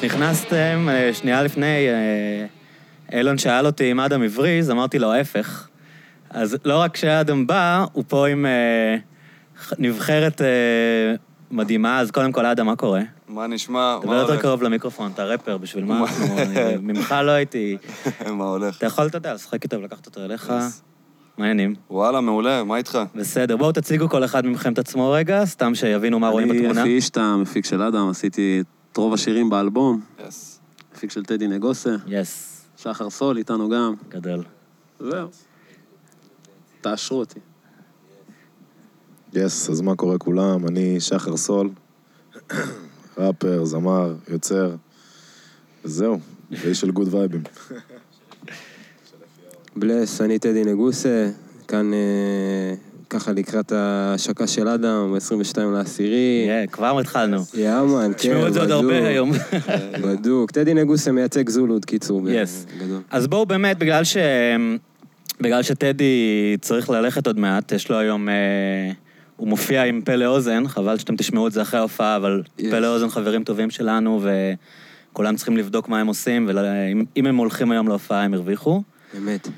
כשנכנסתם, 0.00 0.88
אה, 0.90 1.14
שנייה 1.14 1.42
לפני, 1.42 1.88
אה, 1.88 2.46
אילון 3.18 3.38
שאל 3.38 3.66
אותי 3.66 3.92
אם 3.92 4.00
אדם 4.00 4.22
הבריז, 4.22 4.70
אמרתי 4.70 4.98
לו 4.98 5.12
ההפך. 5.12 5.68
אז 6.30 6.56
לא 6.64 6.80
רק 6.80 6.96
שאדם 6.96 7.46
בא, 7.46 7.84
הוא 7.92 8.04
פה 8.08 8.28
עם 8.28 8.46
אה, 8.46 8.96
נבחרת 9.78 10.40
מדהימה, 11.50 12.00
אז 12.00 12.10
קודם 12.10 12.32
כל, 12.32 12.46
אדם, 12.46 12.66
מה 12.66 12.76
קורה? 12.76 13.00
מה 13.28 13.46
נשמע? 13.46 13.98
דבר 14.02 14.14
יותר 14.14 14.36
קרוב 14.36 14.62
למיקרופון, 14.62 15.10
אתה 15.14 15.24
ראפר, 15.24 15.58
בשביל 15.58 15.84
מה 15.84 16.00
אנחנו... 16.00 16.26
ממך 16.82 17.14
לא 17.24 17.30
הייתי... 17.30 17.76
מה 18.38 18.44
הולך? 18.44 18.76
אתה 18.76 18.86
יכול, 18.86 19.06
אתה 19.06 19.16
יודע, 19.16 19.34
לשחק 19.34 19.64
איתו 19.64 19.80
ולקחת 19.80 20.06
אותו 20.06 20.24
אליך. 20.24 20.50
מה 20.50 21.46
העניינים? 21.46 21.74
וואלה, 21.90 22.20
מעולה, 22.20 22.64
מה 22.64 22.76
איתך? 22.76 22.98
בסדר, 23.14 23.56
בואו 23.56 23.72
תציגו 23.72 24.08
כל 24.08 24.24
אחד 24.24 24.46
מכם 24.46 24.72
את 24.72 24.78
עצמו 24.78 25.10
רגע, 25.10 25.44
סתם 25.44 25.74
שיבינו 25.74 26.18
מה 26.18 26.28
רואים 26.28 26.48
בתמונה. 26.48 26.70
אני 26.70 26.80
אחי 26.80 26.88
אישטה, 26.88 27.36
מפיק 27.36 27.64
של 27.64 27.82
אדם, 27.82 28.08
עשיתי 28.08 28.62
את 28.92 28.96
רוב 28.96 29.14
השירים 29.14 29.50
באלבום, 29.50 30.00
yes. 30.28 30.60
מפיק 30.94 31.10
של 31.10 31.24
טדי 31.24 31.48
נגוסה, 31.48 31.96
yes, 32.06 32.64
שחר 32.76 33.10
סאול 33.10 33.36
איתנו 33.36 33.68
גם. 33.68 33.94
גדול. 34.08 34.44
זהו. 35.00 35.28
תאשרו 36.80 37.18
אותי. 37.18 37.40
yes, 39.32 39.70
אז 39.70 39.80
מה 39.80 39.96
קורה 39.96 40.18
כולם? 40.18 40.68
אני 40.68 41.00
שחר 41.00 41.36
סאול, 41.36 41.70
ראפר, 43.18 43.64
זמר, 43.64 44.14
יוצר, 44.28 44.76
וזהו, 45.84 46.18
ואיש 46.50 46.80
של 46.80 46.90
good 46.90 47.14
vibeים. 47.14 47.42
bless, 49.76 50.20
אני 50.20 50.38
טדי 50.38 50.64
נגוסה, 50.64 51.30
כאן 51.68 51.92
אה, 51.94 52.74
ככה 53.10 53.32
לקראת 53.32 53.72
ההשקה 53.72 54.46
של 54.46 54.68
אדם, 54.68 55.14
ב-22 55.14 55.60
לעשירי. 55.72 56.44
יהיה, 56.46 56.66
כבר 56.66 57.00
התחלנו. 57.00 57.42
יאמן, 57.54 58.06
כן, 58.06 58.12
תשמעו 58.12 58.46
את 58.46 58.52
זה 58.52 58.60
עוד 58.60 58.68
בדוק. 58.68 58.84
הרבה 58.84 59.08
היום. 59.08 59.32
בדוק. 60.04 60.50
טדי 60.50 60.74
נגוסה 60.74 61.12
מייצג 61.12 61.48
זולוד, 61.48 61.84
קיצור. 61.84 62.30
יס. 62.30 62.66
אז 63.10 63.26
בואו 63.26 63.46
באמת, 63.46 63.78
בגלל 63.78 64.04
ש... 64.04 64.16
בגלל 65.40 65.62
שטדי 65.62 66.56
צריך 66.60 66.90
ללכת 66.90 67.26
עוד 67.26 67.38
מעט, 67.38 67.72
יש 67.72 67.90
לו 67.90 67.98
היום... 67.98 68.28
אה, 68.28 68.34
הוא 69.36 69.48
מופיע 69.48 69.84
עם 69.84 70.00
פלא 70.04 70.24
אוזן, 70.26 70.68
חבל 70.68 70.98
שאתם 70.98 71.16
תשמעו 71.16 71.46
את 71.46 71.52
זה 71.52 71.62
אחרי 71.62 71.78
ההופעה, 71.80 72.16
אבל 72.16 72.42
Yes. 72.58 72.62
פלא 72.70 72.86
אוזן 72.94 73.08
חברים 73.08 73.44
טובים 73.44 73.70
שלנו, 73.70 74.20
וכולם 75.12 75.36
צריכים 75.36 75.56
לבדוק 75.56 75.88
מה 75.88 76.00
הם 76.00 76.06
עושים, 76.06 76.48
ואם 76.48 77.26
הם 77.26 77.36
הולכים 77.36 77.70
היום 77.70 77.88
להופעה 77.88 78.22
הם 78.22 78.34
הרוויחו. 78.34 78.82
אמת. 79.18 79.48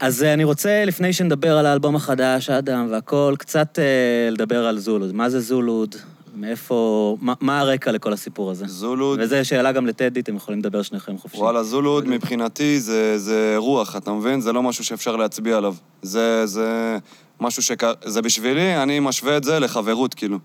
אז 0.00 0.22
אה, 0.22 0.32
אני 0.32 0.44
רוצה, 0.44 0.84
לפני 0.84 1.12
שנדבר 1.12 1.58
על 1.58 1.66
האלבום 1.66 1.96
החדש, 1.96 2.50
אדם 2.50 2.86
והכל, 2.90 3.34
קצת 3.38 3.78
אה, 3.78 4.30
לדבר 4.30 4.66
על 4.66 4.78
זולוד. 4.78 5.14
מה 5.14 5.30
זה 5.30 5.40
זולוד? 5.40 5.94
מאיפה... 6.36 7.16
מה, 7.20 7.34
מה 7.40 7.60
הרקע 7.60 7.92
לכל 7.92 8.12
הסיפור 8.12 8.50
הזה? 8.50 8.64
זולוד, 8.68 9.18
וזו 9.22 9.36
שאלה 9.42 9.72
גם 9.72 9.86
לטדי, 9.86 10.20
אתם 10.20 10.36
יכולים 10.36 10.60
לדבר 10.60 10.82
שניכם 10.82 11.18
חופשי. 11.18 11.38
וואלה, 11.38 11.62
זולוד 11.62 12.08
מבחינתי 12.08 12.80
זה, 12.80 13.18
זה 13.18 13.54
רוח, 13.56 13.96
אתה 13.96 14.12
מבין? 14.12 14.40
זה 14.40 14.52
לא 14.52 14.62
משהו 14.62 14.84
שאפשר 14.84 15.16
להצביע 15.16 15.56
עליו. 15.56 15.74
זה, 16.02 16.46
זה 16.46 16.98
משהו 17.40 17.62
ש... 17.62 17.70
זה 18.04 18.22
בשבילי, 18.22 18.82
אני 18.82 19.00
משווה 19.00 19.36
את 19.36 19.44
זה 19.44 19.58
לחברות, 19.58 20.14
כאילו. 20.14 20.38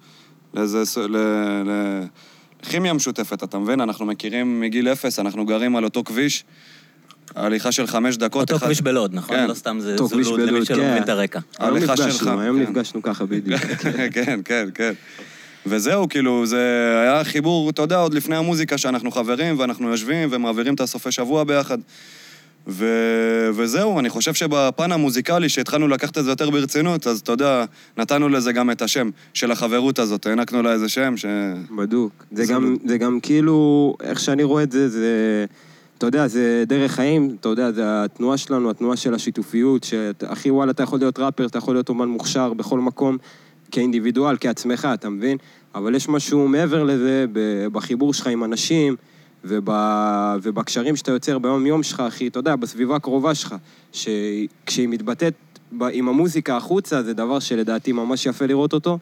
ס- 0.66 0.98
ל... 0.98 1.18
ל... 1.66 2.04
כימיה 2.70 2.94
משותפת, 2.94 3.44
אתה 3.44 3.58
מבין? 3.58 3.82
אנחנו 3.82 4.06
מכירים 4.06 4.60
מגיל 4.60 4.88
אפס, 4.88 5.20
אנחנו 5.20 5.46
גרים 5.46 5.76
על 5.76 5.84
אותו 5.84 6.04
כביש. 6.04 6.46
הליכה 7.36 7.72
של 7.72 7.88
חמש 7.88 8.18
דקות. 8.18 8.42
אותו 8.42 8.56
אחד- 8.56 8.66
כביש 8.66 8.82
בלוד, 8.82 9.14
נכון? 9.14 9.36
כן. 9.38 9.48
לא 9.48 9.54
סתם 9.54 9.78
זה 9.80 9.98
זולוד 9.98 10.40
למי 10.40 10.52
בלוד, 10.52 10.66
שלא 10.66 10.76
כן. 10.76 10.92
מבין 10.92 11.04
את 11.04 11.10
הרקע. 11.10 11.40
היום 11.60 11.74
ההליכה 11.74 11.98
שלך, 11.98 12.08
נפגשנו, 12.08 12.42
היום 12.42 12.56
כן. 12.58 12.62
נפגשנו 12.64 13.02
ככה 13.02 13.26
בדיוק. 13.26 13.62
כן, 14.14 14.40
כן, 14.46 14.70
כן. 14.74 14.94
וזהו, 15.66 16.10
כאילו, 16.10 16.46
זה 16.46 16.58
היה 17.04 17.24
חיבור, 17.24 17.70
אתה 17.70 17.82
יודע, 17.82 17.98
עוד 17.98 18.14
לפני 18.14 18.36
המוזיקה 18.36 18.78
שאנחנו 18.78 19.12
חברים, 19.12 19.60
ואנחנו 19.60 19.90
יושבים 19.90 20.30
ומעבירים 20.32 20.74
את 20.74 20.82
הסופי 20.82 21.12
שבוע 21.12 21.44
ביחד. 21.44 21.78
ו... 22.68 22.86
וזהו, 23.54 24.00
אני 24.00 24.10
חושב 24.10 24.34
שבפן 24.34 24.92
המוזיקלי, 24.92 25.50
שהתחלנו 25.50 25.88
לקחת 25.88 26.18
את 26.18 26.24
זה 26.24 26.30
יותר 26.30 26.50
ברצינות, 26.50 27.08
אז 27.08 27.20
אתה 27.20 27.32
יודע, 27.32 27.66
נתנו 27.98 28.30
לזה 28.30 28.52
גם 28.52 28.72
את 28.72 28.82
השם 28.82 29.10
של 29.34 29.52
החברות 29.52 30.00
הזאת, 30.00 30.26
הענקנו 30.26 30.62
לה 30.64 30.72
איזה 30.72 30.90
שם 30.90 31.18
ש... 31.18 31.26
בדוק. 31.78 32.12
זה 32.32 32.46
זולוד. 32.46 32.64
גם, 32.64 32.76
זה 32.86 32.98
גם 32.98 33.20
כאילו, 33.20 33.96
איך 34.04 34.20
שאני 34.20 34.44
רואה 34.44 34.64
את 34.64 34.72
זה, 34.72 34.90
זה... 34.90 35.46
אתה 36.00 36.08
יודע, 36.08 36.28
זה 36.28 36.64
דרך 36.68 36.92
חיים, 36.92 37.36
אתה 37.40 37.50
יודע, 37.50 37.72
זה 37.72 38.04
התנועה 38.04 38.38
שלנו, 38.38 38.70
התנועה 38.70 38.98
של 38.98 39.14
השיתופיות, 39.14 39.84
שאחי, 39.84 40.52
וואלה, 40.52 40.72
אתה 40.72 40.84
יכול 40.84 41.00
להיות 41.00 41.20
ראפר, 41.20 41.46
אתה 41.46 41.58
יכול 41.58 41.76
להיות 41.76 41.90
אומן 41.90 42.08
מוכשר 42.08 42.54
בכל 42.54 42.80
מקום, 42.80 43.18
כאינדיבידואל, 43.72 44.36
כעצמך, 44.40 44.88
אתה 44.94 45.10
מבין? 45.10 45.38
אבל 45.76 45.96
יש 45.96 46.10
משהו 46.10 46.48
מעבר 46.48 46.84
לזה, 46.84 47.26
בחיבור 47.72 48.14
שלך 48.14 48.28
עם 48.28 48.44
אנשים, 48.44 48.96
וב, 49.44 49.70
ובקשרים 50.42 50.96
שאתה 50.96 51.12
יוצר 51.12 51.40
ביום-יום 51.40 51.84
שלך, 51.84 52.00
אחי, 52.00 52.28
אתה 52.28 52.40
יודע, 52.40 52.56
בסביבה 52.56 52.96
הקרובה 52.96 53.36
שלך, 53.36 53.56
שכשהיא 53.92 54.88
מתבטאת 54.88 55.34
עם 55.92 56.10
המוזיקה 56.10 56.58
החוצה, 56.58 57.04
זה 57.04 57.14
דבר 57.14 57.40
שלדעתי 57.40 57.92
ממש 57.92 58.26
יפה 58.26 58.46
לראות 58.46 58.74
אותו, 58.74 59.00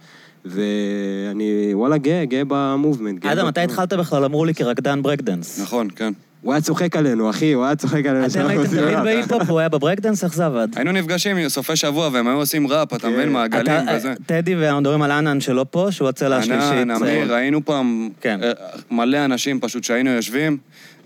ואני, 0.50 1.70
וואלה, 1.74 1.98
גאה, 1.98 2.26
גאה 2.26 2.42
במובמנט. 2.48 3.24
גאה 3.24 3.34
אדם, 3.34 3.48
מתי 3.48 3.62
התחלת 3.62 3.94
בכלל? 3.94 4.24
אמרו 4.26 4.46
לי 4.46 4.54
כרקדן 4.54 5.02
ברקדנס. 5.02 5.60
נכון, 5.62 5.88
כן. 5.96 6.14
הוא 6.42 6.54
היה 6.54 6.62
צוחק 6.62 6.96
עלינו, 6.96 7.30
אחי, 7.30 7.52
הוא 7.54 7.66
היה 7.66 7.76
צוחק 7.76 8.06
עלינו. 8.06 8.26
אתם 8.26 8.48
הייתם 8.48 8.66
תמיד. 8.68 9.00
בהיפ-הופ, 9.04 9.50
הוא 9.50 9.60
היה 9.60 9.70
בברקדנס, 9.70 10.24
איך 10.24 10.34
זה 10.34 10.46
עבד? 10.46 10.68
היינו 10.76 10.92
נפגשים 10.92 11.50
סופי 11.50 11.76
שבוע, 11.76 12.10
והם 12.14 12.28
היו 12.28 12.38
עושים 12.38 12.68
ראפ, 12.68 12.94
אתה 12.94 13.10
מבין? 13.10 13.30
מעגלים 13.32 13.62
אתה- 13.84 13.92
וזה. 13.98 14.14
טדי 14.26 14.56
ואנחנו 14.56 14.82
מדברים 14.82 15.02
על 15.02 15.12
ענן 15.12 15.42
שלא 15.42 15.66
פה, 15.72 15.88
שהוא 15.92 16.10
הצלע 16.10 16.38
השלישית. 16.38 16.72
ענן, 16.72 16.92
אמיר, 16.92 17.34
היינו 17.34 17.66
פעם 17.66 18.10
כן. 18.22 18.40
אה, 18.44 18.52
מלא 18.92 19.26
אנשים 19.26 19.60
פשוט 19.60 19.84
שהיינו 19.84 20.10
יושבים, 20.10 20.58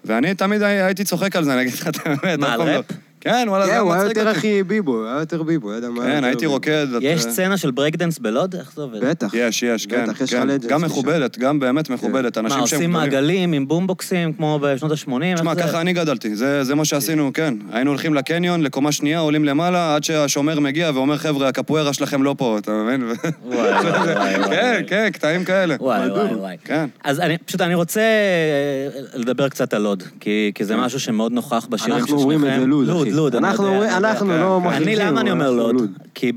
ואני 0.05 0.33
תמיד 0.35 0.61
הי- 0.61 0.81
הייתי 0.81 1.03
צוחק 1.03 1.35
על 1.35 1.43
זה, 1.43 1.53
אני 1.53 1.61
אגיד 1.61 1.73
לך 1.73 1.87
את 1.87 1.97
האמת. 2.05 2.39
מה, 2.39 2.53
על 2.53 2.59
לא- 2.59 2.63
ראפ? 2.63 2.85
כן, 3.21 3.45
וואלה, 3.49 3.65
זה 3.65 3.71
כן, 3.71 3.75
היה 3.75 3.81
הוא 3.81 3.93
היה 3.93 4.03
מצחיק 4.03 4.17
יותר. 4.17 4.31
אחי 4.31 4.63
ביבו, 4.63 4.95
הוא 4.95 5.05
היה 5.05 5.19
יותר 5.19 5.43
ביבו, 5.43 5.69
לא 5.69 5.75
יודע 5.75 5.89
מה. 5.89 6.03
כן, 6.03 6.23
הייתי. 6.23 6.45
רוקד. 6.45 6.87
יש 7.01 7.21
סצנה 7.21 7.57
של 7.57 7.71
ברקדנס 7.71 8.19
בלוד? 8.19 8.55
איך 8.55 8.71
זה 8.75 8.81
עובד? 8.81 9.05
בטח. 9.05 9.33
יש, 9.33 9.63
יש, 9.63 9.85
כן. 9.85 10.05
בטח, 10.07 10.21
יש 10.21 10.33
כן. 10.33 10.47
לך 10.47 10.65
גם. 10.65 10.81
מכובדת, 10.81 11.37
גם 11.37 11.59
באמת 11.59 11.89
מכובדת. 11.89 12.37
מה, 12.37 12.45
אנשים 12.45 12.67
שהם 12.67 12.77
עושים. 12.77 12.91
מעגלים 12.91 13.53
עם 13.53 13.67
בומבוקסים 13.67 14.33
כמו 14.33 14.59
בשנות 14.61 14.91
ה-80? 14.91 15.35
תשמע, 15.35 15.55
ככה 15.55 15.81
אני 15.81 15.93
גדלתי, 15.93 16.35
זה, 16.35 16.75
מה 16.75 16.85
שעשינו, 16.85 17.31
כן. 17.33 17.53
היינו 17.71 17.89
הולכים 17.91 18.13
לקניון, 18.13 18.61
לקומה 18.61 18.91
שנייה, 18.91 19.19
עולים 19.19 19.45
למעלה, 19.45 19.95
עד 19.95 20.03
שהשומר 20.03 20.59
מגיע 20.59 20.91
ואומר, 20.93 21.17
חבר'ה, 21.17 21.47
הקפוארה 21.47 21.93
שלכם 21.93 22.23
לא 22.23 22.35
פה, 22.37 22.57
אתה 22.57 22.71
מבין? 22.71 23.03
וואי, 23.45 23.57
וואי, 23.71 24.39
וואי. 24.39 24.49
כן, 24.49 24.81
כן, 24.87 25.09
קטעים 25.13 25.43
כאלה. 25.43 25.75
וואי, 25.79 26.09
וואי, 26.09 26.35
וואי. 26.35 26.55
כן. 26.65 26.85
אז 27.03 27.21
פשוט 27.45 27.61
אני 27.61 27.75
רוצה 27.75 28.01
אה, 28.01 29.01
לדבר 29.13 29.49
קצת 29.49 29.73
על 29.73 29.81
לוד, 29.81 30.03
כי, 30.19 30.51
כי 30.55 30.65
זה 30.65 30.75
משהו 30.75 30.99
שמאוד 30.99 31.31
נוכח 31.31 31.67
בשירים 31.69 31.93
של 31.93 32.01
אנחנו 32.01 32.07
שניכם. 32.07 32.23
אומרים 32.23 32.45
את 32.45 32.59
זה 32.59 32.65
לוד, 32.65 32.87
לוד, 32.87 33.01
אחי. 33.07 33.10
לוד, 33.11 33.35
אנחנו 33.35 33.63
כן, 33.63 34.01
לא 34.01 34.59
כן. 34.63 34.67
מכריחים. 34.67 34.87
אני, 34.87 34.95
למה 34.95 35.21
אני 35.21 35.31
אומר 35.31 35.49
אנחנו 35.49 35.73
לוד? 35.73 35.91
כי 36.13 36.31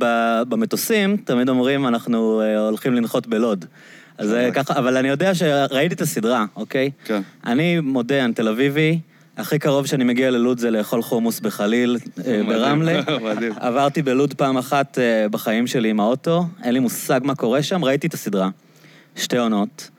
במטוסים 0.48 1.16
תמיד 1.16 1.48
אומרים, 1.48 1.86
אנחנו 1.86 2.40
אה, 2.40 2.58
הולכים 2.58 2.94
לנחות 2.94 3.26
בלוד. 3.26 3.64
אז 4.18 4.28
זה 4.28 4.50
ככה, 4.54 4.78
אבל 4.78 4.96
אני 4.96 5.08
יודע 5.08 5.34
שראיתי 5.34 5.94
את 5.94 6.00
הסדרה, 6.00 6.44
אוקיי? 6.56 6.90
כן. 7.04 7.22
אני 7.46 7.80
מודה, 7.80 8.24
אני 8.24 8.32
תל 8.32 8.48
אביבי, 8.48 8.98
הכי 9.36 9.58
קרוב 9.58 9.86
שאני 9.86 10.04
מגיע 10.04 10.30
ללוד 10.30 10.58
זה 10.58 10.70
לאכול 10.70 11.02
חומוס 11.02 11.40
בחליל, 11.40 11.98
אה, 12.26 12.40
ברמלה. 12.46 13.00
מדהים. 13.32 13.52
עברתי 13.56 14.02
בלוד 14.02 14.34
פעם 14.34 14.56
אחת 14.56 14.98
אה, 14.98 15.28
בחיים 15.28 15.66
שלי 15.66 15.90
עם 15.90 16.00
האוטו, 16.00 16.44
אין 16.62 16.74
לי 16.74 16.80
מושג 16.80 17.20
מה 17.24 17.34
קורה 17.34 17.62
שם, 17.62 17.84
ראיתי 17.84 18.06
את 18.06 18.14
הסדרה. 18.14 18.48
שתי 19.16 19.38
עונות, 19.38 19.90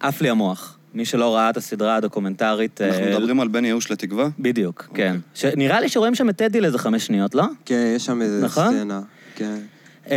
עף 0.00 0.20
לי 0.20 0.30
המוח. 0.30 0.73
מי 0.94 1.04
שלא 1.04 1.34
ראה 1.34 1.50
את 1.50 1.56
הסדרה 1.56 1.96
הדוקומנטרית... 1.96 2.80
אנחנו 2.80 3.02
אה, 3.02 3.18
מדברים 3.18 3.40
על 3.40 3.48
בין 3.48 3.64
ייאוש 3.64 3.90
לתקווה? 3.90 4.28
בדיוק, 4.38 4.88
כן. 4.94 5.16
ש- 5.34 5.44
נראה 5.44 5.80
לי 5.80 5.88
שרואים 5.88 6.14
שם 6.14 6.28
את 6.28 6.36
טדי 6.36 6.60
לאיזה 6.60 6.78
חמש 6.78 7.06
שניות, 7.06 7.34
לא? 7.34 7.44
כן, 7.64 7.92
יש 7.96 8.04
שם 8.06 8.22
איזה 8.22 8.44
נכון? 8.44 8.74
סצנה. 8.74 9.00
כן. 9.34 9.58
אמ, 10.06 10.12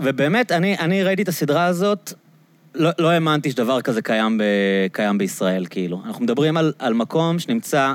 ובאמת, 0.00 0.52
אני, 0.52 0.78
אני 0.78 1.02
ראיתי 1.02 1.22
את 1.22 1.28
הסדרה 1.28 1.64
הזאת, 1.66 2.12
לא, 2.74 2.90
לא 2.98 3.10
האמנתי 3.10 3.50
שדבר 3.50 3.80
כזה 3.80 4.02
קיים, 4.02 4.38
ב, 4.38 4.42
קיים 4.92 5.18
בישראל, 5.18 5.66
כאילו. 5.70 6.02
אנחנו 6.06 6.24
מדברים 6.24 6.56
על, 6.56 6.72
על 6.78 6.94
מקום 6.94 7.38
שנמצא 7.38 7.94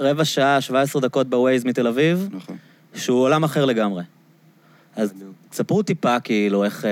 רבע 0.00 0.24
שעה, 0.24 0.60
17 0.60 1.02
דקות 1.02 1.28
בווייז 1.28 1.64
מתל 1.64 1.86
אביב, 1.86 2.28
נכון. 2.32 2.56
שהוא 2.94 3.20
עולם 3.20 3.44
אחר 3.44 3.64
לגמרי. 3.64 4.02
אז 4.96 5.12
תספרו 5.50 5.82
טיפה, 5.82 6.20
כאילו, 6.20 6.64
איך... 6.64 6.84
אה, 6.84 6.90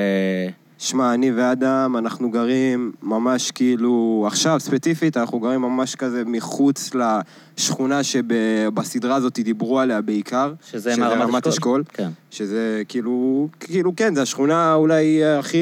שמע, 0.83 1.15
אני 1.15 1.31
ואדם, 1.31 1.95
אנחנו 1.99 2.31
גרים 2.31 2.93
ממש 3.03 3.51
כאילו, 3.51 4.25
עכשיו 4.27 4.61
ספציפית, 4.61 5.17
אנחנו 5.17 5.41
גרים 5.41 5.61
ממש 5.61 5.95
כזה 5.95 6.23
מחוץ 6.27 6.91
לשכונה 6.95 8.03
שבסדרה 8.03 9.15
הזאת 9.15 9.39
דיברו 9.39 9.81
עליה 9.81 10.01
בעיקר. 10.01 10.53
שזה 10.71 10.97
מהרמת 10.97 11.47
אשכול? 11.47 11.85
כן. 11.93 12.09
שזה 12.31 12.83
כאילו, 12.89 13.49
כאילו 13.61 13.97
כן, 13.97 14.15
זו 14.15 14.21
השכונה 14.21 14.75
אולי 14.75 15.25
הכי 15.25 15.59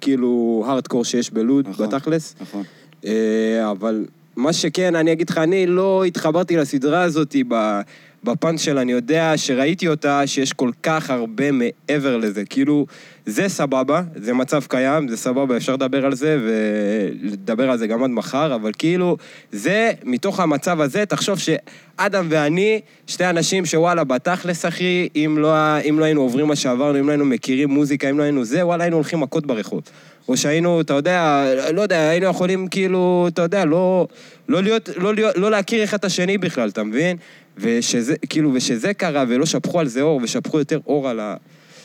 כאילו 0.00 0.64
הארדקור 0.66 1.04
שיש 1.04 1.30
בלוד, 1.30 1.68
נכון. 1.68 1.86
בתכלס. 1.86 2.34
נכון. 2.40 2.62
אה, 3.04 3.70
אבל 3.70 4.04
מה 4.36 4.52
שכן, 4.52 4.94
אני 4.94 5.12
אגיד 5.12 5.30
לך, 5.30 5.38
אני 5.38 5.66
לא 5.66 6.04
התחברתי 6.04 6.56
לסדרה 6.56 7.02
הזאת 7.02 7.36
ב... 7.48 7.80
בפן 8.24 8.58
של 8.58 8.78
אני 8.78 8.92
יודע 8.92 9.32
שראיתי 9.36 9.88
אותה, 9.88 10.26
שיש 10.26 10.52
כל 10.52 10.70
כך 10.82 11.10
הרבה 11.10 11.44
מעבר 11.52 12.16
לזה. 12.16 12.44
כאילו, 12.44 12.86
זה 13.26 13.48
סבבה, 13.48 14.02
זה 14.16 14.32
מצב 14.32 14.62
קיים, 14.68 15.08
זה 15.08 15.16
סבבה, 15.16 15.56
אפשר 15.56 15.72
לדבר 15.72 16.06
על 16.06 16.14
זה 16.14 16.38
ולדבר 16.42 17.70
על 17.70 17.78
זה 17.78 17.86
גם 17.86 18.04
עד 18.04 18.10
מחר, 18.10 18.54
אבל 18.54 18.70
כאילו, 18.78 19.16
זה, 19.52 19.92
מתוך 20.04 20.40
המצב 20.40 20.80
הזה, 20.80 21.06
תחשוב 21.06 21.38
שאדם 21.38 22.26
ואני, 22.30 22.80
שתי 23.06 23.24
אנשים 23.24 23.66
שוואלה, 23.66 24.04
בתכלס, 24.04 24.64
אחי, 24.64 25.08
אם 25.16 25.36
לא, 25.38 25.78
אם 25.88 25.98
לא 25.98 26.04
היינו 26.04 26.20
עוברים 26.20 26.46
מה 26.46 26.56
שעברנו, 26.56 26.98
אם 26.98 27.06
לא 27.06 27.10
היינו 27.10 27.24
מכירים 27.24 27.70
מוזיקה, 27.70 28.10
אם 28.10 28.18
לא 28.18 28.22
היינו 28.22 28.44
זה, 28.44 28.66
וואלה, 28.66 28.84
היינו 28.84 28.96
הולכים 28.96 29.20
מכות 29.20 29.46
ברחוב. 29.46 29.82
או 30.28 30.36
שהיינו, 30.36 30.80
אתה 30.80 30.94
יודע, 30.94 31.44
לא 31.72 31.80
יודע, 31.80 32.08
היינו 32.08 32.26
יכולים 32.26 32.68
כאילו, 32.68 33.28
אתה 33.32 33.42
יודע, 33.42 33.64
לא, 33.64 34.08
לא 34.48 34.62
להיות, 34.62 34.88
לא, 34.96 35.14
להיות, 35.14 35.36
לא 35.36 35.50
להכיר 35.50 35.84
אחד 35.84 35.96
את 35.98 36.04
השני 36.04 36.38
בכלל, 36.38 36.68
אתה 36.68 36.82
מבין? 36.82 37.16
ושזה, 37.58 38.14
כאילו, 38.28 38.50
ושזה 38.54 38.94
קרה, 38.94 39.24
ולא 39.28 39.46
שפכו 39.46 39.80
על 39.80 39.86
זה 39.86 40.00
אור, 40.00 40.20
ושפכו 40.22 40.58
יותר 40.58 40.78
אור 40.86 41.08
על 41.08 41.20
ה... 41.20 41.36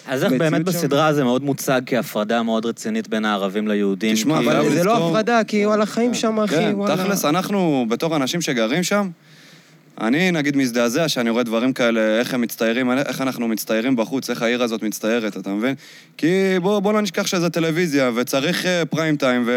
אז 0.08 0.24
איך 0.24 0.34
באמת 0.34 0.58
שם- 0.58 0.64
בסדרה 0.64 1.14
זה 1.14 1.24
מאוד 1.24 1.44
מוצג 1.44 1.82
כהפרדה 1.86 2.44
מאוד 2.44 2.66
רצינית 2.66 3.08
בין 3.08 3.26
הערבים 3.26 3.68
ליהודים? 3.68 4.14
תשמע, 4.16 4.40
אבל 4.40 4.70
זה 4.70 4.84
לא 4.84 4.98
הפרדה, 5.10 5.42
כי 5.48 5.66
וואלה, 5.66 5.86
חיים 5.86 6.14
שם, 6.14 6.40
אחי, 6.40 6.56
כן, 6.56 6.72
וואלה. 6.76 6.98
תכלס, 6.98 7.26
אנחנו, 7.26 7.86
בתור 7.90 8.16
אנשים 8.16 8.42
שגרים 8.42 8.84
שם, 8.84 9.10
אני 10.02 10.32
נגיד 10.32 10.58
מזדעזע 10.58 11.08
שאני 11.08 11.30
רואה 11.30 11.44
דברים 11.44 11.74
כאלה, 11.74 12.20
איך 12.20 12.34
הם 12.34 12.42
מצטיירים, 12.42 12.92
איך 12.92 13.22
אנחנו 13.22 13.48
מצטיירים 13.48 13.96
בחוץ, 13.96 14.30
איך 14.30 14.42
העיר 14.42 14.64
הזאת 14.64 14.84
מצטיירת, 14.84 15.38
אתה 15.38 15.50
מבין? 15.50 15.76
כי 16.18 16.60
בוא, 16.62 16.80
בוא 16.80 16.94
לא 16.94 17.02
נשכח 17.02 17.28
שזה 17.28 17.50
טלוויזיה, 17.50 18.12
וצריך 18.16 18.64
uh, 18.64 18.86
פריים 18.86 19.16
טיים, 19.16 19.50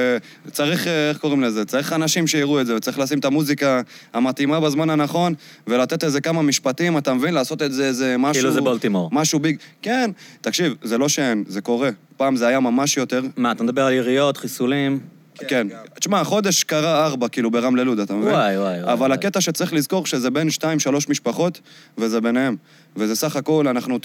וצריך, 0.47 0.85
uh, 0.85 0.89
איך 1.09 1.19
קוראים 1.19 1.41
לזה? 1.41 1.65
צריך 1.65 1.93
אנשים 1.93 2.27
שיראו 2.27 2.61
את 2.61 2.67
זה, 2.67 2.77
וצריך 2.77 2.99
לשים 2.99 3.19
את 3.19 3.25
המוזיקה 3.25 3.81
המתאימה 4.13 4.61
בזמן 4.61 4.91
הנכון, 4.91 5.35
ולתת 5.67 6.05
איזה 6.05 6.21
כמה 6.21 6.43
משפטים, 6.43 6.99
אתה 6.99 7.15
מבין? 7.15 7.35
לעשות 7.35 7.63
את 7.63 7.73
זה 7.73 7.87
איזה 7.87 8.17
משהו... 8.19 8.43
כאילו 8.43 8.55
זה 8.55 8.61
בולטימור. 8.61 9.09
משהו 9.13 9.39
ביג. 9.39 9.57
כן, 9.83 10.11
תקשיב, 10.41 10.75
זה 10.83 10.99
לא 10.99 11.09
שאין, 11.09 11.45
זה 11.49 11.61
קורה. 11.61 11.91
פעם 12.17 12.37
זה 12.37 12.47
היה 12.47 12.61
ממש 12.61 12.97
יותר. 12.97 13.23
מה, 13.37 13.53
אתה 13.53 13.65
מדבר 13.65 13.83
על 13.83 13.93
יריות, 13.93 14.37
חיסולים? 14.37 15.20
כן. 15.49 15.67
תשמע, 15.95 16.21
החודש 16.21 16.65
קרה 16.65 17.07
ארבע, 17.07 17.29
כאילו, 17.29 17.51
ברמלה 17.51 17.85
לוד, 17.85 17.99
אתה 17.99 18.15
מבין? 18.15 18.33
וואי, 18.33 18.59
וואי, 18.59 18.83
וואי. 18.83 18.93
אבל. 18.93 19.13
הקטע 19.13 19.41
שצריך 19.41 19.73
לזכור 19.73 20.07
שזה 20.07 20.31
בין 20.31 20.51
שתיים, 20.51 20.79
שלוש 20.79 21.09
משפחות, 21.09 21.61
וזה 21.99 22.21
ביניהם. 22.21 22.57
וזה 22.97 23.15
סך 23.15 23.37
הכל, 23.37 23.69
אנחנו 23.69 23.99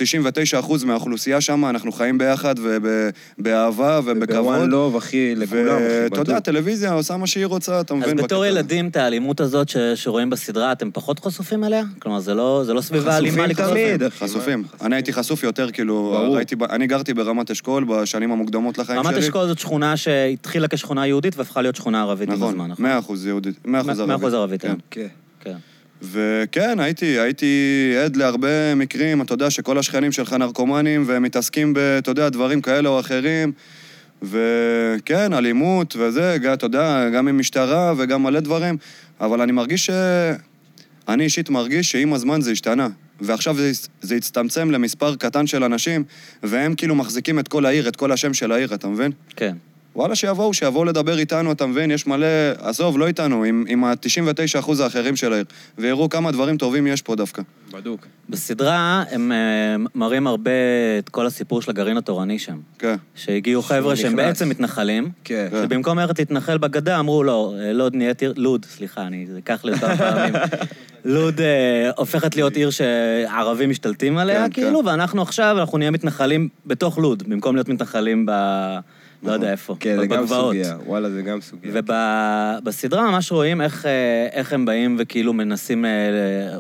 99% 0.81 0.85
מהאוכלוסייה 0.85 1.41
שם, 1.41 1.65
אנחנו 1.65 1.91
חיים 1.91 2.17
ביחד 2.17 2.55
ובאהבה 2.59 3.99
ובכבוד. 4.05 4.37
בוואן 4.37 4.69
לוב, 4.69 4.95
אחי, 4.95 5.35
לכולם, 5.35 5.67
אחי, 5.67 5.83
ואתה 6.03 6.15
יודע, 6.15 6.21
בטוח. 6.23 6.35
הטלוויזיה 6.35 6.93
עושה 6.93 7.17
מה 7.17 7.27
שהיא 7.27 7.45
רוצה, 7.45 7.81
אתה 7.81 7.93
אז 7.93 7.99
מבין? 7.99 8.15
בתור 8.15 8.25
בקטע 8.25 8.37
הזה. 8.37 8.47
ילדים, 8.47 8.87
את 8.87 8.95
האלימות 8.95 9.39
הזאת 9.39 9.69
ש- 9.69 9.77
שרואים 9.95 10.29
בסדרה, 10.29 10.71
אתם 10.71 10.89
פחות 10.93 11.19
חשופים 11.19 11.63
אליה? 11.63 11.83
כלומר, 11.99 12.19
זה 12.19 12.33
לא 12.33 12.61
זה 12.65 12.73
לא 12.73 12.81
סביבה 12.81 13.17
אלימה 13.17 13.31
חשופים 13.33 13.49
לקרוא 13.51 13.67
תמיד, 13.69 14.03
לכם. 14.03 14.05
אחי. 14.25 14.25
חשופים. 14.25 14.63
אני 14.81 14.95
הייתי 14.95 15.13
חשוף 15.13 15.43
יותר, 15.43 15.71
כאילו. 15.71 16.25
ראיתי, 16.33 16.55
אני 16.69 16.87
גרתי 16.87 17.13
ברמת 17.13 17.51
אשכול 17.51 17.83
בשנים 17.83 18.31
המוקדמות 18.31 18.77
לחיים 18.77 19.03
שלי. 19.03 19.13
רמת 19.13 19.23
אשכול 19.23 19.47
זאת 19.47 19.59
שכונה 19.59 19.97
שהתחילה 19.97 20.67
כשכונה 20.67 21.07
יהודית 21.07 21.37
והפכה 21.37 21.61
להיות 21.61 21.75
שכונה 21.75 22.01
ערבית 22.01 22.29
עם 22.29 22.35
נכון, 22.35 22.49
הזמן, 22.49 22.67
נכון? 22.71 22.85
מאה 22.85 22.99
אחוז 22.99 23.25
יהודית, 23.25 23.55
מאה 23.67 23.81
אחוז 23.81 23.89
מאה 23.99 24.07
ערבית. 24.07 24.15
אחוז 24.19 24.33
ערבית, 24.33 24.61
כן. 24.61 24.75
כן. 24.91 25.55
כן. 26.01 26.07
וכן, 26.11 26.79
הייתי, 26.79 27.05
הייתי 27.05 27.93
עד 28.03 28.15
להרבה 28.15 28.75
מקרים, 28.75 29.21
אתה 29.21 29.33
יודע, 29.33 29.49
שכל 29.49 29.77
השכנים 29.77 30.11
שלך 30.11 30.33
נרקומנים 30.33 31.03
והם 31.07 31.23
מתעסקים 31.23 31.73
ב, 31.73 31.77
אתה 31.77 32.11
יודע, 32.11 32.29
דברים 32.29 32.61
כאלה 32.61 32.89
או 32.89 32.99
אחרים. 32.99 33.51
וכן, 34.21 35.33
אלימות 35.33 35.95
וזה, 35.99 36.37
אתה 36.53 36.65
יודע, 36.65 37.09
גם 37.09 37.27
עם 37.27 37.39
משטרה 37.39 37.93
וגם 37.97 38.23
מלא 38.23 38.39
דברים, 38.39 38.77
אבל 39.21 39.41
אני 39.41 39.51
מרגיש 39.51 39.85
ש... 39.85 39.89
אני 41.07 41.23
אישית 41.23 41.49
מרגיש 41.49 41.91
שעם 41.91 42.13
הזמן 42.13 42.41
זה 42.41 42.51
השתנה. 42.51 42.87
ועכשיו 43.21 43.55
זה, 43.55 43.71
זה 44.01 44.15
הצטמצם 44.15 44.71
למספר 44.71 45.15
קטן 45.15 45.47
של 45.47 45.63
אנשים, 45.63 46.03
והם 46.43 46.75
כאילו 46.75 46.95
מחזיקים 46.95 47.39
את 47.39 47.47
כל 47.47 47.65
העיר, 47.65 47.87
את 47.87 47.95
כל 47.95 48.11
השם 48.11 48.33
של 48.33 48.51
העיר, 48.51 48.73
אתה 48.73 48.87
מבין? 48.87 49.11
כן. 49.35 49.55
וואלה, 49.95 50.15
שיבואו, 50.15 50.53
שיבואו 50.53 50.85
לדבר 50.85 51.19
איתנו, 51.19 51.51
אתה 51.51 51.65
מבין? 51.65 51.91
יש 51.91 52.07
מלא... 52.07 52.27
עזוב, 52.59 52.99
לא 52.99 53.07
איתנו, 53.07 53.43
עם, 53.43 53.65
עם 53.67 53.83
ה-99% 53.83 54.71
האחרים 54.83 55.15
של 55.15 55.33
העיר. 55.33 55.45
ויראו 55.77 56.09
כמה 56.09 56.31
דברים 56.31 56.57
טובים 56.57 56.87
יש 56.87 57.01
פה 57.01 57.15
דווקא. 57.15 57.41
בדוק. 57.71 58.05
בסדרה 58.29 59.03
הם 59.11 59.31
אה, 59.31 59.75
מראים 59.95 60.27
הרבה 60.27 60.51
את 60.99 61.09
כל 61.09 61.25
הסיפור 61.25 61.61
של 61.61 61.71
הגרעין 61.71 61.97
התורני 61.97 62.39
שם. 62.39 62.57
כן. 62.79 62.95
שהגיעו 63.15 63.61
חבר'ה 63.61 63.95
שהם. 63.95 64.15
בעצם 64.15 64.49
מתנחלים, 64.49 65.09
כן. 65.23 65.47
כן. 65.51 65.63
שבמקום 65.63 65.99
ללכת 65.99 66.19
להתנחל 66.19 66.57
בגדה, 66.57 66.99
אמרו 66.99 67.23
לא, 67.23 67.55
אה, 67.59 67.73
לוד 67.73 67.95
נהיית 67.95 68.21
עיר, 68.21 68.33
לוד, 68.37 68.65
סליחה, 68.65 69.01
אני, 69.01 69.25
זה 69.25 69.35
ייקח 69.35 69.65
לי 69.65 69.77
כמה 69.77 69.97
פעמים. 69.97 70.33
לוד 71.05 71.41
אה, 71.41 71.89
הופכת 71.97 72.35
להיות 72.35 72.55
עיר 72.55 72.69
שערבים 72.69 73.69
משתלטים 73.69 74.17
עליה, 74.17 74.43
כן, 74.43 74.51
כאילו, 74.51 74.79
כן. 74.79 74.87
ואנחנו 74.87 75.21
עכשיו, 75.21 75.55
אנחנו 75.59 75.77
נהיה 75.77 75.91
מתנחלים 75.91 76.49
בתוך 76.65 76.97
לוד, 76.97 77.23
במקום 77.27 77.55
להיות 77.55 77.69
מתנחלים 77.69 78.25
ב... 78.25 78.31
לא 79.25 79.31
יודע 79.31 79.51
איפה, 79.51 79.75
כן, 79.79 79.97
זה 79.99 80.07
גם. 80.07 80.27
סוגיה. 80.27 80.77
וואלה, 80.85 81.09
זה 81.09 81.21
גם 81.21 81.41
סוגיה. 81.41 81.71
ובסדרה 81.73 83.11
ממש 83.11 83.31
רואים 83.31 83.61
איך, 83.61 83.85
אה, 83.85 84.41
הם 84.51 84.65
באים 84.65 84.95
וכאילו 84.99 85.33
מנסים 85.33 85.85
אה, 85.85 85.89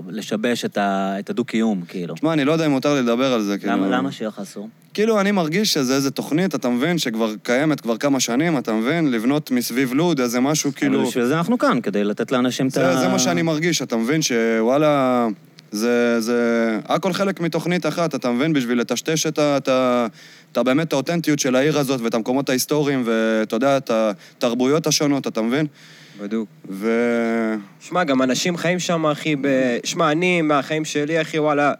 לשבש 0.09 0.65
את 0.65 1.29
הדו-קיום, 1.29 1.81
כאילו. 1.87 2.15
תשמע, 2.15 2.33
אני 2.33 2.45
לא 2.45 2.51
יודע 2.51 2.65
אם 2.65 2.71
מותר 2.71 2.93
לי 2.93 3.01
לדבר 3.01 3.33
על 3.33 3.41
זה, 3.41 3.57
כאילו... 3.57 3.89
למה, 3.89 4.11
שיהיה 4.11 4.27
לך 4.29 4.39
אסור? 4.39 4.69
כאילו, 4.93 5.19
אני 5.19 5.31
מרגיש 5.31 5.73
שזה 5.73 5.95
איזה 5.95 6.11
תוכנית, 6.11 6.55
אתה 6.55 6.69
מבין, 6.69 6.97
שכבר 6.97 7.33
קיימת 7.43 7.81
כבר 7.81 7.97
כמה 7.97 8.19
שנים, 8.19 8.57
אתה 8.57 8.73
מבין? 8.73 9.11
לבנות 9.11 9.51
מסביב 9.51 9.93
לוד 9.93 10.19
איזה 10.19 10.39
משהו, 10.39 10.71
כאילו... 10.75 11.07
בשביל 11.07 11.25
זה 11.25 11.37
אנחנו 11.37 11.57
כאן, 11.57 11.81
כדי 11.81 12.03
לתת 12.03 12.31
לאנשים 12.31 12.67
את 12.67 12.77
ה... 12.77 12.99
זה 12.99 13.07
מה 13.07 13.19
שאני 13.19 13.41
מרגיש, 13.41 13.81
אתה 13.81 13.97
מבין 13.97 14.21
שוואלה, 14.21 15.27
זה, 15.71 16.21
זה 16.21 16.79
הכל 16.85 17.13
חלק 17.13 17.41
מתוכנית 17.41 17.85
אחת, 17.85 18.15
אתה 18.15 18.31
מבין? 18.31 18.53
בשביל 18.53 18.79
לטשטש 18.79 19.25
את, 19.25 19.39
ה, 19.39 19.57
את, 19.57 19.67
ה, 19.67 20.07
את 20.55 20.59
ה, 20.59 20.63
באמת 20.63 20.93
האותנטיות 20.93 21.39
של 21.39 21.55
העיר 21.55 21.79
הזאת 21.79 22.01
ואת 22.01 22.13
המקומות 22.13 22.49
ההיסטוריים 22.49 23.03
ואתה 23.05 23.55
יודע, 23.55 23.77
את 23.77 23.91
התרבויות 23.91 24.87
השונות, 24.87 25.27
אתה 25.27 25.41
מבין? 25.41 25.67
בדוק. 26.21 26.49
ו... 26.69 26.89
שמע, 27.79 28.03
גם 28.03 28.21
אנשים 28.21 28.57
חיים 28.57 28.79
שם, 28.79 29.05
אחי, 29.05 29.35
ב... 29.35 29.47
שמע, 29.83 30.11
אני, 30.11 30.41
מהחיים 30.41 30.85
שלי, 30.85 31.21
אחי, 31.21 31.39
וואלה, 31.39 31.73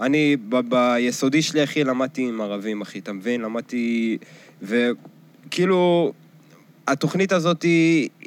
אני 0.00 0.36
ב- 0.48 0.60
ביסודי 0.68 1.42
שלי, 1.42 1.64
אחי, 1.64 1.84
למדתי 1.84 2.22
עם 2.22 2.40
ערבים, 2.40 2.80
אחי, 2.80 2.98
אתה 2.98 3.12
מבין? 3.12 3.40
למדתי... 3.40 4.18
וכאילו, 4.62 6.12
התוכנית 6.88 7.32
הזאת, 7.32 7.64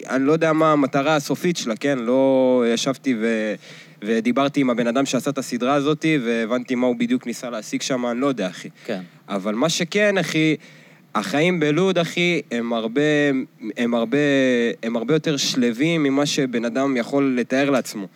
אני 0.09 0.25
לא 0.25 0.31
יודע 0.31 0.53
מה 0.53 0.71
המטרה 0.71 1.15
הסופית 1.15 1.57
שלה, 1.57 1.75
כן? 1.75 2.00
לא 2.00 2.63
ישבתי 2.74 3.15
ו... 3.19 3.56
ודיברתי 4.05 4.61
עם 4.61 4.69
הבן 4.69 4.87
אדם 4.87 5.05
שעשה 5.05 5.29
את 5.29 5.37
הסדרה 5.37 5.73
הזאת, 5.73 6.05
והבנתי 6.25 6.75
מה 6.75 6.88
הוא 6.88 6.95
בדיוק 6.95 7.27
ניסה 7.27 7.50
להשיג 7.50 7.81
שם, 7.81 8.05
אני 8.05 8.21
לא 8.21 8.27
יודע, 8.27 8.47
אחי. 8.47 8.69
כן. 8.85 9.01
אבל 9.29 9.55
מה 9.55 9.69
שכן, 9.69 10.17
אחי, 10.17 10.55
החיים 11.15 11.59
בלוד, 11.59 11.97
אחי, 11.97 12.41
הם 12.51 12.74
הרבה, 12.74 13.01
הם 13.77 13.95
הרבה, 13.95 14.17
הם 14.83 14.95
הרבה 14.95 15.13
יותר 15.13 15.38
שלווים 15.38 16.03
ממה 16.03 16.25
שבן 16.25 16.65
אדם 16.65 16.97
יכול 16.97 17.35
לתאר 17.38 17.69
לעצמו. 17.69 18.07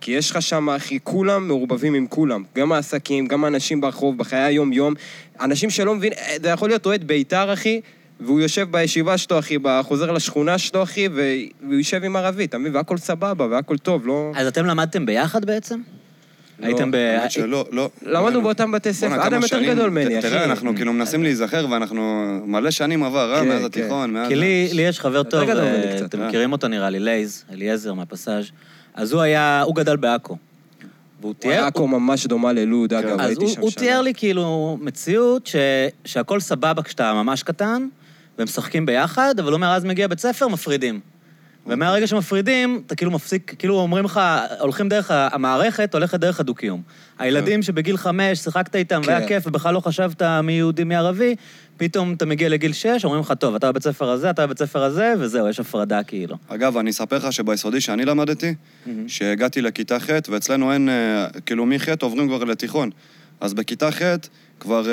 כי 0.00 0.12
יש 0.12 0.30
לך 0.30 0.42
שם, 0.42 0.70
אחי, 0.70 0.98
כולם 1.04 1.48
מעורבבים 1.48 1.94
עם 1.94 2.06
כולם. 2.06 2.44
גם 2.56 2.72
העסקים, 2.72 3.26
גם 3.26 3.44
האנשים 3.44 3.80
ברחוב, 3.80 4.18
בחיי 4.18 4.42
היום-יום. 4.42 4.94
אנשים 5.40 5.70
שלא 5.70 5.94
מבין, 5.94 6.12
זה 6.42 6.48
יכול 6.48 6.68
להיות 6.68 6.86
אוהד 6.86 7.04
בית"ר, 7.04 7.52
אחי, 7.52 7.80
והוא 8.20 8.40
יושב 8.40 8.68
בישיבה 8.70 9.18
שלו, 9.18 9.38
אחי, 9.38 9.56
חוזר 9.82 10.12
לשכונה 10.12 10.58
שלו, 10.58 10.82
אחי, 10.82 11.08
והוא 11.08 11.74
יושב 11.74 12.04
עם 12.04 12.16
ערבי, 12.16 12.44
אתה 12.44 12.58
מבין? 12.58 12.76
והכל 12.76 12.98
סבבה, 12.98 13.46
והכל 13.50 13.78
טוב, 13.78 14.06
לא... 14.06 14.32
אז 14.34 14.46
אתם 14.46 14.66
למדתם 14.66 15.06
ביחד 15.06 15.44
בעצם? 15.44 15.80
לא, 16.58 16.66
הייתם 16.66 16.90
ב... 16.90 16.94
האמת 16.94 17.30
שלא, 17.30 17.64
לא. 17.72 17.90
למדנו 18.02 18.42
באותם 18.42 18.72
בתי 18.72 18.92
ספר, 18.92 19.26
אדם 19.26 19.42
יותר 19.42 19.62
גדול 19.62 19.90
ממני, 19.90 20.18
אחי. 20.18 20.28
תראה, 20.28 20.44
אנחנו 20.44 20.74
כאילו 20.76 20.92
מנסים 20.92 21.22
להיזכר, 21.22 21.66
ואנחנו... 21.70 22.26
מלא 22.46 22.70
שנים 22.70 23.02
עבר, 23.02 23.34
אה? 23.34 23.40
כן, 23.40 23.48
מאז 23.48 23.58
כן. 23.58 23.64
התיכון, 23.64 24.12
מאז... 24.12 24.28
כי 24.28 24.34
לי, 24.34 24.68
לי 24.72 24.82
יש 24.82 25.00
חבר 25.00 25.22
טוב, 25.22 25.50
אה, 25.50 26.04
אתם 26.04 26.22
אה. 26.22 26.28
מכירים 26.28 26.52
אותו 26.52 26.68
נראה 26.68 26.90
לי, 26.90 27.00
לייז, 27.00 27.44
אליעזר 27.52 27.94
מהפסאז'. 27.94 28.44
אז 28.94 29.12
הוא 29.12 29.20
היה, 29.20 29.62
הוא 29.62 29.74
גדל 29.74 29.96
בעכו. 29.96 30.36
והוא 31.20 31.34
תיאר... 31.38 31.64
עכו 31.64 31.88
ממש 31.88 32.26
דומה 32.26 32.52
ללוד, 32.52 32.94
אגב, 32.94 33.20
אז 33.20 33.26
הייתי 33.26 33.44
הוא, 33.44 33.50
שם 33.50 33.60
הוא 33.60 33.70
שנה. 33.70 33.82
תיאר 33.82 34.02
לי 34.02 34.14
כאילו 34.14 34.78
מציאות 34.80 35.46
ש, 35.46 35.56
שהכל 36.04 36.40
סבבה 36.40 36.82
כשאתה 36.82 37.14
ממש 37.14 37.42
קטן, 37.42 37.88
והם 38.38 38.44
משחקים 38.44 38.86
ביחד, 38.86 39.34
אבל 39.38 39.48
הוא 39.48 39.54
אומר, 39.54 39.68
אז 39.68 39.84
מגיע 39.84 40.08
בית 40.08 40.20
ספר, 40.20 40.48
מפרידים. 40.48 41.00
ומהרגע 41.66 42.06
שמפרידים, 42.06 42.82
אתה 42.86 42.94
כאילו 42.94 43.10
מפסיק, 43.10 43.54
כאילו 43.58 43.78
אומרים 43.78 44.04
לך, 44.04 44.20
הולכים 44.60 44.88
דרך 44.88 45.10
המערכת, 45.10 45.94
הולכת 45.94 46.20
דרך 46.20 46.40
הדו-קיום. 46.40 46.82
הילדים 47.18 47.62
שבגיל 47.62 47.96
חמש 47.96 48.38
שיחקת 48.38 48.76
איתם 48.76 49.00
והיה 49.04 49.20
כן. 49.20 49.28
כיף, 49.28 49.46
ובכלל 49.46 49.74
לא 49.74 49.80
חשבת 49.80 50.22
מי 50.22 50.52
יהודי 50.52 50.84
מי 50.84 50.96
ערבי, 50.96 51.34
פתאום 51.76 52.12
אתה 52.12 52.26
מגיע 52.26 52.48
לגיל 52.48 52.72
שש, 52.72 53.04
אומרים 53.04 53.20
לך, 53.20 53.32
טוב, 53.32 53.54
אתה 53.54 53.72
בבית 53.72 53.82
ספר 53.82 54.08
הזה, 54.08 54.30
אתה 54.30 54.46
בבית 54.46 54.58
ספר 54.58 54.82
הזה, 54.82 55.14
וזהו, 55.18 55.48
יש 55.48 55.60
הפרדה 55.60 56.02
כאילו. 56.02 56.36
אגב, 56.48 56.76
אני 56.76 56.90
אספר 56.90 57.16
לך 57.16 57.32
שביסודי 57.32 57.80
שאני 57.80 58.04
למדתי, 58.04 58.54
שהגעתי 59.06 59.62
לכיתה 59.62 60.00
ח', 60.00 60.10
ואצלנו 60.28 60.72
אין, 60.72 60.88
אה, 60.88 61.26
כאילו 61.46 61.66
מח' 61.66 61.88
עוברים 62.02 62.28
כבר 62.28 62.44
לתיכון. 62.44 62.90
אז 63.40 63.54
בכיתה 63.54 63.90
ח' 63.90 64.02
כבר 64.60 64.86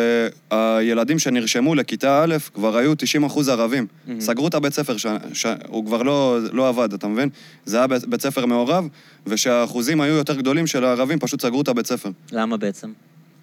אה, 0.51 0.77
הילדים 0.77 1.19
שנרשמו 1.19 1.75
לכיתה 1.75 2.23
א', 2.23 2.35
כבר 2.53 2.77
היו 2.77 2.95
90 2.95 3.23
אחוז 3.23 3.49
ערבים. 3.49 3.87
מהמם. 4.07 4.21
סגרו 4.21 4.47
את 4.47 4.53
הבית 4.53 4.73
ספר, 4.73 4.97
ש... 4.97 5.05
ש... 5.33 5.45
הוא 5.67 5.85
כבר 5.85 6.03
לא, 6.03 6.39
לא 6.51 6.69
עבד, 6.69 6.93
אתה 6.93 7.07
מבין? 7.07 7.29
זה 7.65 7.77
היה 7.77 7.87
בית 7.87 8.05
בית 8.05 8.21
ספר 8.21 8.45
מעורב, 8.45 8.87
ושהאחוזים 9.27 10.01
היו 10.01 10.13
יותר 10.13 10.35
גדולים 10.35 10.67
של 10.67 10.85
הערבים, 10.85 11.19
פשוט 11.19 11.41
סגרו 11.41 11.61
את 11.61 11.67
הבית 11.67 11.87
ספר. 11.87 12.09
למה 12.31 12.57
בעצם? 12.57 12.91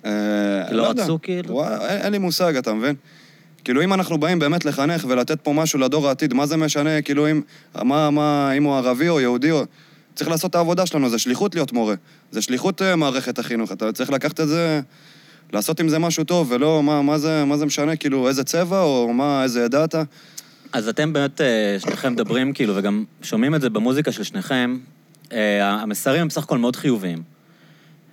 אה, 0.05 0.11
לא 0.71 0.83
יודע. 0.83 1.05
רצו, 1.05 1.19
כאילו? 1.23 1.55
וואי, 1.55 1.75
אין, 1.89 2.01
אין 2.01 2.13
לי 2.13 2.19
מושג, 2.19 2.57
אתה 2.57 2.75
מבין? 2.75 2.95
כאילו, 3.65 3.85
אם 3.85 3.93
אנחנו 3.93 4.19
באים 4.19 4.39
באמת 4.39 4.65
לחנך 4.65 5.05
ולתת 5.09 5.41
פה 5.41 5.53
משהו 5.53 5.79
לדור 5.79 6.09
העתיד, 6.09 6.35
מה 6.35 6.47
זה 6.47 6.57
משנה, 6.57 7.03
כאילו, 7.03 7.31
אם, 7.31 7.41
מה, 7.83 8.11
מה, 8.11 8.53
אם 8.57 8.65
הוא 8.65 8.77
ערבי 8.77 9.09
או 9.09 9.21
יהודי 9.21 9.51
או... 9.51 9.65
צריך 10.15 10.31
לעשות 10.31 10.51
את 10.51 10.55
העבודה 10.55 10.87
שלנו, 10.87 11.11
זה 11.11 11.19
שליחות 11.19 11.55
להיות 11.55 11.73
מורה. 11.73 11.95
זה 12.31 12.43
שליחות 12.43 12.83
אה, 12.83 12.97
מערכת 12.97 13.39
החינוך. 13.39 13.73
אתה 13.73 13.93
צריך 13.93 14.11
לקחת 14.11 14.41
את 14.41 14.49
זה, 14.49 14.81
לעשות 15.53 15.81
עם 15.81 15.89
זה 15.89 15.99
משהו 15.99 16.25
טוב, 16.25 16.53
ולא 16.53 16.83
מה, 16.83 17.03
מה, 17.03 17.19
זה, 17.19 17.45
מה 17.45 17.57
זה 17.57 17.67
משנה, 17.67 17.97
כאילו, 17.97 18.29
איזה 18.29 18.45
צבע 18.45 18.83
או 18.83 19.13
מה, 19.13 19.43
איזה 19.43 19.65
עדה 19.65 19.85
אתה. 19.85 20.03
אז 20.73 20.89
אתם 20.89 21.13
באמת, 21.13 21.41
אה, 21.41 21.77
שניכם 21.79 22.13
מדברים, 22.13 22.53
כאילו, 22.53 22.77
וגם 22.77 23.05
שומעים 23.23 23.55
את 23.55 23.61
זה 23.61 23.71
במוזיקה 23.71 24.13
של 24.13 24.23
שניכם, 24.23 24.79
אה, 25.33 25.69
המסרים 25.71 26.21
הם 26.21 26.29
בסך 26.29 26.43
הכל 26.43 26.59
מאוד 26.59 26.77
חיוביים. 26.77 27.23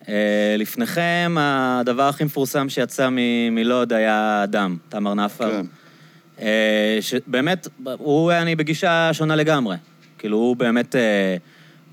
אה, 0.09 0.55
לפניכם, 0.57 1.35
הדבר 1.39 2.03
הכי 2.07 2.23
מפורסם 2.23 2.69
שיצא 2.69 3.09
מ- 3.11 3.55
מלוד 3.55 3.93
היה 3.93 4.45
דם, 4.47 4.77
תמר 4.89 5.13
נפר. 5.13 5.61
כן. 6.37 6.45
שבאמת, 7.01 7.67
הוא, 7.97 8.31
אני 8.31 8.55
בגישה 8.55 9.09
שונה 9.13 9.35
לגמרי. 9.35 9.75
כאילו, 10.17 10.37
הוא 10.37 10.55
באמת 10.55 10.95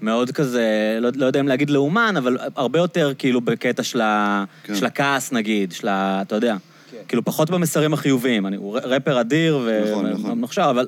מאוד 0.05 0.31
כזה, 0.31 0.99
לא, 1.01 1.11
לא 1.17 1.27
יודע 1.27 1.41
אם 1.41 1.49
להגיד 1.49 1.71
לאומן, 1.71 2.15
אבל 2.17 2.39
הרבה 2.57 2.79
יותר 2.79 3.13
כאילו 3.19 3.41
בקטע 3.41 3.83
של, 3.83 4.01
ה, 4.01 4.45
כן. 4.65 4.75
של 4.75 4.87
הכעס, 4.87 5.33
נגיד, 5.33 5.73
של 5.73 5.89
ה... 5.89 6.23
אתה 6.23 6.35
יודע. 6.35 6.57
כן. 6.91 6.97
כאילו, 7.09 7.25
פחות 7.25 7.51
במסרים 7.51 7.95
החיוביים. 7.95 8.47
אני, 8.47 8.57
הוא 8.57 8.79
רפר 8.83 9.21
אדיר 9.21 9.69
נכון, 9.91 10.07
נכון. 10.07 10.31
ומוכשר, 10.31 10.71
אבל 10.71 10.87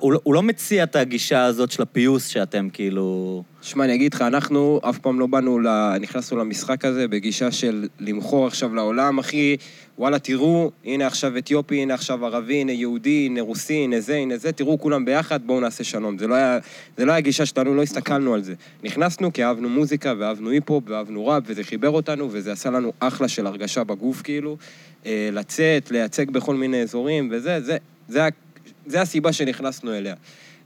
הוא, 0.00 0.12
לא- 0.12 0.20
הוא 0.22 0.34
לא 0.34 0.42
מציע 0.42 0.84
את 0.84 0.96
הגישה 0.96 1.44
הזאת 1.44 1.70
של 1.70 1.82
הפיוס 1.82 2.26
שאתם 2.26 2.68
כאילו... 2.72 3.42
שמע, 3.62 3.84
אני 3.84 3.94
אגיד 3.94 4.14
לך, 4.14 4.22
אנחנו 4.22 4.80
אף 4.88 4.98
פעם 4.98 5.20
לא 5.20 5.26
באנו, 5.26 5.58
ל... 5.58 5.96
נכנסנו 6.00 6.38
למשחק 6.38 6.84
הזה 6.84 7.08
בגישה 7.08 7.50
של 7.50 7.88
למכור 8.00 8.46
עכשיו 8.46 8.74
לעולם, 8.74 9.18
אחי, 9.18 9.56
וואלה, 9.98 10.18
תראו, 10.18 10.70
הנה 10.84 11.06
עכשיו 11.06 11.38
אתיופי, 11.38 11.82
הנה 11.82 11.94
עכשיו 11.94 12.26
ערבי, 12.26 12.54
הנה 12.54 12.72
יהודי, 12.72 13.26
הנה 13.26 13.40
רוסי, 13.40 13.74
הנה 13.74 14.00
זה, 14.00 14.16
הנה 14.16 14.36
זה, 14.36 14.52
תראו 14.52 14.78
כולם 14.80 15.04
ביחד, 15.04 15.40
בואו 15.46 15.60
נעשה 15.60 15.84
שלום. 15.84 16.18
זה 16.18 16.26
לא 16.26 16.34
היה, 16.34 16.58
זה 16.96 17.04
לא 17.04 17.12
היה 17.12 17.18
הגישה 17.18 17.46
שלנו, 17.46 17.74
לא 17.74 17.82
הסתכלנו 17.82 18.34
על 18.34 18.42
זה. 18.42 18.54
נכנסנו 18.84 19.32
כי 19.32 19.44
אהבנו 19.44 19.68
מוזיקה, 19.68 20.14
ואהבנו 20.18 20.50
היפ-הופ, 20.50 20.84
ואהבנו 20.86 21.26
ראפ, 21.26 21.42
וזה 21.46 21.64
חיבר 21.64 21.90
אותנו, 21.90 22.28
וזה 22.32 22.52
עשה 22.52 22.70
לנו 22.70 22.92
אחלה 23.00 23.28
של 23.28 23.46
הרגשה 23.46 23.84
בגוף, 23.84 24.22
כאילו. 24.22 24.56
אה, 25.06 25.28
לצאת, 25.32 25.90
לייצג 25.90 26.30
בכל 26.30 26.54
מיני 26.54 26.82
אזורים, 26.82 27.28
וזה, 27.32 27.60
זה, 27.60 27.76
זה, 28.08 28.24
ה- 28.24 28.28
זה 28.86 29.00
הסיבה 29.00 29.32
שנכנסנו 29.32 29.94
אליה. 29.94 30.14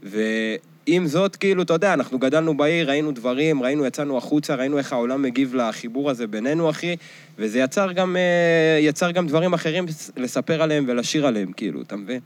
ועם 0.03 1.07
זאת, 1.07 1.37
כאילו, 1.37 1.62
אתה 1.62 1.73
יודע, 1.73 1.95
אנחנו 1.95 2.19
גדלנו 2.19 2.57
בעיר, 2.57 2.89
ראינו 2.91 3.12
דברים, 3.12 3.62
ראינו, 3.62 3.87
יצאנו 3.87 4.19
החוצה, 4.19 4.55
ראינו 4.55 4.79
איך 4.79 4.93
העולם 4.93 5.23
מגיב 5.23 5.55
לחיבור 5.55 6.11
הזה 6.11 6.27
בינינו, 6.27 6.71
אחי, 6.71 6.97
וזה 7.39 7.59
יצר 7.59 7.93
גם, 7.93 8.17
אה, 8.17 8.79
יצר 8.81 9.11
גם 9.11 9.27
דברים 9.27 9.53
אחרים 9.53 9.87
לספר 10.17 10.62
עליהם 10.62 10.85
ולשיר 10.89 11.27
עליהם, 11.27 11.53
כאילו, 11.53 11.83
אתה 11.83 11.97
מבין? 11.97 12.21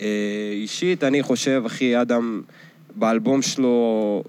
אה, 0.00 0.06
אישית, 0.52 1.04
אני 1.04 1.22
חושב, 1.22 1.62
אחי, 1.66 2.00
אדם, 2.00 2.42
באלבום 2.94 3.42
שלו 3.42 4.24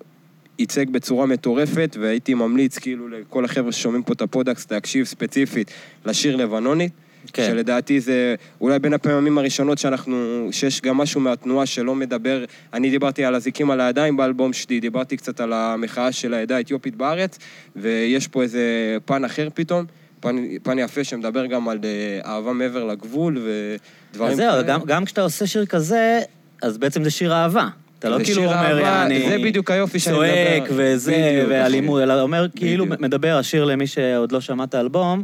ייצג 0.60 0.90
בצורה 0.90 1.26
מטורפת, 1.26 1.98
והייתי 2.00 2.34
ממליץ, 2.34 2.78
כאילו, 2.78 3.10
לכל 3.10 3.46
החבר'ה 3.46 3.72
ששומעים 3.72 4.04
פה 4.04 4.14
את 4.14 4.22
הפודקאסט, 4.22 4.74
להקשיב 4.74 5.06
ספציפית 5.06 5.72
לשיר 6.06 6.36
לבנונית. 6.36 6.92
כן. 7.34 7.46
שלדעתי 7.46 8.00
זה 8.00 8.36
אולי 8.62 8.80
בין 8.80 8.94
הפעמים 8.94 9.38
הראשונות 9.38 9.78
שאנחנו, 9.78 10.48
שיש 10.52 10.82
גם 10.82 10.98
משהו 10.98 11.22
מהתנועה 11.22 11.66
שלא 11.66 11.96
מדבר, 11.96 12.46
אני 12.74 12.90
דיברתי 12.90 13.26
על 13.26 13.36
אזיקים 13.36 13.72
על 13.72 13.82
הידיים 13.82 14.18
באלבום 14.18 14.54
שלי, 14.54 14.80
דיברתי 14.80 15.18
קצת 15.18 15.40
על 15.40 15.54
המחאה 15.54 16.12
של 16.12 16.34
העדה 16.34 16.56
האתיופית 16.56 16.96
בארץ, 16.96 17.40
ויש 17.76 18.28
פה 18.28 18.42
איזה 18.42 18.62
פן 19.06 19.26
אחר 19.26 19.48
פתאום, 19.54 19.86
פן, 20.20 20.36
פן 20.64 20.80
יפה 20.80 21.04
שמדבר 21.04 21.46
גם 21.46 21.70
על 21.70 21.80
אה, 21.84 22.32
אהבה 22.32 22.54
מעבר 22.54 22.84
לגבול 22.84 23.38
ודברים 23.38 24.32
אז 24.32 24.38
זהו, 24.38 24.66
גם, 24.68 24.82
גם 24.86 25.06
כשאתה 25.06 25.22
עושה 25.22 25.48
שיר 25.48 25.66
כזה, 25.66 26.20
אז 26.62 26.78
בעצם 26.78 27.04
זה 27.04 27.10
שיר 27.10 27.34
אהבה. 27.34 27.68
אתה 28.00 28.10
לא 28.10 28.24
כאילו 28.24 28.46
אומר, 28.46 29.04
אני... 29.06 29.30
זה 29.30 29.38
בדיוק 29.38 29.72
היופי 29.72 30.00
שאני 30.00 30.16
צועק 30.16 30.64
מדבר. 30.64 30.74
וזה, 30.78 31.32
בדיוק, 31.32 31.48
ואלימות, 31.50 32.02
אלא 32.02 32.22
אומר, 32.22 32.48
כאילו. 32.56 32.86
מדבר, 32.86 33.38
השיר 33.38 33.66
למי 33.66 33.88
שעוד 33.88 34.32
לא 34.32 34.42
שמע 34.42 34.64
את 34.64 34.74
האלבום, 34.74 35.24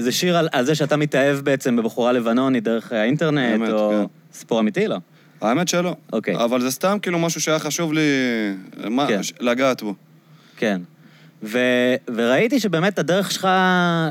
זה 0.00 0.12
שיר 0.12 0.36
על, 0.36 0.48
על 0.52 0.64
זה 0.64 0.74
שאתה 0.74 0.96
מתאהב 0.96 1.36
בעצם 1.36 1.76
בבחורה 1.76 2.12
לבנונית 2.12 2.64
דרך 2.64 2.92
האינטרנט, 2.92 3.60
באמת, 3.60 3.72
או... 3.72 3.90
כן. 3.90 4.04
סיפור 4.38 4.60
אמיתי, 4.60 4.88
לא? 4.88 4.96
האמת 5.40 5.68
שלא. 5.68 5.96
אוקיי. 6.12 6.44
אבל 6.44 6.60
זה 6.60 6.70
סתם 6.70 6.98
כאילו 7.02 7.18
משהו 7.18 7.40
שהיה 7.40 7.58
חשוב 7.58 7.92
לי 7.92 8.00
מה, 8.90 9.06
כן. 9.06 9.20
לגעת 9.40 9.82
בו. 9.82 9.94
כן. 10.56 10.80
ו, 11.42 11.58
וראיתי 12.14 12.60
שבאמת 12.60 12.98
הדרך 12.98 13.30
שלך 13.30 13.48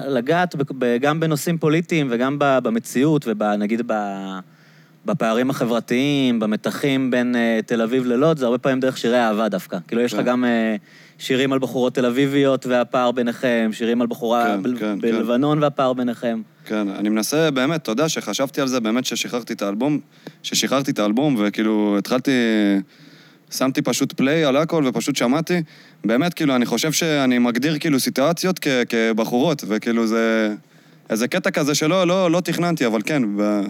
לגעת 0.07 0.55
ב, 0.55 0.63
ב, 0.77 0.97
גם 0.97 1.19
בנושאים 1.19 1.57
פוליטיים 1.57 2.07
וגם 2.11 2.39
ב, 2.39 2.59
במציאות 2.63 3.27
ונגיד 3.27 3.81
ב, 3.87 3.93
בפערים 5.05 5.49
החברתיים, 5.49 6.39
במתחים 6.39 7.11
בין 7.11 7.35
uh, 7.35 7.65
תל 7.65 7.81
אביב 7.81 8.05
ללוד, 8.05 8.37
זה 8.37 8.45
הרבה 8.45 8.57
פעמים 8.57 8.79
דרך 8.79 8.97
שירי 8.97 9.19
אהבה 9.19 9.49
דווקא. 9.49 9.77
כאילו, 9.87 10.01
יש 10.01 10.13
לך 10.13 10.19
כן. 10.19 10.25
גם 10.25 10.43
uh, 10.43 11.21
שירים 11.23 11.53
על 11.53 11.59
בחורות 11.59 11.95
תל 11.95 12.05
אביביות 12.05 12.65
והפער 12.65 13.11
ביניכם, 13.11 13.69
שירים 13.73 14.01
על 14.01 14.07
בחורה 14.07 14.45
כן, 14.45 14.63
ב, 14.63 14.79
כן, 14.79 15.01
בלבנון 15.01 15.63
והפער 15.63 15.93
ביניכם. 15.93 16.41
כן, 16.65 16.87
אני 16.89 17.09
מנסה, 17.09 17.51
באמת, 17.51 17.81
אתה 17.81 17.91
יודע 17.91 18.09
שחשבתי 18.09 18.61
על 18.61 18.67
זה 18.67 18.79
באמת 18.79 19.05
ששחררתי 19.05 19.53
את 19.53 19.61
האלבום, 19.61 19.99
ששחררתי 20.43 20.91
את 20.91 20.99
האלבום, 20.99 21.35
וכאילו 21.39 21.95
התחלתי, 21.97 22.31
שמתי 23.51 23.81
פשוט 23.81 24.13
פליי 24.13 24.45
על 24.45 24.57
הכל 24.57 24.83
ופשוט 24.87 25.15
שמעתי. 25.15 25.61
באמת, 26.05 26.33
כאילו, 26.33 26.55
אני 26.55 26.65
חושב 26.65 26.91
שאני 26.91 27.39
מגדיר 27.39 27.79
כאילו 27.79 27.99
סיטואציות 27.99 28.59
כ- 28.59 28.67
כבחורות, 28.89 29.63
וכאילו 29.67 30.07
זה... 30.07 30.53
איזה 31.09 31.27
קטע 31.27 31.51
כזה 31.51 31.75
שלא 31.75 32.07
לא, 32.07 32.31
לא 32.31 32.39
תכננתי, 32.39 32.85
אבל 32.85 33.01
כן, 33.05 33.23
ב- 33.37 33.61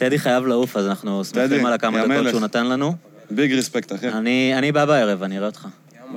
טדי 0.00 0.18
חייב 0.18 0.46
לעוף, 0.46 0.76
אז 0.76 0.86
אנחנו 0.86 1.24
שמחים 1.24 1.66
על 1.66 1.72
הכמה 1.72 2.02
דקות. 2.06 2.28
שהוא 2.30 2.40
נתן 2.40 2.66
לנו. 2.66 2.94
big 3.30 3.52
respect, 3.52 3.92
אחי. 3.92 4.08
אני, 4.08 4.54
אני 4.58 4.72
בא 4.72 4.84
בערב, 4.84 5.22
אני 5.22 5.38
אראה 5.38 5.46
אותך. 5.46 5.66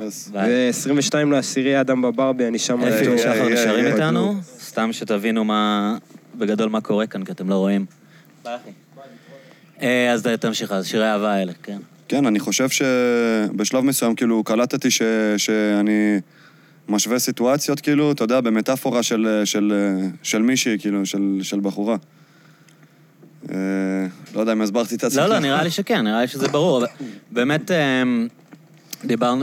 אז- 0.01 0.29
ביי. 0.33 0.71
וב-22 0.71 1.25
לעשירי 1.31 1.81
אדם 1.81 2.01
בברבי, 2.01 2.47
אני 2.47 2.59
שם... 2.59 2.81
אפי. 2.83 3.09
ושחר 3.09 3.31
איי, 3.31 3.53
נשארים 3.53 3.85
איתנו, 3.85 4.35
סתם 4.59 4.93
שתבינו 4.93 5.43
מה, 5.43 5.95
בגדול 6.35 6.69
מה 6.69 6.81
קורה 6.81 7.07
כאן, 7.07 7.23
כי 7.23 7.31
אתם 7.31 7.49
לא 7.49 7.55
רואים. 7.55 7.85
ביי, 8.43 8.55
אחי. 8.55 8.69
אה, 9.81 10.11
אז 10.11 10.27
תמשיך, 10.39 10.71
אז 10.71 10.87
שירי 10.87 11.07
האהבה 11.07 11.33
האלה, 11.33 11.51
כן. 11.63 11.77
כן, 12.07 12.25
אני 12.25 12.39
חושב 12.39 12.69
שבשלב 12.69 13.83
מסוים, 13.83 14.15
כאילו, 14.15 14.43
קלטתי 14.43 14.91
ש... 14.91 15.01
שאני 15.37 16.19
משווה 16.89 17.19
סיטואציות, 17.19 17.79
כאילו, 17.79 18.11
אתה 18.11 18.23
יודע, 18.23 18.41
במטאפורה 18.41 19.03
של, 19.03 19.41
של, 19.45 19.73
של 20.23 20.41
מישהי, 20.41 20.79
כאילו, 20.79 21.05
של, 21.05 21.39
של 21.41 21.59
בחורה. 21.59 21.95
אה, 23.51 23.55
לא 24.35 24.39
יודע 24.39 24.51
אם 24.53 24.61
הסברתי 24.61 24.95
את 24.95 25.03
עצמי. 25.03 25.21
לא, 25.21 25.27
לא, 25.27 25.39
נראה 25.39 25.63
לי 25.63 25.69
שכן, 25.69 26.01
נראה 26.01 26.21
לי 26.21 26.27
שזה 26.27 26.47
ברור. 26.47 26.83
באמת, 27.31 27.71
אמ, 27.71 28.27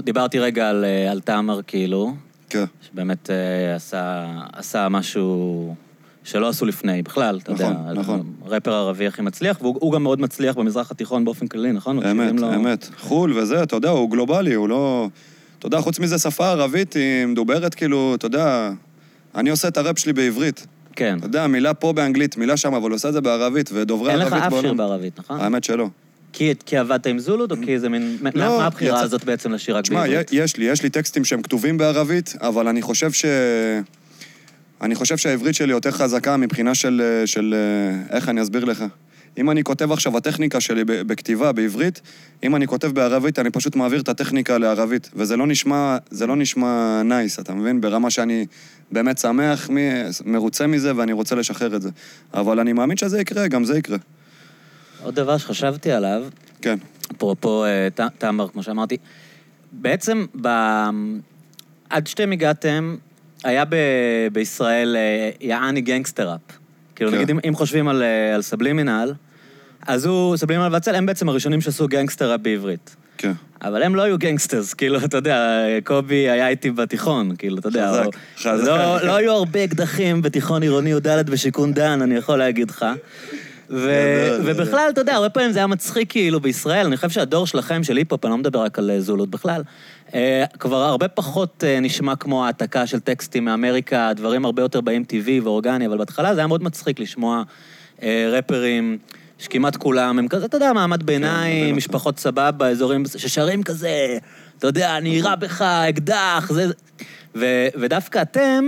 דיברתי 0.04 0.38
רגע 0.38 0.68
על, 0.68 0.84
אה, 0.84 1.10
על 1.10 1.20
תאמר, 1.20 1.60
כאילו, 1.66 2.14
כן, 2.50 2.64
שבאמת 2.90 3.30
אה, 3.30 3.74
עשה, 4.52 4.88
משהו 4.88 5.74
שלא 6.24 6.48
עשו 6.48 6.66
לפני 6.66 7.02
בכלל, 7.02 7.40
אתה 7.42 7.52
יודע. 7.52 7.70
נכון, 7.70 7.98
נכון. 7.98 8.32
רפר 8.46 8.72
ערבי 8.72 9.06
הכי 9.06 9.22
מצליח, 9.22 9.56
והוא 9.60 9.76
הוא 9.80 9.92
גם 9.92 10.02
מאוד 10.02 10.20
מצליח 10.20 10.56
במזרח 10.56 10.90
התיכון 10.90 11.24
באופן 11.24 11.46
כללי, 11.46 11.72
נכון? 11.72 12.06
אמת, 12.06 12.40
לו- 12.40 12.54
אמת. 12.54 12.88
חו"ל 12.98 13.38
וזה, 13.38 13.62
אתה 13.62 13.76
יודע, 13.76 13.88
הוא 13.90 14.10
גלובלי, 14.10 14.54
הוא 14.54 14.68
לא... 14.68 15.08
אתה 15.58 15.66
יודע, 15.66 15.80
חוץ 15.80 15.98
מזה, 15.98 16.18
שפה 16.18 16.48
ערבית 16.48 16.92
היא 16.94 17.26
מדוברת, 17.26 17.74
כאילו, 17.74 18.14
אתה 18.14 18.26
יודע, 18.26 18.70
אני 19.34 19.50
עושה 19.50 19.68
את 19.68 19.76
הראפ 19.76 19.98
שלי 19.98 20.12
בעברית. 20.12 20.66
כן. 20.96 21.16
אתה 21.18 21.26
יודע, 21.26 21.46
מילה 21.46 21.74
פה 21.74 21.92
באנגלית, 21.92 22.36
מילה 22.36 22.56
שם, 22.56 22.74
אבל 22.74 22.90
הוא 22.90 22.96
עושה 22.96 23.08
את 23.08 23.12
זה 23.12 23.20
בערבית, 23.20 23.70
ודובר 23.72 23.91
ערבית 23.91 24.10
אין 24.12 24.38
לך 24.38 24.44
אף 24.44 24.50
שיר 24.52 24.60
בעולם. 24.60 24.76
בערבית, 24.76 25.18
נכון? 25.18 25.40
האמת 25.40 25.64
שלא. 25.64 25.88
כי, 26.32 26.52
כי 26.66 26.76
עבדת 26.76 27.06
עם 27.06 27.18
זולוד, 27.18 27.50
או 27.52 27.56
כי 27.64 27.78
זה 27.78 27.88
מין... 27.88 28.16
לא, 28.34 28.58
מה 28.58 28.66
הבחירה 28.66 28.98
יצא- 28.98 29.04
הזאת 29.04 29.24
בעצם 29.24 29.52
לשיר 29.52 29.76
רק 29.76 29.82
תשמע, 29.82 30.02
בעברית? 30.02 30.28
יש 30.32 30.56
לי, 30.56 30.64
יש 30.64 30.82
לי 30.82 30.90
טקסטים 30.90 31.24
שהם 31.24 31.42
כתובים 31.42 31.78
בערבית, 31.78 32.34
אבל 32.40 32.68
אני 32.68 32.82
חושב 32.82 33.12
ש... 33.12 33.24
אני 34.82 34.94
חושב 34.94 35.16
שהעברית 35.16 35.54
שלי 35.54 35.72
יותר 35.72 35.90
חזקה 35.90 36.36
מבחינה 36.36 36.74
של... 36.74 37.22
של 37.26 37.54
איך 38.10 38.28
אני 38.28 38.42
אסביר 38.42 38.64
לך? 38.64 38.84
אם 39.38 39.50
אני 39.50 39.62
כותב 39.62 39.92
עכשיו, 39.92 40.16
הטכניקה 40.16 40.60
שלי 40.60 40.84
בכתיבה, 40.86 41.52
בעברית, 41.52 42.00
אם 42.42 42.56
אני 42.56 42.66
כותב 42.66 42.86
בערבית, 42.86 43.38
אני 43.38 43.50
פשוט 43.50 43.76
מעביר 43.76 44.00
את 44.00 44.08
הטכניקה 44.08 44.58
לערבית. 44.58 45.10
וזה 45.14 45.36
לא 45.36 45.46
נשמע, 45.46 45.96
זה 46.10 46.26
לא 46.26 46.36
נשמע 46.36 47.02
nice, 47.04 47.38
אתה 47.38 47.54
מבין? 47.54 47.80
ברמה 47.80 48.10
שאני 48.10 48.46
באמת 48.92 49.18
שמח, 49.18 49.70
מ- 49.70 49.76
מרוצה 50.32 50.66
מזה, 50.66 50.96
ואני 50.96 51.12
רוצה 51.12 51.34
לשחרר 51.34 51.76
את 51.76 51.82
זה. 51.82 51.90
אבל 52.34 52.60
אני 52.60 52.72
מאמין 52.72 52.96
שזה 52.96 53.20
יקרה, 53.20 53.48
גם 53.48 53.64
זה 53.64 53.78
יקרה. 53.78 53.96
עוד 55.02 55.14
דבר 55.14 55.38
שחשבתי 55.38 55.92
עליו, 55.92 56.24
כן. 56.62 56.78
אפרופו 57.16 57.64
אה, 57.64 57.88
ת- 57.94 58.00
תאמר, 58.18 58.48
כמו 58.48 58.62
שאמרתי, 58.62 58.96
בעצם 59.72 60.26
ב... 60.40 60.48
עד 61.90 62.06
שאתם 62.06 62.32
הגעתם, 62.32 62.96
היה 63.44 63.64
ב- 63.64 63.76
בישראל 64.32 64.96
אה, 64.96 65.30
יעני 65.40 65.80
גנגסטראפ. 65.80 66.40
כאילו, 67.00 67.12
כן. 67.12 67.18
נגיד, 67.18 67.36
אם, 67.48 67.54
חושבים 67.54 67.88
על, 67.88 68.02
אה, 68.02 68.34
על 68.34 68.42
סבלימינל, 68.42 69.12
אז 69.86 70.06
הוא, 70.06 70.36
סבלימינל 70.36 70.68
והצל, 70.72 70.94
הם 70.94 71.06
בעצם 71.06 71.28
הראשונים 71.28 71.60
שעשו 71.60 71.88
גנגסטראפ 71.88 72.40
בעברית. 72.40 72.96
כן. 73.18 73.32
אבל 73.62 73.82
הם 73.82 73.94
לא 73.94 74.02
היו 74.02 74.18
גנגסטרס, 74.18 74.74
כאילו, 74.74 74.98
אתה 75.04 75.16
יודע, 75.16 75.64
קובי 75.84 76.30
היה 76.30 76.48
איתי 76.48 76.70
בתיכון, 76.70 77.36
כאילו, 77.38 77.58
אתה 77.58 77.68
יודע. 77.68 77.92
חזק, 77.92 78.16
חזק. 78.38 78.66
לא, 78.66 79.02
לא 79.02 79.16
היו 79.16 79.32
הרבה 79.32 79.64
אקדחים 79.64 80.22
בתיכון 80.22 80.62
עירוני 80.62 80.90
י"ד 80.90 81.30
בשיכון 81.30 81.74
דן, 81.74 82.02
אני 82.02 82.14
יכול 82.14 82.38
להגיד 82.38 82.70
לך. 82.70 82.86
ו-. 83.70 84.38
ובכלל, 84.44 84.86
אתה 84.92 85.00
יודע, 85.00 85.14
הרבה 85.14 85.28
פעמים 85.28 85.52
זה 85.52 85.58
היה 85.58 85.66
מצחיק 85.66 86.10
כאילו 86.10 86.40
בישראל, 86.40 86.86
אני 86.86 86.96
חושב 86.96 87.10
שהדור 87.10 87.46
שלכם, 87.46 87.84
של 87.84 87.96
היפ-הופ, 87.96 88.24
אני 88.24 88.30
לא 88.30 88.38
מדבר 88.38 88.58
רק 88.58 88.78
על 88.78 88.90
אה, 88.90 89.00
זולות 89.00 89.30
בכלל, 89.30 89.62
כבר 90.58 90.76
הרבה 90.76 91.08
פחות 91.08 91.64
אה, 91.66 91.80
נשמע 91.80 92.16
כמו 92.16 92.46
העתקה 92.46 92.86
של 92.86 93.00
טקסטים 93.00 93.44
מאמריקה, 93.44 94.12
דברים 94.16 94.44
הרבה 94.44 94.62
יותר 94.62 94.80
באים 94.80 95.04
טבעי 95.04 95.40
ואורגני, 95.40 95.86
אבל 95.86 95.98
בהתחלה 95.98 96.34
זה 96.34 96.40
היה 96.40 96.46
מאוד 96.46 96.62
מצחיק 96.62 97.00
לשמוע 97.00 97.42
אה, 98.02 98.28
רפרים. 98.32 98.98
שכמעט 99.40 99.76
כולם 99.76 100.18
הם 100.18 100.28
כזה, 100.28 100.46
אתה 100.46 100.56
יודע, 100.56 100.72
מעמד 100.72 101.02
ביניים, 101.02 101.76
משפחות 101.76 102.18
סבבה, 102.18 102.68
אזורים 102.68 103.02
ששרים 103.16 103.62
כזה, 103.62 104.18
אתה 104.58 104.66
יודע, 104.66 104.96
אני 104.96 105.10
אירה 105.10 105.36
בך, 105.36 105.62
אקדח, 105.62 106.50
זה... 106.52 106.66
ו- 107.34 107.68
ודווקא 107.80 108.22
אתם, 108.22 108.64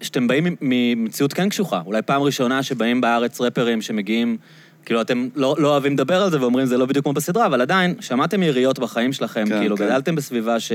שאתם 0.00 0.26
באים 0.26 0.56
ממציאות 0.60 1.32
כן 1.32 1.48
קשוחה, 1.48 1.82
אולי 1.86 2.02
פעם 2.02 2.22
ראשונה 2.22 2.62
שבאים 2.62 3.00
בארץ 3.00 3.40
רפרים 3.40 3.82
שמגיעים, 3.82 4.36
כאילו 4.84 5.00
אתם 5.00 5.28
לא, 5.36 5.56
לא 5.58 5.68
אוהבים 5.68 5.92
לדבר 5.92 6.22
על 6.22 6.30
זה 6.30 6.40
ואומרים 6.40 6.66
זה 6.66 6.78
לא 6.78 6.86
בדיוק 6.86 7.04
כמו 7.04 7.12
בסדרה, 7.12 7.46
אבל 7.46 7.60
עדיין, 7.60 7.94
שמעתם 8.00 8.42
יריות 8.42 8.78
בחיים 8.78 9.12
שלכם, 9.12 9.44
כן, 9.48 9.58
כאילו 9.58 9.76
כן. 9.76 9.84
גדלתם 9.84 10.14
בסביבה 10.14 10.60
ש, 10.60 10.72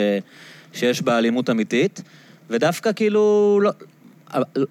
שיש 0.74 1.01
בה 1.01 1.18
אלימות 1.18 1.50
אמיתית, 1.50 2.01
ודווקא 2.50 2.92
כאילו 2.96 3.60
לא... 3.63 3.72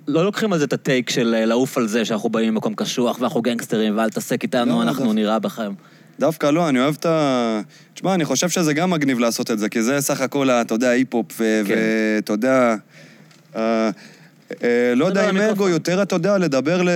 לא 0.09 0.25
לוקחים 0.25 0.53
על 0.53 0.59
זה 0.59 0.65
את 0.65 0.73
הטייק 0.73 1.11
של 1.11 1.35
אה, 1.35 1.45
לעוף 1.45 1.79
על 1.79 1.87
זה 1.87 2.05
שאנחנו 2.05 2.29
באים 2.29 2.55
ממקום 2.55 2.75
קשוח 2.75 3.21
ואנחנו 3.21 3.43
גנגסטרים 3.43 3.99
ואל 3.99 4.11
תתעסק 4.11 4.43
איתנו, 4.43 4.77
לא, 4.77 4.83
אנחנו 4.83 5.05
דווקא- 5.05 5.15
נירה 5.15 5.39
בכם. 5.39 5.73
דווקא 6.21 6.47
לא, 6.47 6.69
אני 6.69 6.81
אוהב 6.81 6.95
את 6.99 7.07
ה... 7.07 7.61
תשמע, 7.95 8.15
אני 8.15 8.25
חושב 8.25 8.49
שזה 8.49 8.75
גם 8.75 8.91
מגניב 8.91 9.19
לעשות 9.19 9.51
את 9.51 9.59
זה, 9.59 9.69
כי 9.69 9.83
זה 9.83 10.01
סך 10.01 10.21
הכל, 10.21 10.51
אתה 10.51 10.75
יודע, 10.75 10.89
היפ-הופ, 10.89 11.33
כן. 11.33 11.75
ואתה 12.17 12.33
יודע... 12.33 12.75
אה, 13.57 13.91
אה, 14.63 14.93
לא 14.97 15.05
יודע 15.05 15.31
דבר 15.31 15.45
אם. 15.45 15.51
אגו, 15.51 15.69
יותר, 15.69 16.03
אתה 16.03 16.15
יודע, 16.15 16.39
לדבר 16.39 16.83
ל... 16.83 16.89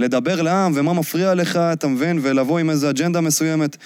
לדבר 0.00 0.42
לעם 0.42 0.72
ומה 0.74 0.92
מפריע 0.92 1.34
לך, 1.34 1.56
אתה 1.56 1.88
מבין? 1.88 2.18
ולבוא 2.22 2.58
עם 2.58 2.70
איזו 2.70 2.90
אג'נדה 2.90 3.20
מסוימת. 3.20 3.76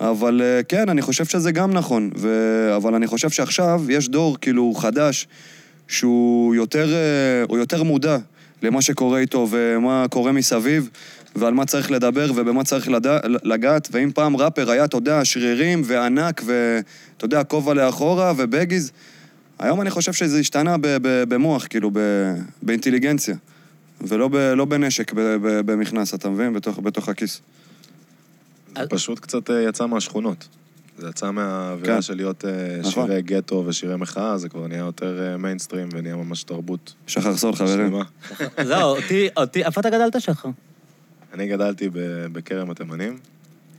אבל 0.00 0.40
אה, 0.44 0.62
כן, 0.62 0.88
אני 0.88 1.02
חושב 1.02 1.24
שזה 1.24 1.52
גם 1.52 1.72
נכון. 1.72 2.10
ו... 2.16 2.28
אבל 2.76 2.94
אני 2.94 3.06
חושב 3.06 3.30
שעכשיו 3.30 3.82
יש 3.88 4.08
דור, 4.08 4.36
כאילו, 4.40 4.74
חדש, 4.74 5.26
שהוא 5.88 6.54
יותר, 6.54 6.92
אה, 6.94 7.56
יותר 7.58 7.82
מודע 7.82 8.18
למה 8.62 8.82
שקורה 8.82 9.18
איתו 9.18 9.48
ומה 9.50 10.06
קורה 10.10 10.32
מסביב, 10.32 10.90
ועל 11.36 11.54
מה 11.54 11.66
צריך 11.66 11.90
לדבר 11.90 12.32
ובמה 12.34 12.64
צריך 12.64 12.88
לדע, 12.88 13.18
לגעת. 13.24 13.88
ואם 13.92 14.10
פעם 14.14 14.36
ראפר 14.36 14.70
היה, 14.70 14.84
אתה 14.84 14.96
יודע, 14.96 15.24
שרירים 15.24 15.82
וענק 15.84 16.42
ואתה 16.44 17.24
יודע, 17.24 17.44
כובע 17.44 17.74
לאחורה 17.74 18.32
ובגיז, 18.36 18.92
היום 19.58 19.80
אני 19.80 19.90
חושב 19.90 20.12
שזה 20.12 20.38
השתנה 20.38 20.76
במוח, 21.02 21.66
כאילו, 21.66 21.90
באינטליגנציה. 22.62 23.36
ולא 24.00 24.28
ב, 24.28 24.36
לא 24.36 24.64
בנשק, 24.64 25.12
ב- 25.12 25.20
ב- 25.20 25.60
במכנס, 25.72 26.14
אתה 26.14 26.28
מבין? 26.30 26.52
בתוך, 26.52 26.78
בתוך 26.78 27.08
הכיס. 27.08 27.40
זה 28.78 28.86
פשוט 28.88 29.18
קצת 29.18 29.50
אה, 29.50 29.62
יצא 29.62 29.86
מהשכונות. 29.86 30.48
זה 30.98 31.08
יצא 31.08 31.30
מהאווירה 31.30 31.94
כן. 31.94 32.02
של 32.02 32.14
להיות 32.14 32.44
אה, 32.44 32.50
נכון. 32.80 33.06
שירי 33.06 33.22
גטו 33.22 33.64
ושירי 33.66 33.96
מחאה, 33.96 34.38
זה 34.38 34.48
כבר 34.48 34.66
נהיה 34.66 34.78
יותר 34.78 35.22
אה, 35.32 35.36
מיינסטרים 35.36 35.88
ונהיה 35.92 36.16
ממש 36.16 36.42
תרבות. 36.42 36.94
שחר 37.06 37.36
סול, 37.36 37.54
חברים. 37.54 37.94
זהו, 38.68 38.96
אותי, 38.96 39.28
אותי, 39.36 39.64
איפה 39.64 39.80
אתה 39.80 39.90
גדלת 39.90 40.20
שחר? 40.20 40.48
אני 41.32 41.48
גדלתי 41.48 41.88
בכרם 42.32 42.70
התימנים, 42.70 43.18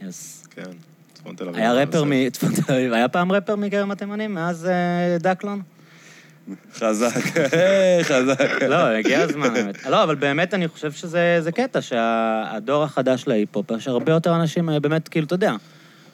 יס. 0.01 0.43
כן, 0.49 0.71
צפון 1.13 1.35
תל 1.35 1.43
אביב. 1.43 1.55
היה 1.59 1.73
רפר 1.73 1.97
אז, 1.97 2.03
אה, 2.03 2.09
מצפון 2.27 2.51
תל 2.53 2.73
אביב, 2.73 2.93
היה 2.93 3.07
פעם 3.07 3.31
רפר 3.31 3.55
מכרם 3.55 3.91
התימנים 3.91 4.33
מאז 4.33 4.65
אה, 4.65 5.17
דקלון? 5.19 5.61
חזק, 6.73 7.15
חזק. 8.03 8.63
לא, 8.69 8.75
הגיע 8.75 9.21
הזמן, 9.21 9.55
האמת. 9.55 9.85
לא, 9.85 10.03
אבל 10.03 10.15
באמת 10.15 10.53
אני 10.53 10.67
חושב 10.67 10.91
שזה 10.91 11.37
זה 11.39 11.51
קטע, 11.51 11.81
שהדור 11.81 12.83
החדש 12.83 13.23
להיפ-הופ, 13.27 13.71
יש 13.71 13.87
הרבה 13.87 14.11
יותר 14.11 14.35
אנשים 14.35 14.69
אה, 14.69 14.79
באמת, 14.79 15.07
כאילו, 15.07 15.25
אתה 15.25 15.35
יודע, 15.35 15.55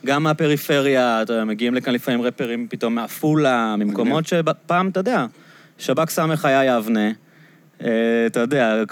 גם 0.06 0.24
מהפריפריה, 0.24 1.22
אתה 1.22 1.34
יודע, 1.34 1.44
מגיעים 1.44 1.74
לכאן 1.74 1.94
לפעמים 1.94 2.22
רפרים 2.22 2.68
פתאום 2.70 2.96
מעפולה, 2.96 3.76
ממקומות 3.78 4.28
שפעם, 4.28 4.90
אתה 4.90 5.00
יודע, 5.00 5.26
שב"כ 5.78 6.10
סמך 6.10 6.46
היה 6.46 6.78
יבנה. 6.78 7.12
אה, 7.84 8.26
אתה 8.26 8.40
יודע, 8.40 8.84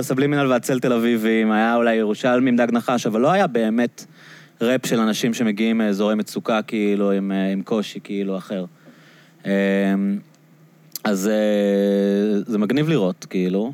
סבלימינל 0.00 0.46
והצל 0.46 0.80
תל 0.80 0.92
אביבים, 0.92 1.52
היה 1.52 1.74
אולי 1.74 1.94
ירושלמים, 1.94 2.56
דג 2.56 2.66
נחש, 2.72 3.06
אבל 3.06 3.20
לא 3.20 3.32
היה 3.32 3.46
באמת 3.46 4.04
ראפ 4.60 4.86
של 4.86 5.00
אנשים 5.00 5.34
שמגיעים 5.34 5.78
מאזורי 5.78 6.14
מצוקה, 6.14 6.62
כאילו, 6.62 7.12
עם, 7.12 7.32
אה, 7.32 7.52
עם 7.52 7.62
קושי, 7.62 8.00
כאילו, 8.04 8.38
אחר. 8.38 8.64
אז 11.04 11.28
אה, 11.28 12.40
זה 12.46 12.58
מגניב 12.58 12.88
לראות, 12.88 13.26
כאילו. 13.30 13.72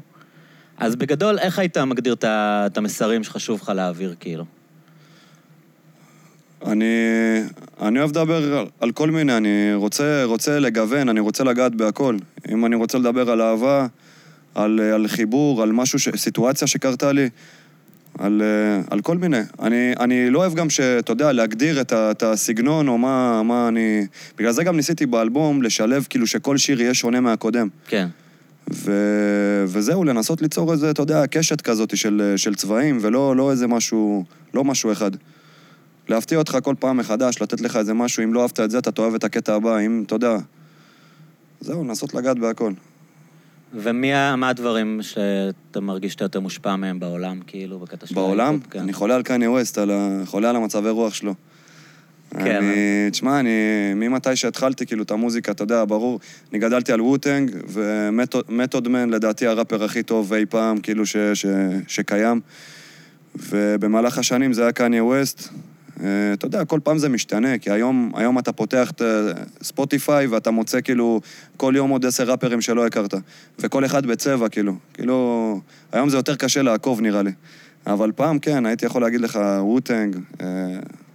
אז 0.78 0.96
בגדול, 0.96 1.38
איך 1.38 1.58
היית 1.58 1.78
מגדיר 1.78 2.16
את 2.22 2.78
המסרים 2.78 3.24
שחשוב 3.24 3.60
לך 3.62 3.68
להעביר, 3.68 4.14
כאילו? 4.20 4.44
אני, 6.66 6.94
אני 7.80 7.98
אוהב 7.98 8.10
לדבר 8.10 8.58
על, 8.58 8.66
על 8.80 8.92
כל 8.92 9.10
מיני, 9.10 9.36
אני 9.36 9.74
רוצה, 9.74 10.24
רוצה 10.24 10.58
לגוון, 10.58 11.08
אני 11.08 11.20
רוצה 11.20 11.44
לגעת 11.44 11.74
בהכל. 11.74 12.16
אם 12.48 12.66
אני 12.66 12.76
רוצה 12.76 12.98
לדבר 12.98 13.30
על 13.30 13.42
אהבה, 13.42 13.86
על, 14.54 14.80
על 14.80 15.08
חיבור, 15.08 15.62
על 15.62 15.72
משהו, 15.72 15.98
ש, 15.98 16.08
סיטואציה 16.16 16.68
שקרתה 16.68 17.12
לי, 17.12 17.28
על, 18.18 18.42
אה, 18.42 18.82
על 18.90 19.00
כל 19.00 19.18
מיני. 19.18 19.40
אני, 19.62 19.92
אני 20.00 20.30
לא 20.30 20.38
אוהב 20.38 20.54
גם 20.54 20.70
שאתה 20.70 21.12
יודע, 21.12 21.32
להגדיר 21.32 21.80
את, 21.80 21.92
ה, 21.92 22.10
את 22.10 22.22
הסגנון 22.22 22.88
או 22.88 22.98
מה, 22.98 23.42
מה 23.42 23.68
אני... 23.68 24.06
בגלל 24.36 24.52
זה 24.52 24.64
גם 24.64 24.76
ניסיתי 24.76 25.06
באלבום 25.06 25.62
לשלב 25.62 26.06
כאילו 26.10 26.26
שכל 26.26 26.56
שיר 26.56 26.80
יהיה 26.80 26.94
שונה 26.94 27.20
מהקודם. 27.20 27.68
כן. 27.86 28.08
ו... 28.72 28.92
וזהו, 29.66 30.04
לנסות 30.04 30.42
ליצור 30.42 30.72
איזה, 30.72 30.90
אתה 30.90 31.02
יודע, 31.02 31.26
קשת 31.26 31.60
כזאת 31.60 31.96
של, 31.96 32.34
של 32.36 32.54
צבעים, 32.54 32.98
ולא 33.00 33.36
לא 33.36 33.50
איזה 33.50 33.66
משהו, 33.66 34.24
לא 34.54 34.64
משהו 34.64 34.92
אחד. 34.92 35.10
להפתיע 36.08 36.38
אותך 36.38 36.58
כל 36.62 36.74
פעם 36.78 36.96
מחדש, 36.96 37.42
לתת 37.42 37.60
לך 37.60 37.76
איזה 37.76 37.94
משהו, 37.94 38.22
אם 38.22 38.34
לא 38.34 38.42
אהבת 38.42 38.60
את 38.60 38.70
זה, 38.70 38.78
אתה 38.78 38.90
תאהב 38.90 39.14
את 39.14 39.24
הקטע 39.24 39.54
הבא, 39.54 39.78
אם, 39.78 40.02
אתה 40.06 40.14
יודע... 40.14 40.36
זהו, 41.60 41.84
לנסות 41.84 42.14
לגעת 42.14 42.38
בהכל. 42.38 42.72
ומי 43.74 44.14
ה- 44.14 44.36
מה 44.36 44.48
הדברים 44.48 45.00
שאתה 45.02 45.80
מרגיש 45.80 46.12
שאתה 46.12 46.24
יותר 46.24 46.40
מושפע 46.40 46.76
מהם 46.76 47.00
בעולם, 47.00 47.40
כאילו, 47.46 47.78
בקטע 47.78 48.06
של 48.06 48.14
בעולם? 48.14 48.58
כן. 48.70 48.78
אני 48.78 48.92
חולה 48.92 49.14
על 49.14 49.22
קניה 49.22 49.50
ווסט, 49.50 49.78
על 49.78 49.90
ה... 49.90 50.22
חולה 50.26 50.50
על 50.50 50.56
המצבי 50.56 50.90
רוח 50.90 51.14
שלו. 51.14 51.34
כן, 52.30 52.56
אני, 52.56 53.10
תשמע, 53.10 53.40
אני, 53.40 53.50
ממתי 53.94 54.36
שהתחלתי, 54.36 54.86
כאילו, 54.86 55.02
את 55.02 55.10
המוזיקה, 55.10 55.52
אתה 55.52 55.62
יודע, 55.62 55.84
ברור, 55.84 56.20
אני 56.52 56.58
גדלתי 56.58 56.92
על 56.92 57.00
ווטנג, 57.00 57.50
ומתוד 57.68 58.88
מן, 58.88 59.10
לדעתי, 59.10 59.46
הראפר 59.46 59.84
הכי 59.84 60.02
טוב 60.02 60.32
אי 60.32 60.46
פעם, 60.46 60.78
כאילו, 60.80 61.06
ש, 61.06 61.16
ש, 61.34 61.46
שקיים. 61.88 62.40
ובמהלך 63.36 64.18
השנים 64.18 64.52
זה 64.52 64.62
היה 64.62 64.72
קניה 64.72 65.04
ווסט. 65.04 65.48
אה, 66.04 66.32
אתה 66.32 66.46
יודע, 66.46 66.64
כל 66.64 66.80
פעם 66.82 66.98
זה 66.98 67.08
משתנה, 67.08 67.58
כי 67.58 67.70
היום, 67.70 68.12
היום 68.14 68.38
אתה 68.38 68.52
פותח 68.52 68.90
את 68.90 69.02
אה, 69.02 69.32
ספוטיפיי 69.62 70.26
ואתה 70.26 70.50
מוצא 70.50 70.80
כאילו 70.80 71.20
כל 71.56 71.72
יום 71.76 71.90
עוד 71.90 72.06
עשר 72.06 72.30
ראפרים 72.30 72.60
שלא 72.60 72.86
הכרת. 72.86 73.14
וכל 73.58 73.84
אחד 73.84 74.06
בצבע, 74.06 74.48
כאילו. 74.48 74.74
כאילו, 74.94 75.60
היום 75.92 76.08
זה 76.08 76.16
יותר 76.16 76.36
קשה 76.36 76.62
לעקוב, 76.62 77.00
נראה 77.00 77.22
לי. 77.22 77.32
אבל 77.86 78.12
פעם, 78.12 78.38
כן, 78.38 78.66
הייתי 78.66 78.86
יכול 78.86 79.02
להגיד 79.02 79.20
לך 79.20 79.38
וו-טאנג. 79.60 80.16
אה, 80.40 80.46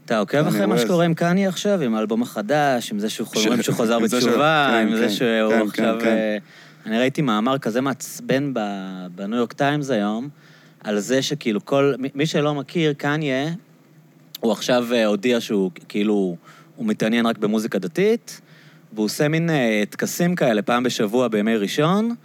אתה 0.05 0.17
עוקב 0.17 0.47
אחרי 0.47 0.65
מה. 0.65 0.77
שקורה 0.77 1.05
עם 1.05 1.13
קניה 1.13 1.49
עכשיו, 1.49 1.81
עם 1.81 1.95
האלבום 1.95 2.21
החדש, 2.21 2.91
עם 2.91 2.99
זה 2.99 3.09
שהוא 3.09 3.27
שהוא 3.61 3.75
חוזר 3.75 3.99
בתשובה, 3.99 4.69
כן, 4.71 4.87
עם 4.87 4.95
זה 4.95 5.03
כן, 5.03 5.09
שהוא 5.09 5.51
כן, 5.51 5.61
עכשיו... 5.61 5.95
כן, 5.99 6.05
כן. 6.05 6.07
אה, 6.07 6.37
אני 6.85 6.99
ראיתי 6.99 7.21
מאמר 7.21 7.57
כזה 7.57 7.81
מעצבן 7.81 8.53
בניו 9.15 9.37
יורק 9.37 9.53
טיימס 9.53 9.89
היום, 9.89 10.29
על 10.83 10.99
זה 10.99 11.21
שכאילו 11.21 11.65
כל... 11.65 11.93
מי 12.15 12.25
שלא 12.25 12.55
מכיר, 12.55 12.93
קניה, 12.93 13.49
הוא 14.43 14.51
עכשיו 14.51 14.87
אה, 14.93 15.05
הודיע 15.05 15.41
שהוא 15.41 15.71
כאילו... 15.89 16.35
הוא 16.75 16.85
מתעניין 16.85 17.25
רק 17.25 17.37
במוזיקה 17.37 17.79
דתית, 17.79 18.41
והוא 18.93 19.05
עושה 19.05 19.27
מין 19.27 19.49
אה, 19.49 19.83
טקסים 19.89 20.35
כאלה 20.35 20.61
פעם 20.61 20.83
בשבוע 20.83 21.27
בימי 21.27 21.55
ראשון, 21.55 22.15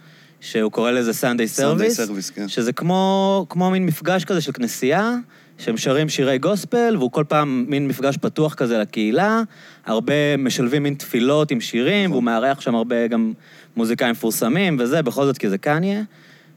שהוא 0.41 0.71
קורא 0.71 0.91
לזה 0.91 1.13
Sunday 1.13 1.47
Service. 1.47 2.29
כן. 2.29 2.47
שזה 2.47 2.73
כמו, 2.73 3.45
כמו 3.49 3.71
מין 3.71 3.85
מפגש 3.85 4.25
כזה 4.25 4.41
של 4.41 4.51
כנסייה, 4.51 5.15
שהם 5.57 5.77
שרים 5.77 6.09
שירי 6.09 6.37
גוספל, 6.37 6.95
והוא 6.97 7.11
כל 7.11 7.23
פעם 7.27 7.65
מין 7.67 7.87
מפגש 7.87 8.17
פתוח 8.17 8.53
כזה 8.53 8.77
לקהילה, 8.77 9.41
הרבה 9.85 10.37
משלבים 10.37 10.83
מין 10.83 10.93
תפילות 10.93 11.51
עם 11.51 11.61
שירים, 11.61 12.11
והוא 12.11 12.23
מארח 12.23 12.61
שם 12.61 12.75
הרבה 12.75 13.07
גם 13.07 13.33
מוזיקאים 13.75 14.11
מפורסמים 14.11 14.77
וזה, 14.79 15.01
בכל 15.01 15.25
זאת 15.25 15.37
כי 15.37 15.49
זה 15.49 15.57
קניה. 15.57 16.01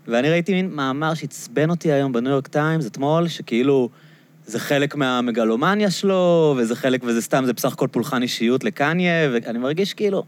ואני 0.09 0.31
ראיתי 0.31 0.55
מין 0.55 0.71
מאמר 0.71 1.15
שעצבן 1.15 1.71
אותי 1.71 1.93
היום 1.93 2.13
בניו 2.13 2.33
יורק 2.33 2.49
טיימס 2.49 2.87
אתמול, 2.87 3.29
שכאילו 3.29 3.89
זה 4.53 4.59
חלק 4.59 4.95
מהמגלומניה 4.95 5.91
שלו, 5.91 6.55
וזה 6.59 6.77
חלק, 6.77 7.01
וזה 7.05 7.23
סתם, 7.23 7.43
זה 7.47 7.53
בסך 7.53 7.73
הכל 7.73 7.89
פולחן 7.91 8.23
אישיות 8.23 8.65
לקניה, 8.65 9.31
ואני 9.33 9.59
מרגיש 9.59 9.95
כאילו, 9.95 10.25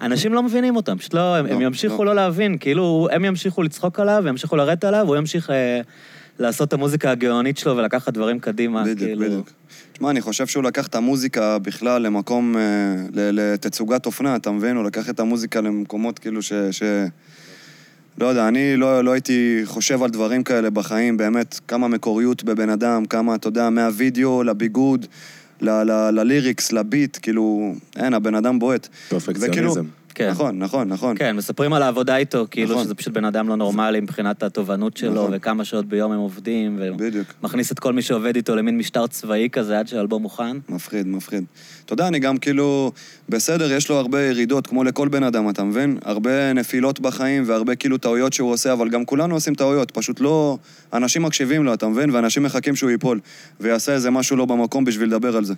אנשים 0.00 0.34
לא 0.34 0.42
מבינים 0.42 0.76
אותם, 0.76 0.98
פשוט 0.98 1.14
לא, 1.14 1.36
הם, 1.36 1.46
לא, 1.46 1.52
הם 1.52 1.60
ימשיכו 1.60 2.04
לא. 2.04 2.10
לא 2.10 2.14
להבין, 2.14 2.58
כאילו, 2.58 3.08
הם 3.12 3.24
ימשיכו 3.24 3.62
לצחוק 3.62 4.00
עליו, 4.00 4.24
ימשיכו 4.28 4.56
לרדת 4.56 4.84
עליו, 4.84 5.06
הוא 5.06 5.16
ימשיך 5.16 5.50
אה, 5.50 5.80
לעשות 6.38 6.68
את 6.68 6.72
המוזיקה 6.72 7.10
הגאונית 7.10 7.58
שלו 7.58 7.76
ולקחת 7.76 8.12
דברים 8.12 8.40
קדימה, 8.40 8.82
בדיוק, 8.82 8.98
כאילו... 8.98 9.20
בדיוק. 9.20 9.50
תשמע, 9.92 10.10
אני 10.10 10.20
חושב 10.20 10.46
שהוא 10.46 10.64
לקח 10.64 10.86
את 10.86 10.94
המוזיקה 10.94 11.58
בכלל 11.58 12.02
למקום, 12.02 12.56
אה, 12.56 12.62
לתצוגת 13.12 14.06
אופנה, 14.06 14.36
אתה 14.36 14.50
מבין? 14.50 14.76
הוא 14.76 14.84
לקח 14.84 15.10
את 15.10 15.20
המוזיקה 15.20 15.60
למקומות 15.60 16.18
כאילו 16.18 16.42
ש... 16.42 16.52
ש... 16.70 16.82
לא 18.20 18.26
יודע, 18.26 18.48
אני 18.48 18.76
לא, 18.76 19.04
לא 19.04 19.10
הייתי 19.12 19.60
חושב 19.64 20.02
על 20.02 20.10
דברים 20.10 20.42
כאלה 20.42 20.70
בחיים, 20.70 21.16
באמת, 21.16 21.60
כמה 21.68 21.88
מקוריות 21.88 22.44
בבן 22.44 22.70
אדם, 22.70 23.04
כמה, 23.04 23.34
אתה 23.34 23.48
יודע, 23.48 23.70
מהווידאו 23.70 24.42
לביגוד, 24.42 25.06
ל- 25.60 25.70
ל- 25.82 26.10
לליריקס, 26.10 26.72
לביט, 26.72 27.18
כאילו, 27.22 27.74
אין, 27.96 28.14
הבן 28.14 28.34
אדם 28.34 28.58
בועט. 28.58 28.88
פרפקציוניזם. 29.08 29.84
כן. 30.18 30.30
נכון, 30.30 30.58
נכון, 30.58 30.88
נכון. 30.88 31.16
כן, 31.18 31.36
מספרים 31.36 31.72
על 31.72 31.82
העבודה 31.82 32.16
איתו, 32.16 32.46
כאילו 32.50 32.70
נכון. 32.70 32.84
שזה 32.84 32.94
פשוט 32.94 33.12
בן 33.12 33.24
אדם 33.24 33.48
לא 33.48 33.56
נורמלי 33.56 34.00
מבחינת 34.00 34.42
התובנות 34.42 34.96
שלו, 34.96 35.12
נכון. 35.12 35.30
וכמה 35.32 35.64
שעות 35.64 35.86
ביום 35.86 36.12
הם 36.12 36.18
עובדים. 36.18 36.80
ומכניס 37.42 37.72
את 37.72 37.78
כל 37.78 37.92
מי 37.92 38.02
שעובד 38.02 38.36
איתו 38.36 38.56
למין 38.56 38.78
משטר 38.78 39.06
צבאי 39.06 39.48
כזה 39.52 39.78
עד 39.78 39.88
שהאלבום 39.88 40.22
מוכן. 40.22 40.56
מפחיד, 40.68 41.06
מפחיד. 41.06 41.44
אתה 41.84 41.92
יודע, 41.92 42.08
אני 42.08 42.18
גם 42.18 42.36
כאילו, 42.36 42.92
בסדר, 43.28 43.72
יש 43.72 43.88
לו 43.88 43.96
הרבה 43.96 44.22
ירידות, 44.22 44.66
כמו 44.66 44.84
לכל 44.84 45.08
בן 45.08 45.22
אדם, 45.22 45.50
אתה 45.50 45.64
מבין? 45.64 45.98
הרבה 46.04 46.52
נפילות 46.52 47.00
בחיים 47.00 47.42
והרבה 47.46 47.74
כאילו 47.74 47.98
טעויות 47.98 48.32
שהוא 48.32 48.52
עושה, 48.52 48.72
אבל 48.72 48.88
גם 48.88 49.04
כולנו 49.04 49.34
עושים 49.34 49.54
טעויות, 49.54 49.90
פשוט 49.90 50.20
לא... 50.20 50.58
אנשים 50.92 51.22
מקשיבים 51.22 51.64
לו, 51.64 51.74
אתה 51.74 51.88
מבין? 51.88 52.10
ואנשים 52.10 52.42
מחכים 52.42 52.76
שהוא 52.76 52.90
ייפול, 52.90 53.20
ויעשה 53.60 53.92
איזה 53.92 54.10
משהו 54.10 54.36
לא 54.36 54.44
במקום 54.44 54.84
בשביל 54.84 55.08
לדבר 55.08 55.36
על 55.36 55.44
זה. 55.44 55.54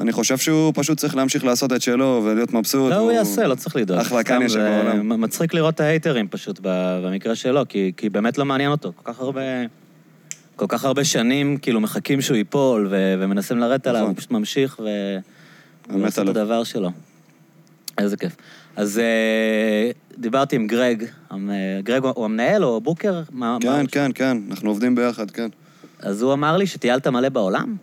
אני 0.00 0.12
חושב 0.12 0.38
שהוא 0.38 0.72
פשוט 0.76 0.98
צריך 0.98 1.16
להמשיך 1.16 1.44
לעשות 1.44 1.72
את 1.72 1.82
שלו 1.82 2.22
ולהיות 2.24 2.52
מבסוט. 2.52 2.90
לא, 2.90 2.96
הוא 2.96 3.12
יעשה, 3.12 3.46
לא 3.46 3.54
צריך 3.54 3.76
לדאוג. 3.76 4.00
אחלה 4.00 4.22
קניה 4.22 4.48
זה 4.48 4.54
שבעולם. 4.54 5.20
מצחיק 5.20 5.54
לראות 5.54 5.74
את 5.74 5.80
ההייטרים 5.80 6.28
פשוט 6.28 6.60
במקרה 6.62 7.34
שלו, 7.34 7.62
כי, 7.68 7.92
כי 7.96 8.08
באמת 8.08 8.38
לא 8.38 8.44
מעניין 8.44 8.70
אותו. 8.70 8.92
כל 8.96 9.12
כך 9.12 9.20
הרבה... 9.20 9.40
כל 10.56 10.66
כך 10.68 10.84
הרבה 10.84 11.04
שנים, 11.04 11.56
כאילו, 11.56 11.80
מחכים 11.80 12.20
שהוא 12.20 12.36
ייפול, 12.36 12.88
ו- 12.90 13.14
ומנסים 13.18 13.58
לרדת 13.58 13.86
עליו, 13.86 14.00
נכון. 14.00 14.10
הוא 14.10 14.18
פשוט 14.18 14.30
ממשיך 14.30 14.80
ו... 14.84 14.88
ועושה 15.90 16.22
את. 16.22 16.28
הדבר 16.28 16.64
שלו. 16.64 16.90
איזה 17.98 18.16
כיף. 18.16 18.36
אז 18.76 18.98
אה, 18.98 19.90
דיברתי 20.18 20.56
עם 20.56 20.66
גרג, 20.66 21.04
אה, 21.32 21.36
גרג 21.82 22.04
הוא 22.04 22.24
המנהל 22.24 22.64
או 22.64 22.80
בוקר? 22.80 23.22
מה, 23.32 23.58
כן. 23.60 23.86
כן, 23.92 24.10
כן, 24.14 24.36
אנחנו 24.50 24.70
עובדים 24.70 24.94
ביחד, 24.94 25.30
כן. 25.30 25.48
אז 26.00 26.22
הוא 26.22 26.32
אמר 26.32 26.56
לי 26.56 26.66
שטיילת 26.66 27.06
מלא 27.06 27.28
בעולם? 27.28 27.76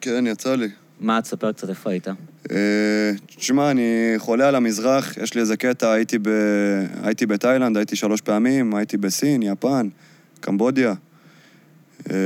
כן, 0.00 0.26
יצא 0.26 0.54
לי. 0.54 0.68
מה, 1.02 1.22
תספר 1.22 1.52
קצת 1.52 1.68
איפה 1.68 1.90
היית. 1.90 2.08
אה, 2.50 3.10
תשמע, 3.36 3.70
אני 3.70 4.14
חולה 4.18 4.48
על 4.48 4.54
המזרח, 4.54 5.16
יש 5.16 5.34
לי 5.34 5.40
איזה 5.40 5.56
קטע, 5.56 5.92
הייתי, 5.92 6.18
ב... 6.18 6.28
הייתי 7.02 7.26
בתאילנד, 7.26 7.76
הייתי 7.76 7.96
שלוש 7.96 8.20
פעמים, 8.20 8.74
הייתי 8.74 8.96
בסין, 8.96 9.42
יפן, 9.42 9.88
קמבודיה. 10.40 10.94
אה, 12.10 12.16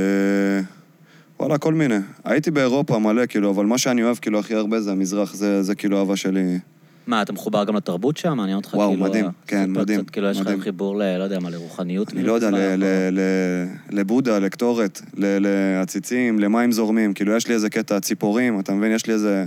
וואלה, 1.39 1.57
כל 1.57 1.73
מיני. 1.73 1.97
הייתי 2.23 2.51
באירופה 2.51 2.99
מלא, 2.99 3.25
כאילו, 3.25 3.49
אבל 3.49 3.65
מה 3.65 3.77
שאני 3.77 4.03
אוהב, 4.03 4.17
כאילו, 4.17 4.39
הכי 4.39 4.55
הרבה 4.55 4.81
זה 4.81 4.91
המזרח, 4.91 5.33
זה, 5.33 5.63
זה 5.63 5.75
כאילו 5.75 5.99
אהבה 5.99 6.15
שלי. 6.15 6.59
מה, 7.07 7.21
אתה 7.21 7.33
מחובר 7.33 7.63
גם 7.63 7.75
לתרבות 7.75 8.17
שם? 8.17 8.37
מעניין 8.37 8.57
אותך 8.57 8.73
וואו, 8.73 8.89
כאילו... 8.89 9.03
מדהים, 9.05 9.25
אה, 9.25 9.29
כן, 9.47 9.71
מדהים, 9.71 10.01
קצת, 10.01 10.09
כאילו, 10.09 10.29
יש 10.29 10.39
לך. 10.41 10.63
חיבור 10.63 10.97
ל... 10.97 11.17
לא 11.17 11.23
יודע 11.23 11.39
מה, 11.39 11.49
לרוחניות? 11.49 12.13
אני 12.13 12.23
לא 12.23 12.33
יודע, 12.33 12.51
ל- 12.51 12.55
ל- 12.55 13.09
ל- 13.11 13.67
לבודה, 13.99 14.39
לקטורת, 14.39 15.01
ל- 15.17 15.37
לעציצים, 15.39 16.39
למים 16.39 16.71
זורמים. 16.71 17.13
כאילו, 17.13 17.35
יש 17.35 17.47
לי 17.47 17.53
איזה 17.53 17.69
קטע 17.69 17.99
ציפורים, 17.99 18.59
אתה 18.59 18.73
מבין? 18.73 18.91
יש 18.91 19.05
לי 19.07 19.13
איזה... 19.13 19.45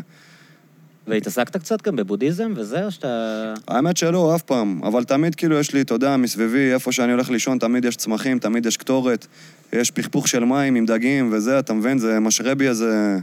והתעסקת 1.07 1.57
קצת 1.57 1.83
גם 1.83 1.97
בבודהיזם 1.97 2.53
וזה, 2.57 2.85
או 2.85 2.91
שאתה... 2.91 3.55
האמת 3.69 3.97
שלא, 3.97 4.35
אף 4.35 4.43
פעם. 4.43 4.81
אבל 4.85 5.05
תמיד 5.05 5.35
כאילו 5.35 5.59
יש 5.59 5.75
לי, 5.75 5.81
אתה 5.81 5.95
יודע, 5.95 6.17
מסביבי, 6.17 6.73
איפה 6.73 6.93
שאני 6.93 7.13
הולך 7.13 7.31
לישון, 7.31 7.59
תמיד 7.59 7.85
יש 7.85 7.97
צמחים, 7.97 8.39
תמיד 8.39 8.67
יש 8.67 8.77
קטורת, 8.77 9.27
יש 9.73 9.91
פכפוך 9.91 10.29
של 10.29 10.45
מים 10.45 10.75
עם 10.75 10.87
דגים 10.87 11.29
וזה, 11.33 11.59
אתה 11.59 11.73
מבין? 11.73 11.99
זה 11.99 12.21
משרה 12.21 12.55
בי 12.55 12.69
איזה, 12.69 13.19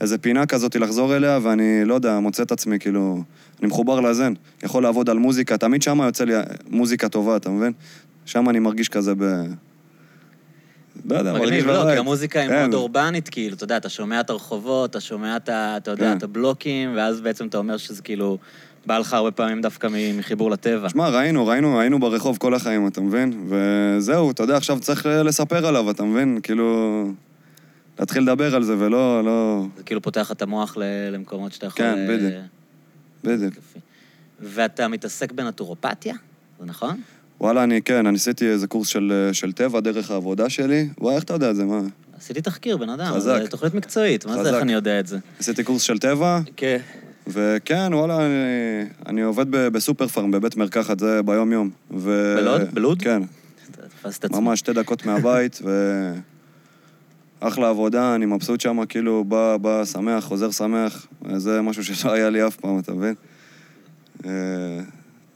איזה 0.00 0.18
פינה 0.18 0.46
כזאת 0.46 0.76
לחזור 0.76 1.16
אליה, 1.16 1.38
ואני, 1.42 1.84
לא 1.84 1.94
יודע, 1.94 2.18
מוצא 2.18 2.42
את 2.42 2.52
עצמי, 2.52 2.78
כאילו... 2.78 3.22
אני 3.60 3.68
מחובר 3.68 4.00
לזן. 4.00 4.32
יכול 4.62 4.82
לעבוד 4.82 5.10
על 5.10 5.18
מוזיקה, 5.18 5.58
תמיד 5.58 5.82
שמה 5.82 6.06
יוצא 6.06 6.24
לי 6.24 6.32
מוזיקה 6.70 7.08
טובה, 7.08 7.36
אתה 7.36 7.50
מבין? 7.50 7.72
שם 8.24 8.48
אני 8.48 8.58
מרגיש 8.58 8.88
כזה 8.88 9.14
ב... 9.14 9.22
לא 11.04 11.16
יודע, 11.18 11.32
מרגיש 11.32 11.48
מגניב, 11.48 11.66
לא, 11.66 11.82
בבית. 11.82 11.94
כי 11.94 11.98
המוזיקה 11.98 12.40
היא 12.40 12.48
כן. 12.48 12.60
מאוד 12.60 12.74
אורבנית, 12.74 13.28
כאילו, 13.28 13.56
אתה 13.56 13.64
יודע, 13.64 13.76
אתה 13.76 13.88
שומע 13.88 14.20
את 14.20 14.30
הרחובות, 14.30 14.90
אתה 14.90 15.00
שומע 15.00 15.36
את 15.36 15.48
ה... 15.48 15.76
אתה 15.76 15.90
יודע, 15.90 16.10
כן. 16.10 16.16
את 16.16 16.22
הבלוקים, 16.22 16.96
ואז 16.96 17.20
בעצם 17.20 17.46
אתה 17.46 17.58
אומר 17.58 17.76
שזה 17.76 18.02
כאילו... 18.02 18.38
בא 18.86 18.98
לך 18.98 19.12
הרבה 19.12 19.30
פעמים 19.30 19.60
דווקא 19.60 19.88
מחיבור 20.18 20.50
לטבע. 20.50 20.88
שמע, 20.88 21.08
ראינו, 21.08 21.46
ראינו, 21.46 21.80
היינו 21.80 22.00
ברחוב 22.00 22.36
כל 22.36 22.54
החיים, 22.54 22.86
אתה 22.86 23.00
מבין? 23.00 23.46
וזהו, 23.48 24.30
אתה 24.30 24.42
יודע, 24.42 24.56
עכשיו 24.56 24.80
צריך 24.80 25.06
לספר 25.06 25.66
עליו, 25.66 25.90
אתה 25.90 26.04
מבין? 26.04 26.38
כאילו... 26.42 27.04
להתחיל 28.00 28.22
לדבר 28.22 28.54
על 28.54 28.62
זה, 28.62 28.74
ולא, 28.78 29.24
לא... 29.24 29.66
זה 29.76 29.82
כאילו 29.82 30.02
פותח 30.02 30.32
את 30.32 30.42
המוח 30.42 30.76
למקומות 31.12 31.52
שאתה 31.52 31.66
יכול... 31.66 31.84
כן, 31.84 31.98
אה, 31.98 32.16
בדיוק. 32.16 32.34
בדיוק. 33.24 33.54
ואתה 34.40 34.88
מתעסק 34.88 35.32
בנטורופתיה? 35.32 36.14
זה 36.60 36.66
נכון? 36.66 37.00
וואלה, 37.40 37.64
אני, 37.64 37.82
כן, 37.82 38.06
אני 38.06 38.16
עשיתי 38.16 38.48
איזה 38.48 38.66
קורס 38.66 38.88
של, 38.88 39.30
של 39.32 39.52
טבע 39.52 39.80
דרך 39.80 40.10
העבודה 40.10 40.48
שלי. 40.48 40.88
וואי, 40.98 41.14
איך 41.14 41.24
אתה 41.24 41.32
יודע 41.34 41.50
את 41.50 41.56
זה, 41.56 41.64
מה? 41.64 41.80
עשיתי 42.18 42.40
תחקיר, 42.40 42.76
בן 42.76 42.88
אדם. 42.88 43.14
חזק. 43.14 43.38
זו 43.42 43.48
תוכנית 43.48 43.74
מקצועית, 43.74 44.26
מה 44.26 44.32
זה 44.32 44.40
חזק. 44.40 44.52
איך 44.52 44.62
אני 44.62 44.72
יודע 44.72 45.00
את 45.00 45.06
זה? 45.06 45.18
עשיתי 45.38 45.64
קורס 45.64 45.82
של 45.82 45.98
טבע, 45.98 46.40
כן. 46.56 46.78
וכן, 47.26 47.94
וואלה, 47.94 48.26
אני, 48.26 48.88
אני 49.06 49.22
עובד 49.22 49.50
ב- 49.50 49.68
בסופר 49.68 50.06
פארם, 50.08 50.30
בבית 50.30 50.56
מרקחת, 50.56 50.98
זה 50.98 51.22
ביום-יום. 51.22 51.70
ו... 51.96 52.34
בלוד? 52.36 52.74
בלוד? 52.74 53.02
כן. 53.02 53.22
ממש 54.30 54.58
שתי 54.58 54.72
דקות 54.72 55.06
מהבית, 55.06 55.58
ו... 55.64 56.12
אחלה 57.40 57.68
עבודה, 57.68 58.14
אני 58.14 58.26
מבסוט 58.26 58.60
שם, 58.60 58.86
כאילו, 58.88 59.24
בא, 59.24 59.56
בא 59.56 59.84
שמח, 59.84 60.24
חוזר 60.24 60.50
שמח. 60.50 61.06
זה 61.36 61.62
משהו 61.62 61.84
שלא 61.84 62.12
היה 62.12 62.30
לי 62.30 62.46
אף 62.46 62.56
פעם, 62.56 62.78
אתה 62.78 62.92
מבין? 62.92 63.14
אה, 64.24 64.30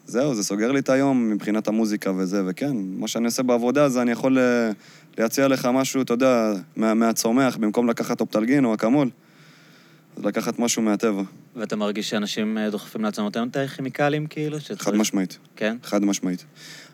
זהו, 0.07 0.35
זה 0.35 0.43
סוגר 0.45 0.73
לי 0.73 0.79
את 0.79 0.89
היום 0.89 1.31
מבחינת 1.31 1.69
המוזיקה 1.69 2.13
וזה, 2.13 2.43
וכן, 2.47 2.73
מה 2.77 3.09
שאני 3.09 3.25
עושה 3.25 3.43
בעבודה 3.43 3.89
זה 3.89 4.03
אני 4.03 4.11
יכול 4.11 4.39
אה, 4.39 4.71
להציע 5.19 5.49
לך 5.49 5.69
משהו, 5.75 6.03
אתה 6.03 6.13
יודע, 6.15 6.53
מה, 6.77 6.95
מהצומח, 6.95 7.57
במקום 7.57 7.91
לקחת 7.91 8.21
אופטלגין 8.21 8.65
או 8.65 8.75
אקמול, 8.75 9.11
אז 10.17 10.25
לקחת 10.25 10.59
משהו 10.59 10.83
מהטבע, 10.83 11.23
ואתה 11.57 11.77
מרגיש 11.77 12.11
שאנשים 12.11 12.59
אה, 12.59 12.71
דוחפים 12.71 13.03
לעצמם 13.05 13.25
יותר 13.25 13.45
מדי 13.45 13.67
כימיקלים, 13.77 14.27
כאילו? 14.27 14.61
שצריך- 14.61 14.83
חד 14.83 14.95
משמעית. 14.95 15.39
כן? 15.57 15.77
חד 15.85 16.05
משמעית. 16.05 16.45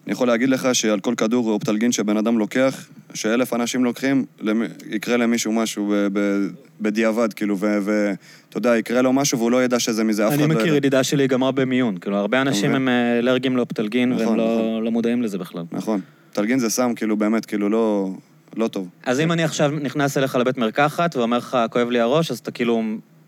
אני 0.06 0.12
יכול 0.12 0.26
להגיד 0.28 0.48
לך 0.48 0.68
שעל 0.72 1.00
כל 1.00 1.14
כדור 1.16 1.50
אופטלגין 1.50 1.92
שבן 1.92 2.16
אדם 2.16 2.38
לוקח, 2.38 2.88
שאלף 3.14 3.52
אנשים 3.52 3.84
לוקחים, 3.84 4.24
למי- 4.40 4.66
יקרה 4.90 5.16
למישהו 5.16 5.52
משהו 5.52 5.86
ב- 5.92 6.18
ב- 6.18 6.46
בדיעבד, 6.80 7.32
כאילו, 7.32 7.58
ואתה 7.58 8.16
יודע, 8.58 8.76
יקרה 8.76 9.02
לו 9.02 9.12
משהו 9.12 9.38
והוא 9.38 9.50
לא 9.50 9.64
ידע 9.64 9.78
שזה 9.80 10.04
מזה, 10.04 10.28
אף 10.28 10.32
אחד 10.32 10.40
אני 10.42 10.48
לא 10.48 10.54
מכיר 10.54 10.66
ידע. 10.66 10.76
ידידה 10.76 11.02
שלי 11.04 11.26
גמרה 11.26 11.52
במיון. 11.52 11.96
כאילו, 11.98 12.16
הרבה 12.16 12.40
אנשים 12.40 12.70
מבין? 12.70 12.74
הם 12.82 12.88
אה, 12.88 13.18
אלרגיים 13.18 13.56
לאופטלגין, 13.56 14.12
והם 14.12 14.22
נכון, 14.22 14.36
לא- 14.36 14.58
נכון. 14.58 14.84
לא 14.84 14.90
מודעים 14.90 15.22
לזה 15.22 15.38
בכלל. 15.38 15.62
נכון. 15.72 16.00
אופטלגין 16.28 16.58
זה 16.58 16.70
סם, 16.70 16.92
כאילו, 16.96 17.16
באמת, 17.16 17.46
כאילו, 17.46 17.68
לא, 17.68 18.10
לא 18.56 18.68
טוב. 18.68 18.88
אז 19.04 19.20
אם 19.20 19.32
אני 19.32 19.44
עכשיו 19.44 19.70
נכנס 19.82 20.18
אליך 20.18 20.36
לבית 20.36 20.58
מרקחת 20.58 21.16
ואומר 21.16 21.38
לך, 21.38 21.58
כואב 21.70 21.90
לי 21.90 22.00
הראש, 22.00 22.30
אז 22.30 22.38
אתה 22.38 22.50
כאילו 22.50 22.82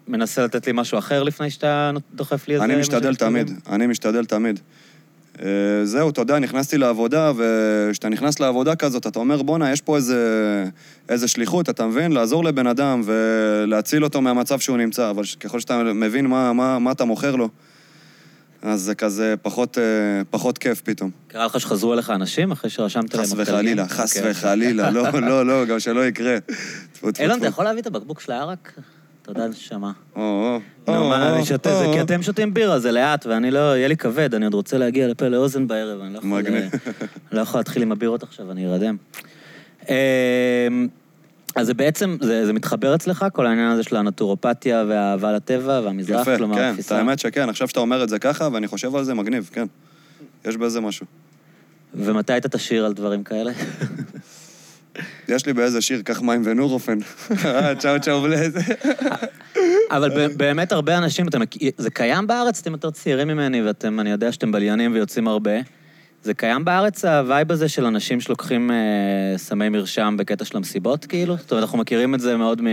מנסה 0.08 0.44
לתת 0.44 0.66
לי 0.66 0.72
משהו 0.74 0.98
אחר 0.98 1.22
לפני 1.22 1.50
שאתה 1.50 1.90
דוחף 2.14 2.48
לי 2.48 2.54
איזה... 2.54 2.64
אני 2.64 2.76
משתדל? 2.76 3.14
תמיד, 3.14 3.50
אני 3.68 3.86
משתדל 3.86 4.24
תמיד. 4.24 4.60
אה, 5.42 5.84
זהו, 5.84 6.10
אתה 6.10 6.20
יודע, 6.20 6.38
נכנסתי 6.38 6.78
לעבודה, 6.78 7.32
וכשאתה 7.36 8.08
נכנס 8.08 8.40
לעבודה 8.40 8.76
כזאת, 8.76 9.06
אתה 9.06 9.18
אומר, 9.18 9.42
בואנה, 9.42 9.72
יש 9.72 9.80
פה 9.80 9.96
איזה, 9.96 10.64
איזה 11.08 11.28
שליחות, 11.28 11.68
אתה 11.68 11.86
מבין? 11.86 12.12
לעזור 12.12 12.44
לבן 12.44 12.66
אדם 12.66 13.02
ולהציל 13.04 14.04
אותו 14.04 14.20
מהמצב 14.20 14.58
שהוא 14.58 14.76
נמצא, 14.76 15.10
אבל 15.10 15.22
ככל 15.40 15.60
שאתה 15.60 15.82
מבין 15.82 16.26
מה, 16.26 16.52
מה, 16.52 16.78
מה 16.78 16.92
אתה 16.92 17.04
מוכר 17.04 17.36
לו, 17.36 17.48
אז 18.62 18.80
זה 18.80 18.94
כזה 18.94 19.34
פחות, 19.42 19.78
אה, 19.78 19.82
פחות 20.30 20.58
כיף 20.58 20.80
פתאום. 20.80 21.10
קרה 21.28 21.46
לך 21.46 21.60
שחזרו 21.60 21.94
אליך 21.94 22.10
אנשים 22.10 22.52
אחרי 22.52 22.70
שרשמת 22.70 23.14
להם 23.14 23.24
חס? 23.24 23.32
וחלילה, 23.36 23.88
חס 23.88 24.16
אוקיי. 24.16 24.30
וחלילה, 24.30 24.90
לא, 24.90 25.10
לא, 25.28 25.46
לא, 25.46 25.64
גם 25.64 25.80
שלא 25.80 26.06
יקרה. 26.06 26.38
אילון. 27.18 27.38
אתה 27.38 27.46
יכול 27.46 27.64
להביא 27.64 27.80
את 27.80 27.86
הבקבוק 27.86 28.20
של 28.20 28.32
הערק? 28.32 28.72
תודה, 29.22 29.48
נשמה. 29.48 29.92
נו, 30.88 31.08
מה, 31.08 31.30
או, 31.30 31.36
אני 31.36 31.44
שותה, 31.44 31.78
זה 31.78 31.84
או. 31.84 31.92
כי 31.92 32.00
אתם 32.00 32.22
שותים 32.22 32.54
בירה, 32.54 32.78
זה 32.78 32.92
לאט, 32.92 33.26
ואני 33.26 33.50
לא, 33.50 33.58
יהיה 33.58 33.88
לי 33.88 33.96
כבד, 33.96 34.34
אני 34.34 34.44
עוד 34.44 34.54
רוצה 34.54 34.78
להגיע 34.78 35.08
לפה 35.08 35.28
לאוזן 35.28 35.66
בערב, 35.66 36.00
אני 36.00 36.12
לא 36.12 36.18
יכול... 36.18 36.30
מגניב. 36.30 36.62
אה, 36.62 36.90
לא 37.32 37.40
יכול 37.40 37.60
להתחיל 37.60 37.82
עם 37.82 37.92
הבירות 37.92 38.22
עכשיו, 38.22 38.50
אני 38.50 38.66
ארדם. 38.66 38.96
אמ, 39.88 39.94
אז 41.56 41.66
זה 41.66 41.74
בעצם, 41.74 42.16
זה, 42.20 42.46
זה 42.46 42.52
מתחבר 42.52 42.94
אצלך, 42.94 43.26
כל 43.32 43.46
העניין 43.46 43.70
הזה 43.70 43.82
של 43.82 43.96
הנטורופתיה 43.96 44.84
והאהבה 44.88 45.32
לטבע 45.32 45.80
והמזרח, 45.84 46.20
יפה, 46.20 46.36
כלומר, 46.36 46.56
כן, 46.56 46.70
התפיסה. 46.70 46.98
האמת 46.98 47.18
שכן, 47.18 47.48
עכשיו 47.48 47.68
שאתה 47.68 47.80
אומר 47.80 48.02
את 48.04 48.08
זה 48.08 48.18
ככה, 48.18 48.48
ואני 48.52 48.66
חושב 48.66 48.96
על 48.96 49.04
זה, 49.04 49.14
מגניב, 49.14 49.50
כן. 49.52 49.66
יש 50.44 50.56
בזה 50.56 50.80
משהו. 50.80 51.06
ומתי 51.94 52.36
אתה 52.36 52.48
תשיר 52.48 52.84
על 52.84 52.92
דברים 52.92 53.24
כאלה? 53.24 53.52
יש 55.28 55.46
לי 55.46 55.52
באיזה 55.52 55.80
שיר, 55.80 56.02
קח 56.02 56.22
מים 56.22 56.42
ונורופן. 56.44 56.98
אה, 57.44 57.74
צ'או 57.74 58.00
צ'או 58.00 58.20
bless. 58.20 58.58
אבל 59.90 60.28
באמת 60.36 60.72
הרבה 60.72 60.98
אנשים, 60.98 61.26
זה 61.76 61.90
קיים 61.90 62.26
בארץ? 62.26 62.60
אתם 62.60 62.72
יותר 62.72 62.90
צעירים 62.90 63.28
ממני, 63.28 63.62
ואתם, 63.62 64.00
אני 64.00 64.10
יודע 64.10 64.32
שאתם 64.32 64.52
בליינים 64.52 64.92
ויוצאים 64.92 65.28
הרבה. 65.28 65.52
זה 66.22 66.34
קיים 66.34 66.64
בארץ, 66.64 67.04
ה 67.04 67.14
vibe 67.14 67.52
הזה 67.52 67.68
של 67.68 67.84
אנשים 67.84 68.20
שלוקחים 68.20 68.70
אה, 68.70 69.38
סמי 69.38 69.68
מרשם 69.68 70.16
בקטע 70.18 70.44
של 70.44 70.56
המסיבות, 70.56 71.04
כאילו? 71.06 71.36
זאת 71.36 71.50
אומרת, 71.50 71.62
אנחנו 71.62 71.78
מכירים 71.78 72.14
את 72.14 72.20
זה 72.20 72.36
מאוד 72.36 72.62
מ... 72.62 72.66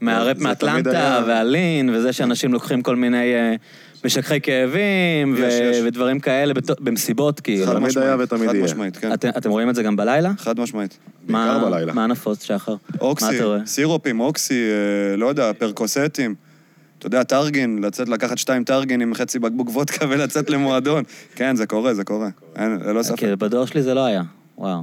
מהרפ 0.00 0.26
זה 0.26 0.32
תמיד 0.34 0.42
מאטלנטה, 0.42 1.22
וה 1.26 1.44
lean, 1.44 1.90
וזה 1.90 2.12
שאנשים 2.12 2.52
לוקחים 2.52 2.82
כל 2.82 2.96
מיני 2.96 3.34
אה, 3.34 3.54
משככי 4.06 4.40
כאבים, 4.40 5.34
ו- 5.36 5.38
יש, 5.38 5.54
יש. 5.54 5.82
ודברים 5.84 6.20
כאלה 6.20 6.54
בת- 6.54 6.80
במסיבות, 6.80 7.40
כאילו. 7.40 7.66
חד 7.66 7.72
תמיד 7.72 7.86
משמעית, 7.86 8.06
היה 8.06 8.16
ותמיד 8.18 8.48
חד 8.48 8.54
יהיה. 8.54 8.64
משמעית, 8.64 8.96
כן. 8.96 9.12
אתם, 9.12 9.28
אתם 9.28 9.50
רואים 9.50 9.70
את 9.70 9.74
זה 9.74 9.82
גם 9.82 9.96
בלילה? 9.96 10.32
חד 10.38 10.60
משמעית. 10.60 10.98
מה- 11.28 11.46
בעיקר 11.52 11.66
בלילה. 11.70 11.92
מה 11.92 12.06
נפוץ, 12.06 12.44
שחר? 12.44 12.72
מה 12.72 12.78
אוקסי, 13.00 13.36
אתה 13.36 13.44
רואה? 13.44 13.58
סירופים, 13.66 14.20
אוקסי, 14.20 14.54
אה, 15.10 15.16
לא 15.16 15.26
יודע, 15.26 15.52
פרקוסטים. 15.58 16.34
אתה 16.98 17.06
יודע, 17.06 17.22
טרגין, 17.22 17.78
לצאת, 17.84 18.08
לקחת 18.08 18.38
שתיים 18.38 18.64
טרגין 18.64 19.00
עם 19.00 19.14
חצי 19.14 19.38
בקבוק 19.38 19.68
וודקה 19.68 20.06
ולצאת 20.10 20.50
למועדון. 20.50 21.02
כן, 21.34 21.56
זה 21.56 21.66
קורה, 21.66 21.94
זה 21.94 22.04
קורה. 22.04 22.28
אין, 22.56 22.78
ללא 22.86 23.02
ספק. 23.02 23.18
כי 23.18 23.26
בדור 23.36 23.66
שלי 23.66 23.82
זה 23.82 23.94
לא 23.94 24.04
היה. 24.04 24.22
וואו. 24.58 24.82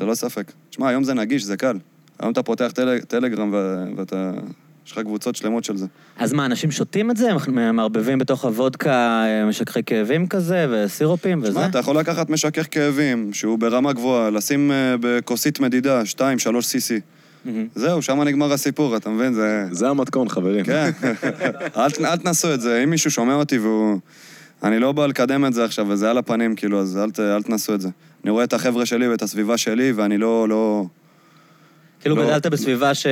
ללא 0.00 0.14
ספק. 0.14 0.52
שמע, 0.70 0.88
היום 0.88 1.04
זה 1.04 1.14
נגיש, 1.14 1.42
זה 1.42 1.56
קל. 1.56 1.76
היום 2.20 2.32
אתה 2.32 2.42
פותח 2.42 2.70
טל, 2.74 2.98
טלגרם 2.98 3.50
ו- 3.52 3.84
ואתה... 3.96 4.30
יש 4.86 4.92
לך 4.92 4.98
קבוצות 4.98 5.36
שלמות 5.36 5.64
של 5.64 5.76
זה. 5.76 5.86
אז 6.18 6.32
מה, 6.32 6.46
אנשים 6.46 6.70
שותים 6.70 7.10
את 7.10 7.16
זה? 7.16 7.30
הם 7.46 7.76
מערבבים 7.76 8.18
בתוך 8.18 8.44
הוודקה 8.44 9.24
אה, 9.26 9.44
משככי 9.46 9.82
כאבים 9.86 10.26
כזה, 10.26 10.66
וסירופים 10.70 11.38
וזה? 11.42 11.52
שמע, 11.52 11.66
אתה 11.66 11.78
יכול 11.78 11.98
לקחת 11.98 12.30
משכך 12.30 12.66
כאבים, 12.70 13.32
שהוא 13.32 13.58
ברמה 13.58 13.92
גבוהה, 13.92 14.30
לשים 14.30 14.72
אה, 14.72 14.94
בכוסית 15.00 15.60
מדידה, 15.60 16.04
2, 16.04 16.38
3 16.38 16.76
cc. 16.76 17.00
זהו, 17.74 18.02
שם 18.02 18.22
נגמר 18.22 18.52
הסיפור, 18.52 18.96
אתה 18.96 19.10
מבין? 19.10 19.34
זה... 19.34 19.64
זה 19.70 19.88
המתכון, 19.88 20.28
חברים. 20.28 20.64
כן. 20.64 20.90
אל, 21.76 21.90
ת- 21.90 22.00
אל 22.00 22.16
תנסו 22.16 22.54
את 22.54 22.60
זה. 22.60 22.80
אם 22.84 22.90
מישהו 22.90 23.10
שומע 23.10 23.34
אותי 23.34 23.58
והוא... 23.58 23.98
אני 24.62 24.78
לא 24.78 24.92
בא 24.92 25.06
לקדם 25.06 25.46
את 25.46 25.52
זה 25.54 25.64
עכשיו, 25.64 25.86
וזה 25.88 26.10
על 26.10 26.18
הפנים, 26.18 26.54
כאילו, 26.54 26.80
אז 26.80 26.98
אל, 26.98 27.10
ת, 27.10 27.20
אל 27.20 27.42
תנסו 27.42 27.74
את 27.74 27.80
זה. 27.80 27.88
אני 28.24 28.30
רואה 28.30 28.44
את 28.44 28.52
החבר'ה 28.52 28.86
שלי 28.86 29.08
ואת 29.08 29.22
הסביבה 29.22 29.56
שלי, 29.56 29.92
ואני 29.92 30.18
לא... 30.18 30.46
לא... 30.48 30.84
כאילו 32.06 32.22
לא. 32.22 32.28
גדלת 32.28 32.46
בסביבה 32.46 32.94
ש... 32.94 33.06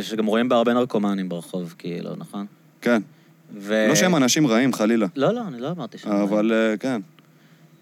שגם 0.00 0.26
רואים 0.26 0.48
בה 0.48 0.56
הרבה 0.56 0.74
נרקומנים 0.74 1.28
ברחוב, 1.28 1.74
כאילו, 1.78 2.10
נכון? 2.16 2.46
כן. 2.80 3.02
ו... 3.56 3.86
לא 3.88 3.94
שהם 3.94 4.16
אנשים 4.16 4.46
רעים, 4.46 4.72
חלילה. 4.72 5.06
לא, 5.16 5.34
לא, 5.34 5.40
אני 5.48 5.60
לא 5.60 5.70
אמרתי 5.70 5.98
ש... 5.98 6.06
אבל 6.06 6.52
אה, 6.52 6.76
כן. 6.76 7.00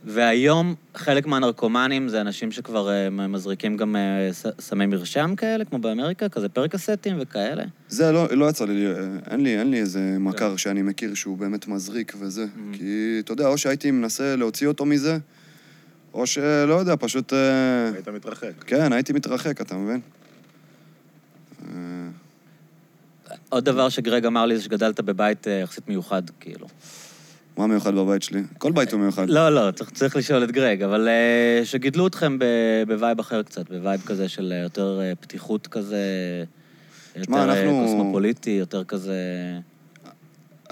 והיום 0.05 0.75
חלק 0.94 1.27
מהנרקומנים 1.27 2.09
זה 2.09 2.20
אנשים 2.20 2.53
שכבר 2.53 2.90
אה, 2.90 3.11
מזריקים 3.11 3.77
גם 3.77 3.96
ס- 4.33 4.46
סמי 4.61 4.87
מרשם 4.87 5.35
כאלה, 5.37 5.64
כמו 5.64 5.79
באמריקה, 5.79 6.29
כזה 6.29 6.48
פרקסטים 6.48 7.16
וכאלה. 7.20 7.64
זה 7.88 8.12
לא, 8.12 8.27
לא 8.31 8.51
יצא 8.51 8.64
לי, 8.64 8.87
אין 9.31 9.40
לי, 9.40 9.59
אין 9.59 9.70
לי 9.70 9.81
איזה 9.81 9.98
כן. 9.98 10.22
מכר 10.22 10.57
שאני 10.57 10.83
מכיר 10.83 11.14
שהוא 11.14 11.38
באמת 11.38 11.68
מזריק 11.68 12.14
וזה. 12.18 12.44
Mm-hmm. 12.44 12.77
כי, 12.79 13.16
אתה 13.20 13.33
יודע, 13.33 13.46
או 13.46 13.59
שהייתי 13.59 13.90
מנסה 13.90 14.37
להוציא 14.37 14.66
אותו 14.66 14.85
מזה, 14.85 15.18
או 16.14 16.27
שלא 16.27 16.75
יודע, 16.75 16.94
פשוט... 17.01 17.33
היית 17.94 18.09
מתרחק. 18.09 18.64
כן, 18.66 18.92
הייתי 18.92 19.12
מתרחק, 19.12 19.61
אתה 19.61 19.77
מבין? 19.77 20.01
עוד 23.49 23.65
דבר 23.65 23.89
שגרג 23.89 24.27
אמר 24.27 24.47
לי 24.47 24.57
זה 24.57 24.63
שגדלת 24.63 25.01
בבית 25.01 25.49
אה, 25.49 25.53
יחסית 25.53 25.89
מיוחד, 25.89 26.23
כאילו. 26.41 26.67
מה 27.57 27.67
מיוחד 27.67 27.95
בבית 27.95 28.23
שלי? 28.23 28.43
כל 28.59 28.73
בית 28.73 28.93
הוא 28.93 29.01
מיוחד. 29.01 29.31
לא, 29.31 29.49
לא, 29.49 29.71
צריך, 29.71 29.91
צריך 29.91 30.17
לשאול 30.17 30.45
את 30.45 30.51
גרג, 30.51 30.83
אבל 30.83 31.09
uh, 31.09 31.65
שגידלו 31.65 32.07
אתכם 32.07 32.39
ב 32.87 32.93
vibe 32.93 33.18
אחר 33.19 33.43
קצת, 33.43 33.71
ב 33.71 33.77
vibe 33.77 34.03
כזה 34.07 34.29
של 34.29 34.53
אה, 34.57 34.63
יותר 34.63 35.01
uh, 35.01 35.23
פתיחות 35.23 35.67
כזה, 35.67 36.05
יותר 37.17 37.45
אנחנו... 37.45 37.83
קוסמופוליטי, 37.87 38.51
יותר 38.51 38.85
כזה... 38.85 39.15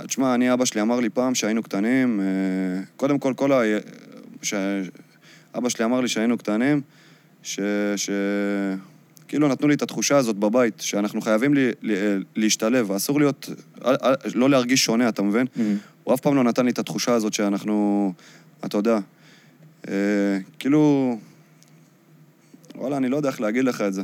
תשמע, 0.07 0.35
אני, 0.35 0.53
אבא 0.53 0.65
שלי 0.65 0.81
אמר 0.81 1.01
לי 1.01 1.11
פעם 1.11 1.35
שהיינו 1.35 1.63
קטנים, 1.63 2.21
אה, 2.21 2.83
קודם 2.97 3.19
כל, 3.19 3.35
כל 3.37 3.53
ה... 3.53 3.61
ש... 4.43 4.55
אבא 5.55 5.69
שלי 5.69 5.85
אמר 5.85 6.01
לי 6.01 6.09
שהיינו 6.09 6.39
קטנים, 6.39 6.81
ש... 7.43 7.61
ש... 7.97 8.11
כאילו 9.31 9.49
נתנו 9.49 9.69
לי 9.69 9.75
את 9.75 9.83
התחושה 9.83 10.17
הזאת 10.17 10.37
בבית, 10.37 10.81
שאנחנו 10.81 11.21
חייבים 11.21 11.55
לי, 11.55 11.71
לי, 11.83 11.95
להשתלב, 12.37 12.93
אסור 12.93 13.19
להיות, 13.19 13.49
לא 14.35 14.51
להרגיש 14.51 14.85
שונה, 14.85 15.09
אתה 15.09 15.23
מבין? 15.23 15.47
הוא 16.05 16.15
אף 16.15 16.21
פעם 16.21 16.37
לא 16.37 16.45
נתן 16.45 16.65
לי 16.65 16.71
את 16.71 16.79
התחושה 16.79 17.15
הזאת 17.15 17.33
שאנחנו, 17.33 18.13
אתה 18.65 18.79
יודע, 18.79 18.99
אה, 19.89 19.95
כאילו, 20.59 21.19
וואלה, 22.75 22.97
אני 22.97 23.09
לא 23.09 23.17
יודע 23.17 23.29
איך 23.29 23.41
להגיד 23.41 23.65
לך 23.65 23.81
את 23.81 23.95
זה. 23.95 24.03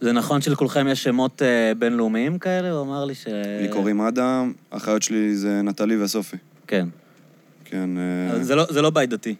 זה 0.00 0.12
נכון 0.12 0.40
שלכולכם 0.40 0.86
יש 0.88 1.04
שמות 1.04 1.42
uh, 1.42 1.78
בינלאומיים 1.78 2.38
כאלה? 2.38 2.70
הוא 2.70 2.82
אמר 2.82 3.04
לי 3.04 3.14
ש... 3.14 3.26
לי 3.62 3.68
קוראים 3.72 4.00
אדם, 4.00 4.52
האחיות 4.72 5.02
שלי 5.02 5.36
זה 5.36 5.62
נטלי 5.62 6.02
וסופי. 6.02 6.36
כן. 6.66 6.88
כן, 7.64 7.90
אה, 7.98 8.44
זה 8.44 8.54
לא, 8.54 8.66
זה 8.70 8.82
לא 8.82 8.90
בית 8.90 9.10
דתי. 9.10 9.34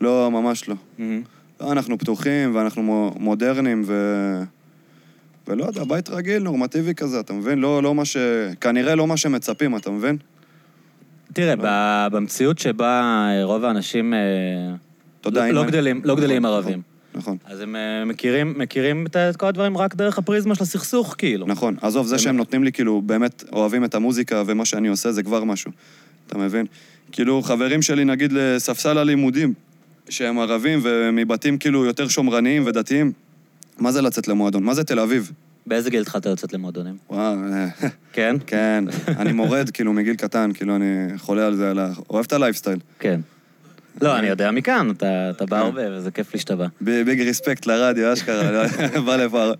לא, 0.00 0.30
ממש 0.30 0.68
לא. 0.68 0.74
מהמם. 0.98 1.22
לא, 1.60 1.72
אנחנו 1.72 1.98
פתוחים 1.98 2.54
ואנחנו 2.54 2.82
מו- 2.82 3.14
מודרניים 3.18 3.82
ו... 3.86 3.92
ולא 5.48 5.64
יודע, 5.64 5.84
בית 5.84 6.08
רגיל, 6.08 6.42
נורמטיבי 6.42 6.94
כזה, 6.94 7.20
אתה 7.20 7.32
מבין? 7.32 7.58
לא, 7.58 7.82
לא 7.82 7.94
מה 7.94 8.04
ש... 8.04 8.16
כנראה 8.60 8.94
לא 8.94 9.06
מה 9.06 9.16
שמצפים, 9.16 9.76
אתה 9.76 9.90
מבין? 9.90 10.16
תראה, 11.32 11.54
ב- 11.56 12.14
במציאות 12.16 12.58
שבה 12.58 13.00
אה, 13.02 13.44
רוב 13.44 13.64
האנשים 13.64 14.14
אה, 14.14 14.18
אתה 15.20 15.28
יודע, 15.28 15.46
לא, 15.46 15.52
לא 15.52 15.64
גדלים, 15.64 16.00
לא 16.04 16.16
גדלים 16.16 16.42
נכון, 16.42 16.54
ערבים. 16.54 16.82
נכון. 17.14 17.36
אז 17.44 17.60
הם 17.60 17.76
אה, 17.76 18.04
מכירים, 18.04 18.54
מכירים 18.56 19.06
את 19.06 19.36
כל 19.36 19.46
הדברים 19.46 19.76
רק 19.76 19.94
דרך 19.94 20.18
הפריזמה 20.18 20.54
של 20.54 20.62
הסכסוך, 20.62 21.14
כאילו. 21.18 21.46
נכון, 21.46 21.76
עזוב, 21.82 22.06
זה 22.06 22.18
שהם 22.18 22.36
נותנים 22.36 22.64
לי, 22.64 22.72
כאילו, 22.72 23.02
באמת 23.02 23.44
אוהבים 23.52 23.84
את 23.84 23.94
המוזיקה 23.94 24.42
ומה 24.46 24.64
שאני 24.64 24.88
עושה, 24.88 25.12
זה 25.12 25.22
כבר 25.22 25.44
משהו. 25.44 25.70
אתה 26.26 26.38
מבין? 26.38 26.66
כאילו, 27.12 27.42
חברים 27.42 27.82
שלי, 27.82 28.04
נגיד, 28.04 28.32
לספסל 28.32 28.98
הלימודים, 28.98 29.54
שהם 30.08 30.38
ערבים 30.38 30.80
ומבתים 30.82 31.58
כאילו 31.58 31.84
יותר 31.84 32.08
שמרניים 32.08 32.66
ודתיים, 32.66 33.12
מה 33.78 33.92
זה 33.92 34.02
לצאת 34.02 34.28
למועדון? 34.28 34.62
מה 34.62 34.74
זה 34.74 34.84
תל 34.84 35.00
אביב? 35.00 35.32
באיזה 35.66 35.90
גיל 35.90 36.00
התחלת 36.00 36.26
לצאת 36.26 36.52
למועדונים? 36.52 36.96
וואו, 37.10 37.36
כן? 38.12 38.36
כן, 38.46 38.84
אני 39.08 39.32
מורד, 39.32 39.70
כאילו, 39.70 39.92
מגיל 39.92 40.14
קטן, 40.14 40.50
כאילו, 40.54 40.76
אני 40.76 41.18
חולה 41.18 41.46
על 41.46 41.54
זה, 41.54 41.70
על 41.70 41.78
ה... 41.78 41.92
אוהב 42.10 42.24
את 42.24 42.32
הלייפסטייל. 42.32 42.78
כן. 42.98 43.20
לא, 44.02 44.18
אני 44.18 44.26
יודע 44.26 44.50
מכאן, 44.50 44.90
אתה, 44.90 45.30
אתה 45.30 45.46
בא 45.46 45.58
הרבה, 45.58 45.82
וזה 45.98 46.10
כיף 46.10 46.34
לי 46.34 46.40
שאתה 46.40 46.56
בא. 46.56 46.66
big 46.80 47.20
respect 47.20 47.66
לרדיו, 47.66 48.12
אשכרה, 48.12 48.66
בא 49.06 49.16
לפה. 49.16 49.50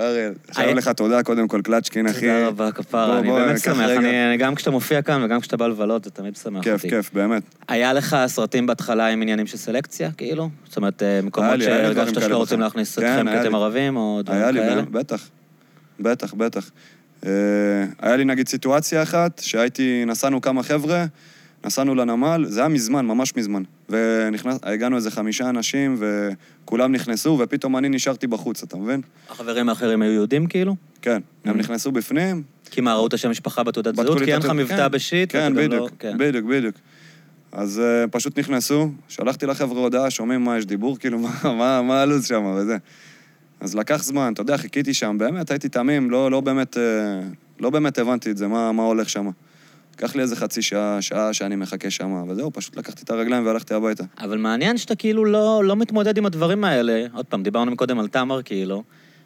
אריאל, 0.00 0.32
חייב 0.52 0.76
לך 0.76 0.88
תודה, 0.88 1.22
קודם 1.22 1.48
כל, 1.48 1.60
קלצ'קין, 1.64 2.06
אחי. 2.06 2.20
תודה 2.20 2.46
רבה, 2.46 2.72
כפרה, 2.72 3.18
אני 3.18 3.30
באמת 3.30 3.58
שמח. 3.60 3.90
אני, 3.90 4.36
גם 4.36 4.54
כשאתה 4.54 4.70
מופיע 4.70 5.02
כאן 5.02 5.22
וגם 5.22 5.40
כשאתה 5.40 5.56
בא 5.56 5.66
לבלות, 5.66 6.04
זה 6.04 6.10
תמיד 6.10 6.36
שמח 6.36 6.64
כיף, 6.64 6.72
אותי. 6.72 6.90
כיף, 6.90 7.10
באמת. 7.12 7.42
היה 7.68 7.92
לך 7.92 8.16
סרטים 8.26 8.66
בהתחלה 8.66 9.06
עם 9.06 9.22
עניינים 9.22 9.46
של 9.46 9.56
סלקציה, 9.56 10.10
כאילו? 10.12 10.48
זאת 10.68 10.76
אומרת, 10.76 11.02
אה, 11.02 11.20
מקומות 11.22 11.60
שהרגשת 11.60 12.14
כאלה 12.14 12.26
שלא 12.26 12.36
רוצים. 12.36 12.60
להכניס 12.60 12.98
כן, 12.98 13.18
אתכם 13.20 13.30
כי 13.32 13.40
אתם. 13.40 13.54
ערבים, 13.54 13.96
או 13.96 14.20
דברים 14.24 14.40
היה 14.40 14.50
לי, 14.50 14.60
כאלה? 14.60 14.82
בטח. 14.82 15.28
בטח, 16.00 16.34
בטח. 16.34 16.70
אה, 17.26 17.30
היה 18.00 18.16
לי 18.16 18.24
נגיד 18.24 18.48
סיטואציה 18.48 19.02
אחת, 19.02 19.38
שהייתי, 19.44 20.04
נסענו 20.06 20.40
כמה 20.40 20.62
חבר'ה, 20.62 21.04
נסענו 21.64 21.94
לנמל, 21.94 22.44
זה 22.48 22.60
היה 22.60 22.68
מזמן, 22.68 23.06
ממש 23.06 23.36
מזמן. 23.36 23.62
והגענו 23.88 24.96
איזה 24.96 25.10
חמישה 25.10 25.48
אנשים, 25.48 25.96
וכולם 25.98 26.92
נכנסו, 26.92 27.38
ופתאום 27.40 27.76
אני 27.76 27.88
נשארתי 27.88 28.26
בחוץ, 28.26 28.62
אתה 28.62 28.76
מבין? 28.76 29.00
החברים 29.30 29.68
האחרים 29.68 30.02
היו 30.02 30.12
יהודים, 30.12 30.46
כאילו? 30.46 30.76
כן, 31.02 31.20
הם 31.44 31.54
Mhm. 31.54 31.58
נכנסו 31.58 31.92
בפנים, 31.92 32.42
כי 32.70 32.80
מה, 32.80 32.94
ראו 32.94 33.06
את 33.06 33.14
השם 33.14 33.30
משפחה 33.30 33.62
בתעודת 33.62 33.96
זהות? 33.96 34.18
כי 34.22 34.32
אין 34.32 34.40
לך 34.42 34.50
מבטא 34.50 34.76
כן, 34.76 34.90
בשיט? 34.90 35.32
כן, 35.32 35.46
גם 35.46 35.56
לא- 35.56 35.62
בדיוק, 35.66 35.90
כן. 35.98 36.18
בדיוק, 36.18 36.44
בדיוק. 36.46 36.74
אז 37.52 37.80
אה, 37.80 38.04
פשוט 38.10 38.38
נכנסו, 38.38 38.90
שלחתי 39.08 39.46
לחבר'ה 39.46 39.80
הודעה, 39.80 40.10
שומעים 40.10 40.44
מה, 40.44 40.58
יש 40.58 40.66
דיבור? 40.66 40.98
כאילו, 40.98 41.18
מה- 41.18 41.30
מה 41.44 41.82
מה 41.82 42.02
הלו"ז 42.02 42.26
שם 42.26 42.44
וזה. 42.56 42.76
אז 43.60 43.76
לקח 43.76 44.02
זמן, 44.02 44.32
אתה 44.32 44.40
יודע, 44.42 44.56
חיכיתי 44.56 44.94
שם, 44.94 45.16
באמת, 45.18 45.50
הייתי 45.50 45.68
תמים, 45.68 46.10
לא 46.10 46.30
לא 46.30 46.40
באמת 46.40 46.76
אה, 46.76 46.82
לא 47.60 47.70
באמת 47.70 47.98
הבנתי 47.98 48.30
את 48.30 48.36
זה, 48.36 48.46
מה 48.48 48.72
מה 48.72 48.82
הולך 48.82 49.08
שם. 49.10 49.30
לקח 49.94 50.16
לי 50.16 50.22
איזה 50.22 50.36
חצי 50.36 50.62
שעה, 50.62 51.02
שעה 51.02 51.32
שאני 51.32 51.56
מחכה 51.56 51.90
שם, 51.90 52.24
וזהו, 52.28 52.50
פשוט 52.52 52.76
לקחתי 52.76 53.02
את 53.04 53.10
הרגליים 53.10 53.46
והלכתי 53.46 53.74
הביתה. 53.74 54.04
אבל 54.18 54.38
מעניין 54.38 54.78
שאתה 54.78 54.94
כאילו 54.94 55.24
לא, 55.24 55.62
לא 55.64 55.76
מתמודד 55.76 56.18
עם 56.18 56.26
הדברים 56.26 56.64
האלה. 56.64 57.06
עוד 57.14 57.26
פעם, 57.26 57.42
דיברנו 57.42 57.76
קודם 57.76 57.98
על 57.98 58.08
תמר, 58.08 58.42
כאילו. 58.42 58.82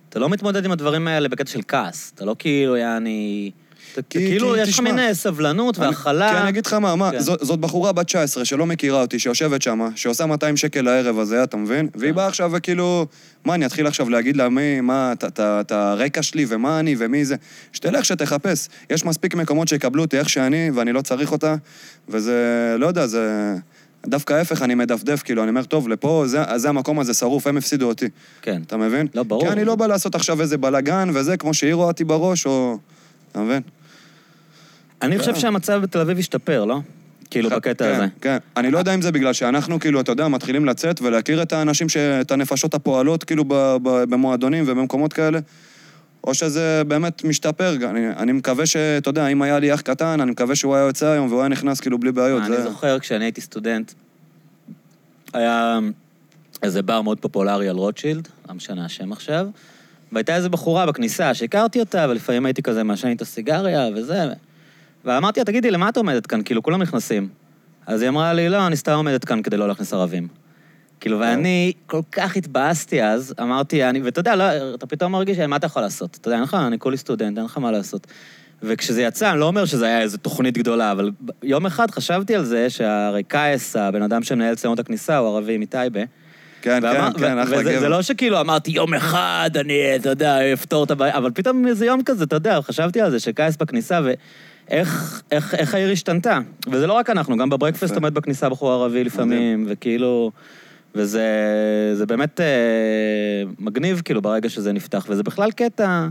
אתה 0.09 0.19
לא 0.19 0.29
מתמודד 0.29 0.65
עם 0.65 0.71
הדברים 0.73 1.09
האלה 1.09 1.29
בקטע 1.29 1.51
של 1.51 1.61
כעס. 1.69 2.13
אתה 2.15 2.25
לא 2.25 2.37
כאילו, 2.39 2.77
יעני... 2.77 3.51
כי- 3.55 3.64
כאילו, 4.11 4.57
יש 4.57 4.69
לך 4.69 4.81
מין 4.81 5.15
סבלנות 5.15 5.79
והכלה. 5.79 6.31
כי 6.31 6.39
אני 6.39 6.49
אגיד 6.49 6.67
לך 6.67 6.73
מה, 6.73 6.97
מה, 6.97 7.11
כן. 7.11 7.21
זאת, 7.21 7.61
בחורה 7.61 7.93
בת 7.93 8.07
19 8.07 8.45
שלא 8.45 8.67
מכירה 8.67 9.01
אותי, 9.01 9.19
שיושבת 9.19 9.63
שם, 9.63 9.89
שעושה 9.97 10.27
200 10.27 10.57
שקל 10.57 10.81
לערב 10.81 11.19
הזה, 11.19 11.43
אתה 11.43 11.57
מבין? 11.57 11.89
והיא 11.95 12.11
כן. 12.11 12.17
באה 12.17 12.27
עכשיו 12.27 12.51
וכאילו, 12.55 13.07
מה, 13.45 13.55
אני 13.55 13.67
אתחיל 13.67 13.87
עכשיו 13.87 14.11
להגיד 14.11 14.37
לה 14.37 14.49
מי, 14.49 14.81
מה, 14.81 15.13
את 15.41 15.73
הרקע 15.73 16.23
שלי 16.23 16.47
ומה 16.49 16.81
אני 16.81 16.95
ומי 16.99 17.25
זה? 17.25 17.37
שתלך, 17.73 18.05
שתחפש. 18.05 18.69
יש 18.91 19.05
מספיק 19.05 19.35
מקומות 19.35 19.69
שיקבלו 19.69 20.03
אותי 20.03 20.19
איך 20.19 20.29
שאני, 20.29 20.71
ואני 20.75 20.93
לא 20.93 21.03
צריך 21.03 21.33
אותה, 21.33 21.55
וזה, 22.09 22.77
לא 22.79 22.87
יודע, 22.87 23.07
זה... 23.07 23.55
דווקא 24.07 24.35
ההפך, 24.35 24.63
אני 24.63 24.75
מדפדף, 24.75 25.23
כאילו, 25.23 25.43
אני 25.43 25.51
אומר, 25.51 25.65
טוב, 25.65 25.89
לפה, 25.89 26.25
זה, 26.27 26.43
זה 26.57 26.69
המקום 26.69 27.01
הזה 27.01 27.15
שרוף, 27.15 27.47
הם 27.47 27.57
הפסידו 27.57 27.89
אותי. 27.89 28.09
כן. 28.43 28.63
אתה 28.67 28.77
מבין? 28.77 29.07
לא, 29.15 29.23
ברור. 29.23 29.43
כי 29.43 29.49
אני 29.49 29.65
לא 29.65 29.75
בא 29.75 29.87
לעשות 29.87 30.15
עכשיו 30.15 30.41
איזה 30.41 30.59
בלאגן 30.59 31.09
וזה, 31.15 31.37
כמו 31.37 31.55
שהיא 31.55 31.75
רואה 31.75 31.87
אותי 31.87 32.05
בראש, 32.05 32.47
או... 32.47 32.79
אתה 33.33 33.41
מבין? 33.41 33.63
אני 35.03 35.19
חושב 35.19 35.33
כן. 35.33 35.41
שהמצב 35.41 35.81
בתל 35.83 35.99
אביב 35.99 36.19
השתפר, 36.19 36.65
לא? 36.65 36.81
כאילו, 37.31 37.51
בקטע 37.51 37.85
כן, 37.85 37.95
הזה. 37.95 38.07
כן. 38.21 38.37
אני 38.57 38.71
לא 38.71 38.79
יודע 38.79 38.95
אם 38.95 39.03
זה 39.03 39.13
בגלל 39.13 39.33
שאנחנו, 39.33 39.81
כאילו, 39.81 40.01
אתה 40.01 40.13
יודע, 40.13 40.29
מתחילים 40.29 40.65
לצאת 40.65 41.01
ולהכיר 41.01 41.43
את 41.43 41.53
האנשים, 41.53 41.89
ש... 41.89 41.97
את 41.97 42.31
הנפשות 42.31 42.75
הפועלות, 42.75 43.25
כאילו. 43.25 43.45
במועדונים 43.83 44.65
ובמקומות 44.67 45.13
כאלה, 45.13 45.39
או 46.25 46.35
שזה 46.35 46.83
באמת 46.89 47.25
משתפר. 47.25 47.77
אני, 47.91 48.09
אני 48.09 48.33
מקווה 48.33 48.67
ש... 48.67 48.77
אתה 48.77 49.11
יודע, 49.11 49.27
אם 49.27 49.43
היה 49.43 49.59
לי 49.59 49.75
אח 49.75 49.81
קטן, 49.81 50.21
אני 50.21 50.31
מקווה 50.31 50.57
שהוא 50.57 50.75
היה 50.75 50.87
יוצא 50.87 51.07
היום 51.07 51.29
והוא 51.29 51.41
היה 51.41 51.49
נכנס, 51.49 51.81
כאילו, 51.81 51.99
בלי 51.99 52.13
בעיות. 52.13 52.43
אני 52.43 52.57
זה... 52.57 52.63
זוכר, 52.63 52.99
כשאני 52.99 53.25
הייתי 53.25 53.41
סטודנט, 53.41 53.93
היה 55.33 55.79
איזה 56.63 56.83
בר 56.83 57.03
מאוד 57.03 57.21
פופולרי 57.21 57.69
על 57.69 57.77
רוטשילד, 57.77 58.29
לא 58.49 58.55
משנה 58.55 58.85
השם 58.85 59.13
עכשיו, 59.13 59.47
והייתה 60.13 60.37
איזו 60.37 60.51
בחורה 60.51 60.87
בכניסה 60.87 61.35
שהכרתי 61.35 61.81
אותה, 61.81 62.07
ולפעמים 62.09 62.47
הייתי 62.47 62.63
כזה 62.63 62.83
מעשן 62.83 63.09
איתה 63.09 63.25
סיגריה 63.25 63.89
וזה, 63.97 64.25
ואמרתי 65.05 65.41
לה, 65.41 65.45
תגידי, 65.45 65.71
למה 65.71 65.89
את 65.89 65.97
עומדת 65.97 66.27
כאן? 66.27 66.41
כאילו, 66.45 66.63
כולם 66.63 66.83
נכנסים. 66.83 67.29
אז 67.87 68.03
היא 68.03 68.09
אמרה 68.09 68.33
לי, 68.33 68.49
לא, 68.49 68.67
אני 68.67 68.77
סתם 68.77 68.93
עומדת 68.93 69.25
כאן 69.25 69.43
כדי 69.43 69.57
לא 69.57 69.69
להכניס 69.69 69.93
ערבים. 69.93 70.29
כאילו, 71.01 71.21
ואני 71.21 71.73
כל 71.87 72.01
כך 72.13 72.37
התבאסתי 72.37 73.03
אז, 73.03 73.35
אמרתי, 73.43 73.85
אני, 73.85 74.01
ואתה 74.01 74.21
יודע, 74.21 74.37
לא, 74.37 74.45
אתה 74.75 74.87
פתאום 74.87 75.13
מרגיש, 75.13 75.39
מה 75.39 75.57
אתה 75.57 75.67
יכול 75.67 75.83
לעשות? 75.83 76.19
אתה 76.21 76.29
יודע, 76.29 76.37
אין 76.37 76.45
לך, 76.45 76.55
אני 76.67 76.79
כולי 76.79 76.97
סטודנט, 76.97 77.39
אין 77.39 77.45
לך 77.47 77.59
מה 77.59 77.71
לעשות. 77.71 78.07
וכשזה 78.63 79.03
יצא, 79.03 79.31
אני 79.31 79.41
לא 79.41 79.45
אומר 79.45 79.65
שזה 79.65 79.87
היה 79.87 80.01
איזו 80.01 80.19
תוכנית 80.19 80.59
גדולה, 80.59 80.93
אבל 80.93 81.11
יום 81.43 81.67
אחד 81.67 81.91
חשבתי 81.91 82.35
על 82.35 82.45
זה 82.45 82.71
שהרי 82.71 83.23
קייס, 83.23 83.77
הבן 83.77 84.03
אדם 84.03 84.23
שמנהל 84.23 84.55
את 84.73 84.79
הכניסה, 84.79 85.17
הוא 85.17 85.29
ערבי 85.37 85.59
מטייבה. 85.59 86.01
כן, 86.63 86.81
ואמר- 86.83 87.13
כן, 87.13 87.19
כן, 87.19 87.39
ו- 87.39 87.43
אחלה 87.43 87.59
וזה 87.59 87.73
גבר. 87.73 87.89
לא 87.89 88.03
שכאילו 88.03 88.41
אמרתי, 88.41 88.71
יום 88.71 88.95
אחד 88.95 89.51
אני, 89.61 89.97
אתה 89.97 90.09
יודע, 90.09 90.53
אפתור 90.53 90.85
את 90.85 90.91
הבעיה, 90.91 91.17
אבל 91.17 91.31
פתאום 91.35 91.67
איזה 91.67 91.87
יום 91.87 92.03
כזה, 92.05 92.25
אתה 92.25 92.37
יודע, 92.37 92.61
חשבתי 92.63 93.01
על 93.01 93.11
זה, 93.11 93.21
שקייס 93.21 93.57
בכניסה, 93.57 94.01
ואיך 94.05 94.17
איך, 94.71 95.23
איך 95.33 95.75
העיר 95.75 95.91
השתנתה. 95.91 96.39
וזה 96.69 96.87
לא 96.87 96.93
רק 96.93 97.11
אנחנו, 97.11 97.37
גם 97.37 97.51
בברקפסט. 97.51 97.95
עומד 97.95 98.15
בכניסה 98.15 98.49
בחור 98.49 98.73
ערבי 98.73 99.05
לפעמים, 99.05 99.65
וכאילו... 99.69 100.31
וזה 100.95 101.25
זה 101.95 102.07
באמת 102.07 102.41
אה, 102.41 102.47
מגניב, 103.59 104.03
כאילו, 104.05 104.23
ברגע 104.23 104.49
שזה 104.49 104.73
נפתח. 104.73 105.07
וזה 105.09 105.23
בכלל 105.23 105.51
קטע, 105.51 106.09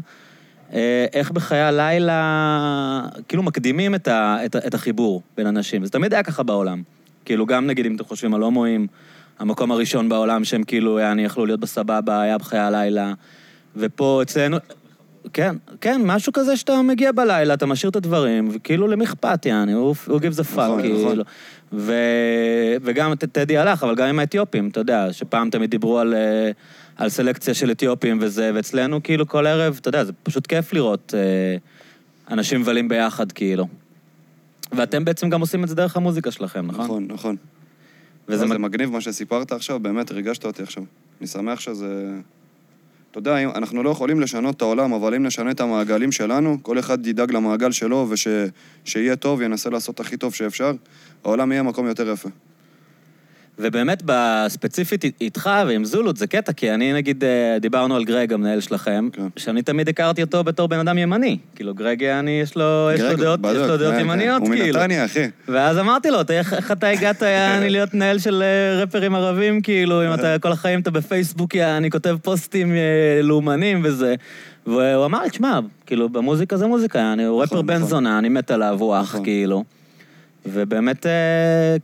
אה, 0.73 1.05
איך 1.13 1.31
בחיי 1.31 1.61
הלילה, 1.61 3.01
כאילו, 3.27 3.43
מקדימים 3.43 3.95
את, 3.95 4.07
ה, 4.07 4.37
את, 4.45 4.55
את 4.55 4.73
החיבור 4.73 5.21
בין 5.37 5.47
אנשים. 5.47 5.85
זה 5.85 5.91
תמיד 5.91 6.13
היה 6.13 6.23
ככה 6.23 6.43
בעולם. 6.43 6.81
כאילו, 7.25 7.45
גם 7.45 7.67
נגיד, 7.67 7.85
אם 7.85 7.95
אתם 7.95 8.03
חושבים 8.03 8.33
על 8.33 8.41
הומואים, 8.41 8.87
המקום 9.39 9.71
הראשון 9.71 10.09
בעולם 10.09 10.43
שהם 10.43 10.63
כאילו, 10.63 10.99
יעני, 10.99 11.23
יכלו 11.25 11.45
להיות 11.45 11.59
בסבבה, 11.59 12.21
היה 12.21 12.37
בחיי 12.37 12.59
הלילה. 12.59 13.13
ופה 13.75 14.19
אצלנו... 14.21 14.57
כן, 15.33 15.55
כן, 15.81 16.01
משהו 16.05 16.33
כזה 16.33 16.57
שאתה 16.57 16.81
מגיע 16.81 17.11
בלילה, 17.11 17.53
אתה 17.53 17.65
משאיר 17.65 17.89
את 17.89 17.95
הדברים, 17.95 18.49
וכאילו 18.53 18.87
למי 18.87 19.05
אכפת, 19.05 19.45
יעני, 19.45 19.71
הוא 19.71 19.95
a 19.95 20.55
fuck, 20.55 20.59
נכון, 20.59 20.81
כאילו. 20.81 21.23
ו... 21.73 21.93
וגם 22.81 23.15
טדי 23.15 23.57
הלך, 23.57 23.83
אבל 23.83 23.95
גם 23.95 24.07
עם 24.07 24.19
האתיופים, 24.19 24.69
אתה 24.69 24.79
יודע, 24.79 25.13
שפעם 25.13 25.49
תמיד 25.49 25.69
דיברו 25.69 25.99
על, 25.99 26.13
אה, 26.13 26.51
על 26.97 27.09
סלקציה 27.09 27.53
של 27.53 27.71
אתיופים 27.71 28.17
וזה, 28.21 28.51
ואצלנו 28.53 29.03
כאילו 29.03 29.27
כל 29.27 29.47
ערב, 29.47 29.77
אתה 29.81 29.89
יודע, 29.89 30.03
זה 30.03 30.13
פשוט 30.23 30.47
כיף 30.47 30.73
לראות 30.73 31.13
אה, 31.17 31.57
אנשים 32.33 32.61
מבלים 32.61 32.87
ביחד, 32.87 33.31
כאילו. 33.31 33.67
ואתם 34.71 35.05
בעצם 35.05 35.29
גם 35.29 35.41
עושים 35.41 35.63
את 35.63 35.69
זה 35.69 35.75
דרך 35.75 35.97
המוזיקה 35.97 36.31
שלכם, 36.31 36.67
נכון? 36.67 36.85
נכון, 36.85 37.07
נכון. 37.09 37.35
וזה 38.27 38.37
זה 38.37 38.45
מג... 38.45 38.57
מגניב 38.57 38.91
מה 38.91 39.01
שסיפרת 39.01 39.51
עכשיו, 39.51 39.79
באמת 39.79 40.11
ריגשת 40.11 40.45
אותי 40.45 40.63
עכשיו. 40.63 40.83
אני 41.19 41.27
שמח 41.27 41.59
שזה... 41.59 42.11
אתה 43.13 43.19
יודע, 43.19 43.41
אנחנו 43.55 43.83
לא 43.83 43.89
יכולים 43.89 44.19
לשנות 44.19 44.55
את 44.57 44.61
העולם, 44.61 44.93
אבל 44.93 45.15
אם 45.15 45.23
נשנה 45.25 45.51
את 45.51 45.61
המעגלים 45.61 46.11
שלנו, 46.11 46.57
כל 46.61 46.79
אחד 46.79 47.07
ידאג 47.07 47.31
למעגל 47.31 47.71
שלו, 47.71 48.09
ושיהיה 48.09 49.15
טוב, 49.15 49.41
ינסה 49.41 49.69
לעשות 49.69 49.99
הכי 49.99 50.17
טוב 50.17 50.33
שאפשר, 50.33 50.71
העולם 51.23 51.51
יהיה 51.51 51.63
מקום 51.63 51.87
יותר 51.87 52.09
יפה. 52.09 52.29
ובאמת, 53.59 54.03
בספציפית 54.05 55.05
איתך 55.21 55.49
ועם 55.67 55.85
זולות 55.85 56.17
זה 56.17 56.27
קטע, 56.27 56.53
כי 56.53 56.71
אני 56.71 56.93
נגיד, 56.93 57.23
אה, 57.23 57.57
דיברנו 57.59 57.95
על 57.95 58.03
גרג, 58.03 58.33
המנהל 58.33 58.59
שלכם, 58.59 59.09
כן. 59.13 59.27
שאני 59.37 59.61
תמיד 59.61 59.89
הכרתי 59.89 60.21
אותו 60.21 60.43
בתור 60.43 60.67
בן 60.67 60.79
אדם 60.79 60.97
ימני. 60.97 61.37
כאילו, 61.55 61.73
גרג, 61.73 62.03
אני, 62.03 62.39
יש 62.41 62.55
לו, 62.57 62.89
יש 62.93 63.01
לו 63.01 63.07
גרג, 63.07 63.19
דעות, 63.19 63.39
יש 63.39 63.45
בדיוק, 63.45 63.67
לו 63.67 63.77
דעות 63.77 63.93
כן, 63.93 63.99
ימניות, 63.99 64.41
הוא 64.41 64.49
כאילו. 64.55 64.79
מנתניה, 64.79 65.05
אחי. 65.05 65.25
ואז 65.47 65.77
אמרתי 65.77 66.09
לו, 66.11 66.21
"אתה- 66.21 66.33
איך, 66.33 66.53
איך 66.53 66.71
אתה 66.71 66.87
הגעת, 66.87 67.21
יעני, 67.37 67.69
להיות 67.69 67.93
מנהל 67.93 68.19
של 68.19 68.43
אה, 68.43 68.83
רפרים 68.83 69.15
ערבים, 69.15 69.61
כאילו, 69.61 70.07
אם 70.07 70.13
אתה 70.13 70.39
כל 70.39 70.51
החיים 70.51 70.79
אתה 70.79 70.91
בפייסבוק, 70.91 71.55
אני 71.55 71.91
כותב 71.91 72.17
פוסטים 72.21 72.71
אה, 72.71 72.77
לאומנים 73.23 73.81
וזה. 73.83 74.15
והוא 74.67 75.05
אמר 75.05 75.23
לי, 75.23 75.29
תשמע, 75.29 75.59
כאילו, 75.85 76.09
במוזיקה 76.09 76.57
זה 76.57 76.67
מוזיקה, 76.67 77.13
אני, 77.13 77.23
הוא 77.25 77.43
נכון, 77.43 77.57
רפר 77.57 77.67
בן 77.67 77.75
נכון. 77.75 77.87
זונה, 77.89 78.17
אני 78.19 78.29
מת 78.29 78.51
עליו, 78.51 78.77
הוא 78.79 78.95
אח, 78.95 79.01
נכון. 79.09 79.23
כאילו. 79.23 79.63
ובאמת, 80.45 81.05
אה, 81.05 81.11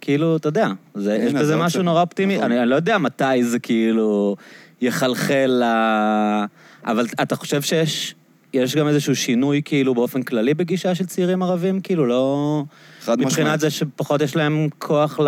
כאילו, 0.01 0.37
אתה 0.37 0.47
יודע, 0.47 0.67
זה, 0.95 1.15
יש 1.15 1.33
בזה 1.33 1.57
משהו 1.57 1.83
נורא 1.83 2.01
אופטימי, 2.01 2.37
נכון. 2.37 2.51
אני, 2.51 2.61
אני 2.61 2.69
לא 2.69 2.75
יודע 2.75 2.97
מתי 2.97 3.43
זה 3.43 3.59
כאילו 3.59 4.35
יחלחל 4.81 5.63
ל... 5.63 5.63
אבל 6.85 7.05
אתה 7.21 7.35
חושב 7.35 7.61
שיש 7.61 8.15
יש 8.53 8.75
גם 8.75 8.87
איזשהו 8.87 9.15
שינוי, 9.15 9.61
כאילו, 9.65 9.95
באופן 9.95 10.23
כללי 10.23 10.53
בגישה 10.53 10.95
של 10.95 11.05
צעירים 11.05 11.43
ערבים? 11.43 11.81
כאילו, 11.81 12.05
לא... 12.05 12.63
חד 13.01 13.19
משמעית. 13.19 13.27
מבחינת 13.27 13.59
זה 13.59 13.69
שפחות 13.69 14.21
יש 14.21 14.35
להם 14.35 14.67
כוח 14.77 15.19
ל... 15.19 15.27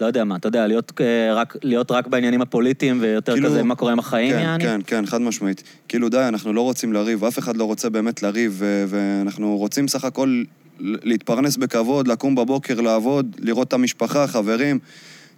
לא 0.00 0.06
יודע 0.06 0.24
מה, 0.24 0.36
אתה 0.36 0.48
יודע, 0.48 0.66
להיות, 0.66 0.92
אה, 1.00 1.34
רק, 1.34 1.56
להיות 1.62 1.90
רק 1.90 2.06
בעניינים 2.06 2.42
הפוליטיים 2.42 2.98
ויותר 3.00 3.32
כאילו- 3.32 3.48
כזה 3.48 3.62
מה 3.62 3.74
קורה 3.74 3.92
עם 3.92 3.98
החיים, 3.98 4.32
כן, 4.32 4.38
יעני? 4.38 4.64
כן, 4.64 4.80
כן, 4.86 5.06
חד 5.06 5.20
משמעית. 5.20 5.62
כאילו, 5.88 6.08
די, 6.08 6.24
אנחנו 6.28 6.52
לא 6.52 6.60
רוצים 6.60 6.92
לריב, 6.92 7.24
אף 7.24 7.38
אחד 7.38 7.56
לא 7.56 7.64
רוצה 7.64 7.90
באמת 7.90 8.22
לריב, 8.22 8.62
ואנחנו 8.88 9.56
רוצים 9.56 9.88
סך 9.88 10.04
הכל 10.04 10.42
להתפרנס 10.80 11.56
בכבוד, 11.56 12.08
לקום 12.08 12.34
בבוקר, 12.34 12.80
לעבוד, 12.80 13.36
לראות 13.38 13.68
את 13.68 13.72
המשפחה, 13.72 14.26
חברים. 14.26 14.78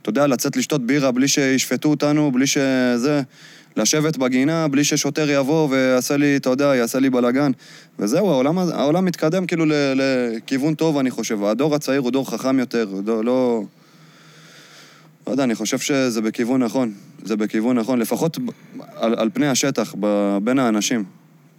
אתה 0.02 0.10
יודע, 0.10 0.26
לצאת 0.26 0.56
לשתות 0.56 0.86
בירה 0.86 1.10
בלי 1.10 1.28
שישפטו 1.28 1.88
אותנו, 1.88 2.32
בלי 2.32 2.46
שזה... 2.46 3.22
לשבת 3.76 4.16
בגינה 4.16 4.68
בלי 4.68 4.84
ששוטר 4.84 5.30
יבוא 5.30 5.68
ויעשה 5.70 6.16
לי, 6.16 6.36
אתה 6.36 6.50
יודע, 6.50 6.64
יעשה 6.64 6.98
לי 6.98 7.10
בלאגן. 7.10 7.52
וזהו, 7.98 8.30
העולם, 8.30 8.58
העולם 8.58 9.04
מתקדם 9.04 9.46
כאילו 9.46 9.64
לכיוון 9.94 10.74
טוב, 10.74 10.98
אני 10.98 11.10
חושב. 11.10 11.44
הדור 11.44 11.74
הצעיר 11.74 12.00
הוא 12.00 12.10
דור 12.10 12.30
חכם 12.30 12.58
יותר, 12.58 13.00
דור, 13.04 13.24
לא... 13.24 13.62
לא 15.26 15.32
יודע, 15.32 15.44
אני 15.44 15.54
חושב 15.54 15.78
שזה 15.78 16.20
בכיוון 16.22 16.62
נכון. 16.62 16.92
זה 17.24 17.36
בכיוון 17.36 17.78
נכון, 17.78 17.98
לפחות 17.98 18.38
על, 18.94 19.14
על 19.18 19.30
פני 19.34 19.48
השטח, 19.48 19.94
ב, 20.00 20.38
בין 20.42 20.58
האנשים. 20.58 21.04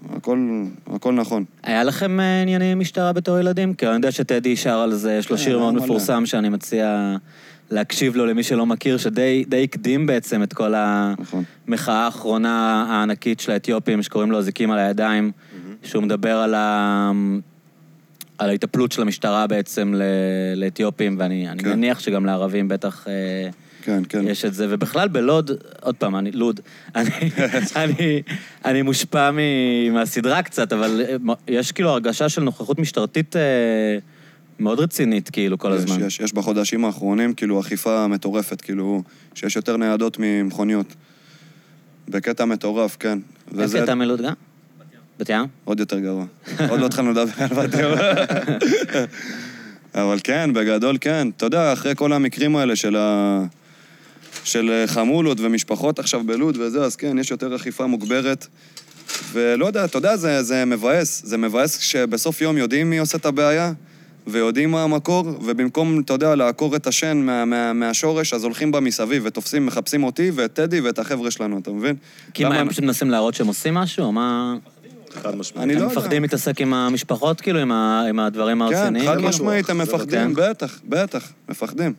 הכל, 0.09 0.63
הכל 0.87 1.13
נכון. 1.13 1.43
היה 1.63 1.83
לכם 1.83 2.19
אה, 2.19 2.41
ענייני 2.41 2.75
משטרה 2.75 3.13
בתור 3.13 3.39
ילדים? 3.39 3.73
כי 3.73 3.87
אני 3.87 3.95
יודע 3.95 4.11
שטדי 4.11 4.55
שר 4.55 4.77
על 4.77 4.93
זה, 4.93 5.13
יש 5.13 5.29
לו 5.29 5.37
כן, 5.37 5.43
שיר 5.43 5.59
מאוד. 5.59 5.73
מפורסם 5.73 6.25
שאני 6.25 6.49
מציע 6.49 7.15
להקשיב 7.71 8.15
לו 8.15 8.25
למי 8.25 8.43
שלא 8.43 8.65
מכיר, 8.65 8.97
שדי 8.97 9.43
די 9.47 9.63
הקדים 9.63 10.05
בעצם 10.05 10.43
את 10.43 10.53
כל 10.53 10.73
נכון. 11.17 11.43
המחאה 11.67 12.05
האחרונה 12.05 12.85
הענקית 12.89 13.39
של 13.39 13.51
האתיופים, 13.51 14.03
שקוראים 14.03 14.31
לו 14.31 14.37
אזיקים 14.37 14.71
על 14.71 14.79
הידיים, 14.79 15.31
שהוא 15.83 16.03
מדבר 16.03 16.37
על 16.37 16.53
ה... 16.53 17.11
על 18.37 18.49
ההיטפלות 18.49 18.91
של 18.91 19.01
המשטרה 19.01 19.47
בעצם 19.47 19.93
לאתיופים, 20.55 21.15
ואני 21.19 21.49
אני 21.49 21.63
כן. 21.63 21.69
מניח 21.69 21.99
שגם 21.99 22.25
לערבים 22.25 22.67
בטח 22.67 23.07
אה, 23.07 23.49
כן, 23.85 24.03
כן. 24.09 24.27
יש 24.27 24.45
את 24.45 24.53
זה. 24.53 24.67
ובכלל 24.69 25.07
בלוד, 25.07 25.51
עוד 25.81 25.95
פעם, 25.95 26.15
אני, 26.15 26.31
לוד, 26.31 26.59
אני, 26.95 27.09
אני, 27.75 28.21
אני 28.65 28.81
מושפע 28.81 29.31
מ- 29.31 29.93
מהסדרה 29.93 30.41
קצת, 30.41 30.73
אבל 30.73 31.01
אה, 31.09 31.33
יש 31.47 31.71
כאילו 31.71 31.89
הרגשה 31.89 32.29
של 32.29 32.41
נוכחות 32.41 32.79
משטרתית 32.79 33.35
אה, 33.35 33.41
מאוד 34.59 34.79
רצינית, 34.79 35.29
כאילו, 35.29 35.57
כל 35.57 35.71
יש, 35.75 35.83
הזמן. 35.83 36.05
יש, 36.05 36.19
יש 36.19 36.33
בחודשים 36.33 36.85
האחרונים, 36.85 37.33
כאילו, 37.33 37.59
אכיפה 37.59 38.07
מטורפת, 38.07 38.61
כאילו, 38.61 39.03
שיש 39.35 39.55
יותר 39.55 39.77
ניידות 39.77 40.17
ממכוניות. 40.19 40.95
בקטע 42.09 42.45
מטורף, 42.45 42.97
כן. 42.99 43.19
איזה 43.59 43.81
קטע 43.81 43.93
מלוד 43.93 44.21
גם? 44.21 44.33
בת 45.19 45.29
ים? 45.29 45.45
עוד 45.63 45.79
יותר 45.79 45.99
גרוע. 45.99 46.25
עוד 46.69 46.79
לא 46.79 46.85
התחלנו 46.85 47.11
לדבר 47.11 47.31
על 47.39 47.47
בת 47.47 47.73
ים. 47.73 47.89
אבל 50.01 50.17
כן, 50.23 50.49
בגדול 50.53 50.97
כן. 51.01 51.27
אתה 51.37 51.45
יודע, 51.45 51.73
אחרי 51.73 51.95
כל 51.95 52.13
המקרים 52.13 52.55
האלה 52.55 52.75
של 52.75 52.95
ה... 52.95 53.43
של 54.43 54.83
חמולות 54.87 55.37
ומשפחות 55.41 55.99
עכשיו 55.99 56.23
בלוד 56.25 56.57
וזה, 56.59 56.83
אז 56.83 56.95
כן, 56.95 57.17
יש 57.17 57.31
יותר 57.31 57.55
אכיפה 57.55 57.85
מוגברת. 57.87 58.47
ולא 59.31 59.65
יודע, 59.65 59.85
אתה 59.85 59.97
יודע, 59.97 60.17
זה, 60.17 60.43
זה 60.43 60.65
מבאס. 60.65 61.21
זה 61.25 61.37
מבאס 61.37 61.79
שבסוף 61.79 62.41
יום 62.41 62.57
יודעים 62.57 62.89
מי 62.89 62.97
עושה 62.97 63.17
את 63.17 63.25
הבעיה, 63.25 63.73
ויודעים 64.27 64.71
מה 64.71 64.83
המקור, 64.83 65.27
ובמקום, 65.41 65.99
אתה 65.99 66.13
יודע, 66.13 66.35
לעקור 66.35 66.75
את 66.75 66.87
השן 66.87 67.17
מה, 67.17 67.45
מה, 67.45 67.73
מהשורש, 67.73 68.33
אז 68.33 68.43
הולכים 68.43 68.71
בה 68.71 68.79
מסביב 68.79 69.23
ותופסים, 69.25 69.65
מחפשים 69.65 70.03
אותי 70.03 70.31
ואת 70.35 70.53
טדי 70.53 70.79
ואת 70.81 70.99
החבר'ה 70.99 71.31
שלנו, 71.31 71.59
אתה 71.59 71.71
מבין? 71.71 71.95
כי 72.33 72.43
מה, 72.43 72.55
הם 72.59 72.69
פשוט 72.69 72.83
מנסים 72.83 73.09
להראות 73.09 73.33
שהם 73.33 73.47
עושים 73.47 73.73
משהו, 73.73 74.11
מה... 74.11 74.55
חד 75.23 75.35
משמעית. 75.35 75.63
אני 75.63 75.73
לא 75.75 75.79
הם 75.79 75.89
יודע. 75.89 75.99
מפחדים 75.99 76.21
להתעסק 76.21 76.61
עם 76.61 76.73
המשפחות, 76.73 77.41
כאילו, 77.41 77.59
עם 77.59 77.71
ה- 77.71 78.03
עם 78.09 78.19
הדברים 78.19 78.57
כן, 78.57 78.61
הרציניים? 78.75 79.05
חד 79.05 79.15
כאילו? 79.15 79.29
משמעית, 79.29 79.69
הם 79.69 79.77
זה 79.77 79.83
מפחדים, 79.83 80.35
כן. 80.35 80.49
בטח, 80.49 80.79
בטח, 80.89 81.31
מפחדים. 81.49 81.93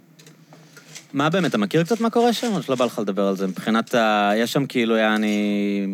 מה 1.15 1.31
באמת, 1.31 1.51
אתה 1.51 1.59
מכיר 1.59 1.83
קצת 1.85 2.01
מה 2.01 2.11
קורה 2.11 2.33
שם, 2.33 2.53
או 2.55 2.63
שלא 2.63 2.77
בא 2.77 2.85
לך 2.85 2.99
לדבר 2.99 3.27
על 3.27 3.37
זה? 3.37 3.47
מבחינת 3.47 3.95
ה... 3.95 4.33
יש 4.37 4.53
שם 4.53 4.67
כאילו, 4.67 4.97
יעני... 4.97 5.87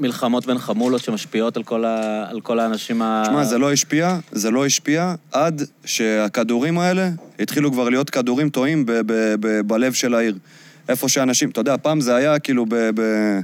מלחמות 0.00 0.46
בין 0.46 0.58
חמולות 0.58 1.02
שמשפיעות 1.02 1.56
על 1.56 1.62
כל, 1.62 1.84
ה... 1.84 2.24
על 2.30 2.40
כל 2.40 2.58
האנשים 2.58 3.02
ה... 3.02 3.22
תשמע, 3.26 3.44
זה 3.44 3.58
לא 3.58 3.72
השפיע, 3.72 4.18
זה 4.32 4.50
לא 4.50 4.66
השפיע 4.66 5.14
עד 5.32 5.62
שהכדורים 5.84 6.78
האלה 6.78 7.10
התחילו 7.38 7.72
כבר 7.72 7.88
להיות 7.88 8.10
כדורים 8.10 8.50
טועים 8.50 8.86
ב- 8.86 8.92
ב- 8.92 9.34
ב- 9.40 9.60
בלב 9.60 9.92
של 9.92 10.14
העיר. 10.14 10.34
איפה 10.88 11.08
שאנשים, 11.08 11.50
אתה 11.50 11.60
יודע, 11.60 11.76
פעם 11.82 12.00
זה 12.00 12.14
היה 12.14 12.38
כאילו 12.38 12.66
ב... 12.66 12.74
ב- 12.74 13.40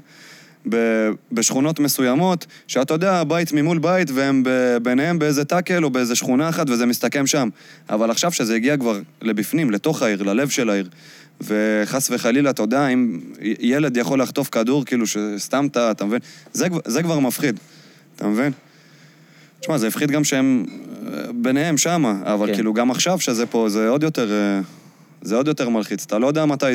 ב- 0.68 1.10
בשכונות 1.32 1.80
מסוימות, 1.80 2.46
שאתה 2.66 2.94
יודע, 2.94 3.24
בית 3.24 3.52
ממול 3.52 3.78
בית, 3.78 4.10
והם 4.14 4.42
ב- 4.42 4.76
ביניהם 4.82 5.18
באיזה 5.18 5.44
טאקל 5.44 5.84
או 5.84 5.90
באיזה 5.90 6.14
שכונה 6.14 6.48
אחת, 6.48 6.70
וזה 6.70 6.86
מסתכם 6.86 7.26
שם. 7.26 7.48
אבל 7.90 8.10
עכשיו 8.10 8.32
שזה 8.32 8.54
הגיע 8.54 8.76
כבר 8.76 9.00
לבפנים, 9.22 9.70
לתוך 9.70 10.02
העיר, 10.02 10.22
ללב 10.22 10.48
של 10.48 10.70
העיר, 10.70 10.88
וחס 11.40 12.10
וחלילה, 12.10 12.50
אתה 12.50 12.62
יודע, 12.62 12.88
אם 12.88 13.20
ילד 13.40 13.96
יכול 13.96 14.22
לחטוף 14.22 14.48
כדור, 14.48 14.84
כאילו, 14.84 15.06
שסתם 15.06 15.66
אתה, 15.66 15.90
אתה 15.90 16.04
מבין? 16.04 16.18
זה, 16.52 16.66
זה 16.84 17.02
כבר 17.02 17.18
מפחיד, 17.18 17.60
אתה 18.16 18.26
מבין? 18.26 18.52
תשמע, 19.60 19.78
זה 19.78 19.88
הפחיד 19.88 20.10
גם 20.10 20.24
שהם 20.24 20.64
אה, 21.06 21.22
ביניהם 21.34 21.78
שמה, 21.78 22.14
אבל 22.24 22.46
כן. 22.46 22.54
כאילו 22.54 22.74
גם 22.74 22.90
עכשיו 22.90 23.20
שזה 23.20 23.46
פה, 23.46 23.68
זה 23.68 23.88
עוד 23.88 24.02
יותר, 24.02 24.32
אה, 24.32 24.60
זה 25.22 25.36
עוד 25.36 25.48
יותר 25.48 25.68
מלחיץ. 25.68 26.04
אתה 26.04 26.18
לא 26.18 26.26
יודע 26.26 26.44
מתי, 26.44 26.66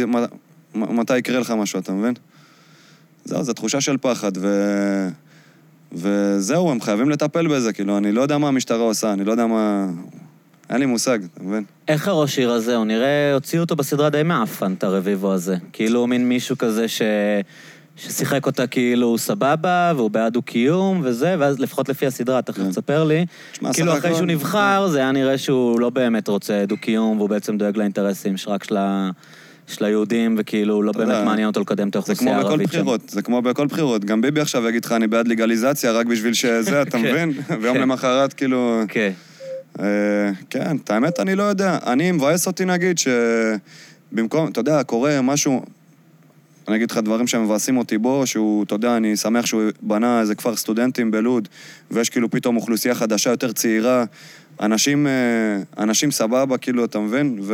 מתי 0.75 1.17
יקרה 1.17 1.39
לך 1.39 1.51
משהו, 1.51 1.79
אתה 1.79 1.91
מבין? 1.91 2.13
זהו, 3.29 3.43
זו 3.43 3.53
תחושה 3.53 3.81
של 3.81 3.97
פחד, 4.01 4.31
ו... 4.37 4.47
וזהו, 5.91 6.71
הם 6.71 6.81
חייבים 6.81 7.09
לטפל 7.09 7.47
בזה, 7.47 7.73
כאילו, 7.73 7.97
אני 7.97 8.11
לא 8.11 8.21
יודע 8.21 8.37
מה 8.37 8.47
המשטרה 8.47 8.83
עושה, 8.83 9.13
אני 9.13 9.23
לא 9.23 9.31
יודע 9.31 9.45
מה... 9.45 9.87
אין 10.69 10.79
לי 10.79 10.85
מושג, 10.85 11.19
אתה 11.33 11.43
מבין? 11.43 11.63
איך 11.87 12.07
הראש 12.07 12.39
עיר 12.39 12.51
הזה? 12.51 12.75
הוא 12.75 12.85
נראה, 12.85 13.33
הוציאו 13.33 13.61
אותו 13.61 13.75
בסדרה 13.75 14.09
די 14.09 14.23
מעפן, 14.23 14.73
את 14.73 14.83
הרביבו 14.83 15.33
הזה. 15.33 15.55
כאילו 15.73 16.07
מין 16.07 16.29
מישהו 16.29 16.57
כזה 16.57 16.87
ש... 16.87 17.01
ששיחק 17.97 18.45
אותה 18.45 18.67
כאילו 18.67 19.07
הוא 19.07 19.17
סבבה, 19.17 19.93
והוא 19.95 20.11
בעד 20.11 20.33
דו-קיום 20.33 21.01
וזה, 21.03 21.35
ואז 21.39 21.59
לפחות 21.59 21.89
לפי 21.89 22.05
הסדרה, 22.05 22.41
תכף 22.41 22.57
כן. 22.57 22.69
תספר 22.69 23.03
לי. 23.03 23.25
כאילו 23.73 23.97
אחרי 23.97 24.15
שהוא 24.15 24.27
נבחר, 24.27 24.87
זה 24.87 24.99
היה 24.99 25.11
נראה 25.11 25.37
שהוא 25.37 25.79
לא 25.79 25.89
באמת 25.89 26.27
רוצה 26.27 26.65
דו-קיום, 26.67 27.17
והוא 27.17 27.29
בעצם 27.29 27.57
דואג 27.57 27.77
לאינטרסים 27.77 28.35
רק 28.47 28.63
של 28.63 28.77
ה... 28.77 29.09
של 29.69 29.85
היהודים, 29.85 30.35
וכאילו 30.37 30.83
לא 30.83 30.91
באמת 30.91 31.25
מעניין 31.25 31.47
אותו 31.47 31.61
לקדם 31.61 31.87
את 31.87 31.93
זה 31.93 31.99
האוכלוסייה 31.99 32.31
כמו 32.31 32.39
בכל 32.39 32.47
הערבית 32.47 32.71
שם. 32.71 32.79
בחירות, 32.79 33.09
זה 33.09 33.21
כמו 33.21 33.41
בכל 33.41 33.67
בחירות. 33.67 34.05
גם 34.05 34.21
ביבי 34.21 34.41
עכשיו 34.41 34.67
יגיד 34.69 34.85
לך, 34.85 34.91
אני 34.91 35.07
בעד 35.07 35.27
לגליזציה 35.27 35.91
רק 35.91 36.05
בשביל 36.05 36.33
שזה, 36.33 36.81
אתה 36.81 36.91
כן. 36.97 37.03
מבין? 37.03 37.31
ויום 37.61 37.75
כן. 37.75 37.81
למחרת, 37.81 38.33
כאילו... 38.33 38.81
כן. 38.87 39.11
אה, 39.79 39.85
כן, 40.49 40.77
את 40.83 40.91
האמת 40.91 41.19
אני 41.19 41.35
לא 41.35 41.43
יודע. 41.43 41.77
אני, 41.85 42.11
מבאס 42.11 42.47
אותי 42.47 42.65
נגיד 42.65 42.97
שבמקום, 42.97 44.47
אתה 44.47 44.59
יודע, 44.59 44.83
קורה 44.83 45.21
משהו, 45.21 45.61
אני 46.67 46.75
אגיד 46.75 46.91
לך 46.91 46.97
דברים 46.97 47.27
שמבאסים 47.27 47.77
אותי 47.77 47.97
בו, 47.97 48.27
שהוא, 48.27 48.63
אתה 48.63 48.75
יודע, 48.75 48.97
אני 48.97 49.17
שמח 49.17 49.45
שהוא 49.45 49.61
בנה 49.81 50.21
איזה 50.21 50.35
כפר 50.35 50.55
סטודנטים 50.55 51.11
בלוד, 51.11 51.47
ויש 51.91 52.09
כאילו 52.09 52.29
פתאום 52.29 52.55
אוכלוסייה 52.55 52.95
חדשה, 52.95 53.29
יותר 53.29 53.51
צעירה, 53.51 54.05
אנשים, 54.61 55.07
אה, 55.07 55.83
אנשים 55.83 56.11
סבבה, 56.11 56.57
כאילו, 56.57 56.85
אתה 56.85 56.99
מבין? 56.99 57.39
ו... 57.41 57.53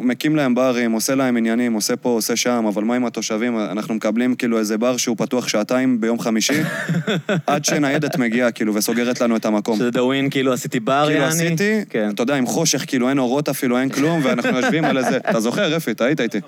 מקים 0.00 0.36
להם 0.36 0.54
ברים, 0.54 0.92
עושה 0.92 1.14
להם 1.14 1.36
עניינים, 1.36 1.72
עושה 1.72 1.96
פה, 1.96 2.08
עושה 2.08 2.36
שם, 2.36 2.64
אבל 2.68 2.84
מה 2.84 2.94
עם 2.94 3.04
התושבים? 3.04 3.58
אנחנו 3.58 3.94
מקבלים 3.94 4.34
כאילו 4.34 4.58
איזה 4.58 4.78
בר 4.78 4.96
שהוא 4.96 5.16
פתוח 5.16 5.48
שעתיים 5.48 6.00
ביום 6.00 6.18
חמישי, 6.18 6.60
עד 7.46 7.64
שניידת 7.64 8.16
מגיעה, 8.16 8.50
כאילו, 8.50 8.74
וסוגרת 8.74 9.20
לנו 9.20 9.36
את 9.36 9.44
המקום. 9.44 9.76
שזה 9.76 9.90
דאווין, 9.90 10.30
כאילו 10.30 10.52
עשיתי 10.52 10.80
בר, 10.80 11.04
כאילו 11.06 11.20
יעני. 11.20 11.46
עשיתי, 11.46 11.80
כן. 11.90 12.10
אתה 12.14 12.22
יודע, 12.22 12.34
עם 12.34 12.46
חושך, 12.46 12.84
כאילו 12.86 13.08
אין 13.08 13.18
אורות 13.18 13.48
אפילו, 13.48 13.78
אין 13.78 13.88
כלום, 13.88 14.20
ואנחנו 14.24 14.56
יושבים 14.56 14.84
על 14.84 14.98
איזה... 14.98 15.16
אתה 15.16 15.40
זוכר, 15.40 15.76
אפי, 15.76 15.90
אתה 15.90 16.04
היית 16.04 16.20
איתי. 16.20 16.40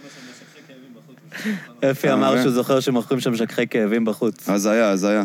אפי 1.90 2.12
אמר 2.12 2.30
מבין? 2.30 2.42
שהוא 2.42 2.52
זוכר 2.52 2.80
שמוכרים 2.80 3.20
שם 3.20 3.32
משככי 3.32 3.66
כאבים 3.66 4.04
בחוץ. 4.04 4.48
אז 4.48 4.66
היה, 4.66 5.24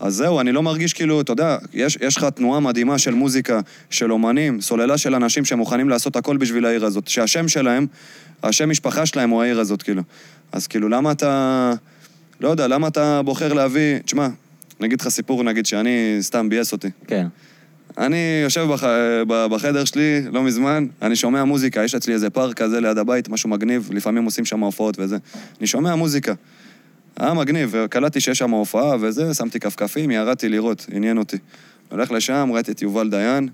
אז 0.00 0.14
זהו, 0.14 0.40
אני 0.40 0.52
לא 0.52 0.62
מרגיש 0.62 0.92
כאילו, 0.92 1.20
אתה 1.20 1.32
יודע, 1.32 1.56
יש, 1.72 1.98
יש 2.00 2.16
לך 2.16 2.24
תנועה 2.24 2.60
מדהימה 2.60 2.98
של 2.98 3.14
מוזיקה, 3.14 3.60
של 3.90 4.12
אומנים, 4.12 4.60
סוללה 4.60 4.98
של 4.98 5.14
אנשים 5.14 5.44
שמוכנים 5.44 5.88
לעשות 5.88 6.16
הכל 6.16 6.36
בשביל 6.36 6.66
העיר 6.66 6.84
הזאת, 6.84 7.08
שהשם 7.08 7.48
שלהם, 7.48 7.86
השם 8.42 8.70
משפחה 8.70 9.06
שלהם 9.06 9.30
הוא 9.30 9.42
העיר 9.42 9.60
הזאת, 9.60 9.82
כאילו. 9.82 10.02
אז 10.52 10.66
כאילו, 10.66 10.88
למה 10.88 11.12
אתה... 11.12 11.72
לא 12.40 12.48
יודע, 12.48 12.68
למה 12.68 12.88
אתה 12.88 13.22
בוחר 13.22 13.52
להביא... 13.52 13.98
תשמע, 13.98 14.28
אני 14.80 14.86
אגיד 14.86 15.00
לך 15.00 15.08
סיפור, 15.08 15.42
נגיד, 15.42 15.66
שאני 15.66 16.16
סתם 16.20 16.48
ביאס 16.48 16.72
אותי. 16.72 16.88
כן. 17.06 17.26
אני 17.98 18.40
יושב 18.44 18.66
בח... 18.72 18.84
בחדר 19.26 19.84
שלי 19.84 20.22
לא 20.32 20.42
מזמן, 20.42 20.86
אני 21.02 21.16
שומע 21.16 21.44
מוזיקה, 21.44 21.84
יש 21.84 21.94
אצלי 21.94 22.14
איזה 22.14 22.30
פארק 22.30 22.56
כזה 22.56 22.80
ליד 22.80 22.98
הבית, 22.98 23.28
משהו 23.28 23.48
מגניב, 23.48 23.90
לפעמים 23.92 24.24
עושים 24.24 24.44
שם 24.44 24.60
הופעות 24.60 24.94
וזה. 24.98 25.16
אני 25.58 25.66
שומע 25.66 25.94
מוזיקה. 25.94 26.34
היה 27.18 27.34
מגניב, 27.34 27.70
וקלטתי 27.72 28.20
שיש 28.20 28.38
שם 28.38 28.50
הופעה 28.50 28.96
וזה, 29.00 29.34
שמתי 29.34 29.60
כפכפים, 29.60 30.10
ירדתי 30.10 30.48
לראות, 30.48 30.86
עניין 30.92 31.18
אותי. 31.18 31.36
הולך 31.88 32.10
לשם, 32.12 32.50
ראיתי 32.52 32.72
את 32.72 32.82
יובל 32.82 33.10
דיין, 33.10 33.48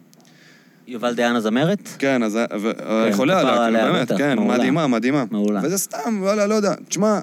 יובל 0.86 1.14
דיין 1.14 1.36
הזמרת? 1.36 1.88
כן, 1.98 2.22
אז 2.22 2.38
כן, 2.52 3.12
חולה 3.12 3.40
כפרה 3.40 3.66
עליה, 3.66 3.80
כאילו, 3.80 3.92
עליה, 3.92 3.92
באמת, 3.92 4.12
כן, 4.18 4.38
מעולה. 4.38 4.58
מדהימה, 4.58 4.86
מדהימה. 4.86 5.24
מעולה. 5.30 5.60
וזה 5.62 5.78
סתם, 5.78 6.18
וואלה, 6.20 6.46
לא 6.46 6.54
יודע. 6.54 6.74
תשמע, 6.88 7.20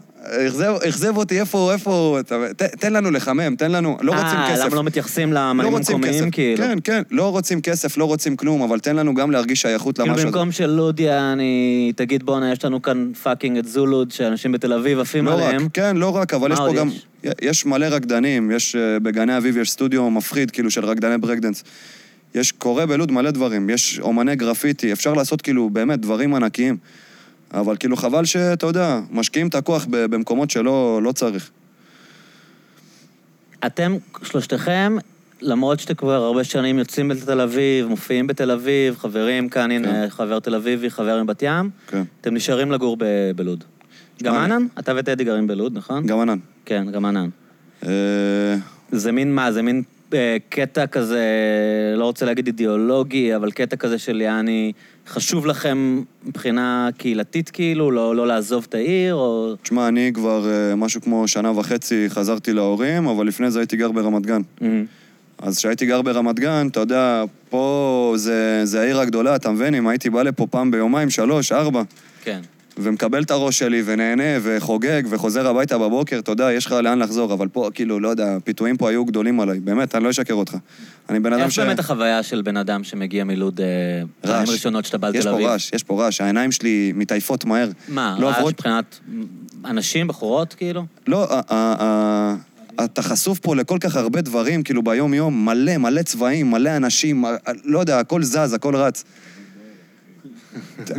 אכזב- 0.87 1.17
אותי, 1.17 1.39
איפה, 1.39 1.73
איפה, 1.73 2.19
תן 2.79 2.93
לנו 2.93 3.11
לחמם, 3.11 3.55
תן 3.55 3.71
לנו, 3.71 3.97
לא 4.01 4.11
רוצים 4.11 4.27
אה, 4.27 4.51
כסף. 4.53 4.65
למה 4.65 4.75
לא 4.75 4.83
מתייחסים 4.83 5.33
לא 5.33 5.39
רוצים 5.63 5.95
המקומיים. 5.95 6.31
כאילו? 6.31 6.57
כן, 6.57 6.77
כן, 6.83 7.01
לא 7.11 7.29
רוצים 7.29 7.61
כסף, 7.61 7.97
לא 7.97 8.05
רוצים 8.05 8.35
כלום, 8.35 8.61
אבל 8.61 8.79
תן 8.79 8.95
לנו 8.95 9.13
גם 9.13 9.31
להרגיש 9.31 9.61
שייכות 9.61 9.95
כאילו 9.95 10.11
למשהו 10.11 10.27
הזה. 10.27 10.37
במקום 10.37 10.51
שלודיה, 10.51 11.33
אני... 11.33 11.91
תגיד, 11.95 12.23
בואנה, 12.23 12.51
יש 12.51 12.65
לנו 12.65 12.81
כאן 12.81 13.11
fucking 13.23 13.57
את 13.57 13.67
זולוד, 13.67 14.11
שאנשים 14.11 14.51
בתל 14.51 14.73
אביב 14.73 14.99
עפים 14.99 15.25
לא 15.25 15.31
רק, 15.31 15.41
עליהם. 15.43 15.67
כן, 15.73 15.97
לא 15.97 16.15
רק, 16.15 16.33
אבל 16.33 16.51
יש 16.51 16.57
פה 16.59 16.73
גם... 16.73 16.89
יש? 16.89 17.05
יש 17.41 17.65
מלא 17.65 17.85
רקדנים, 17.85 18.51
יש 18.51 18.75
אה, 18.75 18.99
בגני 18.99 19.37
אביב, 19.37 19.57
יש 19.57 19.71
סטודיו 19.71 20.09
מפחיד, 20.09 20.51
כאילו, 20.51 20.71
של 20.71 20.85
רקדני 20.85 21.17
ברקדנס. 21.17 21.63
יש, 22.35 22.51
קורה 22.51 22.85
בלוד 22.85 23.11
מלא 23.11 23.31
דברים, 23.31 23.69
יש 23.69 23.99
אומני 23.99 24.35
גרפיטי, 24.35 24.93
אפשר 24.93 25.13
לעשות 25.13 25.41
כאילו 25.41 25.69
באמת 25.69 25.99
דברים 25.99 26.35
ענקיים. 26.35 26.77
אבל 27.53 27.77
כאילו 27.77 27.97
חבל 27.97 28.25
שאתה 28.25 28.65
יודע, 28.65 28.99
משקיעים 29.11 29.47
את 29.47 29.55
הכוח 29.55 29.85
במקומות 29.89 30.49
שלא 30.49 30.99
לא 31.03 31.11
צריך. 31.11 31.49
אתם, 33.65 33.97
שלושתכם, 34.23 34.97
למרות 35.41 35.79
שאתם 35.79 35.93
כבר 35.93 36.23
הרבה 36.23 36.43
שנים 36.43 36.79
יוצאים 36.79 37.07
בתל 37.07 37.41
אביב, 37.41 37.87
מופיעים 37.87 38.27
בתל 38.27 38.51
אביב, 38.51 38.97
חברים 38.97 39.49
כאן, 39.49 39.71
הנה, 39.71 40.09
חבר 40.09 40.39
תל 40.39 40.55
אביבי, 40.55 40.89
חבר 40.89 41.23
מבת 41.23 41.41
ים, 41.41 41.69
כן. 41.87 42.03
אתם 42.21 42.33
נשארים 42.33 42.71
לגור 42.71 42.97
ב- 42.99 43.31
בלוד. 43.35 43.63
גם 44.23 44.35
ענן? 44.35 44.67
אתה 44.79 44.93
וטדי 44.97 45.23
גרים 45.23 45.47
בלוד, 45.47 45.77
נכון? 45.77 46.05
גם 46.05 46.19
ענן. 46.19 46.37
כן, 46.65 46.91
גם 46.91 47.05
ענן. 47.05 47.29
אה, 47.85 48.55
זה 48.91 49.11
מין 49.11 49.35
מה? 49.35 49.51
זה 49.51 49.61
מין 49.61 49.83
קטע 50.49 50.87
כזה, 50.87 51.25
לא 51.97 52.05
רוצה 52.05 52.25
להגיד 52.25 52.47
אידיאולוגי, 52.47 53.35
אבל 53.35 53.51
קטע 53.51 53.75
כזה 53.75 53.97
של 53.97 54.21
יעני, 54.21 54.71
חשוב 55.07 55.45
לכם 55.45 56.03
מבחינה 56.25 56.89
קהילתית 56.97 57.49
כאילו, 57.49 57.91
לא, 57.91 58.15
לא 58.15 58.27
לעזוב 58.27 58.65
את 58.69 58.75
העיר, 58.75 59.15
או... 59.15 59.55
תשמע, 59.63 59.87
אני 59.87 60.11
כבר 60.13 60.49
אה, 60.49 60.75
משהו 60.75 61.01
כמו 61.01 61.27
שנה 61.27 61.51
וחצי 61.59 62.05
חזרתי 62.09 62.53
להורים, 62.53 63.07
אבל 63.07 63.27
לפני 63.27 63.51
זה 63.51 63.59
הייתי 63.59 63.77
גר 63.77 63.91
ברמת 63.91 64.25
גן. 64.25 64.41
אמ, 64.61 64.85
אז 65.37 65.57
כשהייתי 65.57 65.85
גר 65.85 66.01
ברמת 66.01 66.39
גן, 66.39 66.67
אתה 66.71 66.79
יודע, 66.79 67.23
פה 67.49 68.13
זה, 68.15 68.61
זה 68.63 68.81
העיר 68.81 68.99
הגדולה, 68.99 69.35
אתה 69.35 69.51
מבין? 69.51 69.75
אם 69.75 69.87
הייתי 69.87 70.09
בא 70.09 70.23
לפה 70.23 70.47
פעם 70.47 70.71
ביומיים, 70.71 71.09
שלוש, 71.09 71.51
ארבע, 71.51 71.81
כן. 72.23 72.39
ומקבל 72.79 73.23
את 73.23 73.31
הראש 73.31 73.59
שלי, 73.59 73.81
ונהנה, 73.85 74.23
וחוגג, 74.41 75.01
וחוזר 75.09 75.47
הביתה 75.47 75.77
בבוקר, 75.77 76.19
אתה 76.19 76.31
יודע, 76.31 76.51
יש 76.51 76.65
לך 76.65 76.71
לאן 76.71 76.99
לחזור, 76.99 77.33
אבל 77.33 77.47
פה, 77.47 77.69
כאילו, 77.73 77.99
לא 77.99 78.07
יודע, 78.07 78.35
הפיתויים 78.35 78.77
פה 78.77 78.89
היו 78.89 79.05
גדולים 79.05 79.39
עליי, 79.39 79.59
באמת, 79.59 79.95
אני 79.95 80.03
לא 80.03 80.09
אשקר 80.09 80.33
אותך. 80.33 80.55
אני 81.09 81.19
בן 81.19 81.33
אדם 81.33 81.41
איך 81.41 81.51
ש... 81.51 81.59
באמת 81.59 81.79
החוויה 81.79 82.23
של 82.23 82.41
בן 82.41 82.57
אדם 82.57 82.83
שמגיע 82.83 83.23
מלוד, 83.23 83.61
אה, 83.61 83.67
פעמים. 84.21 84.49
ראשונות 84.49 84.85
שאתה 84.85 84.97
בא 84.97 85.09
יש 85.09 85.15
לתל 85.15 85.29
פה 85.29 85.35
אביב? 85.35 85.47
רעש, 85.47 85.71
יש 85.73 85.83
פה 85.83 86.03
רעש, 86.03 86.21
העיניים 86.21 86.51
שלי 86.51 86.93
מתעייפות 86.95 87.45
מהר. 87.45 87.69
מה, 87.87 88.17
לא 88.19 88.27
רעש 88.27 88.43
מבחינת 88.47 88.99
אנשים, 89.65 90.07
בחורות, 90.07 90.53
כאילו? 90.53 90.85
לא, 91.07 91.27
אתה 92.83 93.01
חשוף 93.01 93.39
פה 93.39 93.55
לכל 93.55 93.77
כך 93.79 93.95
הרבה 93.95 94.21
דברים, 94.21 94.63
כאילו 94.63 94.83
ביום-יום, 94.83 95.45
מלא, 95.45 95.77
מלא 95.77 96.01
צבעים, 96.01 96.51
מלא 96.51 96.77
אנשים, 96.77 97.25
לא 97.63 97.79
יודע, 97.79 97.99
הכל 97.99 98.23
זז, 98.23 98.53
הכל 98.53 98.75
רץ. 98.75 99.03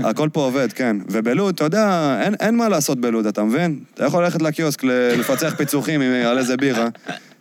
הכל 0.04 0.28
פה 0.32 0.40
עובד, 0.44 0.72
כן. 0.72 0.96
ובלוד, 1.10 1.54
אתה 1.54 1.64
יודע, 1.64 2.16
אין, 2.22 2.34
אין 2.40 2.56
מה 2.56 2.68
לעשות 2.68 3.00
בלוד, 3.00 3.26
אתה 3.26 3.42
מבין? 3.44 3.78
אתה 3.94 4.04
יכול 4.04 4.24
ללכת 4.24 4.42
לקיוסק 4.42 4.84
לפצח 4.84 5.54
פיצוחים 5.56 6.00
עם- 6.00 6.26
על 6.26 6.38
איזה 6.38 6.56
בירה. 6.56 6.88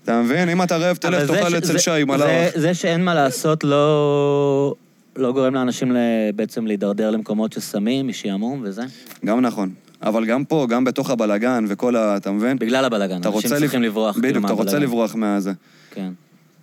אתה 0.04 0.22
מבין? 0.22 0.50
אם 0.50 0.64
אתה 0.64 0.78
רעב, 0.78 0.96
תלך, 0.98 1.32
תאכל 1.32 1.50
ש- 1.50 1.54
אצל 1.54 1.74
זה- 1.74 1.80
שי 1.80 1.92
עם 2.02 2.08
זה- 2.56 2.74
שאין 2.74 3.04
מה 3.06 3.14
לעשות 3.16 3.64
לא... 3.64 4.74
לא 5.16 5.32
גורם 5.32 5.54
לאנשים 5.56 5.96
בעצם 6.36 6.66
להידרדר 6.68 7.10
למקומות 7.12 7.54
של 7.54 7.60
סמים, 7.60 8.08
משעמום 8.08 8.62
וזה? 8.64 8.82
גם 9.26 9.42
נכון. 9.42 9.70
אבל 10.04 10.26
גם 10.26 10.44
פה, 10.46 10.68
גם 10.70 10.84
בתוך 10.84 11.10
הבלגן 11.10 11.66
וכל 11.68 11.96
ה... 11.96 12.18
אתה 12.18 12.32
מבין? 12.32 12.58
בגלל 12.60 12.86
הבלאגן, 12.86 13.22
אתה 13.22 13.30
אנשים 13.30 13.50
צריכים 13.50 13.82
לב- 13.82 13.90
לברוח 13.90 14.14
כאילו 14.16 14.28
בדיוק, 14.30 14.46
אתה 14.46 14.54
רוצה. 14.54 14.80
לברוח 14.80 15.16
מהזה. 15.16 15.52
כן. 15.92 16.10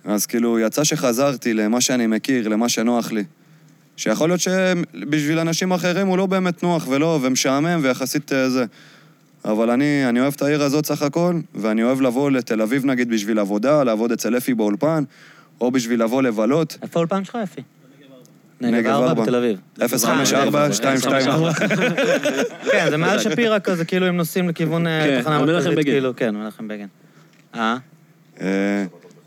אז 0.05 0.25
כאילו, 0.25 0.59
יצא 0.59 0.83
שחזרתי 0.83 1.53
למה 1.53 1.81
שאני 1.81 2.07
מכיר, 2.07 2.47
למה 2.47 2.69
שנוח 2.69 3.11
לי. 3.11 3.23
שיכול 3.97 4.29
להיות 4.29 4.41
שבשביל 4.41 5.39
אנשים 5.39 5.71
אחרים 5.71 6.07
הוא 6.07 6.17
לא 6.17 6.25
באמת 6.25 6.63
נוח 6.63 6.87
ולא, 6.87 7.19
ומשעמם 7.21 7.79
ויחסית 7.83 8.33
אה, 8.33 8.49
זה. 8.49 8.65
אבל 9.45 9.69
אני, 9.69 10.09
אני 10.09 10.19
אוהב 10.19 10.33
את 10.35 10.41
העיר 10.41 10.63
הזאת 10.63 10.85
סך 10.85 11.01
הכל, 11.01 11.39
ואני 11.55 11.83
אוהב 11.83 12.01
לבוא 12.01 12.31
לתל 12.31 12.61
אביב 12.61 12.85
נגיד 12.85 13.09
בשביל 13.09 13.39
עבודה, 13.39 13.83
לעבוד 13.83 14.11
אצל 14.11 14.37
אפי 14.37 14.53
באולפן, 14.53 15.03
או 15.61 15.71
בשביל 15.71 16.03
לבוא 16.03 16.21
לבלות. 16.21 16.77
איפה 16.81 16.99
האולפן 16.99 17.23
שלך, 17.23 17.37
יפי? 17.43 17.61
נגב 18.61 18.91
ארבע. 18.91 19.23
בתל 19.23 19.35
אביב. 19.35 19.59
054 19.87 20.67
224 20.67 21.53
כן, 22.71 22.87
זה 22.89 22.97
מעל 22.97 23.19
שפירא 23.19 23.59
כזה, 23.59 23.85
כאילו 23.85 24.05
הם 24.05 24.17
נוסעים 24.17 24.49
לכיוון 24.49 24.87
אה, 24.87 25.03
כן, 25.03 25.21
תחנה 25.21 25.39
מרכזית. 25.39 25.79
כאילו, 25.83 26.15
כן, 26.15 26.35
מנחם 26.35 26.67
בגין. 26.67 26.87
אה? 27.55 27.77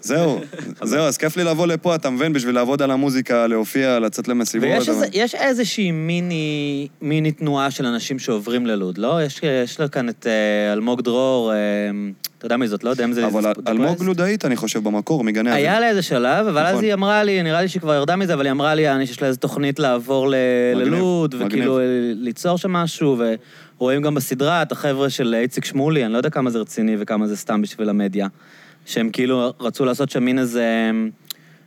זהו, 0.01 0.41
זהו, 0.83 1.01
אז 1.05 1.17
כיף 1.17 1.37
לי 1.37 1.45
לבוא 1.45 1.67
לפה, 1.67 1.95
אתה 1.95 2.11
מבין? 2.11 2.33
בשביל 2.33 2.55
לעבוד 2.55 2.83
על 2.83 2.91
המוזיקה, 2.91 3.47
להופיע, 3.47 3.99
לצאת 3.99 4.29
למסיבות. 4.29 4.69
ויש 4.69 4.89
איזה- 4.89 5.07
יש 5.13 5.35
איזושהי 5.35 5.91
מיני, 5.91 6.89
מיני 7.03 7.33
תנועה 7.33 7.71
של 7.71 7.87
אנשים 7.87 8.19
שעוברים 8.19 8.67
ללוד, 8.67 8.99
לא? 8.99 9.23
יש, 9.23 9.41
יש 9.65 9.81
לה 9.81 9.89
כאן 9.89 10.09
את 10.09 10.27
אה, 10.27 10.73
אלמוג 10.73 11.01
דרור, 11.03 11.53
אה, 11.53 11.57
אתה 12.39 12.47
יודע 12.47 12.57
מי 12.57 12.69
זאת, 12.69 12.85
לא 12.85 12.91
יודע 12.91 13.05
אם 13.05 13.13
זה... 13.13 13.27
אבל 13.27 13.53
אלמוג 13.69 14.03
לודאית, 14.03 14.45
אני 14.45 14.57
חושב, 14.57 14.85
במקור, 14.85 15.25
מגני 15.25 15.51
אביב. 15.51 15.65
היה 15.65 15.81
לה 15.81 15.89
איזה 15.89 16.03
שלב, 16.03 16.47
אבל 16.47 16.63
אז 16.63 16.73
נכון. 16.73 16.85
היא 16.85 16.95
אמרה 16.95 17.23
לי, 17.25 17.43
נראה 17.43 17.63
לי 17.63 17.69
שהיא 17.69 17.81
כבר 17.81 17.95
ירדה 17.95 18.17
מזה, 18.17 18.35
אבל 18.35 18.45
היא 18.47 18.53
אמרה 18.53 18.75
לי, 18.75 18.91
אני, 18.91 19.07
שיש 19.07 19.23
לה 19.23 19.29
איזו 19.29 19.39
תוכנית 19.39 19.79
לעבור 19.79 20.29
ל- 20.31 20.35
מגניב, 20.75 20.95
ללוד, 20.95 21.35
מגניב. 21.35 21.49
וכאילו 21.53 21.79
אה, 21.79 21.85
ליצור 22.15 22.59
שם 22.59 22.73
משהו, 22.73 23.17
ורואים 23.79 24.03
גם 24.03 24.15
בסדרה 24.15 24.63
את 24.63 24.73
החבר'ה 24.73 25.11
של 25.11 25.35
איציק 25.35 25.65
שמולי, 25.65 26.05
אני 26.05 26.13
לא 26.13 26.19
יודע 26.19 26.31
כמה 26.31 26.51
זה 26.51 26.59
רציני 26.59 26.97
וכמה 26.99 27.27
זה 27.27 27.37
סתם 27.37 27.63
בשביל 27.63 27.89
המדיה, 27.89 28.27
שהם 28.89 29.11
כאילו 29.11 29.53
רצו 29.61 29.85
לעשות 29.85 30.11
שם 30.11 30.25
מין 30.25 30.39
איזה 30.39 30.63
אה, 30.63 31.09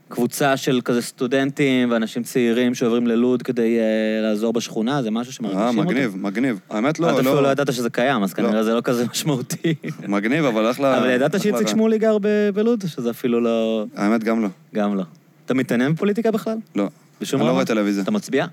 קבוצה 0.09 0.57
של 0.57 0.81
כזה 0.85 1.01
סטודנטים 1.01 1.91
ואנשים 1.91 2.23
צעירים 2.23 2.75
שעוברים 2.75 3.07
ללוד 3.07 3.43
כדי 3.43 3.79
אה, 3.79 3.83
לעזור 4.21 4.53
בשכונה, 4.53 5.03
זה 5.03 5.11
משהו 5.11 5.33
שמרגישים 5.33 5.61
אה, 5.61 5.67
אותו. 5.69 5.81
מגניב, 5.81 6.15
מגניב. 6.17 6.59
האמת 6.69 6.95
אתה 6.95 7.03
לא, 7.03 7.13
אפילו 7.15 7.35
לא 7.35 7.43
לא, 7.43 7.47
ידעת 7.47 7.73
שזה 7.73 7.89
קיים, 7.89 8.23
אז 8.23 8.33
כנראה 8.33 8.63
זה 8.63 8.73
לא 8.73 8.81
כזה 8.81 9.05
משמעותי. 9.11 9.75
מגניב, 10.07 10.45
אבל 10.45 10.71
אחלה... 10.71 10.97
אבל 10.97 11.09
ידעת 11.09 11.41
שאיציק. 11.41 11.67
שמולי 11.67 11.97
גר 11.97 12.17
בלוד, 12.53 12.83
שזה 12.87 13.09
אפילו 13.09 13.41
לא... 13.41 13.85
האמת, 13.95 14.23
גם 14.23 14.41
לא. 14.41 14.47
גם 14.75 14.95
לא. 14.95 15.03
אתה 15.45 15.53
מתעניין 15.53 15.93
בפוליטיקה 15.93 16.31
בכלל? 16.31 16.57
לא. 16.75 16.89
בשום 17.21 17.39
אני 17.39 17.45
לא 17.45 17.51
רמה? 17.51 17.53
רואה 17.55 17.65
טלוויזיה. 17.65 18.03
אתה 18.03 18.11
מצביע? 18.11 18.45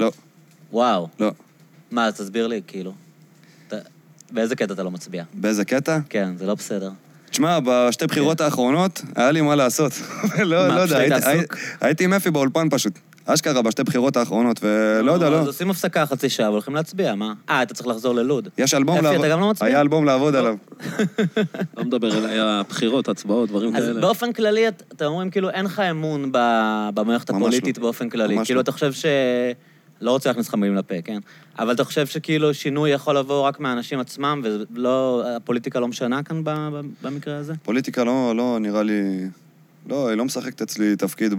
לא, 0.00 0.12
וואו. 0.72 1.08
לא. 1.20 1.32
מה, 1.90 2.06
אז 2.06 2.14
תסביר 2.14 2.46
לי, 2.46 2.60
כאילו. 2.66 2.92
אתה- 3.68 3.76
באיזה 4.30 4.56
קטע 4.56 4.74
אתה 4.74 4.82
לא 4.82 4.90
מצביע? 4.90 5.24
באיזה 5.34 5.64
קטע? 5.64 5.98
כן, 6.08 6.30
זה 6.36 6.46
לא 6.46 6.54
בסדר. 6.54 6.90
תשמע, 7.32 7.58
בשתי 7.64 8.06
בחירות 8.06 8.40
האחרונות 8.40 9.02
היה 9.16 9.30
לי 9.30 9.40
מה 9.40 9.54
לעשות. 9.54 9.92
לא, 10.38 10.68
לא 10.68 10.80
יודע, 10.80 10.98
היית 10.98 11.12
הייתי- 11.80 12.04
עם 12.04 12.12
אפי 12.12 12.30
באולפן 12.30 12.68
פשוט. 12.70 12.92
אשכרה, 13.26 13.62
בשתי 13.62 13.82
בחירות 13.84 14.16
האחרונות, 14.16 14.60
ולא 14.62 15.12
יודע, 15.12 15.26
אז 15.26 15.32
לא. 15.32 15.48
עושים 15.48 15.70
הפסקה 15.70 16.06
חצי 16.06 16.28
שעה 16.28 16.50
והולכים 16.50 16.74
להצביע, 16.74 17.14
מה? 17.14 17.32
אה, 17.50 17.62
אתה 17.62 17.74
צריך 17.74 17.86
לחזור 17.86 18.14
ללוד. 18.14 18.48
יש 18.58 18.74
אלבום 18.74 18.96
אפי, 18.96 19.04
לעבוד. 19.04 19.20
אתה 19.24 19.28
גם 19.28 19.40
לא 19.40 19.50
מצביע? 19.50 19.68
היה 19.70 19.80
אלבום 19.80 20.04
לעבוד 20.04 20.34
עליו. 20.36 20.56
לא 21.76 21.84
מדבר 21.84 22.16
על 22.16 22.26
היה 22.26 22.62
בחירות, 22.68 23.08
הצבעות, 23.08 23.48
דברים 23.48 23.76
אז 23.76 23.84
כאלה. 23.84 24.00
באופן 24.00 24.32
כללי, 24.32 24.68
את- 24.68 24.82
אתם 24.96 25.04
אומרים, 25.04 25.30
כאילו, 25.30 25.50
אין 25.50 25.64
לך 25.64 25.80
אמון 25.80 26.28
ב- 26.32 26.88
במערכת 26.94 27.30
הפוליטית 27.30 27.78
לא. 27.78 27.82
באופן 27.82 28.08
כללי. 28.08 28.36
ממש 28.36 28.46
כאילו, 28.48 28.58
לא. 28.58 28.62
אתה 28.62 28.72
חושב 28.72 28.92
ש... 28.92 29.04
לא 30.02 30.10
רוצה 30.10 30.28
להכניס 30.28 30.48
לך 30.48 30.54
מילים 30.54 30.76
לפה, 30.76 30.94
כן? 31.04 31.18
אבל 31.58 31.74
אתה 31.74 31.84
חושב 31.84 32.06
שכאילו 32.06 32.54
שינוי 32.54 32.90
יכול 32.90 33.18
לבוא 33.18 33.46
רק 33.46 33.60
מהאנשים 33.60 34.00
עצמם, 34.00 34.42
והפוליטיקה 34.44 35.80
לא 35.80 35.88
משנה 35.88 36.22
כאן 36.22 36.42
במקרה 37.02 37.36
הזה? 37.36 37.54
פוליטיקה 37.62 38.04
לא, 38.04 38.36
לא, 38.36 38.58
נראה 38.60 38.82
לי... 38.82 39.28
לא, 39.88 40.08
היא 40.08 40.16
לא 40.16 40.24
משחקת 40.24 40.62
אצלי 40.62 40.96
תפקיד 40.96 41.34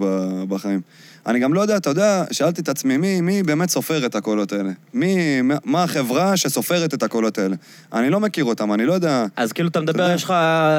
בחיים. 0.49 0.81
אני 1.25 1.39
גם 1.39 1.53
לא 1.53 1.61
יודע, 1.61 1.77
אתה 1.77 1.89
יודע, 1.89 2.23
שאלתי 2.31 2.61
את 2.61 2.69
עצמי, 2.69 2.97
מי, 2.97 3.21
מי 3.21 3.43
באמת 3.43 3.69
סופר 3.69 4.05
את 4.05 4.15
הקולות 4.15 4.53
האלה? 4.53 4.69
מי, 4.93 5.41
מה- 5.41 5.83
החברה 5.83 6.37
שסופרת 6.37 6.93
את 6.93 7.03
הקולות 7.03 7.37
האלה? 7.37 7.55
אני 7.93 8.09
לא 8.09 8.19
מכיר 8.19 8.45
אותם, 8.45 8.73
אני 8.73 8.85
לא 8.85 8.93
יודע... 8.93 9.25
אז 9.35 9.51
כאילו, 9.51 9.69
אתה 9.69 9.81
מדבר, 9.81 10.03
יודע. 10.03 10.13
יש 10.13 10.23
לך... 10.23 10.31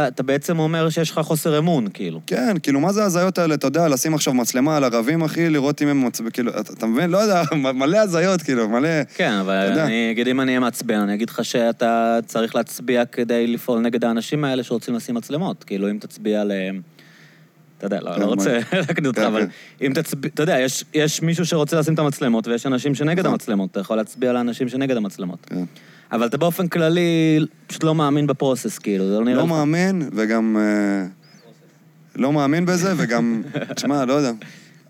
אתה 0.09 0.23
בעצם 0.23 0.59
אומר 0.59 0.91
שיש 0.91 1.11
לך 1.11 1.19
חוסר 1.19 1.59
אמון, 1.59 1.87
כאילו. 1.95 2.21
כן, 2.27 2.57
כאילו, 2.63 2.81
מה 2.81 2.93
זה 2.93 3.03
ההזיות 3.03 3.39
האלה, 3.39 3.55
אתה 3.55 3.67
יודע, 3.67 3.89
לשים 3.89 4.15
עכשיו 4.15 4.35
מצלמה 4.35 4.77
על 4.77 4.85
ערבים, 4.85 5.23
אחי, 5.23 5.51
לראות 5.51 5.83
אם 5.83 5.89
הם 5.89 6.07
מצב... 6.07 6.29
כאילו, 6.29 6.51
אתה, 6.61 6.73
אתה 6.73 6.87
מבין? 6.87 7.11
לא 7.11 7.19
יודע, 7.19 7.43
מלא 7.75 7.99
הזיות, 7.99 8.43
כאילו, 8.43 8.69
מלא... 8.69 8.89
כן, 9.15 9.33
אבל 9.33 9.73
אתה. 9.73 9.85
אני 9.85 10.11
אגיד, 10.11 10.29
אם 10.29 10.41
אני 10.41 10.51
אהיה 10.51 10.61
מעצבן, 10.61 10.95
אני 11.01 11.15
אגיד 11.15 11.31
לך 11.31 11.45
שאתה 11.45 12.19
צריך 12.27 12.55
להצביע 12.55 13.05
כדי 13.05 13.47
לפעול 13.47 13.81
נגד 13.81 14.05
האנשים 14.05 14.45
האלה 14.45 14.63
שרוצים 14.63 14.95
לשים 14.95 15.15
מצלמות. 15.15 15.65
כאילו, 15.65 15.91
אם 15.91 15.99
תצביע 16.01 16.45
ל... 16.45 16.53
אתה 17.79 17.87
יודע, 17.87 18.01
לא, 18.01 18.19
לא 18.19 18.25
רוצה 18.25 18.59
להקניט 18.73 19.07
אותך, 19.07 19.19
כן, 19.19 19.27
אבל 19.27 19.41
כן. 19.79 19.87
אם 19.87 19.93
תצביע... 19.95 20.31
אתה 20.35 20.43
יודע, 20.43 20.59
יש, 20.61 20.85
יש 20.95 21.23
מישהו 21.23 21.47
שרוצה 21.47 21.79
לשים 21.79 21.95
את 21.95 21.99
המצלמות 21.99 22.49
ויש 22.49 22.67
אנשים 22.67 22.95
שנגד 22.95 23.19
נכון. 23.21 23.33
המצלמות. 23.33 23.71
אתה 23.71 23.81
יכול 23.81 23.97
להצביע 23.97 24.33
לאנשים 24.33 24.69
שנגד 24.69 24.97
המצלמות. 24.97 25.39
כן. 25.47 25.65
אבל 26.13 26.27
אתה 26.27 26.37
באופן 26.37 26.69
כללי 26.69 27.39
פשוט 27.67 27.85
לא 27.85 27.95
מאמין 27.95 28.27
בפרוסס, 28.27 28.79
כאילו, 28.79 29.09
זה 29.09 29.19
לא 29.19 29.25
נראה 29.25 29.37
לא 29.37 29.45
לך... 29.45 29.49
מאמין, 29.51 30.09
וגם... 30.13 30.57
אה, 30.61 31.07
לא 32.17 32.33
מאמין 32.33 32.67
בזה, 32.67 32.93
וגם... 32.97 33.43
תשמע, 33.77 34.05
לא 34.05 34.13
יודע. 34.13 34.33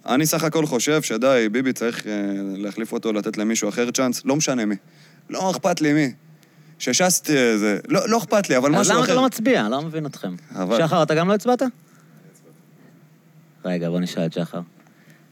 אני 0.07 0.26
סך 0.26 0.45
הכל 0.45 0.66
חושב 0.66 1.03
שדי, 1.03 1.49
ביבי 1.53 1.72
צריך 1.72 2.07
אה, 2.07 2.12
להחליף 2.57 2.93
אותו, 2.93 3.12
לתת 3.12 3.39
למישהו 3.39 3.68
אחר 3.68 3.91
צ'אנס, 3.91 4.22
לא 4.24 4.37
משנה 4.37 4.64
מי. 4.64 4.74
לא 5.30 5.51
אכפת 5.51 5.80
לי 5.80 5.93
מי. 5.93 6.12
שש"ס 6.78 7.20
ת- 7.20 7.26
זה... 7.57 7.78
לא, 7.89 8.09
לא 8.09 8.18
אכפת 8.18 8.49
לי, 8.51 8.57
אבל 8.57 8.74
אז 8.74 8.80
משהו 8.80 8.93
למה 8.93 9.03
אחר. 9.03 9.12
אתה 9.12 9.20
לא 9.20 9.26
מצביע? 9.26 9.68
לא 9.68 9.82
מבין 9.82 10.07
אתכם. 10.07 10.35
שחר, 10.78 11.03
אתה 11.03 11.14
גם 11.14 11.28
לא 11.28 11.35
הצבעת? 11.35 11.62
רגע, 13.64 13.90
בוא 13.90 14.00
נשאל 14.00 14.26
את 14.26 14.32
שחר. 14.32 14.60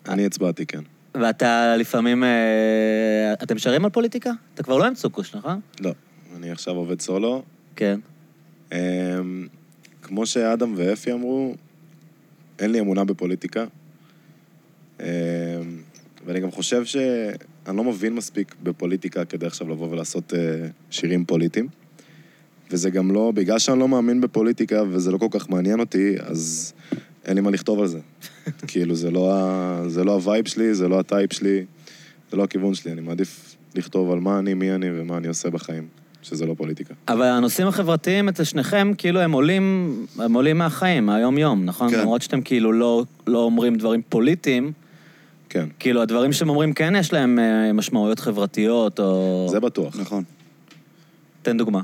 אני 0.08 0.26
הצבעתי, 0.26 0.66
כן. 0.66 0.82
ואתה 1.14 1.76
לפעמים... 1.76 2.24
אה, 2.24 3.32
אתם 3.42 3.58
שרים 3.58 3.84
על 3.84 3.90
פוליטיקה? 3.90 4.30
אתה 4.54 4.62
כבר 4.62 4.78
לא 4.78 4.86
עם 4.86 4.94
צוקוש, 4.94 5.34
נכון? 5.34 5.60
לא. 5.80 5.92
אני 6.36 6.50
עכשיו 6.50 6.74
עובד 6.74 7.00
סולו. 7.00 7.42
כן. 7.76 8.00
אמ, 8.72 8.78
כמו 10.02 10.26
שאדם 10.26 10.72
ואפי 10.76 11.12
אמרו, 11.12 11.54
אין 12.58 12.72
לי 12.72 12.80
אמונה 12.80 13.04
בפוליטיקה. 13.04 13.64
אמ, 15.00 15.06
ואני 16.26 16.40
גם 16.40 16.50
חושב 16.50 16.84
שאני 16.84 17.76
לא 17.76 17.84
מבין 17.84 18.14
מספיק 18.14 18.54
בפוליטיקה 18.62 19.24
כדי 19.24 19.46
עכשיו 19.46 19.68
לבוא 19.68 19.88
ולעשות 19.90 20.34
אה, 20.34 20.68
שירים 20.90 21.24
פוליטיים. 21.24 21.68
וזה 22.70 22.90
גם 22.90 23.10
לא, 23.10 23.32
בגלל 23.34 23.58
שאני 23.58 23.78
לא 23.78 23.88
מאמין 23.88 24.20
בפוליטיקה 24.20 24.82
וזה 24.90 25.10
לא 25.10 25.18
כל 25.18 25.28
כך 25.30 25.50
מעניין 25.50 25.80
אותי, 25.80 26.14
אז 26.20 26.72
אין 27.24 27.34
לי 27.34 27.40
מה 27.40 27.50
לכתוב 27.50 27.80
על 27.80 27.86
זה. 27.86 27.98
כאילו, 28.66 28.94
זה 28.94 29.10
לא, 29.10 29.32
ה... 29.34 29.82
זה 29.88 30.04
לא 30.04 30.12
ה 30.12 30.20
vibe 30.20 30.48
שלי, 30.48 30.74
זה 30.74 30.88
לא 30.88 31.00
ה 31.00 31.07
type 31.07 31.32
שלי, 31.32 31.64
זה 32.30 32.36
לא 32.36 32.44
הכיוון 32.44 32.74
שלי. 32.74 32.92
אני 32.92 33.00
מעדיף 33.00 33.56
לכתוב 33.74 34.10
על 34.10 34.20
מה 34.20 34.38
אני, 34.38 34.54
מי 34.54 34.72
אני 34.72 35.00
ומה 35.00 35.16
אני 35.16 35.28
עושה 35.28 35.50
בחיים, 35.50 35.86
שזה 36.22 36.46
לא 36.46 36.54
פוליטיקה. 36.54 36.94
אבל 37.08 37.26
הנושאים 37.26 37.68
החברתיים 37.68 38.28
אצל 38.28 38.44
שניכם, 38.44 38.92
כאילו 38.98 39.20
הם 39.20 39.32
עולים, 39.32 40.06
הם 40.18 40.34
עולים 40.34 40.58
מהחיים, 40.58 41.06
מהיום-יום, 41.06 41.64
נכון? 41.64 41.90
כן. 41.90 42.00
למרות 42.00 42.22
שאתם 42.22 42.40
כאילו 42.40 42.72
לא, 42.72 43.04
לא 43.26 43.38
אומרים 43.38 43.76
דברים 43.76 44.02
פוליטיים, 44.08 44.72
כן, 45.48 45.68
כאילו 45.78 46.02
הדברים 46.02 46.32
שאתם 46.32 46.48
אומרים 46.48 46.72
כן 46.72 46.94
יש 46.96 47.12
להם 47.12 47.38
אה, 47.38 47.72
משמעויות 47.72 48.18
חברתיות, 48.18 49.00
או... 49.00 49.46
זה 49.50 49.60
בטוח. 49.60 49.96
נכון. 50.00 50.24
תן 51.42 51.56
דוגמה. 51.56 51.80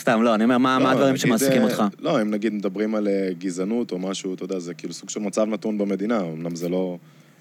סתם, 0.00 0.22
לא, 0.22 0.34
אני 0.34 0.44
אומר, 0.44 0.58
מה, 0.58 0.78
מה 0.78 0.84
לא, 0.84 0.90
הדברים 0.90 1.08
נגיד, 1.08 1.20
שמעסיקים 1.20 1.62
אה, 1.62 1.64
אותך? 1.64 1.82
לא, 1.98 2.22
אם 2.22 2.30
נגיד 2.30 2.52
מדברים 2.52 2.94
על 2.94 3.08
אה, 3.08 3.28
גזענות 3.38 3.92
או 3.92 3.98
משהו, 3.98 4.34
אתה 4.34 4.44
יודע, 4.44 4.58
זה 4.58 4.74
כאילו 4.74 4.92
סוג 4.92 5.10
של 5.10 5.20
מצב 5.20 5.46
נתון 5.48 5.78
במדינה. 5.78 6.20
אמנם 6.20 6.56
זה 6.56 6.68
לא... 6.68 6.98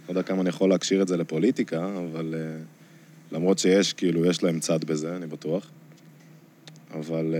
לא 0.08 0.12
יודע 0.12 0.24
כמה 0.24 0.42
אני 0.42 0.50
יכול 0.50 0.70
להקשיר 0.70 1.02
את 1.02 1.08
זה 1.08 1.18
לפוליטיקה, 1.18 1.86
אבל 1.86 2.34
אה, 2.38 2.40
למרות 3.32 3.60
שיש, 3.60 3.94
כאילו, 3.94 4.26
יש 4.26 4.44
להם 4.44 4.60
צד 4.60 4.84
בזה, 4.84 5.16
אני 5.16 5.28
בטוח. 5.28 5.72
אבל 6.94 7.36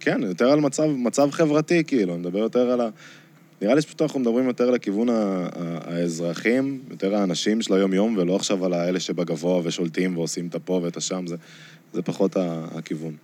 כן, 0.00 0.22
יותר 0.22 0.52
על 0.52 0.60
מצב, 0.60 0.84
מצב 0.84 1.30
חברתי, 1.30 1.84
כאילו, 1.84 2.12
אני 2.12 2.20
מדבר 2.20 2.38
יותר 2.38 2.70
על 2.70 2.80
ה... 2.80 2.88
נראה 3.62 3.74
לי 3.74 3.82
שפשוט 3.82 4.02
אנחנו 4.02 4.20
מדברים 4.20 4.46
יותר 4.46 4.70
לכיוון 4.70 5.08
ה- 5.08 5.48
האזרחים, 5.84 6.80
יותר 6.90 7.14
האנשים 7.14 7.62
של 7.62 7.74
היום-יום, 7.74 8.14
ולא 8.18 8.36
עכשיו 8.36 8.64
על 8.64 8.72
האלה 8.72 9.00
שבגבוה 9.00 9.60
ושולטים 9.64 10.16
ועושים 10.16 10.46
את 10.46 10.54
הפה 10.54 10.80
ואת 10.82 10.96
השם, 10.96 11.26
זה, 11.26 11.36
זה 11.92 12.02
פחות 12.02 12.36
הכיוון. 12.74 13.14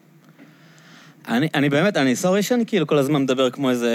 אני, 1.29 1.49
אני 1.55 1.68
באמת, 1.68 1.97
אני 1.97 2.16
סורי 2.16 2.43
שאני 2.43 2.66
כאילו 2.66 2.87
כל 2.87 2.99
הזמן 2.99 3.23
מדבר 3.23 3.51
כמו 3.51 3.70
איזה 3.70 3.91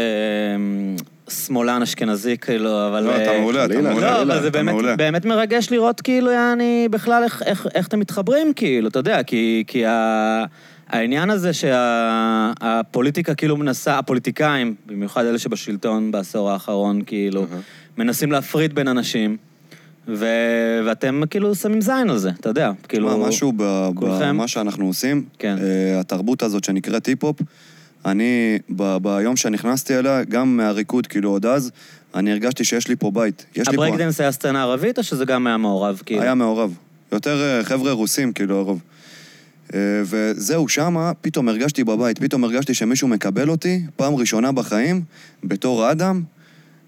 אמ, 0.55 0.95
שמאלן 1.29 1.81
אשכנזי, 1.81 2.37
כאילו, 2.37 2.87
אבל... 2.87 3.03
לא, 3.03 3.15
אתה 3.15 3.31
אה, 3.31 3.39
מעולה, 3.39 3.65
אתה 3.65 3.81
מעולה. 3.81 4.01
לא, 4.01 4.21
אבל 4.21 4.41
זה 4.41 4.51
באמת. 4.51 4.75
באמת 4.97 5.25
מרגש 5.25 5.71
לראות 5.71 6.01
כאילו, 6.01 6.31
יעני, 6.31 6.87
בכלל 6.91 7.23
איך, 7.23 7.43
איך, 7.45 7.67
איך 7.75 7.87
אתם 7.87 7.99
מתחברים, 7.99 8.53
כאילו, 8.53 8.87
אתה 8.87 8.99
יודע, 8.99 9.23
כי, 9.23 9.63
כי 9.67 9.85
ה, 9.85 10.43
העניין 10.87 11.29
הזה 11.29 11.51
שהפוליטיקה 11.53 13.35
כאילו 13.35 13.57
מנסה, 13.57 13.99
הפוליטיקאים, 13.99 14.75
במיוחד 14.85 15.25
אלה 15.25 15.37
שבשלטון 15.37 16.11
בעשור 16.11 16.51
האחרון, 16.51 17.01
כאילו, 17.05 17.41
אהה. 17.51 17.59
מנסים 17.97 18.31
להפריד 18.31 18.75
בין 18.75 18.87
אנשים, 18.87 19.37
ו, 20.07 20.25
ואתם 20.85 21.21
כאילו 21.29 21.55
שמים 21.55 21.81
זין 21.81 22.09
על 22.09 22.17
זה, 22.17 22.29
אתה 22.39 22.49
יודע, 22.49 22.71
כאילו... 22.87 23.17
מה, 23.17 23.27
משהו 23.27 23.53
ב- 23.57 23.89
כולכם? 23.95 24.29
במה 24.29 24.47
שאנחנו 24.47 24.87
עושים, 24.87 25.25
כן. 25.39 25.55
אה, 25.61 25.99
התרבות 25.99 26.43
הזאת 26.43 26.63
שנקראת 26.63 27.05
היפ-הופ, 27.05 27.41
אני, 28.05 28.59
ב- 28.69 28.97
ביום 28.97 29.35
שנכנסתי 29.35 29.97
אליה, 29.97 30.23
גם 30.23 30.57
מהריקוד, 30.57 31.07
כאילו 31.07 31.29
עוד 31.29 31.45
אז, 31.45 31.71
אני 32.15 32.31
הרגשתי 32.31 32.63
שיש 32.63 32.87
לי 32.87 32.95
פה 32.95 33.11
בית. 33.11 33.45
יש 33.55 33.69
לי 33.69 33.77
פה... 33.77 33.85
הברקדנס 33.85 34.21
היה 34.21 34.31
סצנה 34.31 34.61
ערבית, 34.61 34.97
או 34.97 35.03
שזה 35.03 35.25
גם 35.25 35.47
היה 35.47 35.57
מעורב, 35.57 36.01
כאילו? 36.05 36.21
היה 36.21 36.35
מעורב. 36.35 36.73
יותר 37.11 37.41
אה, 37.41 37.63
חבר'ה 37.63 37.91
רוסים, 37.91 38.33
כאילו, 38.33 38.57
הרוב. 38.57 38.81
אה, 39.73 39.79
וזהו, 40.05 40.69
שמה 40.69 41.11
פתאום 41.21 41.49
הרגשתי 41.49 41.83
בבית, 41.83 42.19
פתאום 42.19 42.43
הרגשתי 42.43 42.73
שמישהו 42.73 43.07
מקבל 43.07 43.49
אותי, 43.49 43.81
פעם 43.95 44.15
ראשונה 44.15 44.51
בחיים, 44.51 45.01
בתור 45.43 45.91
אדם, 45.91 46.23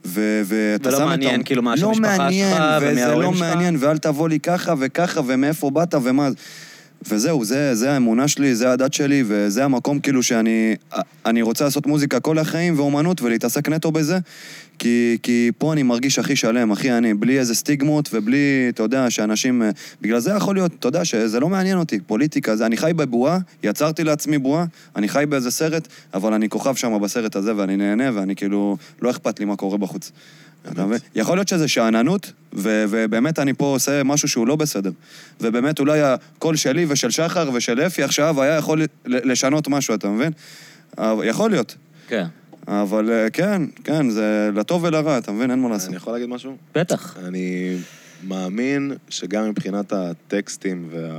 ו- 0.05 0.41
ואתה 0.45 0.89
ולא 0.89 0.97
שם 0.97 1.03
את 1.03 1.07
מעניין, 1.09 1.39
ה- 1.39 1.43
כאילו, 1.43 1.61
מה 1.61 1.71
לא 1.71 1.77
שהמשפחה 1.77 2.17
מעניין, 2.17 2.55
שלך 2.57 2.63
וזה 2.81 2.91
ומההורים 2.91 3.31
לא 3.31 3.37
שלך. 3.37 3.47
מעניין, 3.47 3.75
ואל 3.79 3.97
תבוא 3.97 4.29
לי 4.29 4.39
ככה 4.39 4.73
וככה, 4.79 5.21
ומאיפה 5.27 5.69
באת 5.69 5.95
ומה... 6.03 6.29
וזהו, 7.07 7.45
זה, 7.45 7.75
זה 7.75 7.91
האמונה 7.91 8.27
שלי, 8.27 8.55
זה 8.55 8.71
הדת 8.71 8.93
שלי, 8.93 9.23
וזה 9.27 9.65
המקום 9.65 9.99
כאילו 9.99 10.23
שאני 10.23 10.75
אני 11.25 11.41
רוצה 11.41 11.63
לעשות 11.65 11.87
מוזיקה 11.87 12.19
כל 12.19 12.37
החיים 12.37 12.79
ואומנות 12.79 13.21
ולהתעסק 13.21 13.69
נטו 13.69 13.91
בזה, 13.91 14.19
כי, 14.79 15.17
כי 15.23 15.51
פה 15.57 15.73
אני 15.73 15.83
מרגיש 15.83 16.19
הכי 16.19 16.35
שלם, 16.35 16.71
הכי 16.71 16.91
אני, 16.91 17.13
בלי 17.13 17.39
איזה 17.39 17.55
סטיגמות 17.55 18.09
ובלי, 18.13 18.67
אתה 18.69 18.83
יודע, 18.83 19.09
שאנשים... 19.09 19.61
בגלל 20.01 20.19
זה 20.19 20.31
יכול 20.31 20.55
להיות, 20.55 20.71
אתה 20.79 20.87
יודע, 20.87 21.05
שזה 21.05 21.39
לא 21.39 21.49
מעניין 21.49 21.77
אותי, 21.77 21.99
פוליטיקה, 21.99 22.55
זה, 22.55 22.65
אני 22.65 22.77
חי 22.77 22.91
בבועה, 22.95 23.37
יצרתי 23.63 24.03
לעצמי 24.03 24.37
בועה, 24.37 24.65
אני 24.95 25.07
חי 25.07 25.23
באיזה 25.29 25.51
סרט, 25.51 25.87
אבל 26.13 26.33
אני 26.33 26.49
כוכב 26.49 26.75
שם 26.75 26.99
בסרט 27.01 27.35
הזה 27.35 27.55
ואני 27.55 27.77
נהנה, 27.77 28.09
ואני 28.13 28.35
כאילו, 28.35 28.77
לא 29.01 29.09
אכפת 29.09 29.39
לי 29.39 29.45
מה 29.45 29.55
קורה 29.55 29.77
בחוץ. 29.77 30.11
אתה 30.73 30.85
מבין? 30.85 30.97
יכול 31.15 31.37
להיות 31.37 31.47
שזה 31.47 31.67
שאננות, 31.67 32.31
ו- 32.53 32.85
ובאמת 32.89 33.39
אני 33.39 33.53
פה 33.53 33.65
עושה 33.65 34.03
משהו 34.03 34.27
שהוא 34.27 34.47
לא 34.47 34.55
בסדר. 34.55 34.91
ובאמת 35.41 35.79
אולי 35.79 36.01
הקול 36.01 36.55
שלי 36.55 36.85
ושל 36.89 37.09
שחר 37.09 37.49
ושל 37.53 37.81
אפי 37.81 38.03
עכשיו 38.03 38.41
היה 38.41 38.55
יכול 38.55 38.81
ל- 38.83 38.85
לשנות 39.31 39.67
משהו, 39.67 39.95
אתה 39.95 40.09
מבין? 40.09 40.31
אבל- 40.97 41.23
יכול 41.27 41.49
להיות. 41.51 41.75
כן. 42.07 42.25
אבל 42.67 43.09
אה, 43.11 43.29
כן, 43.29 43.61
כן, 43.83 44.09
זה 44.09 44.49
לטוב 44.55 44.83
ולרע, 44.83 45.17
אתה 45.17 45.31
מבין? 45.31 45.51
אין 45.51 45.59
מה 45.61 45.69
לעשות. 45.69 45.87
אני 45.89 45.95
יכול 45.97 46.13
להגיד 46.13 46.29
משהו? 46.29 46.57
בטח. 46.75 47.17
אני 47.27 47.77
מאמין 48.27 48.91
שגם 49.09 49.49
מבחינת 49.49 49.93
הטקסטים 49.93 50.87
וה... 50.91 51.09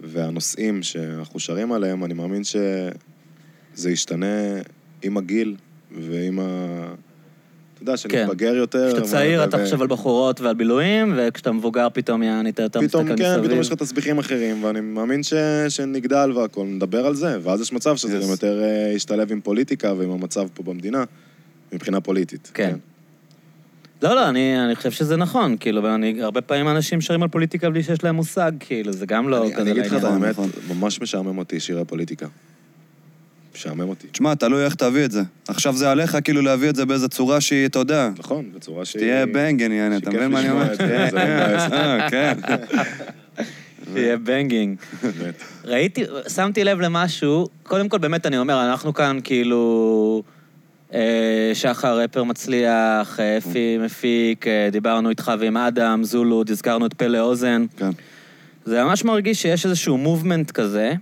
והנושאים 0.00 0.82
שאנחנו 0.82 1.40
שרים 1.40 1.72
עליהם, 1.72 2.04
אני 2.04 2.14
מאמין 2.14 2.44
שזה 2.44 3.90
ישתנה 3.90 4.26
עם 5.02 5.16
הגיל 5.16 5.56
ועם 6.00 6.38
ה... 6.40 6.44
אתה 7.82 7.90
יודע, 7.90 7.96
שנתבגר 7.96 8.54
יותר. 8.54 8.88
כשאתה 8.92 9.06
צעיר 9.06 9.40
ו- 9.40 9.44
אתה 9.44 9.56
ו- 9.56 9.64
חושב 9.64 9.80
על 9.82 9.86
בחורות 9.88 10.40
ועל 10.40 10.54
בילויים, 10.54 11.14
וכשאתה 11.16 11.52
מבוגר 11.52 11.88
פתאום 11.92 12.22
אתה 12.48 12.62
יותר 12.62 12.80
מסתכל 12.80 12.98
פתאום, 12.98 13.12
מסביב. 13.12 13.36
כן, 13.36 13.44
פתאום 13.46 13.60
יש 13.60 13.68
לך 13.68 13.74
תסביכים 13.74 14.18
אחרים, 14.18 14.64
ואני 14.64 14.80
מאמין 14.80 15.22
ש... 15.22 15.34
שנגדל 15.68 16.32
והכול, 16.34 16.66
נדבר 16.66 17.06
על 17.06 17.14
זה, 17.14 17.38
ואז 17.42 17.60
יש 17.60 17.72
מצב 17.72 17.96
שזה 17.96 18.18
Yes. 18.18 18.22
גם 18.22 18.30
יותר 18.30 18.62
אה, 18.62 18.92
ישתלב 18.94 19.32
עם 19.32 19.40
פוליטיקה 19.40 19.92
ועם 19.98 20.10
המצב 20.10 20.46
פה 20.54 20.62
במדינה, 20.62 21.04
מבחינה 21.72 22.00
פוליטית. 22.00 22.50
כן. 22.54 22.76
לא, 24.02 24.14
לא, 24.14 24.28
אני, 24.28 24.64
אני 24.64 24.74
חושב 24.74 24.90
שזה 24.90 25.16
נכון, 25.16 25.56
כאילו, 25.60 25.94
אני, 25.94 26.22
הרבה 26.22 26.40
פעמים 26.40 26.68
אנשים 26.68 27.00
שרים 27.00 27.22
על 27.22 27.28
פוליטיקה 27.28 27.70
בלי 27.70 27.82
שיש 27.82 28.04
להם 28.04 28.14
מושג, 28.14 28.52
כאילו, 28.60 28.92
זה 28.92 29.06
גם 29.06 29.28
לא 29.28 29.42
אני, 29.42 29.52
כזה 29.52 29.62
אני 29.62 29.70
אגיד 29.72 29.86
לך 29.86 29.94
את 29.94 30.02
לעניין. 30.02 30.22
האמת, 30.22 30.30
נכון. 30.30 30.50
ממש 30.68 31.00
משעמם 31.00 31.38
אותי 31.38 31.60
שירי 31.60 31.84
פוליטיקה. 31.84 32.26
משעמם 33.54 33.88
אותי. 33.88 34.06
תשמע, 34.12 34.34
תלוי 34.34 34.64
איך 34.64 34.74
תביא 34.74 35.04
את 35.04 35.10
זה. 35.10 35.22
עכשיו 35.48 35.76
זה 35.76 35.90
עליך 35.90 36.18
כאילו 36.24 36.42
להביא 36.42 36.70
את 36.70 36.76
זה 36.76 36.86
באיזו 36.86 37.08
צורה 37.08 37.40
שהיא, 37.40 37.66
אתה 37.66 37.78
יודע, 37.78 38.10
נכון, 38.18 38.52
בצורה 38.54 38.84
שהיא... 38.84 39.00
שתהיה 39.00 39.26
בנגן, 39.26 39.72
יעני, 39.72 39.96
אתה 39.96 40.10
מבין 40.10 40.30
מה 40.30 40.40
אני 40.40 40.50
אומר? 40.50 40.64
לא 40.64 41.24
מבאס. 41.24 41.72
אה, 41.72 42.10
כן. 42.10 42.38
שיהיה 43.94 44.16
בנגינג. 44.16 44.76
ראיתי, 45.64 46.04
שמתי 46.28 46.64
לב 46.64 46.80
למשהו, 46.80 47.48
קודם 47.62 47.88
כל 47.88 47.98
באמת 47.98 48.26
אני 48.26 48.38
אומר, 48.38 48.70
אנחנו 48.70 48.94
כאן 48.94 49.18
כאילו... 49.24 50.22
אה, 50.94 51.50
שחר 51.54 51.98
רפר 51.98 52.24
מצליח, 52.24 53.20
אה, 53.20 53.38
אפי 53.38 53.78
מפיק, 53.78 54.46
אה, 54.46 54.68
דיברנו 54.72 55.10
איתך 55.10 55.32
ועם 55.38 55.56
אדם, 55.56 56.04
זולוד, 56.04 56.50
הזכרנו 56.50 56.86
את 56.86 56.94
פלא 56.94 57.18
אוזן. 57.18 57.66
כן. 57.76 57.90
זה 58.64 58.84
ממש 58.84 59.04
מרגיש 59.04 59.42
שיש 59.42 59.66
איזשהו 59.66 59.98
מובמנט 59.98 60.50
כזה, 60.50 60.92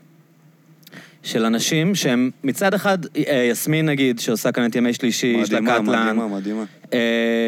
של 1.29 1.45
אנשים 1.45 1.95
שהם 1.95 2.31
מצד 2.45 2.75
אחד, 2.75 2.99
אה, 3.17 3.49
יסמין 3.51 3.87
נגיד, 3.87 4.19
שעושה 4.19 4.53
כאן 4.53 4.71
את 4.71 4.77
ימי 4.77 4.93
שלישי, 4.93 5.27
יש 5.27 5.53
לה 5.53 5.61
מדהימה, 5.61 5.83
קטלן. 5.83 6.17
מדהימה, 6.17 6.37
מדהימה. 6.37 6.65
אה, 6.93 6.99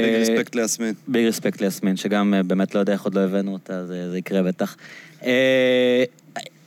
ביג 0.04 0.14
רספקט 0.20 0.54
ליסמין. 0.54 0.94
ביג 1.08 1.26
רספקט 1.26 1.60
ליסמין, 1.60 1.96
שגם 1.96 2.34
אה, 2.34 2.42
באמת 2.42 2.74
לא 2.74 2.80
יודע 2.80 2.92
איך 2.92 3.02
עוד 3.02 3.14
לא 3.14 3.20
הבאנו 3.20 3.52
אותה, 3.52 3.86
זה, 3.86 4.10
זה 4.10 4.18
יקרה 4.18 4.42
בטח. 4.42 4.76
אה, 5.24 6.04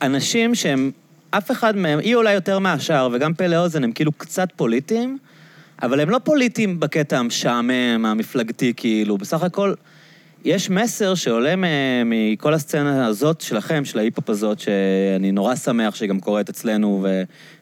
אנשים 0.02 0.54
שהם, 0.54 0.90
אף 1.30 1.50
אחד 1.50 1.76
מהם, 1.76 1.98
היא 1.98 2.14
אולי 2.14 2.34
יותר 2.34 2.58
מהשאר, 2.58 3.08
וגם 3.12 3.34
פלא 3.34 3.56
אוזן, 3.56 3.84
הם 3.84 3.92
כאילו 3.92 4.12
קצת 4.12 4.48
פוליטיים, 4.56 5.18
אבל 5.82 6.00
הם 6.00 6.10
לא 6.10 6.18
פוליטיים 6.24 6.80
בקטע 6.80 7.18
המשעמם, 7.18 8.04
המפלגתי, 8.06 8.72
כאילו. 8.76 9.18
בסך 9.18 9.42
הכל, 9.42 9.74
יש 10.44 10.70
מסר 10.70 11.14
שעולה 11.14 11.54
מכל 12.04 12.54
הסצנה 12.54 13.06
הזאת 13.06 13.40
שלכם, 13.40 13.84
של 13.84 13.98
ההיפ-הופ 13.98 14.30
הזאת, 14.30 14.58
שאני 14.58 15.32
נורא 15.32 15.54
שמח 15.54 15.94
שהיא 15.94 16.08
גם 16.08 16.20
קורית 16.20 16.48
אצלנו 16.48 17.06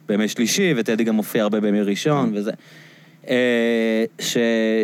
בימי 0.09 0.29
שלישי, 0.29 0.75
וטדי 0.77 1.05
גם 1.05 1.15
מופיע 1.15 1.43
הרבה 1.43 1.61
בימי 1.61 1.81
ראשון, 1.81 2.33
וזה. 2.35 2.53
אה, 3.29 4.05
ש... 4.21 4.37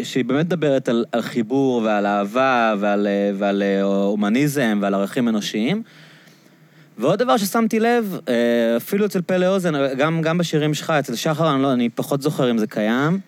שהיא 0.03 0.25
באמת 0.25 0.47
מדברת 0.47 0.89
על, 0.89 1.05
על 1.13 1.23
חיבור 1.23 1.83
ועל 1.85 2.07
אהבה 2.07 2.75
ועל, 2.79 3.07
אה, 3.07 3.31
ועל 3.39 3.63
אה, 3.63 3.83
הומניזם 3.83 4.79
ועל 4.83 4.95
ערכים 4.95 5.29
אנושיים. 5.29 5.83
ועוד 6.99 7.19
דבר 7.19 7.37
ששמתי 7.37 7.81
לב, 7.81 8.19
אפילו 8.77 9.07
אצל 9.07 9.23
פלא 9.23 9.47
אוזן, 9.47 9.95
גם, 9.97 10.23
גם 10.23 10.39
בשירים 10.39 10.75
שלך, 10.75 10.91
אצל 10.91 11.15
שחר, 11.15 11.55
אני, 11.55 11.63
לא, 11.63 11.73
אני 11.73 11.89
פחות 11.89 12.23
זוכר 12.23 12.51
אם 12.51 12.59
זה 12.59 12.67
קיים, 12.67 13.19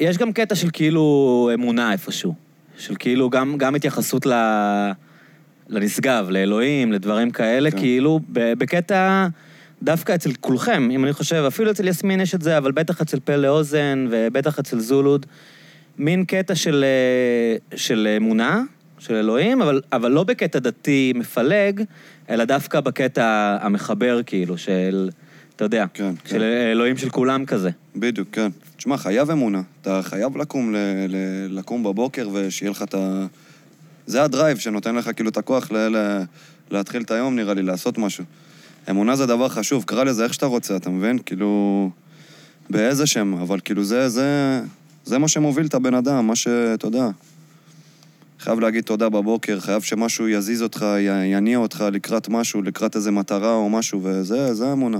יש 0.00 0.18
גם 0.18 0.32
קטע 0.32 0.54
של 0.54 0.70
כאילו 0.72 1.50
אמונה 1.54 1.92
איפשהו. 1.92 2.47
של 2.78 2.94
כאילו 2.98 3.30
גם, 3.30 3.54
גם 3.58 3.74
התייחסות 3.74 4.26
ל... 4.26 4.32
לנשגב, 5.68 6.26
לאלוהים, 6.30 6.92
לדברים 6.92 7.30
כאלה, 7.30 7.70
כן. 7.70 7.78
כאילו, 7.78 8.20
בקטע, 8.32 9.26
דווקא 9.82 10.14
אצל 10.14 10.30
כולכם, 10.40 10.90
אם 10.90 11.04
אני 11.04 11.12
חושב, 11.12 11.44
אפילו 11.48 11.70
אצל 11.70 11.88
יסמין 11.88 12.20
יש 12.20 12.34
את 12.34 12.42
זה, 12.42 12.58
אבל 12.58 12.72
בטח 12.72 13.00
אצל 13.00 13.18
פלא 13.24 13.48
אוזן, 13.48 14.06
ובטח 14.10 14.58
אצל 14.58 14.78
זולוד, 14.78 15.26
מין 15.98 16.24
קטע 16.24 16.54
של, 16.54 16.84
אה, 16.84 17.76
של 17.76 18.08
אמונה, 18.16 18.62
של 18.98 19.14
אלוהים, 19.14 19.62
אבל, 19.62 19.80
אבל 19.92 20.10
לא 20.10 20.24
בקטע 20.24 20.58
דתי 20.58 21.12
מפלג, 21.16 21.82
אלא 22.30 22.44
דווקא 22.44 22.80
בקטע 22.80 23.56
המחבר, 23.60 24.20
כאילו, 24.26 24.58
של, 24.58 25.10
אתה 25.56 25.64
יודע, 25.64 25.84
כן, 25.94 26.12
כן. 26.24 26.30
של 26.30 26.42
אלוהים 26.42 26.96
של 26.96 27.10
כולם 27.10 27.44
כזה. 27.44 27.70
בדיוק, 27.96 28.28
כן. 28.32 28.50
תשמע, 28.78 28.96
חייב 28.96 29.30
אמונה. 29.30 29.62
אתה 29.82 30.00
חייב 30.02 30.36
לקום, 30.36 30.72
ל- 30.74 30.76
ל- 31.08 31.58
לקום 31.58 31.82
בבוקר 31.82 32.28
ושיהיה 32.32 32.70
לך 32.70 32.82
את 32.82 32.94
ה... 32.94 33.26
זה 34.06 34.22
הדרייב 34.22 34.58
שנותן 34.58 34.94
לך 34.94 35.10
כאילו 35.16 35.30
את 35.30 35.36
הכוח 35.36 35.72
ל- 35.72 35.96
ל- 35.96 36.22
להתחיל 36.70 37.02
את 37.02 37.10
היום, 37.10 37.36
נראה 37.36 37.54
לי, 37.54 37.62
לעשות 37.62 37.98
משהו. 37.98 38.24
אמונה 38.90 39.16
זה 39.16 39.26
דבר 39.26 39.48
חשוב, 39.48 39.84
קרא 39.84 40.04
לזה 40.04 40.24
איך 40.24 40.34
שאתה 40.34 40.46
רוצה, 40.46 40.76
אתה 40.76 40.90
מבין? 40.90 41.18
כאילו... 41.18 41.90
באיזה 42.70 43.06
שם, 43.06 43.34
אבל 43.42 43.60
כאילו 43.60 43.84
זה, 43.84 44.08
זה, 44.08 44.60
זה 45.04 45.18
מה 45.18 45.28
שמוביל 45.28 45.66
את 45.66 45.74
הבן 45.74 45.94
אדם, 45.94 46.26
מה 46.26 46.36
שאתה 46.36 46.86
יודע. 46.86 47.08
חייב 48.40 48.60
להגיד 48.60 48.84
תודה 48.84 49.08
בבוקר, 49.08 49.60
חייב 49.60 49.82
שמשהו 49.82 50.28
יזיז 50.28 50.62
אותך, 50.62 50.86
י- 50.98 51.24
יניע 51.26 51.58
אותך 51.58 51.84
לקראת 51.92 52.28
משהו, 52.28 52.62
לקראת 52.62 52.96
איזה 52.96 53.10
מטרה 53.10 53.52
או 53.54 53.70
משהו, 53.70 54.00
וזה, 54.04 54.54
זה 54.54 54.68
האמונה. 54.68 54.98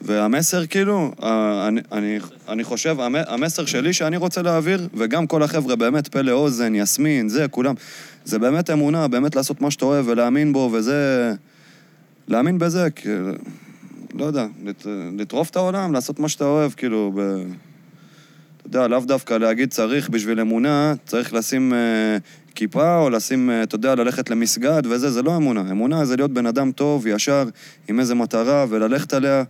והמסר, 0.00 0.66
כאילו, 0.66 1.12
אה, 1.22 1.68
אני, 1.68 1.80
אני, 1.92 2.18
אני 2.48 2.64
חושב, 2.64 3.00
המ- 3.00 3.26
המסר 3.26 3.64
שלי 3.64 3.92
שאני 3.92 4.16
רוצה 4.16 4.42
להעביר, 4.42 4.88
וגם 4.94 5.26
כל 5.26 5.42
החבר'ה, 5.42 5.76
באמת, 5.76 6.08
פלא 6.08 6.32
אוזן, 6.32 6.74
יסמין, 6.74 7.28
זה, 7.28 7.48
כולם, 7.48 7.74
זה 8.24 8.38
באמת 8.38 8.70
אמונה, 8.70 9.08
באמת 9.08 9.36
לעשות 9.36 9.60
מה 9.60 9.70
שאתה 9.70 9.84
אוהב 9.84 10.08
ולהאמין 10.08 10.52
בו, 10.52 10.70
וזה... 10.72 11.32
להאמין 12.28 12.58
בזה, 12.58 12.90
כאילו, 12.90 13.30
לא 14.14 14.24
יודע, 14.24 14.46
לט, 14.64 14.86
לטרוף 15.18 15.50
את 15.50 15.56
העולם, 15.56 15.92
לעשות 15.92 16.20
מה 16.20 16.28
שאתה 16.28 16.44
אוהב, 16.44 16.72
כאילו, 16.72 17.12
ב... 17.16 17.20
אתה 18.56 18.66
יודע, 18.66 18.88
לאו 18.88 19.00
דווקא 19.00 19.34
להגיד 19.34 19.70
צריך 19.70 20.08
בשביל 20.08 20.40
אמונה, 20.40 20.94
צריך 21.06 21.34
לשים 21.34 21.74
אה, 21.74 22.18
כיפה, 22.54 22.98
או 22.98 23.10
לשים, 23.10 23.50
אה, 23.50 23.62
אתה 23.62 23.74
יודע, 23.74 23.94
ללכת 23.94 24.30
למסגד 24.30 24.82
וזה, 24.84 25.10
זה 25.10 25.22
לא 25.22 25.36
אמונה. 25.36 25.60
אמונה 25.70 26.04
זה 26.04 26.16
להיות 26.16 26.30
בן 26.30 26.46
אדם 26.46 26.72
טוב, 26.72 27.06
ישר, 27.06 27.48
עם 27.88 28.00
איזה 28.00 28.14
מטרה, 28.14 28.66
וללכת 28.68 29.14
עליה, 29.14 29.44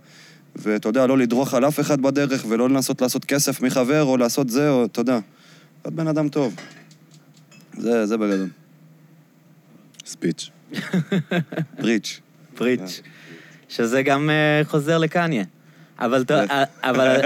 ואתה 0.55 0.89
יודע, 0.89 1.07
לא 1.07 1.17
לדרוך 1.17 1.53
על 1.53 1.67
אף 1.67 1.79
אחד 1.79 2.01
בדרך, 2.01 2.45
ולא 2.49 2.69
לנסות 2.69 3.01
לעשות 3.01 3.25
כסף 3.25 3.61
מחבר, 3.61 4.03
או 4.03 4.17
לעשות 4.17 4.49
זה, 4.49 4.69
או, 4.69 4.85
אתה 4.85 5.01
יודע, 5.01 5.19
להיות 5.85 5.95
בן 5.95 6.07
אדם 6.07 6.29
טוב. 6.29 6.55
זה, 7.77 8.05
זה 8.05 8.17
בגדול. 8.17 8.47
ספיץ'. 10.05 10.49
בריץ'. 11.79 12.19
פריץ'. 12.55 13.01
שזה 13.69 14.01
גם 14.01 14.29
אה, 14.29 14.61
חוזר 14.65 14.97
לקניה. 14.97 15.43
אבל, 15.99 16.21
אתה- 16.21 16.43
אה, 16.51 16.63
אבל, 16.83 17.17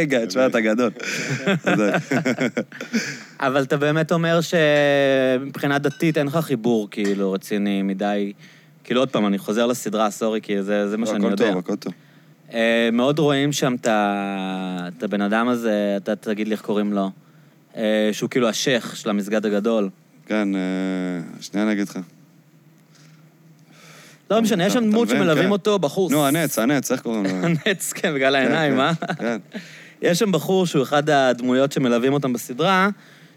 רגע, 0.00 0.26
תשמע, 0.26 0.46
אתה 0.46 0.60
גדול. 0.60 0.90
אבל 3.40 3.62
אתה 3.62 3.76
באמת 3.76 4.12
אומר 4.12 4.40
שמבחינה 4.40 5.78
דתית 5.78 6.18
אין 6.18 6.26
לך 6.26 6.36
חיבור 6.36 6.88
כאילו 6.90 7.32
רציני 7.32 7.82
מדי. 7.82 8.32
כאילו 8.84 9.00
עוד 9.00 9.10
פעם, 9.10 9.26
אני 9.26 9.38
חוזר 9.38 9.66
לסדרה, 9.66 10.10
סורי, 10.10 10.40
כי 10.40 10.62
זה, 10.62 10.88
זה 10.88 10.96
מה 10.96 11.06
שאני 11.06 11.18
הכל 11.18 11.30
יודע. 11.30 11.48
טוב, 11.48 11.58
הכל 11.58 11.76
טוב. 11.76 11.92
אה, 12.54 12.88
מאוד 12.92 13.18
רואים 13.18 13.52
שם 13.52 13.74
את 13.84 15.02
הבן 15.02 15.20
אדם 15.20 15.48
הזה, 15.48 15.94
אתה 15.96 16.16
תגיד 16.16 16.48
לי 16.48 16.52
איך 16.52 16.60
קוראים 16.60 16.92
לו, 16.92 17.10
אה, 17.76 18.10
שהוא 18.12 18.30
כאילו 18.30 18.48
השייח 18.48 18.94
של 18.94 19.10
המסגד 19.10 19.46
הגדול. 19.46 19.90
כן, 20.26 20.54
אה, 20.54 20.60
שנייה 21.40 21.66
אני 21.66 21.72
אגיד 21.72 21.88
לך. 21.88 21.98
לא 24.30 24.42
משנה, 24.42 24.66
יש 24.66 24.72
שם 24.72 24.90
דמות? 24.90 25.08
שמלווים 25.08 25.44
כן. 25.44 25.50
אותו, 25.50 25.78
בחור... 25.78 26.10
נו, 26.10 26.26
הנץ, 26.26 26.58
הנץ, 26.58 26.92
איך 26.92 27.00
קוראים 27.00 27.24
לו? 27.24 27.30
הנץ, 27.46 27.92
כן, 27.92 28.14
בגלל 28.14 28.36
העיניים, 28.36 28.72
כן, 28.72 28.80
אה? 28.80 28.94
כן. 29.14 29.38
יש 30.02 30.18
שם 30.18 30.32
בחור 30.32 30.66
שהוא 30.66 30.82
אחד 30.82 31.10
הדמויות 31.10 31.72
שמלווים 31.72 32.12
אותם 32.12 32.32
בסדרה, 32.32 32.88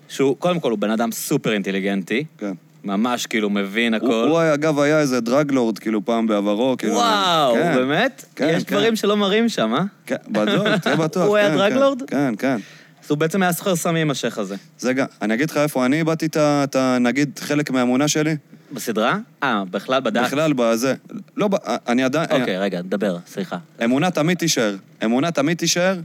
שהוא, 0.07 0.37
קודם 0.37 0.59
כל, 0.59 0.71
הוא 0.71 0.79
בן 0.79 0.91
אדם 0.91 1.11
סופר 1.11 1.53
אינטליגנטי, 1.53 2.25
כן. 2.37 2.53
ממש 2.83 3.25
כאילו 3.25 3.49
מבין 3.49 3.93
הוא, 3.93 3.97
הכל. 4.07 4.27
הוא, 4.29 4.39
היה- 4.39 4.53
אגב, 4.53 4.79
היה 4.79 4.99
איזה 4.99 5.21
דרגלורד, 5.21 5.79
כאילו, 5.79 6.05
פעם 6.05 6.27
בעברו, 6.27 6.75
כאילו... 6.77 6.93
וואו, 6.93 7.53
כן, 7.53 7.75
באמת? 7.75 8.25
כן, 8.35 8.49
יש 8.57 8.63
כן. 8.63 8.75
דברים 8.75 8.95
שלא 8.95 9.17
מראים 9.17 9.49
שם, 9.49 9.73
אה? 9.75 9.83
כן, 10.05 10.15
בטוח, 10.29 10.77
תהיה 10.77 10.95
בטוח. 11.05 11.27
הוא 11.27 11.37
היה 11.37 11.49
כן, 11.49 11.57
דרגלורד? 11.57 12.01
כן, 12.07 12.33
כן. 12.39 12.57
אז 13.03 13.09
הוא 13.09 13.17
בעצם 13.17 13.43
היה 13.43 13.51
סוחר 13.53 13.75
סמים, 13.75 14.11
השייח 14.11 14.37
הזה. 14.37 14.55
זה 14.79 14.93
גם, 14.93 15.05
אני 15.21 15.33
אגיד 15.33 15.49
לך 15.49 15.57
איפה 15.57 15.85
אני 15.85 15.97
איבדתי 15.99 16.25
את 16.35 16.75
ה... 16.75 16.97
נגיד, 17.01 17.39
חלק 17.39 17.71
מהאמונה 17.71 18.07
שלי. 18.07 18.35
בסדרה? 18.73 19.17
אה, 19.43 19.63
בכלל 19.71 19.99
בדת? 20.01 20.23
בכלל, 20.25 20.53
בזה. 20.53 20.93
לא, 21.37 21.47
ב- 21.47 21.55
אני 21.87 22.03
עדיין... 22.03 22.27
אוקיי, 22.31 22.57
רגע, 22.57 22.81
דבר, 22.81 23.17
סליחה. 23.27 23.57
אמונה 23.83 24.11
תמיד 24.11 24.37
תישאר. 24.37 24.75
אמונה 25.05 25.31
תמיד 25.31 25.57
תישאר, 25.57 25.95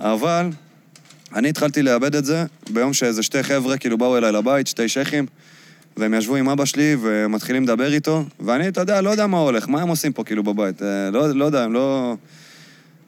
אבל 0.00 0.46
אני 1.34 1.48
התחלתי 1.48 1.82
לאבד 1.82 2.14
את 2.16 2.24
זה 2.24 2.44
ביום 2.70 2.92
שאיזה 2.92 3.22
שתי 3.22 3.42
חבר'ה 3.42 3.76
כאילו 3.78 3.98
באו 3.98 4.16
אליי 4.18 4.32
לבית, 4.32 4.66
שתי 4.66 4.88
שייחים, 4.88 5.26
והם 5.96 6.14
ישבו 6.14 6.36
עם 6.36 6.48
אבא 6.48 6.64
שלי 6.64 6.96
ומתחילים 7.02 7.62
לדבר 7.62 7.92
איתו, 7.92 8.24
ואני, 8.40 8.68
אתה 8.68 8.80
יודע, 8.80 9.00
לא 9.00 9.10
יודע 9.10 9.26
מה 9.26 9.38
הולך, 9.38 9.68
מה 9.68 9.82
הם 9.82 9.88
עושים 9.88 10.12
פה 10.12 10.24
כאילו 10.24 10.42
בבית. 10.42 10.82
אה, 10.82 11.10
לא, 11.12 11.28
לא 11.28 11.44
יודע, 11.44 11.62
הם 11.64 11.72
לא... 11.72 12.14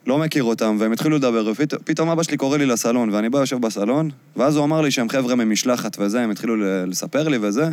לא 0.07 0.17
מכיר 0.17 0.43
אותם, 0.43 0.77
והם 0.79 0.91
התחילו 0.91 1.15
לדבר, 1.15 1.51
ופתאום 1.55 2.09
אבא 2.09 2.23
שלי 2.23 2.37
קורא 2.37 2.57
לי 2.57 2.65
לסלון, 2.65 3.09
ואני 3.13 3.29
בא 3.29 3.39
יושב 3.39 3.61
בסלון, 3.61 4.09
ואז 4.37 4.55
הוא 4.55 4.65
אמר 4.65 4.81
לי 4.81 4.91
שהם 4.91 5.09
חבר'ה 5.09 5.35
ממשלחת 5.35 5.97
וזה, 5.99 6.21
הם 6.21 6.31
התחילו 6.31 6.55
לספר 6.87 7.27
לי 7.27 7.37
וזה, 7.41 7.69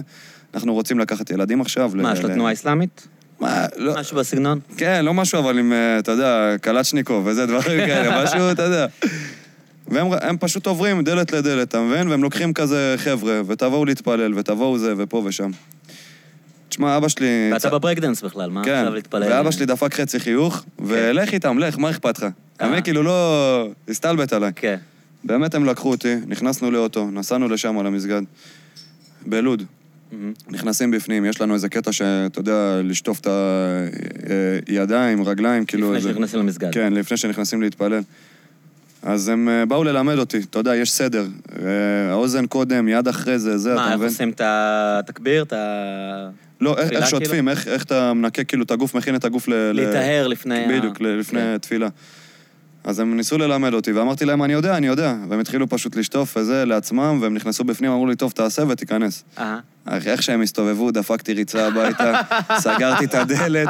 אנחנו 0.55 0.75
רוצים 0.75 0.99
לקחת 0.99 1.31
ילדים 1.31 1.61
עכשיו. 1.61 1.91
מה, 1.95 2.17
של 2.17 2.27
ל- 2.27 2.31
התנועה 2.31 2.51
האסלאמית? 2.51 3.09
מה, 3.41 3.67
לא, 3.77 3.95
משהו 4.01 4.17
בסגנון? 4.17 4.61
כן, 4.77 5.05
לא 5.05 5.15
משהו, 5.15 5.39
אבל 5.39 5.59
עם, 5.59 5.73
אה, 5.73 5.99
אתה 5.99 6.13
יודע, 6.13 6.55
קלצ'ניקוב 6.61 7.27
וזה, 7.27 7.47
דברים 7.47 7.87
כאלה, 7.87 8.15
משהו, 8.25 8.51
אתה 8.51 8.63
יודע. 8.63 8.87
והם 9.89 10.07
הם 10.23 10.37
פשוט 10.39 10.67
עוברים 10.67 11.05
דלת 11.05 11.33
לדלת, 11.33 11.69
אתה 11.69 11.81
מבין? 11.81 12.09
והם 12.09 12.23
לוקחים 12.23 12.53
כזה 12.53 12.95
חבר'ה, 12.99 13.41
ותבואו 13.47 13.85
להתפלל, 13.85 14.33
ותבואו 14.39 14.79
זה, 14.79 14.95
ופה 14.99 15.23
ושם. 15.27 15.51
תשמע, 16.69 16.97
אבא 16.97 17.09
שלי... 17.09 17.51
ואתה 17.53 17.71
בברקדנס 17.71 18.23
בכלל, 18.23 18.51
מה 18.51 18.65
כן, 18.65 18.75
עכשיו 18.75 18.95
להתפלל? 18.95 19.23
ואבא 19.33 19.51
שלי 19.51 19.67
דפק 19.67 19.95
חצי 19.95 20.21
חיוך, 20.21 20.65
ולך 20.79 21.33
איתם, 21.35 21.59
לך, 21.59 21.79
מה 21.79 21.91
אכפת 21.91 22.19
לך? 22.19 22.27
אתה 22.57 22.67
מבין? 22.69 22.83
כאילו 22.83 23.03
לא... 23.03 23.69
הסתלבט 23.89 24.33
עליי. 24.33 24.53
כן. 24.57 24.77
באמת 25.25 25.55
הם 25.55 25.65
לקחו 25.65 25.91
אותי, 25.91 26.15
נכנסנו 26.27 26.71
לאוטו, 26.71 27.11
נסענו 27.11 27.49
לשם 27.49 27.79
על 27.79 27.87
המסגד. 27.87 28.23
בלוד. 29.27 29.63
מהמם. 30.13 30.33
נכנסים 30.49 30.91
בפנים, 30.91 31.25
יש 31.25 31.41
לנו 31.41 31.55
איזה 31.55 31.69
קטע 31.69 31.93
שאתה 31.93 32.41
יודע, 32.41 32.81
לשטוף 32.85 33.21
את 33.21 33.27
הידיים, 34.67 35.23
רגליים, 35.25 35.65
כאילו... 35.65 35.87
לפני 35.87 35.97
איזה- 35.97 36.09
שנכנסים 36.09 36.41
למסגד. 36.41 36.73
כן, 36.73 36.93
לפני 36.93 37.17
שנכנסים 37.17 37.63
להתפלל. 37.63 38.01
אז 39.07 39.29
הם 39.29 39.49
אה, 39.49 39.67
באו 39.67 39.85
ללמד 39.85 40.19
אותי, 40.19 40.39
אתה 40.51 40.59
יודע, 40.59 40.77
יש 40.77 40.93
סדר. 40.93 41.27
אה, 41.59 41.67
האוזן 42.11 42.47
קודם, 42.47 42.89
יד 42.89 43.09
אחרי 43.09 43.39
זה, 43.39 43.59
זה, 43.59 43.75
מה, 43.75 43.81
אתה 43.81 43.87
איך 43.89 43.97
מבין? 43.97 44.09
עושים 44.09 44.31
את 44.31 44.41
התקביר, 44.45 45.43
את 45.43 45.53
ה... 45.53 46.29
לא, 46.61 46.77
איך- 46.79 46.87
תפילה, 46.87 47.01
איך 47.01 47.09
שוטפים, 47.11 47.49
איך 47.49 47.69
איך 47.69 47.83
אתה 47.85 48.13
מנקה 48.13 48.45
כאילו 48.45 48.63
את 48.65 48.71
הגוף, 48.71 48.95
מכין 48.95 49.15
את 49.15 49.25
הגוף 49.25 49.49
ל... 49.49 49.73
להיטהר 49.73 50.27
לפני 50.27 50.65
ה... 50.65 50.69
בדיוק, 50.69 51.01
לפני 51.01 51.41
כן. 51.41 51.59
תפילה. 51.59 51.89
אז 52.87 52.99
הם 53.01 53.17
ניסו 53.17 53.39
ללמד 53.39 53.75
אותי, 53.75 53.93
ואמרתי 53.93 54.25
להם, 54.25 54.43
אני 54.43 54.53
יודע, 54.53 54.77
אני 54.77 54.87
יודע. 54.87 55.15
והם 55.29 55.41
התחילו 55.41 55.69
פשוט 55.69 55.97
לשטוף 55.97 56.37
וזה 56.37 56.65
לעצמם, 56.65 57.19
והם 57.23 57.35
נכנסו 57.35 57.65
בפנים, 57.65 57.91
אמרו 57.91 58.07
לי, 58.07 58.17
טוב, 58.17 58.33
תעשה 58.33 58.63
ותיכנס. 58.69 59.25
אה. 59.39 59.59
איך 60.07 60.23
שהם 60.23 60.43
הסתובבו, 60.43 60.91
דפקתי 60.91 61.33
ריצה 61.33 61.67
הביתה, 61.67 62.21
סגרתי 62.65 63.05
את 63.05 63.15
הדלת, 63.15 63.69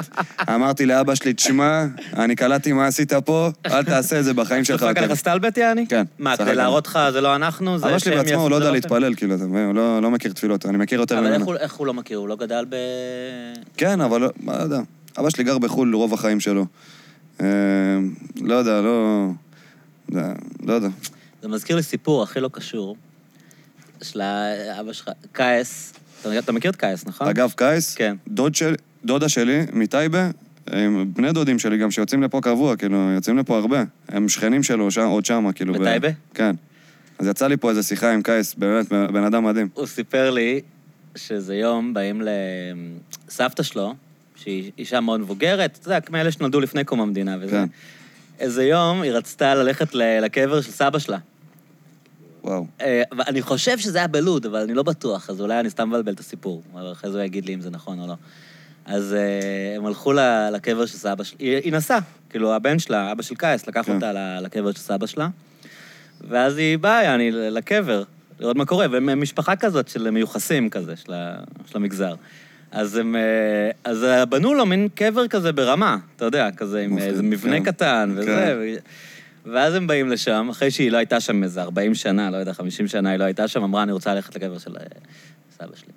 אמרתי 0.55 0.87
לאבא 0.87 1.15
שלי, 1.15 1.33
תשמע, 1.35 1.85
אני 2.17 2.37
קלטתי 2.37 2.73
מה 2.73 2.87
עשית 2.87 3.13
פה, 3.13 3.51
אל 3.67 3.83
תעשה 3.85 4.19
את 4.21 4.25
זה 4.25 4.35
בחיים 4.35 4.65
שלך. 4.65 4.83
דפק 4.83 4.89
יותר." 4.89 5.01
עליך 5.05 5.15
סטלבט, 5.15 5.57
יעני? 5.59 5.87
כן, 5.87 6.05
מה, 6.19 6.37
כדי. 6.37 6.55
להראות 6.55 6.87
לך, 6.87 6.99
זה 7.13 7.21
לא 7.21 7.37
אנחנו, 7.37 7.79
זה 7.79 7.87
אבא 7.87 7.99
שלי 7.99 8.13
שהם 8.13 8.25
בעצמו, 8.25 8.41
הוא 8.43 8.51
לא 8.51 8.57
את 8.57 8.61
יודע 8.61 8.73
זה 8.73 8.79
לכם? 8.79 8.95
להתפלל, 8.95 9.15
כאילו, 9.15 9.35
אתה 9.35 9.45
מבין? 9.45 9.65
הוא 9.67 9.75
לא 9.75 10.03
לא 10.03 10.11
מכיר 10.11 10.33
תפילות, 10.33 10.67
אני 10.67 10.79
מכיר 10.79 11.01
יותר 11.01 11.19
אבל 11.19 11.27
איך 11.27 11.35
ממנו. 11.37 11.45
הוא- 11.47 11.57
איך 11.57 11.75
הוא 11.75 11.87
לא 11.87 11.95
מכיר? 11.95 12.19
הוא 12.19 12.29
לא 12.29 12.37
גדל 12.37 12.65
ב... 12.69 12.77
כן, 13.77 14.01
אבל 14.01 14.21
לא- 14.21 14.29
מה 14.41 14.55
יודע. 14.63 14.81
אבא 15.19 15.31
שלי 15.31 15.45
גר 15.45 15.59
בחו"ל 15.59 15.95
רוב 15.95 16.15
החיים 16.15 16.41
שלו. 16.41 16.67
אה, 17.41 17.47
לא 18.41 18.55
יודע, 18.55 18.81
לא... 18.81 19.29
לא- 20.13 20.23
לא 20.67 20.73
יודע. 20.73 20.89
זה 21.43 21.49
מזכיר 21.49 21.77
לי 21.77 21.83
סיפור 21.83 22.23
הכי 22.23 22.41
לא 22.41 22.51
קשור, 22.53 22.97
של 24.03 24.21
אבא 24.81 24.93
שלך, 24.93 25.11
קייס. 25.33 25.93
אתה- 26.39 26.53
מכיר 26.53 26.71
את 26.71 26.77
קייס, 26.77 27.07
נכון? 27.07 27.29
אגב, 27.29 27.53
קייס, 27.57 27.95
כן. 27.95 28.17
דוד 28.29 28.55
של, 28.55 28.75
דודה 29.05 29.29
שלי 29.29 29.67
מטייבה, 29.73 30.31
הם 30.67 31.11
בני 31.15 31.33
דודים 31.33 31.59
שלי 31.59 31.79
גם 31.79 31.91
שיוצאים 31.91 32.23
לפה 32.23 32.41
קבוע, 32.41 32.77
כאילו, 32.77 33.11
יוצאים 33.15 33.39
לפה 33.39 33.59
הרבה. 33.59 33.85
הם 34.09 34.29
שכנים 34.29 34.63
שלו, 34.63 34.91
שם, 34.91 35.07
עוד 35.07 35.25
שמה, 35.25 35.53
כאילו. 35.53 35.75
ב- 35.75 35.79
בטייבה? 35.79 36.09
כן. 36.35 36.57
אז 37.19 37.27
יצא 37.27 37.47
לי 37.47 37.57
פה 37.57 37.71
איזה 37.71 37.83
שיחה 37.83 38.13
עם 38.13 38.23
קייס, 38.23 38.55
באמת, 38.55 38.89
בן 38.89 39.25
אדם 39.25 39.45
מדהים. 39.45 39.69
הוא 39.75 39.87
סיפר 39.87 40.31
לי 40.31 40.61
שאיזה 41.17 41.55
יום 41.57 41.95
באים 41.95 42.23
לסבתא 43.29 43.63
שלו, 43.63 43.95
שהיא 44.37 44.73
אישה 44.79 45.01
מאוד 45.01 45.21
מבוגרת, 45.21 45.79
אתה 45.81 45.89
יודע, 45.89 45.99
מאלה 46.11 46.33
שנולדו 46.33 46.61
לפני 46.61 46.85
קום 46.85 47.01
המדינה 47.01 47.37
וזה. 47.41 47.51
כן. 47.51 47.67
איזה 48.39 48.65
יום 48.65 49.03
היא 49.03 49.13
רצתה 49.13 49.55
ללכת 49.55 49.95
לקבר 49.95 50.61
של 50.61 50.71
סבא 50.71 50.99
שלה. 50.99 51.19
וואו. 52.45 52.67
אה, 52.81 53.03
ואני 53.19 53.43
חושב 53.43 53.79
שזה 53.79 53.99
היה 53.99 54.07
בלוד, 54.07 54.47
אבל 54.47 54.61
אני 54.61 54.75
לא 54.75 54.83
בטוח, 54.83 55.31
אז 55.31 55.41
אולי 55.41 55.61
אני 55.61 55.71
סתם 55.71 55.89
מבלבל 55.89 56.13
את 56.13 56.21
הסיפור. 56.21 56.63
אבל 56.75 56.93
אחרי 56.93 57.11
זה 57.11 57.19
הוא 57.19 57.25
יגיד 57.25 57.47
לי 57.47 57.55
אם 57.55 57.61
זה 57.61 57.71
נכון 57.71 58.01
או 58.01 58.07
לא. 58.07 58.15
אז 58.85 59.15
אה, 59.15 59.77
הם 59.77 59.87
הלכו 59.87 60.13
לקבר 60.53 60.87
של 60.87 60.97
סבא 60.97 61.25
שלה, 61.25 61.39
היא, 61.39 61.73
נסעה, 61.73 61.99
כאילו 62.31 62.55
הבן 62.55 62.79
שלה, 62.79 63.13
אבא 63.13 63.23
של 63.23 63.35
קייס, 63.35 63.67
לקח 63.67 63.83
כן. 63.87 63.95
אותה 63.95 64.41
לקבר 64.41 64.73
של 64.73 64.79
סבא 64.79 65.07
שלה, 65.07 65.29
ואז 66.29 66.57
היא 66.57 66.79
באה, 66.79 67.05
יעני, 67.05 67.31
לקבר, 67.31 68.03
לראות 68.41 68.57
מה 68.57 68.65
קורה, 68.65 68.87
והם 68.91 69.09
הם 69.09 69.21
משפחה 69.21 69.57
כזאת 69.57 69.89
של 69.89 70.11
מיוחסים 70.11 70.71
כזה, 70.71 70.97
של 70.97 71.13
המגזר. 71.75 72.15
אז 72.71 72.97
הם, 72.97 73.17
אה, 73.17 73.71
אז 73.85 74.07
בנו 74.29 74.55
לו 74.55 74.67
מין 74.67 74.89
קבר 74.95 75.29
כזה 75.29 75.53
ברמה, 75.53 75.97
אתה 76.17 76.25
יודע, 76.25 76.51
כזה 76.57 76.81
עם 76.81 76.99
איזה 76.99 77.23
מבנה 77.23 77.57
כן. 77.59 77.65
קטן 77.65 78.15
וזה. 78.17 78.27
כן. 78.27 78.57
ואז 79.53 79.75
הם 79.75 79.87
באים 79.87 80.09
לשם, 80.09 80.49
אחרי 80.51 80.71
שהיא 80.71 80.91
לא 80.91 80.97
הייתה 80.97 81.21
שם 81.21 81.43
איזה 81.43 81.63
40 81.63 81.95
שנה, 81.95 82.31
לא 82.31 82.37
יודע, 82.37 82.53
50 82.53 82.89
שנה 82.89 83.11
היא 83.11 83.19
לא 83.19 83.25
הייתה 83.25 83.49
שם, 83.49 83.63
אמרה, 83.63 83.83
אני 83.83 83.93
רוצה 83.93 84.15
ללכת 84.15 84.37
לקבר 84.37 84.59
של 84.59 84.77
אה, 84.77 84.83
סבא 85.59 85.77
שלי. 85.77 85.93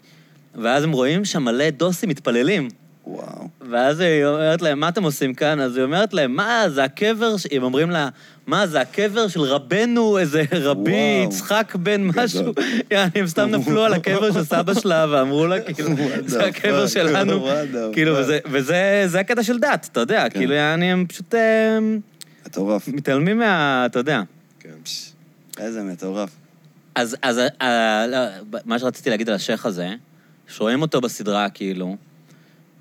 ואז 0.55 0.83
הם 0.83 0.91
רואים 0.91 1.25
שם 1.25 1.43
מלא 1.43 1.69
דוסים 1.69 2.09
מתפללים. 2.09 2.67
וואו. 3.07 3.47
ואז 3.69 3.99
היא 3.99 4.25
אומרת 4.25 4.61
להם, 4.61 4.79
מה 4.79 4.89
אתם 4.89 5.03
עושים 5.03 5.33
כאן? 5.33 5.59
אז 5.59 5.75
היא 5.75 5.83
אומרת 5.83 6.13
להם, 6.13 6.35
מה, 6.35 6.63
זה 6.67 6.83
הקבר, 6.83 7.37
ש... 7.37 7.47
הם 7.51 7.63
אומרים 7.63 7.89
לה, 7.89 8.09
מה, 8.49 8.67
זה 8.67 8.81
הקבר 8.81 9.27
של 9.27 9.41
רבנו, 9.41 10.17
איזה 10.17 10.43
רבי. 10.67 11.21
יצחק 11.25 11.75
בן 11.75 12.01
משהו. 12.15 12.53
יעני, 12.91 13.11
הם 13.15 13.27
סתם 13.27 13.49
נפלו 13.49 13.83
על 13.85 13.93
הקבר 13.93 14.31
של 14.31 14.43
סבא 14.43 14.73
שלה, 14.73 15.05
ואמרו 15.09 15.47
לה, 15.47 15.61
כאילו, 15.73 15.89
זה 16.25 16.45
הקבר? 16.45 16.87
שלנו. 16.87 17.47
כאילו? 17.93 18.15
וזה- 18.17 18.39
וזה 18.51 19.03
זה 19.05 19.19
הקטע 19.19 19.43
של 19.43 19.59
דת, 19.59 19.89
אתה 19.91 19.99
יודע, 19.99 20.29
כן. 20.29 20.39
כאילו, 20.39 20.53
יעני, 20.53 20.91
הם 20.91 21.05
פשוט 21.07 21.35
אה, 21.35 21.77
מטורף. 22.45 22.87
מתעלמים 22.87 23.39
מה... 23.39 23.83
אתה 23.85 23.99
יודע. 23.99 24.21
כן. 24.59 24.69
איזה 25.59 25.83
מטורף. 25.83 26.29
אז, 26.95 27.15
אז 27.21 27.39
אה, 27.61 28.05
לא, 28.07 28.17
מה 28.65 28.79
שרציתי 28.79 29.09
להגיד 29.09 29.29
על 29.29 29.35
השייח 29.35 29.65
הזה, 29.65 29.89
שרואים 30.47 30.81
אותו 30.81 31.01
בסדרה, 31.01 31.49
כאילו, 31.49 31.95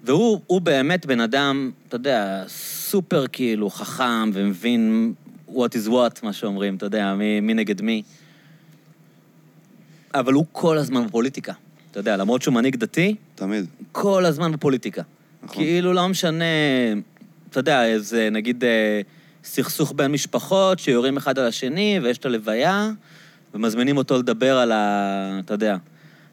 והוא 0.05 0.41
הוא 0.47 0.61
באמת 0.61 1.07
בן 1.07 1.21
אדם, 1.21 1.71
אתה 1.89 1.97
יודע, 1.97 2.45
סופר 2.49 3.25
כאילו 3.33 3.71
חכם 3.71 4.31
ומבין 4.35 5.13
what 5.53 5.85
is 5.85 5.89
what, 5.89 6.21
מה 6.23 6.33
שאומרים, 6.33 6.77
אתה 6.77 6.87
יודע, 6.87 7.15
מי, 7.15 7.41
מי 7.41 7.55
נגד 7.55 7.83
מי. 7.83 8.03
אבל 10.15 10.33
הוא 10.33 10.45
כל 10.53 10.79
הזמן 10.79 11.07
בפוליטיקה. 11.07 11.53
אתה 11.91 12.01
יודע, 12.01 12.17
למרות 12.17 12.43
שהוא 12.43 12.55
מנהיג 12.55 12.77
דתי, 12.77 13.15
תמיד. 13.35 13.67
כל 13.93 14.25
הזמן 14.25 14.53
בפוליטיקה. 14.53 15.03
נכון. 15.43 15.57
כאילו 15.57 15.93
לא 15.93 16.09
משנה, 16.09 16.45
אתה 17.51 17.61
יודע, 17.61 17.85
איזה 17.87 18.29
נגיד 18.31 18.65
אה, 18.65 19.01
סכסוך 19.45 19.93
בין 19.97 20.13
משפחות 20.13 20.79
שיורים 20.79 21.17
אחד 21.17 21.39
על 21.39 21.47
השני 21.47 22.01
ויש 22.03 22.19
את 22.19 22.27
הלוויה, 22.27 22.91
ומזמינים 23.55 23.97
אותו 23.97 24.19
לדבר 24.19 24.59
על 24.59 24.73
ה... 24.73 25.41
אתה 25.45 25.55
יודע. 25.55 25.77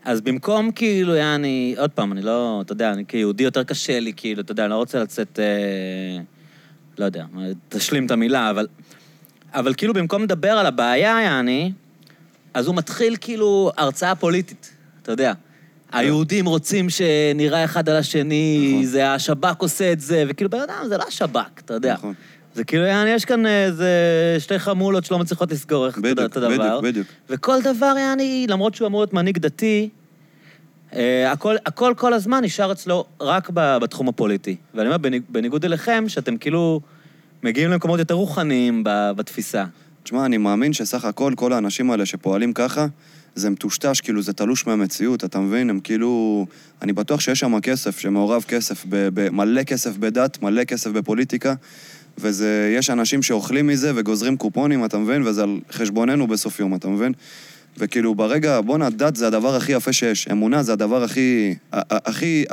אז 0.03 0.21
במקום 0.21 0.71
כאילו, 0.71 1.15
יעני, 1.15 1.75
עוד 1.77 1.91
פעם, 1.91 2.11
אני 2.11 2.21
לא, 2.21 2.61
אתה 2.65 2.73
יודע, 2.73 2.91
אני 2.91 3.05
כיהודי 3.05 3.43
יותר 3.43 3.63
קשה 3.63 3.99
לי, 3.99 4.13
כאילו, 4.15 4.41
אתה 4.41 4.51
יודע, 4.51 4.63
אני 4.63 4.69
לא 4.69 4.75
רוצה 4.75 4.99
לצאת, 4.99 5.39
אה, 5.39 6.23
לא 6.97 7.05
יודע, 7.05 7.25
תשלים 7.69 8.05
את 8.05 8.11
המילה, 8.11 8.49
אבל, 8.49 8.67
אבל 9.55 9.73
כאילו 9.73 9.93
במקום 9.93 10.23
לדבר 10.23 10.51
על 10.51 10.65
הבעיה, 10.65 11.17
יעני, 11.23 11.71
אז 12.53 12.67
הוא 12.67 12.75
מתחיל 12.75 13.15
כאילו 13.21 13.71
הרצאה 13.77 14.15
פוליטית, 14.15 14.71
אתה 15.01 15.11
יודע. 15.11 15.33
היהודים 15.91 16.45
רוצים 16.45 16.87
שנראה 16.89 17.65
אחד 17.65 17.89
על 17.89 17.95
השני, 17.95 18.69
נכון. 18.73 18.85
זה 18.85 19.13
השב"כ 19.13 19.55
עושה 19.61 19.91
את 19.91 19.99
זה, 19.99 20.23
וכאילו, 20.27 20.49
בן 20.49 20.59
אדם, 20.59 20.83
זה 20.87 20.97
לא 20.97 21.03
השב"כ, 21.07 21.39
אתה 21.65 21.73
יודע. 21.73 21.93
נכון. 21.93 22.13
זה 22.55 22.63
כאילו, 22.63 22.83
יעני, 22.83 23.09
יש 23.09 23.25
כאן 23.25 23.45
איזה 23.45 23.89
שתי 24.39 24.59
חמולות 24.59 25.05
שלא 25.05 25.19
מצליחות 25.19 25.51
לסגור 25.51 25.87
איך 25.87 25.97
בדיוק, 25.97 26.19
את 26.31 26.37
הדבר. 26.37 26.49
בדיוק, 26.57 26.83
בדיוק. 26.83 27.07
וכל 27.29 27.61
דבר, 27.63 27.93
יעני, 27.99 28.45
למרות 28.49 28.75
שהוא 28.75 28.87
אמור 28.87 29.01
להיות 29.01 29.13
מנהיג 29.13 29.37
דתי, 29.37 29.89
אה, 30.95 31.31
הכל, 31.31 31.55
הכל 31.65 31.93
כל 31.97 32.13
הזמן 32.13 32.43
נשאר 32.43 32.71
אצלו 32.71 33.05
רק 33.21 33.49
בתחום 33.53 34.07
הפוליטי. 34.09 34.55
ואני 34.73 34.87
אומר, 34.87 34.97
בניג- 34.97 35.23
בניגוד 35.29 35.65
אליכם, 35.65 36.03
שאתם 36.07 36.37
כאילו 36.37 36.81
מגיעים 37.45 37.69
למקומות 37.69 37.99
יותר 37.99 38.13
רוחניים 38.13 38.81
בתפיסה. 38.85 39.65
תשמע, 40.03 40.25
אני 40.25 40.37
מאמין 40.37 40.73
שסך 40.73 41.05
הכל, 41.05 41.33
כל 41.35 41.53
האנשים 41.53 41.91
האלה 41.91 42.05
שפועלים 42.05 42.53
ככה, 42.53 42.87
זה 43.35 43.49
מטושטש, 43.49 44.01
כאילו, 44.01 44.21
זה 44.21 44.33
תלוש 44.33 44.67
מהמציאות, 44.67 45.23
אתה 45.23 45.39
מבין? 45.39 45.69
הם 45.69 45.79
כאילו... 45.79 46.45
אני 46.81 46.93
בטוח 46.93 47.19
שיש 47.19 47.39
שם 47.39 47.59
כסף, 47.59 47.99
שמעורב 47.99 48.45
כסף, 48.47 48.85
ב- 48.89 49.09
ב- 49.13 49.29
מלא 49.29 49.63
כסף 49.63 49.97
בדת, 49.97 50.41
מלא 50.41 50.63
כסף 50.63 50.91
בפוליטיקה, 50.91 51.53
וזה... 52.17 52.73
יש 52.77 52.89
אנשים 52.89 53.21
שאוכלים 53.21 53.67
מזה 53.67 53.91
וגוזרים 53.95 54.37
קופונים, 54.37 54.85
אתה 54.85 54.97
מבין? 54.97 55.27
וזה 55.27 55.43
על 55.43 55.59
חשבוננו 55.71 56.27
בסוף 56.27 56.59
יום, 56.59 56.75
אתה 56.75 56.87
מבין? 56.87 57.13
וכאילו, 57.77 58.15
ברגע, 58.15 58.61
בואנה, 58.61 58.89
דת 58.89 59.15
זה 59.15 59.27
הדבר 59.27 59.55
הכי 59.55 59.71
יפה 59.71 59.93
שיש. 59.93 60.27
אמונה 60.27 60.63
זה 60.63 60.73
הדבר 60.73 61.03
הכי... 61.03 61.55
הכי... 61.71 62.45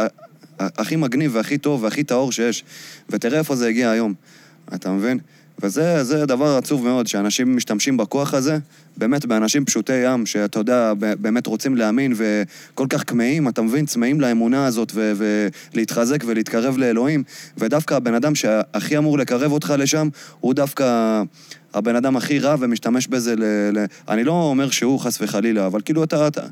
הכי 0.59 0.97
מגניב 0.97 1.31
והכי 1.35 1.59
טוב 1.59 1.83
והכי 1.83 2.05
טהור 2.05 2.33
שיש. 2.33 2.65
ותראה 3.11 3.39
איפה 3.39 3.57
זה 3.57 3.69
הגיע 3.69 3.91
היום, 3.91 4.15
אתה 4.75 4.93
מבין? 4.93 5.19
וזה 5.63 6.05
זה 6.05 6.27
דבר 6.27 6.57
עצוב 6.57 6.85
מאוד, 6.85 7.07
שאנשים 7.07 7.57
משתמשים 7.57 7.97
בכוח 7.97 8.35
הזה, 8.35 8.59
באמת 8.97 9.27
באנשים 9.27 9.65
פשוטי 9.65 9.93
ים, 9.93 10.27
שאתה 10.27 10.59
יודע, 10.59 10.93
ב- 10.99 11.15
באמת 11.15 11.47
רוצים 11.47 11.77
להאמין 11.77 12.13
וכל 12.17 12.87
כך 12.91 13.05
כמהים, 13.07 13.49
אתה 13.49 13.63
מבין? 13.63 13.87
צמאים 13.87 14.21
לאמונה 14.21 14.67
הזאת 14.67 14.93
ו- 14.95 15.13
ולהתחזק 15.75 16.25
ולהתקרב 16.27 16.79
לאלוהים, 16.79 17.23
ודווקא 17.59 17.95
הבן 17.95 18.15
אדם 18.15 18.35
שהכי 18.35 18.99
אמור 18.99 19.19
לקרב 19.19 19.53
אותך 19.53 19.75
לשם, 19.79 20.09
הוא 20.41 20.55
דווקא 20.55 21.23
הבן 21.75 21.97
אדם 21.97 22.17
הכי 22.17 22.39
רע 22.39 22.57
ומשתמש 22.59 23.07
בזה 23.07 23.37
ל... 23.37 23.45
ל... 23.73 23.85
אני 24.09 24.25
לא 24.25 24.33
אומר 24.33 24.71
שהוא 24.71 25.01
חס 25.01 25.19
וחלילה, 25.21 25.67
אבל 25.67 25.81
כאילו 25.81 26.05
אתה, 26.05 26.29
אתה, 26.29 26.43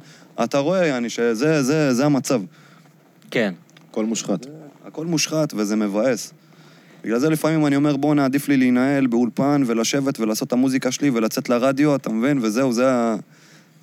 אתה 0.44 0.58
רואה, 0.58 0.86
יעני, 0.86 1.10
שזה 1.10 1.62
זה, 1.62 1.94
זה 1.94 2.06
המצב. 2.06 2.42
כן. 3.30 3.54
הכל 3.90 4.04
מושחת. 4.04 4.46
הכל 4.86 5.06
מושחת 5.06 5.54
וזה 5.56 5.76
מבאס. 5.76 6.32
בגלל 7.04 7.18
זה 7.18 7.30
לפעמים 7.30 7.66
אני 7.66 7.76
אומר, 7.76 7.96
בואנה, 7.96 8.24
עדיף 8.24 8.48
לי 8.48 8.56
להינעל 8.56 9.06
באולפן 9.06 9.62
ולשבת 9.66 10.20
ולעשות 10.20 10.48
את 10.48 10.52
המוזיקה 10.52 10.92
שלי 10.92 11.10
ולצאת 11.10 11.48
לרדיו, 11.48 11.94
אתה 11.94 12.10
מבין? 12.10 12.38
וזהו, 12.42 12.72
זה 12.72 12.92
ה... 12.92 13.16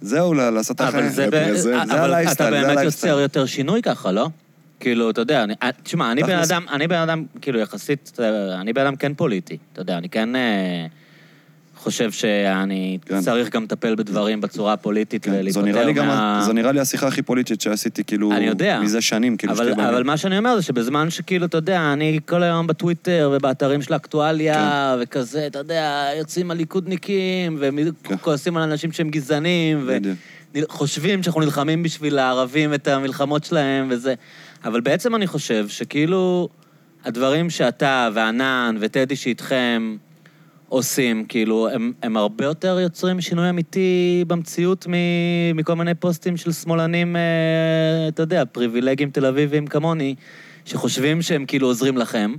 זהו, 0.02 0.34
לעשות 0.34 0.76
את 0.76 0.82
החיים. 0.82 1.06
אבל 1.90 2.32
אתה 2.32 2.52
באמת. 2.52 2.78
יוצר 2.84 3.20
יותר 3.20 3.46
שינוי 3.46 3.82
ככה, 3.82 4.12
לא? 4.12 4.30
כאילו, 4.80 5.10
אתה 5.10 5.22
יודע, 5.22 5.44
אני, 5.44 5.54
אה, 5.64 5.70
תשמע, 5.84 6.12
אני 6.12 6.24
בן. 6.24 6.40
אדם, 6.40 6.66
אני 6.72 6.88
בן 6.88 7.00
אדם, 7.00 7.24
כאילו, 7.42 7.60
יחסית, 7.60 8.18
אני 8.62 8.74
בן 8.74 8.82
אדם 8.82 8.96
כן 8.96 9.14
פוליטי, 9.14 9.58
אתה 9.74 9.82
יודע, 9.82 9.98
אני 9.98 10.10
כן 10.10 10.36
אה, 10.36 10.86
חושב 11.88 12.12
שאני 12.12 12.98
כן. 13.06 13.22
צריך 13.22 13.50
גם 13.50 13.64
לטפל 13.64 13.96
בדברים 13.96 14.42
בצורה 14.42 14.74
הפוליטית 14.74 15.24
כן, 15.24 15.32
גם, 15.96 16.08
מה... 16.08 16.42
זו 16.46 16.54
נראה 16.54 16.72
לי 16.72 16.80
השיחה 16.80 17.08
הכי 17.08 17.22
פוליטית 17.22 17.62
שעשיתי, 17.62 18.04
כאילו, 18.04 18.32
אני 18.32 18.46
יודע. 18.46 18.80
מזה 18.84 19.02
שנים, 19.02 19.38
כאילו, 19.38 19.54
אבל, 19.54 19.72
שתהיה 19.72 19.90
אבל. 19.90 20.04
מה 20.04 20.18
שאני 20.18 20.38
אומר 20.38 20.56
זה 20.56 20.62
שבזמן 20.62 21.10
שכאילו, 21.10 21.46
אתה 21.46 21.58
יודע, 21.58 21.94
אני 21.94 22.20
כל 22.26 22.44
היום 22.44 22.68
בטוויטר 22.68 23.32
ובאתרים 23.34 23.82
של 23.82 23.94
האקטואליה, 23.94 24.54
כן. 24.54 25.04
וכזה, 25.04 25.48
אתה 25.48 25.60
יודע, 25.60 26.10
יוצאים 26.18 26.52
הליכודניקים, 26.52 27.60
כן. 28.04 28.14
וכועסים 28.14 28.58
על 28.58 28.64
אנשים 28.64 28.92
שהם 28.92 29.10
גזענים, 29.10 29.88
בדיוק. 29.88 30.18
וחושבים 30.56 31.24
שאנחנו 31.24 31.42
נלחמים 31.42 31.84
בשביל 31.84 32.20
הערבים 32.20 32.74
את 32.74 32.88
המלחמות 32.88 33.44
שלהם 33.44 33.88
וזה. 33.92 34.14
אבל 34.66 34.82
בעצם 34.82 35.16
אני 35.16 35.28
חושב 35.28 35.68
שכאילו, 35.68 36.50
הדברים 37.06 37.50
שאתה 37.50 38.10
וענן 38.14 38.78
וטדי 38.80 39.16
שאיתכם 39.16 39.98
עושים, 40.70 41.26
כאילו, 41.26 41.70
הם, 41.70 41.94
הם 42.04 42.18
הרבה 42.18 42.46
יותר 42.46 42.80
יוצרים 42.80 43.22
שינוי 43.22 43.50
אמיתי 43.50 44.24
במציאות 44.28 44.88
מ- 44.88 45.58
מכל 45.58 45.74
מיני 45.76 45.94
פוסטים 45.94 46.38
של 46.38 46.52
שמאלנים, 46.52 47.16
אה, 47.16 47.22
אתה 48.08 48.24
יודע, 48.24 48.44
פריבילגים 48.46 49.10
תל 49.10 49.26
אביבים 49.26 49.68
כמוני, 49.68 50.16
שחושבים 50.66 51.22
שהם 51.22 51.46
כאילו 51.46 51.68
עוזרים 51.68 51.98
לכם. 51.98 52.34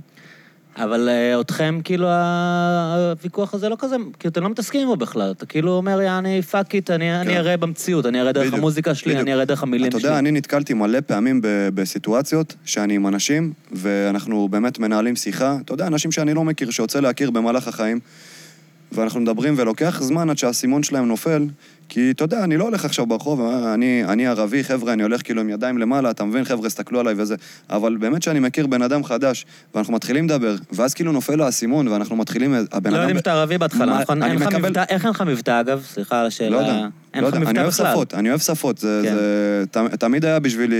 אבל 0.83 1.09
אה, 1.09 1.41
אתכם, 1.41 1.79
כאילו, 1.83 2.07
הוויכוח 2.07 3.53
הזה 3.53 3.69
לא 3.69 3.75
כזה, 3.79 3.95
כאילו, 4.19 4.31
אתם 4.31 4.43
לא 4.43 4.49
מתעסקים 4.49 4.87
בו 4.87 4.95
בכלל. 4.95 5.31
אתה 5.31 5.45
כאילו 5.45 5.71
אומר, 5.71 6.01
יעני, 6.01 6.41
fuck 6.41 6.75
it, 6.75 6.91
אני, 6.91 7.21
אני 7.21 7.37
אראה 7.37 7.57
במציאות, 7.57 8.05
אני 8.05 8.21
אראה 8.21 8.31
דרך 8.31 8.51
כן. 8.51 8.57
המוזיקה 8.57 8.95
שלי. 8.95 9.19
אני 9.19 9.33
אראה 9.33 9.45
דרך 9.45 9.63
המילים 9.63 9.89
אתה 9.89 9.99
שלי. 9.99 10.07
יודע, 10.07 10.19
אני 10.19 10.31
נתקלתי 10.31 10.73
מלא 10.73 10.99
פעמים 11.01 11.41
בסיטואציות 11.73 12.55
שאני 12.65 12.95
עם 12.95 13.07
אנשים, 13.07 13.53
ואנחנו 13.71 14.47
באמת 14.49 14.79
מנהלים 14.79 15.15
שיחה. 15.15 15.57
אתה 15.65 15.73
יודע, 15.73 15.87
אנשים 15.87 16.11
שאני 16.11 16.33
לא 16.33 16.43
מכיר, 16.43 16.71
שרוצה 16.71 17.01
להכיר 17.01 17.31
במהלך 17.31 17.67
החיים, 17.67 17.99
ואנחנו 18.91 19.19
מדברים, 19.19 19.53
ולוקח 19.57 20.01
זמן 20.01 20.29
עד 20.29 20.37
שהאסימון 20.37 20.83
שלהם 20.83 21.07
נופל, 21.07 21.45
כי 21.89 22.11
אתה 22.11 22.23
יודע, 22.23 22.43
אני 22.43 22.57
לא 22.57 22.63
הולך 22.63 22.85
עכשיו 22.85 23.05
ברחוב, 23.05 23.41
אני, 23.73 24.03
אני 24.05 24.27
ערבי, 24.27 24.63
חבר'ה, 24.63 24.93
אני 24.93 25.03
הולך 25.03 25.21
כאילו 25.23 25.41
עם 25.41 25.49
ידיים 25.49 25.77
למעלה, 25.77 26.11
אתה 26.11 26.23
מבין, 26.23 26.43
חבר'ה, 26.45 26.67
הסתכלו 26.67 26.99
עליי 26.99 27.13
וזה. 27.17 27.35
אבל 27.69 27.97
באמת 27.97 28.23
שאני 28.23 28.39
מכיר 28.39 28.67
בן 28.67 28.81
אדם 28.81 29.03
חדש, 29.03 29.45
ואנחנו 29.75 29.93
מתחילים 29.93 30.25
לדבר, 30.25 30.55
ואז 30.71 30.93
כאילו 30.93 31.11
נופל 31.11 31.41
האסימון, 31.41 31.87
ואנחנו 31.87 32.15
מתחילים, 32.15 32.55
הבן 32.71 32.91
לא 32.91 32.95
אדם... 32.95 33.01
יודעים 33.01 33.17
שאתה 33.17 33.31
ערבי 33.33 33.57
בהתחלה, 33.57 33.99
נכון? 34.01 34.23
אין 34.23 34.35
לך 34.35 34.41
מקבל- 34.41 34.59
מבטא, 34.69 34.83
איך 34.89 35.03
אין 35.05 35.11
לך 35.11 35.21
מבטא, 35.21 35.59
אגב? 35.59 35.83
סליחה 35.93 36.19
על 36.19 36.25
השאלה. 36.25 36.49
לא 36.49 36.57
יודע, 36.57 36.73
לא 37.15 37.27
יודע, 37.27 37.37
אני 37.37 37.59
אוהב 37.59 37.69
בכלל. 37.69 37.91
שפות, 37.91 38.13
אני 38.13 38.29
אוהב 38.29 38.39
שפות, 38.39 38.77
זה, 38.77 39.01
כן. 39.05 39.13
זה 39.15 39.63
ת- 39.71 39.77
תמיד 39.99 40.25
היה 40.25 40.39
בשבילי... 40.39 40.75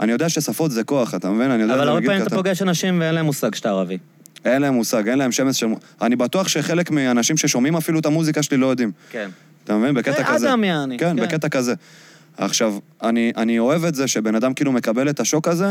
אני 0.00 0.12
יודע 0.12 0.28
ששפות 0.28 0.70
זה 0.70 0.84
כוח, 0.84 1.14
אתה 1.14 1.30
מבין? 1.30 1.50
אני 1.50 1.62
יודע 1.62 1.74
אבל 1.74 1.88
הרבה 1.88 2.06
פעמים 2.06 2.22
אתה. 2.22 2.36
פוגש 2.36 2.62
אנשים 2.62 3.00
ואין 3.00 3.14
להם 3.14 3.26
מושג 3.26 3.54
שאתה 3.54 3.68
ערבי. 3.68 3.98
אין 4.44 4.62
להם 4.62 4.74
מושג, 4.74 5.08
אין 5.08 5.18
להם 5.18 5.32
שמץ 5.32 5.56
של... 5.56 5.66
אני 6.02 6.16
בטוח 6.16 6.48
שחלק 6.48 6.90
מהאנשים 6.90 7.36
ששומעים 7.36 7.76
אפילו 7.76 7.98
את 7.98 8.06
המוזיקה 8.06 8.42
שלי 8.42 8.56
לא 8.56 8.66
יודעים. 8.66 8.92
כן. 9.10 9.30
אתה 9.64 9.76
מבין? 9.76 9.94
בקטע 9.94 10.16
זה 10.16 10.24
כזה. 10.24 10.48
אדם 10.48 10.64
יעני, 10.64 10.98
כן, 10.98 11.16
כן. 11.16 11.22
בקטע 11.22 11.48
כזה. 11.48 11.74
עכשיו, 12.36 12.74
אני, 13.02 13.32
אני 13.36 13.58
אוהב 13.58 13.84
את 13.84 13.94
זה 13.94 14.08
שבן 14.08 14.34
אדם 14.34 14.54
כאילו 14.54 14.72
מקבל 14.72 15.10
את 15.10 15.20
השוק 15.20 15.48
הזה, 15.48 15.70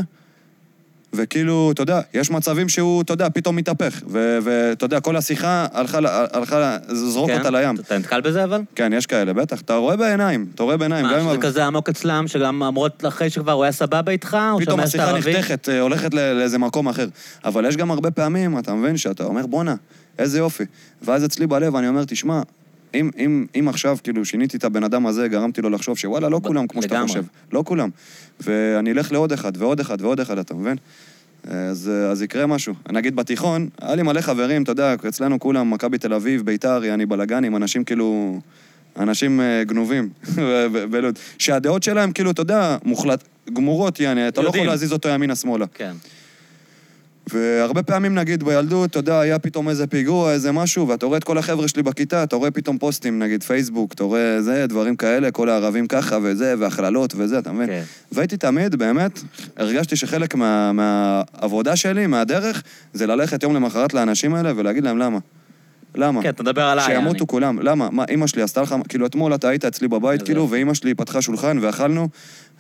וכאילו, 1.14 1.72
אתה 1.72 1.82
יודע, 1.82 2.02
יש 2.14 2.32
מצבים 2.32 2.70
שהוא, 2.70 3.02
אתה 3.02 3.14
יודע, 3.14 3.28
פתאום 3.34 3.56
מתהפך. 3.56 4.02
ואתה 4.08 4.86
יודע, 4.86 5.00
כל 5.00 5.16
השיחה 5.16 5.68
הלכה, 5.74 5.98
הלכה 6.34 6.78
זרוק 6.88 7.30
כן? 7.32 7.38
אותה 7.38 7.50
לים. 7.50 7.76
אתה 7.76 7.98
נתקל 7.98 8.22
בזה 8.22 8.44
אבל? 8.44 8.62
כן, 8.76 8.94
יש 8.94 9.06
כאלה, 9.06 9.34
בטח. 9.34 9.62
אתה 9.62 9.74
רואה 9.76 9.96
בעיניים, 9.96 10.46
אתה 10.56 10.64
רואה 10.64 10.78
בעיניים. 10.78 11.06
מה, 11.06 11.16
אם 11.16 11.22
שזה 11.22 11.32
ה- 11.34 11.38
כזה 11.38 11.66
עמוק 11.66 11.90
אצלם, 11.90 12.28
שגם 12.28 12.64
אמרות 12.64 13.06
אחרי 13.08 13.30
שכבר 13.30 13.52
הוא 13.52 13.64
היה 13.64 13.72
סבבה 13.72 14.12
איתך, 14.12 14.38
או 14.52 14.60
פתאום 14.60 14.80
השיחה? 14.80 15.18
נחתכת, 15.18 15.70
אה, 15.70 15.80
הולכת 15.80 16.14
לאיזה 16.14 16.58
מקום 16.58 16.88
אחר. 16.88 17.08
אבל 17.46 17.66
יש 17.66 17.78
גם 17.78 17.92
הרבה 17.92 18.12
פעמים, 18.12 18.60
אתה 18.60 18.74
מבין, 18.74 18.98
שאתה 18.98 19.24
אומר, 19.24 19.46
בואנה, 19.48 19.76
איזה 20.20 20.38
יופי. 20.38 20.64
ואז 21.02 21.26
אצלי 21.26 21.48
בלב 21.48 21.76
אני 21.76 21.88
אומר, 21.88 22.04
תשמע, 22.04 22.42
אם, 22.94 23.10
אם, 23.18 23.46
אם 23.60 23.68
עכשיו, 23.68 23.98
כאילו, 24.04 24.26
שיניתי 24.26 24.58
את 24.58 24.64
הבן 24.64 24.84
אדם 24.84 25.06
הזה, 25.08 25.28
גרמתי 25.28 25.62
לו 25.62 25.70
לחשוב 25.70 25.98
שוואלה, 25.98 26.30
לא 26.30 26.40
ב- 26.40 26.48
כולם 26.48 26.68
כמו 26.68 26.82
שאתה 26.82 26.94
לגמרי. 26.96 27.08
חושב. 27.08 27.24
לא 27.52 27.64
כולם. 27.66 27.90
ואני 28.40 28.92
אלך 28.92 29.12
לעוד 29.12 29.32
אחד, 29.34 29.52
ועוד 29.58 29.80
אחד, 29.80 30.02
ועוד 30.02 30.20
אחד, 30.20 30.38
אתה 30.38 30.54
מבין? 30.54 30.78
אז, 31.44 31.92
אז 32.12 32.22
יקרה 32.22 32.46
משהו. 32.48 32.74
נגיד 32.92 33.16
בתיכון, 33.16 33.70
היה 33.82 33.96
לי 33.96 34.04
מלא 34.04 34.22
חברים, 34.22 34.64
אתה 34.64 34.72
יודע, 34.72 34.96
אצלנו 35.08 35.40
כולם, 35.40 35.72
מכבי 35.72 35.98
תל 35.98 36.14
אביב, 36.14 36.42
ביתר, 36.46 36.84
יעני 36.86 37.06
בלאגנים, 37.06 37.56
אנשים 37.56 37.84
כאילו... 37.84 38.40
אנשים 39.00 39.42
אה, 39.42 39.64
גנובים 39.64 40.10
בלוד. 40.92 41.20
שהדעות 41.38 41.84
שלהם, 41.84 42.12
כאילו, 42.12 42.32
אתה 42.32 42.42
יודע, 42.42 42.78
מוחלט, 42.84 43.24
גמורות, 43.54 44.00
יעני, 44.00 44.28
אתה 44.28 44.42
לא 44.42 44.48
יכול 44.48 44.58
יודעים. 44.58 44.70
להזיז 44.72 44.94
אותו 44.94 45.10
ימינה-שמאלה. 45.10 45.66
כן. 45.74 45.92
והרבה 47.34 47.84
פעמים, 47.84 48.16
נגיד, 48.16 48.44
בילדות, 48.44 48.90
אתה 48.90 49.00
יודע, 49.00 49.20
היה 49.20 49.40
פתאום 49.40 49.70
איזה 49.70 49.88
פיגוע, 49.88 50.34
איזה 50.34 50.52
משהו, 50.52 50.88
ואתה 50.88 51.06
רואה 51.06 51.18
את 51.18 51.24
כל 51.24 51.38
החבר'ה 51.38 51.68
שלי 51.68 51.84
בכיתה, 51.84 52.24
אתה 52.24 52.36
רואה 52.36 52.52
פתאום 52.52 52.78
פוסטים, 52.78 53.20
נגיד 53.20 53.44
פייסבוק, 53.44 53.94
אתה 53.94 54.04
רואה 54.04 54.42
זה, 54.42 54.68
דברים 54.68 54.96
כאלה, 54.96 55.32
כל 55.32 55.50
הערבים 55.50 55.88
ככה 55.88 56.18
וזה, 56.24 56.56
והכללות 56.60 57.14
וזה, 57.18 57.40
אתה 57.40 57.52
מבין? 57.52 57.68
כן. 57.68 57.84
והייתי 58.12 58.38
תמיד, 58.38 58.76
באמת, 58.76 59.20
הרגשתי 59.58 59.96
שחלק 59.96 60.36
מה, 60.36 60.72
מהעבודה 60.72 61.76
שלי, 61.76 62.08
מהדרך, 62.08 62.64
זה 62.94 63.08
ללכת 63.08 63.44
יום 63.44 63.56
למחרת 63.56 63.94
לאנשים 63.94 64.34
האלה 64.34 64.54
ולהגיד 64.56 64.84
להם 64.84 64.98
למה. 64.98 65.20
למה? 65.96 66.24
כן, 66.24 66.30
אתה 66.30 66.44
מדבר 66.44 66.62
עליי, 66.62 66.86
שימותו 66.86 67.16
יעני. 67.16 67.28
כולם. 67.28 67.60
למה? 67.62 67.90
מה, 67.92 68.06
אימא 68.10 68.28
שלי 68.28 68.42
עשתה 68.42 68.62
לך... 68.62 68.76
כאילו, 68.90 69.06
אתמול 69.06 69.36
אתה 69.36 69.50
היית 69.50 69.66
אצלי 69.66 69.88
בבית, 69.88 70.22
כאילו. 70.22 70.50
ואימא 70.50 70.74
שלי 70.74 70.94
פתחה 70.94 71.22
שולחן 71.22 71.58
ואכלנו, 71.62 72.10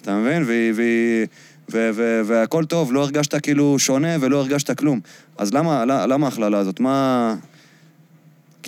אתה 0.01 0.15
מבין? 0.15 0.43
והיא... 0.75 1.27
ו- 1.71 1.89
ו- 1.93 2.21
והכל 2.25 2.65
טוב, 2.65 2.93
לא 2.93 3.03
הרגשת 3.03 3.43
כאילו 3.43 3.79
שונה 3.79 4.15
ולא 4.19 4.37
הרגשת 4.37 4.77
כלום. 4.77 4.99
אז 5.37 5.53
למה 5.53 5.85
למה 5.85 6.25
ההכללה 6.27 6.57
הזאת? 6.57 6.79
מה... 6.79 7.35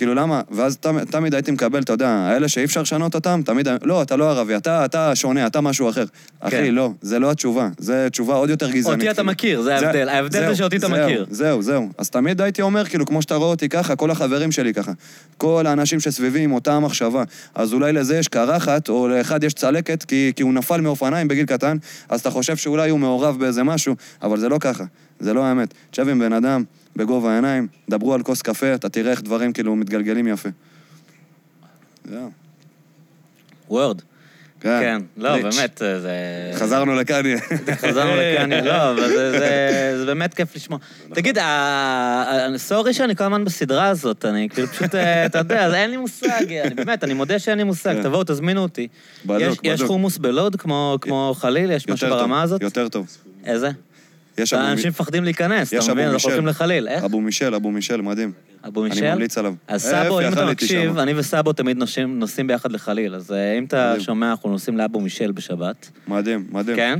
כאילו, 0.00 0.14
למה? 0.14 0.40
ואז 0.50 0.76
תמ- 0.76 1.04
תמיד 1.04 1.34
הייתי 1.34 1.50
מקבל, 1.50 1.82
אתה 1.82 1.92
יודע, 1.92 2.08
האלה 2.08 2.48
שאי 2.48 2.64
אפשר 2.64 2.82
לשנות 2.82 3.14
אותם, 3.14 3.40
תמיד... 3.44 3.68
לא, 3.82 4.02
אתה 4.02 4.16
לא 4.16 4.30
ערבי, 4.30 4.56
אתה, 4.56 4.84
אתה 4.84 5.14
שונה, 5.14 5.46
אתה 5.46 5.60
משהו 5.60 5.90
אחר. 5.90 6.04
אחי, 6.40 6.70
לא, 6.70 6.90
זה 7.00 7.18
לא 7.18 7.30
התשובה. 7.30 7.68
זו 7.78 7.92
תשובה 8.10 8.34
עוד 8.34 8.50
יותר 8.50 8.70
גזענית. 8.70 8.98
אותי 8.98 9.10
אתה 9.10 9.14
כאילו. 9.16 9.30
מכיר, 9.32 9.62
זה 9.62 9.74
ההבדל. 9.74 10.08
ההבדל 10.08 10.38
זה 10.40 10.46
זהו, 10.46 10.56
שאותי 10.56 10.76
אתה 10.76 10.86
זהו, 10.88 10.96
מכיר. 11.04 11.26
זהו, 11.30 11.62
זהו. 11.62 11.88
אז 11.98 12.10
תמיד 12.10 12.40
הייתי 12.40 12.62
אומר, 12.62 12.84
כאילו, 12.84 13.06
כמו 13.06 13.22
שאתה 13.22 13.34
רואה 13.34 13.48
אותי 13.48 13.68
ככה, 13.68 13.96
כל 13.96 14.10
החברים 14.10 14.52
שלי 14.52 14.74
ככה. 14.74 14.92
כל 15.36 15.64
האנשים 15.66 16.00
שסביבי 16.00 16.40
עם 16.40 16.52
אותה 16.52 16.72
המחשבה. 16.74 17.22
אז 17.54 17.72
אולי 17.72 17.92
לזה 17.92 18.16
יש 18.18 18.28
קרחת, 18.28 18.88
או 18.88 19.08
לאחד 19.08 19.44
יש 19.44 19.54
צלקת, 19.54 20.04
כי, 20.04 20.32
כי 20.36 20.42
הוא 20.42 20.54
נפל 20.54 20.80
מאופניים 20.80 21.28
בגיל 21.28 21.46
קטן, 21.46 21.76
אז 22.08 22.20
אתה 22.20 22.30
חושב 22.30 22.56
שאולי 22.56 22.90
הוא 22.90 22.98
מעורב 22.98 23.38
באיזה 23.38 23.62
משהו, 23.62 23.94
אבל 24.22 24.38
זה 24.38 24.48
לא 24.48 24.56
ככה. 24.60 24.84
זה 25.20 25.34
לא 25.34 25.44
האמת. 25.44 25.74
תשב 25.90 26.08
עם 26.08 26.18
בן 26.18 26.32
אדם, 26.32 26.64
בגובה 26.96 27.32
העיניים, 27.32 27.66
דברו 27.90 28.14
על 28.14 28.22
כוס 28.22 28.42
קפה, 28.42 28.74
אתה 28.74 28.88
תראה 28.88 29.10
איך 29.10 29.22
דברים 29.22 29.52
כאילו 29.52 29.76
מתגלגלים 29.76 30.26
יפה. 30.28 30.48
זהו. 32.04 32.30
וורד. 33.68 34.02
כן, 34.62 35.02
לא, 35.16 35.36
ליץ'. 35.36 35.56
באמת, 35.56 35.82
זה... 36.00 36.10
חזרנו 36.54 36.94
לקניה. 36.94 37.38
חזרנו 37.88 38.10
לכאן, 38.16 38.52
לא, 38.52 38.90
אבל 38.90 39.08
זה- 39.08 39.32
זה 39.38 39.48
זה 39.98 40.04
באמת 40.06 40.34
כיף 40.34 40.56
לשמוע. 40.56 40.78
תגיד, 41.14 41.38
ה- 41.38 41.44
ה- 41.44 42.58
סורי 42.58 42.94
שאני 42.94 43.16
כל 43.16 43.24
הזמן 43.24 43.44
בסדרה 43.44 43.88
הזאת, 43.88 44.24
אני 44.24 44.48
כאילו 44.48 44.68
פשוט, 44.68 44.94
אה, 44.94 45.26
אתה 45.26 45.38
יודע, 45.38 45.66
אז 45.66 45.74
אין 45.74 45.90
לי 45.90 45.96
מושג, 45.96 46.28
אני 46.64 46.74
באמת, 46.74 47.04
אני 47.04 47.14
מודה 47.14 47.38
שאין 47.38 47.58
לי 47.58 47.64
מושג, 47.64 47.94
כן. 47.94 48.02
תבואו, 48.02 48.24
תזמינו 48.24 48.60
אותי. 48.62 48.88
בדוק, 49.26 49.40
יש- 49.42 49.58
יש 49.62 49.78
בדוק. 49.80 49.86
חומוס 49.86 50.18
בלוד 50.18 50.56
כמו 50.56 50.98
חליל? 51.38 51.70
יש 51.70 51.88
משהו 51.88 52.08
ברמה 52.08 52.42
הזאת? 52.42 52.62
יותר 52.62 52.88
טוב. 52.88 53.06
איזה? 53.44 53.70
יש 54.38 54.52
אבו 54.54 54.62
אנשים 54.62 54.84
מי- 54.84 54.90
מפחדים 54.90 55.24
להיכנס, 55.24 55.74
אתה 55.74 55.92
מבין? 55.94 56.08
אנחנו 56.08 56.28
הולכים 56.28 56.44
מישל. 56.44 56.50
לחליל. 56.50 56.88
איך? 56.88 57.04
אבו 57.04 57.20
מישל, 57.20 57.54
אבו 57.54 57.70
מישל, 57.70 58.00
מדהים. 58.00 58.32
אבו 58.66 58.82
מישל? 58.82 59.04
אני 59.04 59.12
ממליץ 59.14 59.38
עליו. 59.38 59.54
אז 59.68 59.86
אה, 59.86 59.90
סאבו, 59.90 60.20
אם 60.20 60.32
אתה 60.32 60.46
מקשיב. 60.46 60.98
אני 60.98 61.12
וסאבו 61.16 61.52
תמיד 61.52 61.76
נוסעים- 61.76 62.46
ביחד 62.46 62.72
לחליל, 62.72 63.14
אז 63.14 63.32
אה, 63.32 63.58
אם 63.58 63.64
אתה. 63.64 63.94
שומע, 64.00 64.30
אנחנו 64.30 64.50
נוסעים 64.50 64.76
לאבו 64.78 65.00
מישל 65.00 65.32
בשבת. 65.32 65.90
מדהים, 66.08 66.46
מדהים. 66.52 66.76
כן? 66.76 66.98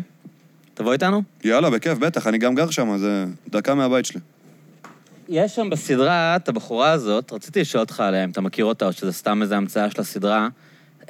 תבוא 0.74 0.92
איתנו? 0.92 1.22
יאללה, 1.44 1.70
בכיף, 1.70 1.98
בטח, 1.98 2.26
אני 2.26 2.38
גם 2.38 2.54
גר 2.54 2.70
שם, 2.70 2.96
זה 2.98 3.24
דקה 3.48 3.74
מהבית 3.74 4.06
שלי. 4.06 4.20
יש 5.28 5.56
שם 5.56 5.70
בסדרה 5.70 6.36
את 6.36 6.48
הבחורה 6.48 6.90
הזאת, 6.90 7.32
רציתי 7.32 7.60
לשאול 7.60 7.80
אותך 7.80 8.00
עליה, 8.00 8.24
אם 8.24 8.30
אתה 8.30 8.40
מכיר 8.40 8.64
אותה, 8.64 8.86
או 8.86 8.92
שזה 8.92 9.12
סתם 9.12 9.42
איזו 9.42 9.54
המצאה 9.54 9.90
של 9.90 10.00
הסדרה, 10.00 10.48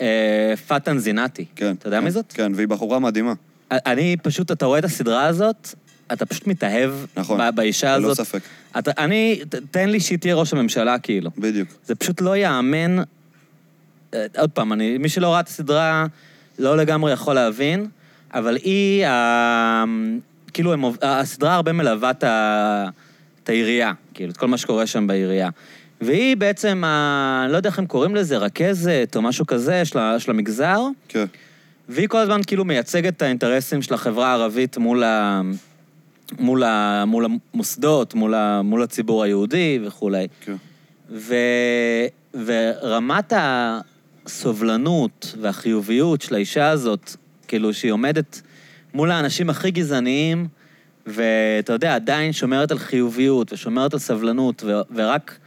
אה, 0.01 0.55
פאטן 0.67 0.99
זינאטי. 0.99 1.45
כן. 1.57 1.75
אתה 1.79 1.89
יודע 1.89 1.99
כן, 1.99 2.05
מי 2.05 2.11
זאת? 2.11 2.33
כן, 2.33 2.53
והיא 2.55 2.69
בחורה 2.69 2.99
מדהימה. 2.99 3.33
אני 3.71 4.17
פשוט, 4.23 4.51
אתה 4.53 4.67
רואה 4.67 4.79
את 4.79 4.85
הסדרה 4.85 5.27
הזאת, 5.27 5.75
אתה 6.13 6.27
פשוט 6.27 6.47
מתאהב 6.47 6.91
נכון. 7.17 7.41
ב- 7.41 7.57
באישה 7.57 7.97
ללא 7.99 8.11
הזאת. 8.11 8.27
ספק. 8.27 8.41
אתה, 8.79 8.91
אני, 8.99 9.41
ת- 9.49 9.55
תן 9.55 9.89
לי 9.89 10.01
שהיא 10.01 10.19
תהיה 10.19 10.35
ראש 10.35 10.53
הממשלה, 10.53 10.99
כאילו. 10.99 11.31
בדיוק. 11.39 11.69
זה 11.87 11.95
פשוט 11.95 12.21
לא 12.21 12.37
ייאמן. 12.37 12.99
אה, 14.15 14.27
עוד 14.39 14.51
פעם, 14.51 14.73
אני, 14.73 14.99
מי 14.99 15.09
שלא 15.09 15.33
ראה 15.33 15.41
את 15.41 15.49
הסדרה 15.49 16.07
לא 16.59 16.77
לגמרי 16.77 17.13
יכול 17.13 17.35
להבין, 17.35 17.87
אבל 18.35 18.57
היא, 18.57 19.07
ה, 19.07 19.85
כאילו, 20.53 20.73
הם, 20.73 20.85
הסדרה 21.03 21.55
הרבה 21.55 21.73
מלווה 21.73 22.11
את, 22.11 22.25
ה, 22.25 22.87
את 23.45 23.49
העירייה, 23.49 23.93
כאילו, 24.15 24.33
את 24.33 24.37
כל 24.37 24.49
מה 24.49 24.57
שקורה 24.59 24.87
שם 24.87 25.07
בעירייה. 25.07 25.49
והיא 26.01 26.37
בעצם, 26.37 26.83
ה, 26.87 27.43
אני 27.45 27.53
לא 27.53 27.57
יודע 27.57 27.69
איך 27.69 27.79
הם 27.79 27.87
קוראים 27.87 28.15
לזה, 28.15 28.37
רכזת 28.39 29.13
או 29.17 29.23
משהו 29.23 29.47
כזה 29.47 29.85
של, 29.85 29.99
של 30.19 30.31
המגזר, 30.31 30.81
כן. 31.09 31.25
והיא 31.89 32.09
כל 32.09 32.19
הזמן 32.19 32.41
כאילו 32.47 32.65
מייצגת 32.65 33.17
את 33.17 33.23
האינטרסים 33.23 33.83
של 33.83 33.95
החברה 33.95 34.29
הערבית 34.29 34.79
מול, 34.79 35.05
ה, 35.05 35.41
מול, 36.39 36.63
ה, 36.63 37.05
מול 37.07 37.27
המוסדות, 37.55 38.15
מול, 38.15 38.35
ה, 38.35 38.63
מול 38.63 38.83
הציבור 38.83 39.23
היהודי 39.23 39.79
וכולי. 39.83 40.27
כן. 40.41 40.57
ו... 41.11 41.35
ורמת 42.35 43.33
הסובלנות 44.27 45.35
והחיוביות 45.41 46.23
של 46.23 46.35
האישה 46.35 46.69
הזאת, 46.69 47.17
כאילו 47.49 47.75
שהיא 47.75 47.93
עומדת 47.93 48.41
מול 48.95 49.11
האנשים 49.11 49.51
הכי 49.51 49.71
גזעניים, 49.71 50.49
ואתה 51.07 51.73
יודע, 51.73 51.95
עדיין 51.95 52.33
שומרת 52.33 52.71
על 52.71 52.79
חיוביות 52.79 53.53
ושומרת 53.53 53.93
על 53.93 53.99
סבלנות, 53.99 54.63
ו... 54.67 54.81
ורק 54.95 55.39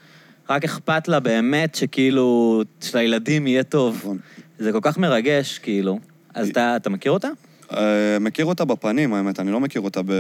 רק 0.50 0.64
אכפת 0.64 1.08
לה 1.08 1.20
באמת 1.20 1.76
שכאילו, 1.76 2.62
שלילדים 2.82 3.48
יהיה 3.48 3.64
טוב. 3.64 3.98
נכון. 3.98 4.18
זה 4.60 4.72
כל 4.72 4.80
כך 4.82 4.98
מרגש, 4.98 5.58
כאילו. 5.58 6.00
אז 6.34 6.50
אתה, 6.50 6.76
אתה 6.76 6.90
מכיר 6.90 7.12
אותה? 7.12 7.30
אה, 7.78 8.20
מכיר 8.20 8.46
אותה 8.46 8.66
בפנים, 8.66 9.14
האמת, 9.14 9.40
אני 9.40 9.52
לא 9.52 9.60
מכיר 9.60 9.82
אותה 9.82 10.02
ב... 10.06 10.12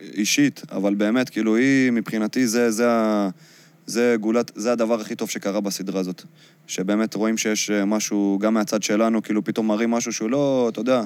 אישית, 0.00 0.62
אבל 0.72 0.94
באמת, 0.94 1.28
כאילו, 1.28 1.56
היא, 1.56 1.90
מבחינתי, 1.90 2.46
זה, 2.46 2.70
זה. 2.70 2.86
זה, 3.86 4.16
גולת, 4.20 4.50
זה 4.54 4.72
הדבר 4.72 5.00
הכי 5.00 5.14
טוב 5.14 5.30
שקרה 5.30 5.60
בסדרה 5.60 6.00
הזאת. 6.00 6.22
שבאמת 6.66 7.14
רואים 7.14 7.36
שיש 7.36 7.70
אה, 7.70 7.84
משהו, 7.84 8.38
גם 8.40 8.54
מהצד 8.54 8.82
שלנו, 8.82 9.22
כאילו, 9.22 9.44
פתאום 9.44 9.68
מראים 9.68 9.90
משהו 9.90 10.12
שהוא 10.12 10.30
לא, 10.30 10.68
אתה 10.72 10.80
יודע, 10.80 11.02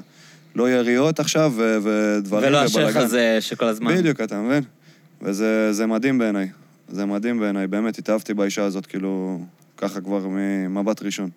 לא 0.55 0.71
יריות 0.71 1.21
עכשיו, 1.21 1.53
ו... 1.57 1.79
ודברים 1.83 2.49
ולא 2.49 2.59
השייח. 2.59 2.97
הזה 2.97 3.37
שכל 3.41 3.65
הזמן... 3.65 3.97
בדיוק, 3.97 4.21
אתה 4.21 4.41
מבין? 4.41 4.63
וזה 5.23 5.73
זה 5.73 5.87
מדהים 5.87 6.19
בעיניי. 6.19 6.49
זה 6.89 7.07
מדהים 7.07 7.41
בעיניי, 7.41 7.67
באמת, 7.67 7.99
התאהבתי 7.99 8.35
באישה 8.35 8.65
הזאת, 8.65 8.87
כאילו, 8.87 9.41
ככה 9.77 10.01
כבר 10.01 10.27
ממבט 10.29 11.03
ראשון. 11.03 11.31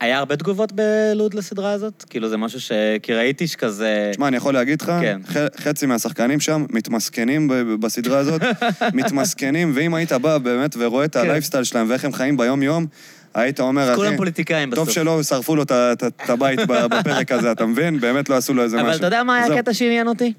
היה 0.00 0.18
הרבה 0.18 0.36
תגובות 0.36 0.72
בלוד 0.72 1.34
לסדרה 1.34 1.72
הזאת? 1.72 2.04
כאילו, 2.10 2.28
זה 2.28 2.36
משהו 2.36 2.60
ש... 2.60 2.72
כי 3.02 3.14
ראיתי 3.14 3.46
שכזה... 3.46 4.08
תשמע, 4.12 4.28
אני 4.28 4.36
יכול 4.36 4.54
להגיד 4.54 4.82
לך, 4.82 4.92
כן. 5.00 5.20
ח- 5.26 5.60
חצי 5.60 5.86
מהשחקנים 5.86 6.40
שם 6.40 6.66
מתמסכנים 6.70 7.48
ב- 7.48 7.54
בסדרה 7.54 8.18
הזאת, 8.18 8.42
מתמסכנים, 8.94 9.72
ואם 9.74 9.94
היית 9.94 10.12
בא 10.12 10.38
באמת 10.38 10.76
ורואה 10.78 11.04
את 11.04 11.16
הלייפסטייל 11.16 11.64
שלהם 11.64 11.90
ואיך 11.90 12.04
הם 12.04 12.12
חיים 12.12 12.36
ביום-יום, 12.36 12.86
היית 13.34 13.60
אומר, 13.60 13.94
כולם 13.94 14.08
אחי, 14.08 14.16
פוליטיקאים 14.16 14.70
בסוף. 14.70 14.84
טוב 14.84 14.94
שלא 14.94 15.22
שרפו 15.22 15.56
לו 15.56 15.62
את 15.62 16.30
הבית 16.30 16.60
בפרק 16.90 17.32
הזה, 17.32 17.52
אתה 17.52 17.66
מבין? 17.66 18.00
באמת 18.00 18.28
לא 18.28 18.36
עשו 18.36 18.54
לו 18.54 18.62
איזה 18.62 18.76
משהו. 18.76 18.88
אבל 18.88 18.96
אתה 18.96 19.06
יודע 19.06 19.22
מה 19.22 19.36
היה 19.36 19.46
זהו. 19.46 19.56
הקטע 19.56 19.74
שעניין 19.74 20.08
אותי? 20.08 20.32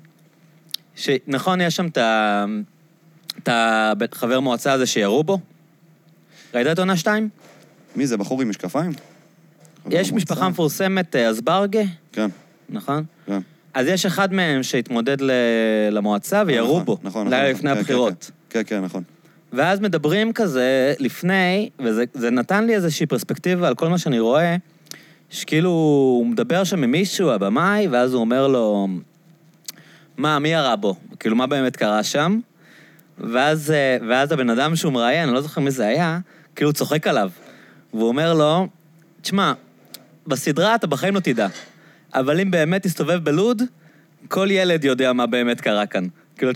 שנכון, 0.96 1.62
יש 1.62 1.76
שם 1.76 1.88
את 3.44 3.50
החבר 3.52 4.40
מועצה 4.40 4.74
הזה 4.74 4.86
שירו 4.86 5.24
בו? 5.24 5.40
ראית 6.54 6.68
את 6.68 6.80
עונה 6.80 6.98
שתיים? 6.98 7.30
מי 7.96 8.08
זה, 8.08 8.18
בחור 8.18 8.42
עם 8.42 8.50
משקפיים? 8.50 8.92
יש 9.92 10.14
משפחה 10.14 10.50
מפורסמת, 10.50 11.16
אה, 11.16 11.28
אזברגה, 11.28 11.82
כן, 12.12 12.30
נכון? 12.70 13.04
כן. 13.26 13.40
אז 13.74 13.88
יש 13.88 14.06
אחד 14.06 14.34
מהם 14.34 14.64
שהתמודד 14.64 15.18
למועצה 15.92 16.44
וירו 16.46 16.68
נכון, 16.74 16.86
בו. 16.86 16.98
נכון, 17.04 17.28
לילה 17.28 17.42
נכון. 17.44 17.56
לפני 17.56 17.70
כן, 17.70 17.76
כן, 17.76 17.80
הבחירות. 17.80 18.32
כן, 18.50 18.62
כן, 18.66 18.82
נכון. 18.82 19.04
ואז 19.54 19.80
מדברים 19.80 20.34
כזה 20.34 20.94
לפני, 21.00 21.70
וזה 21.80 22.04
זה 22.14 22.30
נתן 22.30 22.66
לי 22.66 22.76
איזושהי 22.76 23.06
פרספקטיבה 23.06 23.68
על 23.68 23.76
כל 23.76 23.90
מה 23.90 23.98
שאני 23.98 24.20
רואה, 24.20 24.56
שכאילו 25.30 25.70
הוא 25.70 26.26
מדבר 26.28 26.64
שם 26.64 26.84
עם 26.84 26.92
מישהו, 26.92 27.32
הבמאי, 27.32 27.88
ואז 27.88 28.14
הוא 28.14 28.22
אומר 28.22 28.48
לו, 28.48 28.88
מה, 30.18 30.40
מי 30.40 30.50
ירה 30.50 30.76
בו? 30.76 30.96
כאילו, 31.20 31.36
מה 31.36 31.48
באמת 31.48 31.76
קרה 31.76 32.04
שם? 32.04 32.40
ואז, 33.18 33.72
אה, 33.72 33.98
ואז 34.10 34.32
הבן 34.32 34.50
אדם 34.50 34.76
שהוא 34.76 34.94
מראיין, 34.94 35.28
אני 35.28 35.36
לא 35.36 35.42
זוכר 35.42 35.62
מי 35.62 35.72
זה 35.72 35.88
היה, 35.88 36.20
כאילו 36.56 36.74
צוחק 36.74 37.08
עליו. 37.08 37.30
והוא 37.94 38.08
אומר 38.08 38.34
לו, 38.34 38.68
תשמע, 39.22 39.54
בסדרה 40.30 40.76
אתה 40.76 40.88
בחיים 40.88 41.16
לא 41.16 41.20
תדע, 41.20 41.48
אבל 42.14 42.40
אם 42.40 42.52
באמת 42.52 42.84
תסתובב 42.84 43.24
בלוד, 43.24 43.62
כל 44.28 44.48
ילד 44.52 44.84
יודע 44.84 45.14
מה 45.14 45.26
באמת 45.26 45.62
קרה 45.62 45.86
כאן. 45.86 46.08
כאילו, 46.38 46.52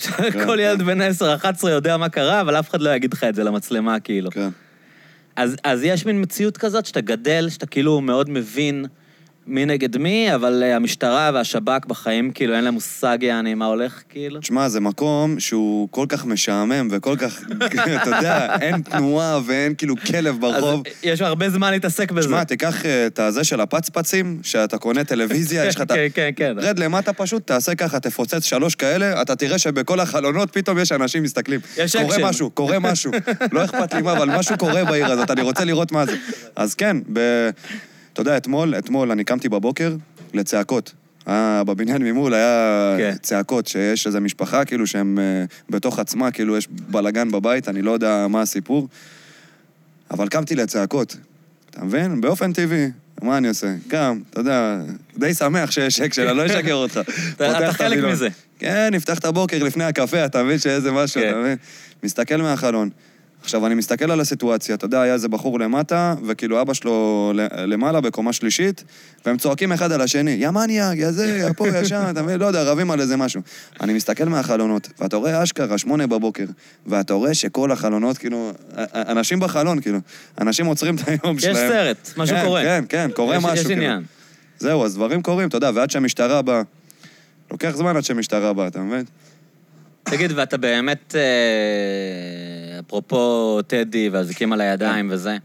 כל 0.46 0.60
ילד 0.60 0.82
בן 0.82 1.02
10-11 1.02 1.70
יודע 1.70 1.98
מה 1.98 2.10
קרה, 2.10 2.42
אבל 2.42 2.60
אף 2.60 2.70
אחד 2.70 2.82
לא 2.82 2.90
יגיד 2.90 3.14
לך 3.14 3.24
את 3.24 3.36
זה 3.36 3.44
למצלמה, 3.44 4.00
כאילו. 4.00 4.32
כן. 4.32 4.50
אז, 5.36 5.56
אז 5.64 5.84
יש 5.84 6.06
מין 6.06 6.22
מציאות 6.22 6.58
כזאת 6.58 6.86
שאתה 6.86 7.02
גדל, 7.02 7.50
שאתה 7.50 7.66
כאילו 7.66 8.02
מאוד 8.02 8.30
מבין 8.30 8.86
מי 9.48 9.66
נגד 9.66 9.98
מי, 9.98 10.36
אבל 10.36 10.64
אה, 10.64 10.76
המשטרה 10.76 11.32
והשב"כ 11.34 11.86
בחיים, 11.86 12.32
כאילו, 12.32 12.56
אין 12.56 12.64
להם 12.64 12.74
מושג 12.74 13.18
יעני 13.22 13.54
מה 13.54 13.66
הולך, 13.66 14.04
כאילו. 14.10 14.40
תשמע, 14.40 14.70
זה 14.70 14.80
מקום 14.80 15.40
שהוא 15.40 15.88
כל 15.92 16.06
כך 16.10 16.26
משעמם 16.26 16.88
וכל 16.92 17.16
כך, 17.18 17.42
אתה 18.02 18.10
יודע, 18.10 18.56
אין 18.62 18.82
תנועה 18.82 19.40
ואין 19.46 19.76
כאילו 19.76 19.96
כלב 20.08 20.40
ברחוב. 20.40 20.84
אז 20.88 20.94
יש 21.04 21.22
הרבה 21.22 21.50
זמן 21.50 21.72
להתעסק 21.72 22.12
בזה. 22.12 22.28
תשמע, 22.28 22.44
תיקח 22.44 22.86
אה, 22.86 23.08
את 23.08 23.20
הזה 23.20 23.44
של 23.44 23.62
הפצפצים, 23.62 24.40
שאתה 24.44 24.78
קונה 24.78 25.04
טלוויזיה, 25.04 25.66
יש 25.66 25.76
לך 25.76 25.82
את 25.82 25.92
ה... 25.92 25.96
כן, 25.98 26.08
כן, 26.14 26.30
כן. 26.36 26.54
רד 26.58 26.80
למטה 26.80 27.14
פשוט, 27.14 27.48
תעשה 27.48 27.76
ככה, 27.76 28.00
תפוצץ 28.00 28.44
שלוש 28.46 28.76
כאלה, 28.76 29.22
אתה 29.22 29.36
תראה 29.36 29.58
שבכל 29.58 30.00
החלונות 30.00 30.50
פתאום 30.54 30.80
יש 30.80 30.92
אנשים 30.92 31.24
מסתכלים. 31.24 31.60
יש 31.78 31.96
קורה 31.96 32.16
אקשן. 32.16 32.28
משהו, 32.28 32.50
קורה 32.50 32.80
משהו. 32.80 33.12
לא 33.52 33.66
אכפת 33.66 33.94
לי 33.94 34.02
מה, 34.02 34.12
אבל 34.12 34.38
משהו 34.38 34.58
קורה 34.58 34.86
בעיר 34.86 35.12
הזאת, 35.12 35.32
אני 35.32 35.42
רוצה 35.42 35.64
לראות 35.64 35.92
מה 35.92 36.06
זה. 36.06 36.16
אז 36.56 36.76
כן, 36.76 36.98
ב... 37.14 37.50
אתה 38.14 38.22
יודע, 38.22 38.38
אתמול, 38.38 38.76
אתמול 38.78 39.12
אני 39.12 39.24
קמתי 39.24 39.50
בבוקר 39.50 39.96
לצעקות. 40.34 40.94
אה, 41.28 41.64
בבניין 41.64 42.02
ממול 42.04 42.34
היה 42.34 42.96
כן. 42.98 43.16
צעקות, 43.22 43.68
שיש 43.68 44.08
איזו 44.08 44.22
משפחה, 44.22 44.66
כאילו, 44.66 44.88
שהם 44.88 45.20
אה, 45.20 45.46
בתוך 45.70 46.00
עצמה, 46.00 46.32
כאילו, 46.32 46.58
יש 46.58 46.68
בלאגן 46.70 47.32
בבית, 47.32 47.70
אני 47.70 47.82
לא 47.82 47.92
יודע 47.92 48.28
מה 48.30 48.42
הסיפור. 48.42 48.88
אבל 50.12 50.28
קמתי 50.28 50.56
לצעקות, 50.56 51.18
אתה 51.70 51.84
מבין? 51.84 52.22
באופן 52.22 52.54
טבעי. 52.54 52.90
מה 53.22 53.38
אני 53.38 53.48
עושה? 53.48 53.68
קם, 53.88 54.20
אתה 54.30 54.40
יודע, 54.40 54.78
די 55.18 55.34
שמח 55.34 55.72
שיש 55.72 56.02
אקשן, 56.02 56.28
אני 56.28 56.38
לא 56.38 56.46
אשקר 56.46 56.74
אותך. 56.74 57.00
אתה 57.36 57.70
את 57.70 57.74
חלק. 57.74 58.04
מזה. 58.04 58.30
כן, 58.60 58.90
נפתח 58.92 59.20
את 59.20 59.26
הבוקר 59.26 59.64
לפני 59.64 59.84
הקפה, 59.84 60.26
אתה 60.26 60.44
מבין 60.44 60.60
שאיזה 60.60 60.92
משהו, 60.92 61.22
כן. 61.22 61.30
אתה 61.30 61.38
מבין? 61.38 61.58
מסתכל 62.04 62.38
מהחלון. 62.38 62.90
עכשיו, 63.44 63.66
אני 63.68 63.76
מסתכל 63.76 64.12
על 64.12 64.20
הסיטואציה, 64.20 64.76
אתה 64.76 64.86
יודע, 64.86 65.02
היה 65.02 65.14
איזה 65.14 65.28
בחור 65.28 65.60
למטה, 65.60 66.16
וכאילו 66.28 66.62
אבא 66.62 66.74
שלו 66.74 67.32
למעלה, 67.68 68.02
בקומה 68.02 68.34
שלישית, 68.34 68.84
והם 69.26 69.38
צועקים 69.38 69.72
אחד 69.72 69.92
על 69.92 70.02
השני, 70.02 70.32
יא 70.32 70.50
מניאק, 70.50 70.98
יא 70.98 71.12
זה, 71.12 71.38
יא 71.48 71.54
פה, 71.58 71.68
יא 71.68 71.84
שם, 71.84 72.04
אתה 72.10 72.22
מבין? 72.24 72.40
לא 72.40 72.46
יודע, 72.46 72.64
רבים 72.64 72.92
על 72.92 73.02
איזה 73.02 73.18
משהו. 73.18 73.42
אני 73.82 73.94
מסתכל 73.94 74.24
מהחלונות, 74.26 74.90
ואתה 75.00 75.16
רואה 75.18 75.44
אשכרה, 75.44 75.78
שמונה 75.78 76.08
בבוקר, 76.08 76.46
ואתה 76.88 77.14
רואה 77.14 77.34
שכל 77.34 77.72
החלונות, 77.72 78.18
כאילו, 78.18 78.52
א- 78.76 78.82
א- 78.94 79.12
אנשים 79.12 79.40
בחלון, 79.40 79.82
כאילו, 79.82 80.00
אנשים 80.42 80.66
עוצרים 80.66 80.96
את 80.96 81.02
היום 81.08 81.38
יש 81.38 81.44
שלהם. 81.44 81.70
סרט, 81.72 82.10
משהו 82.18 82.36
כן, 82.36 82.44
קורה. 82.46 82.62
כן, 82.64 82.84
כן, 82.90 83.10
קורה 83.16 83.36
יש- 83.38 83.44
משהו, 83.44 83.56
יש 83.56 83.66
כאילו. 83.68 83.82
עניין. 83.82 84.04
זהו, 84.60 84.86
אז 84.86 84.96
דברים 84.96 85.22
קורים, 85.22 85.48
אתה 85.50 85.58
יודע, 85.58 85.72
ועד 85.74 85.92
שהמשטרה 85.92 86.42
באה... 86.42 86.62
לוקח 87.52 87.72
זמן 87.76 87.98
עד 87.98 88.04
שהמשטרה 88.04 88.54
באה, 88.54 88.68
אתה 88.68 88.80
מבין? 88.80 89.04
תגיד, 90.04 90.32
ואתה 90.36 90.58
באמת, 90.58 91.16
אה, 91.16 92.80
אפרופו 92.80 93.60
טדי 93.68 94.10
והזיקים 94.10 94.54
על 94.54 94.62
הידיים 94.62 95.10
וזה, 95.12 95.38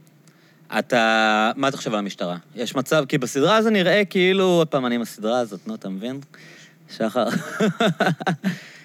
אתה... 0.78 1.52
מה 1.56 1.68
אתה 1.68 1.76
חושב 1.76 1.92
על 1.92 1.98
המשטרה? 1.98 2.36
יש 2.56 2.74
מצב, 2.74 3.04
כי 3.08 3.18
בסדרה 3.18 3.62
זה 3.62 3.70
נראה 3.70 4.04
כאילו, 4.04 4.44
עוד 4.44 4.68
פעם, 4.68 4.86
אני 4.86 4.94
עם 4.94 5.02
הסדרה 5.02 5.38
הזאת, 5.38 5.60
נו, 5.66 5.74
אתה 5.74 5.88
מבין? 5.88 6.20
שחר. 6.96 7.26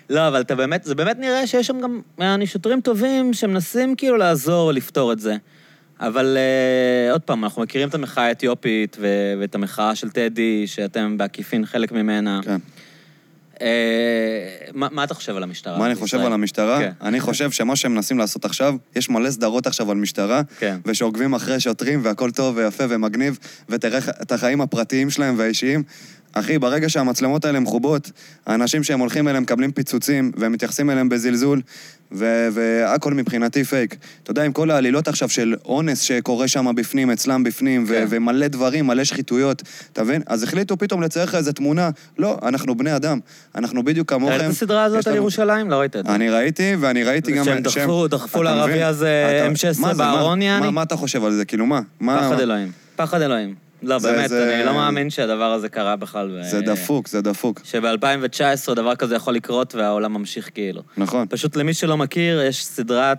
לא, 0.10 0.28
אבל 0.28 0.42
אתה 0.42 0.56
באמת, 0.56 0.84
זה 0.84 0.96
באמת 0.96 1.20
נראה 1.20 1.48
שיש 1.48 1.68
שם 1.68 1.80
גם 1.80 2.02
אני 2.20 2.48
שוטרים 2.48 2.82
טובים 2.82 3.34
שמנסים 3.34 3.96
כאילו 3.96 4.18
לעזור 4.18 4.72
לפתור 4.72 5.12
את 5.12 5.20
זה. 5.20 5.36
אבל 6.00 6.38
uh, 6.38 7.12
עוד 7.12 7.22
פעם, 7.22 7.44
אנחנו 7.44 7.62
מכירים 7.62 7.90
את 7.90 7.96
המחאה 7.96 8.24
האתיופית 8.24 8.98
ו- 9.00 9.34
ואת 9.40 9.56
המחאה 9.56 9.96
של 9.96 10.10
טדי, 10.10 10.68
שאתם 10.68 11.18
בעקיפין 11.18 11.66
חלק 11.66 11.92
ממנה. 11.92 12.40
כן. 12.44 12.58
Uh, 13.54 13.60
מה, 14.74 15.04
אתה 15.04 15.14
חושב 15.14 15.36
על 15.36 15.44
המשטרה? 15.44 15.78
מה 15.78 15.86
אני 15.86 15.96
חושב? 15.96 16.20
על 16.20 16.34
המשטרה? 16.34 16.80
כן. 16.80 16.92
אני 17.02 17.20
חושב 17.20 17.52
שמה 17.52 17.76
שהם 17.76 17.94
מנסים 17.94 18.18
לעשות 18.18 18.46
עכשיו, 18.46 18.76
יש 18.96 19.10
מלא 19.10 19.32
סדרות 19.32 19.68
עכשיו 19.68 19.92
על 19.92 19.98
משטרה, 19.98 20.42
כן. 20.60 20.78
ושעוקבים 20.86 21.34
אחרי 21.34 21.60
שוטרים, 21.60 22.00
והכל 22.04 22.32
טוב 22.32 22.58
ויפה 22.58 22.84
ומגניב, 22.90 23.38
ותראה 23.70 24.00
את 24.22 24.32
החיים 24.32 24.62
הפרטיים 24.62 25.10
שלהם 25.10 25.36
והאישיים. 25.38 25.84
אחי, 26.34 26.60
ברגע 26.60 26.90
שהמצלמות 26.90 27.46
האלה 27.46 27.60
מחובות, 27.60 28.12
האנשים 28.46 28.84
שהם 28.84 29.00
הולכים 29.00 29.28
אליהם 29.28 29.44
מקבלים 29.44 29.72
פיצוצים, 29.72 30.32
והם 30.38 30.52
מתייחסים 30.52 30.90
אליהם 30.90 31.10
בזלזול, 31.10 31.62
והכל 32.14 33.14
מבחינתי 33.14 33.64
פייק. 33.64 33.96
אתה 34.24 34.32
יודע, 34.32 34.44
עם 34.44 34.52
כל 34.52 34.72
העלילות 34.72 35.08
עכשיו 35.08 35.30
של 35.30 35.56
אונס 35.66 36.00
שקורה 36.02 36.48
שם 36.48 36.76
בפנים, 36.76 37.12
אצלם 37.12 37.44
בפנים, 37.44 37.84
ו- 37.88 37.94
כן. 37.94 38.06
ומלא 38.10 38.48
דברים, 38.48 38.88
מלא 38.88 39.04
שחיתויות, 39.04 39.62
אתה 39.94 40.04
מבין? 40.04 40.22
אז 40.28 40.44
החליטו 40.44 40.78
פתאום 40.78 41.02
לצייר 41.02 41.26
לך 41.26 41.36
איזה 41.36 41.54
תמונה. 41.54 41.90
לא, 42.18 42.38
אנחנו 42.44 42.78
בני 42.78 42.96
אדם. 42.96 43.20
אנחנו 43.56 43.84
בדיוק 43.84 44.10
כמוכם. 44.10 44.32
ראית 44.34 44.46
את 44.46 44.50
הסדרה 44.50 44.84
הזאת 44.84 45.08
על 45.08 45.16
ירושלים? 45.16 45.70
לא 45.70 45.76
ראית 45.76 45.96
את 45.96 46.06
זה. 46.06 46.16
אני 46.16 46.30
ראיתי, 46.30 46.76
ואני 46.80 47.04
ראיתי 47.04 47.32
גם... 47.32 47.46
שהם 47.46 47.64
דחפו- 47.64 48.08
דחפו 48.08 48.44
לערבי? 48.44 48.84
הזה 48.84 49.42
אתה- 49.48 49.70
M16 49.78 49.82
מה 49.82 49.94
זה, 49.94 50.04
מה-? 50.04 50.60
מה- 50.60 50.72
מה 50.72 50.84
אתה 50.84 50.96
חושב 50.96 51.24
על 51.26 51.32
זה? 51.32 51.46
כאילו? 51.46 51.66
מה- 51.66 51.82
פחד 52.30 52.40
אלוהים. 52.40 52.72
פחד 52.96 53.22
אלוהים. 53.22 53.63
לא, 53.84 54.00
זה- 54.00 54.12
באמת, 54.12 54.30
זה- 54.30 54.56
אני 54.56 54.66
לא 54.66 54.74
מאמין 54.74 55.10
שהדבר 55.10 55.52
הזה 55.54 55.70
קרה 55.70 55.96
בכלל. 55.96 56.32
ו- 56.32 56.44
זה 56.44 56.62
דפוק, 56.62 57.08
זה 57.08 57.22
דפוק. 57.22 57.62
שב-2019 57.64 58.74
דבר 58.76 58.96
כזה 58.96 59.16
יכול 59.16 59.34
לקרות 59.34 59.76
והעולם 59.76 60.14
ממשיך 60.14 60.50
כאילו. 60.54 60.82
נכון. 60.98 61.28
פשוט 61.30 61.56
למי 61.56 61.74
שלא 61.74 61.98
מכיר, 61.98 62.42
יש 62.42 62.66
סדרה, 62.66 63.14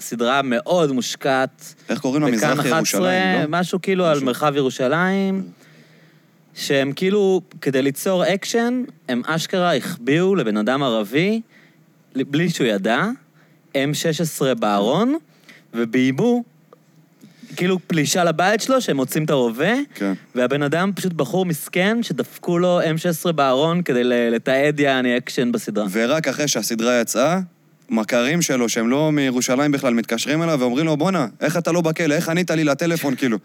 סדרה 0.00 0.42
מאוד 0.42 0.92
מושקעת. 0.92 1.74
איך 1.88 2.00
קוראים 2.00 2.22
לה? 2.22 2.30
מזרח 2.30 2.58
11, 2.60 2.76
ירושלים, 2.78 3.40
לא? 3.40 3.58
משהו 3.60 3.82
כאילו 3.82 4.06
על 4.06 4.20
מרחב 4.20 4.52
ירושלים, 4.56 5.48
שהם 6.54 6.92
כאילו, 6.92 7.40
כדי 7.60 7.82
ליצור 7.82 8.24
אקשן, 8.34 8.82
הם 9.08 9.22
אשכרה 9.26 9.76
החביאו 9.76 10.34
לבן 10.34 10.56
אדם 10.56 10.82
ערבי, 10.82 11.40
בלי 12.14 12.50
שהוא 12.50 12.66
ידע, 12.66 13.04
M16 13.74 13.78
בארון, 14.58 15.16
וביימו, 15.74 16.44
כאילו 17.56 17.78
פלישה 17.86 18.24
לבית 18.24 18.60
שלו, 18.60 18.80
שהם 18.80 18.96
מוצאים 18.96 19.24
את 19.24 19.30
הרובה, 19.30 19.72
כן. 19.94 20.12
והבן 20.34 20.62
אדם 20.62 20.90
פשוט 20.96 21.12
בחור 21.12 21.46
מסכן, 21.46 22.02
שדפקו 22.02 22.58
לו 22.58 22.80
M16 22.80 23.32
בארון 23.32 23.82
כדי 23.82 24.04
לתעד 24.04 24.80
יעני 24.80 25.16
אקשן 25.16 25.52
בסדרה. 25.52 25.86
ורק 25.90 26.28
אחרי 26.28 26.48
שהסדרה 26.48 27.00
יצאה, 27.00 27.40
מכרים 27.90 28.42
שלו, 28.42 28.68
שהם 28.68 28.88
לא 28.88 29.12
מירושלים 29.12 29.72
בכלל, 29.72 29.94
מתקשרים 29.94 30.42
אליו 30.42 30.60
ואומרים 30.60 30.86
לו, 30.86 30.96
בואנה, 30.96 31.26
איך 31.40 31.56
אתה 31.56 31.72
לא 31.72 31.80
בכלא? 31.80 32.14
איך 32.14 32.28
ענית 32.28 32.50
לי 32.50 32.64
לטלפון, 32.64 33.14
כאילו? 33.16 33.38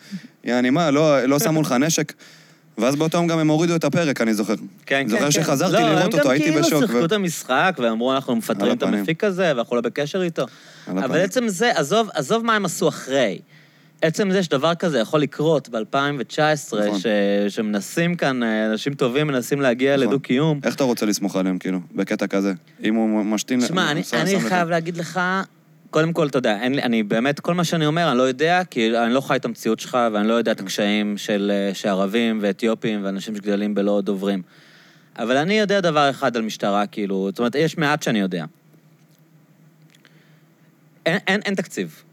יעני, 0.44 0.70
מה, 0.70 0.92
לא, 0.92 1.22
לא 1.26 1.40
שמו 1.40 1.62
לך 1.62 1.72
נשק? 1.72 2.14
ואז 2.78 2.96
באותו 2.96 3.18
יום 3.18 3.28
גם 3.28 3.40
הם 3.40 3.48
הורידו 3.48 3.76
את 3.76 3.84
הפרק, 3.84 4.22
אני 4.22 4.34
זוכר. 4.34 4.54
כן, 4.86 5.08
זוכר 5.08 5.24
כן, 5.24 5.32
שחזרתי 5.32 5.74
לא, 5.74 5.96
לראות 5.96 6.14
אותו, 6.14 6.32
הייתי 6.32 6.50
הם 6.50 6.56
גם 6.56 6.62
בשוק. 6.62 6.72
כאילו 6.72 6.84
ו- 6.84 6.88
שיחקו 6.88 7.06
את 7.06 7.12
המשחק, 7.12 7.80
ואמרו, 7.84 8.14
אנחנו 8.14 8.36
מפטרים 8.36 8.78
את. 8.78 8.84
המפיק 8.84 9.24
הזה, 9.24 9.54
ואנחנו 9.56 9.76
לא 9.76 9.82
בקשר 9.82 10.22
איתו. 10.22 10.46
אבל. 10.88 11.20
עצם 11.20 11.48
זה, 11.48 11.72
עזוב, 11.76 12.10
עזוב 12.14 12.46
מה 12.46 12.56
הם 12.56 12.66
עשו 12.66 12.90
אחרי. 12.90 13.40
עצם 14.02 14.32
זה 14.32 14.44
שדבר 14.44 14.76
כזה 14.76 15.00
יכול 15.00 15.22
לקרות 15.22 15.70
ב-2019, 15.70 16.76
נכון. 16.88 17.00
ש... 17.00 17.06
שמנסים 17.50 18.16
כאן, 18.16 18.44
אה, 18.44 18.66
אנשים 18.66 18.94
טובים 18.94 19.28
מנסים 19.28 19.62
להגיע 19.62 19.96
נכון. 19.96 20.08
לדו-קיום. 20.08 20.60
איך 20.64 20.76
אתה 20.76 20.84
רוצה 20.84 21.06
לסמוך 21.06 21.36
עליהם, 21.36 21.58
כאילו, 21.58 21.80
בקטע 21.96 22.28
כזה? 22.28 22.54
אם 22.84 22.96
הוא 22.96 23.26
משתין... 23.26 23.60
תשמע, 23.60 23.92
אני, 23.92 24.04
שם- 24.04 24.18
אני 24.18 24.32
שם 24.32 24.38
לך- 24.38 24.48
חייב 24.48 24.70
להגיד 24.70 24.98
לך, 24.98 25.20
קודם 25.90 26.14
כל, 26.14 26.28
אתה 26.28 26.38
יודע, 26.38 26.58
אין, 26.62 26.80
אני 26.80 27.04
באמת, 27.04 27.40
כל 27.40 27.54
מה 27.54 27.64
שאני 27.64 27.86
אומר, 27.86 28.10
אני 28.10 28.18
לא 28.18 28.24
יודע, 28.24 28.62
כי 28.70 28.98
אני 28.98 29.14
לא 29.14 29.22
חי 29.22 29.36
את 29.36 29.46
המציאות 29.46 29.80
שלך, 29.80 29.98
ואני 30.14 30.28
לא 30.28 30.34
יודע 30.34 30.52
את 30.52 30.60
הקשיים 30.60 31.18
של 31.18 31.52
אה, 31.54 31.74
שערבים 31.74 32.40
ואתיופים 32.42 33.06
ואנשים 33.06 33.36
שגדלים 33.36 33.76
בלא 33.76 34.02
דוברים. 34.02 34.42
אבל 35.20 35.38
אני 35.38 35.60
יודע 35.60 35.82
דבר 35.82 36.10
אחד 36.10 36.36
על 36.36 36.42
משטרה, 36.42 36.88
כאילו, 36.88 37.28
זאת 37.32 37.40
אומרת, 37.40 37.56
יש 37.56 37.78
מעט 37.78 38.04
שאני 38.04 38.20
יודע. 38.20 38.46
אין, 41.06 41.18
אין, 41.28 41.42
אין 41.46 41.56
תקציב, 41.56 42.04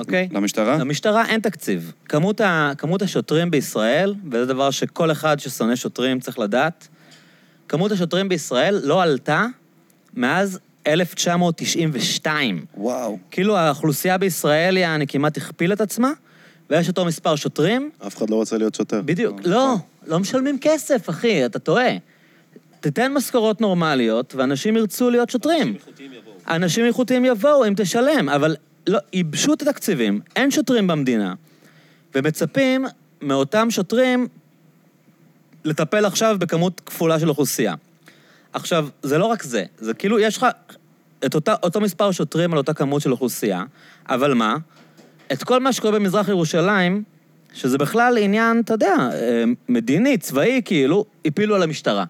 אוקיי? 0.00 0.28
למשטרה? 0.32 0.76
למשטרה 0.76 1.26
אין 1.26 1.40
תקציב. 1.40 1.92
כמות, 2.08 2.40
ה, 2.40 2.72
כמות 2.78 3.02
השוטרים 3.02 3.50
בישראל, 3.50 4.14
וזה 4.30 4.46
דבר 4.46 4.70
שכל 4.70 5.12
אחד 5.12 5.40
ששונא 5.40 5.76
שוטרים 5.76 6.20
צריך 6.20 6.38
לדעת, 6.38 6.88
כמות 7.68 7.92
השוטרים 7.92 8.28
בישראל 8.28 8.80
לא 8.84 9.02
עלתה 9.02 9.46
מאז 10.14 10.58
1992. 10.86 12.64
וואו. 12.76 13.18
כאילו 13.30 13.56
האוכלוסייה 13.56 14.18
בישראל, 14.18 14.76
יעני, 14.76 15.06
כמעט 15.06 15.36
הכפילה 15.36 15.74
את 15.74 15.80
עצמה, 15.80 16.12
ויש 16.70 16.88
אותו 16.88 17.04
מספר 17.04 17.36
שוטרים. 17.36 17.90
אף 18.06 18.16
אחד 18.16 18.30
לא 18.30 18.36
רוצה 18.36 18.58
להיות 18.58 18.74
שוטר. 18.74 19.02
בדיוק. 19.04 19.40
לא, 19.44 19.74
לא 20.06 20.18
משלמים 20.20 20.58
כסף, 20.60 21.10
אחי, 21.10 21.46
אתה 21.46 21.58
טועה. 21.58 21.90
תיתן 22.80 23.12
משכורות 23.12 23.60
נורמליות, 23.60 24.34
ואנשים 24.34 24.76
ירצו 24.76 25.10
להיות 25.10 25.30
שוטרים. 25.30 25.74
אנשים 26.48 26.84
איכותיים 26.84 27.24
יבואו 27.24 27.66
אם 27.66 27.74
תשלם, 27.76 28.28
אבל 28.28 28.56
לא, 28.90 28.98
ייבשו 29.12 29.52
את 29.52 29.62
התקציבים, 29.62 30.20
אין 30.36 30.50
שוטרים 30.50 30.86
במדינה, 30.86 31.34
ומצפים 32.14 32.86
מאותם 33.20 33.70
שוטרים 33.70 34.28
לטפל 35.64 36.04
עכשיו 36.04 36.36
בכמות 36.38 36.80
כפולה 36.86 37.18
של 37.18 37.28
אוכלוסייה. 37.28 37.74
עכשיו, 38.52 38.88
זה 39.02 39.18
לא 39.18 39.26
רק 39.26 39.42
זה, 39.42 39.64
זה 39.78 39.94
כאילו, 39.94 40.18
יש 40.18 40.36
לך 40.36 40.46
את 41.26 41.34
אותה, 41.34 41.54
אותו 41.62 41.80
מספר 41.80 42.10
שוטרים 42.10 42.52
על 42.52 42.58
אותה 42.58 42.74
כמות 42.74 43.02
של 43.02 43.12
אוכלוסייה, 43.12 43.64
אבל 44.08 44.34
מה? 44.34 44.56
את 45.32 45.44
כל 45.44 45.60
מה 45.60 45.72
שקורה 45.72 45.98
במזרח 45.98 46.28
ירושלים, 46.28 47.02
שזה 47.54 47.78
בכלל 47.78 48.18
עניין, 48.18 48.60
אתה 48.64 48.74
יודע, 48.74 48.96
אה, 49.12 49.44
מדיני, 49.68 50.18
צבאי, 50.18 50.60
כאילו, 50.64 51.04
הפילו 51.24 51.54
על 51.54 51.62
המשטרה. 51.62 52.04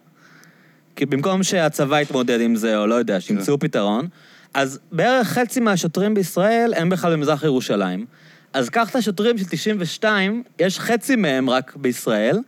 כי 0.97 1.07
במקום 1.07 1.43
שהצבא 1.43 2.01
יתמודד 2.01 2.41
עם 2.41 2.57
זה, 2.57 2.79
או 2.79 2.87
לא 2.87 2.95
יודע, 2.95 3.21
שימצאו 3.21 3.59
פתרון, 3.59 4.09
אז 4.55 4.79
בערך 4.93 5.29
חצי 5.29 5.61
מהשוטרים 5.61 6.15
בישראל 6.15 6.75
הם 6.77 6.89
בכלל 6.91 7.13
במזרח 7.13 7.43
ירושלים. 7.43 8.07
אז 8.53 8.69
קח 8.69 8.91
את 8.91 8.97
השוטרים 8.97 9.39
של 9.39 9.45
92, 9.51 10.43
יש 10.59 10.79
חצי 10.79 11.17
מהם 11.17 11.51
רק 11.51 11.77
בישראל, 11.77 12.39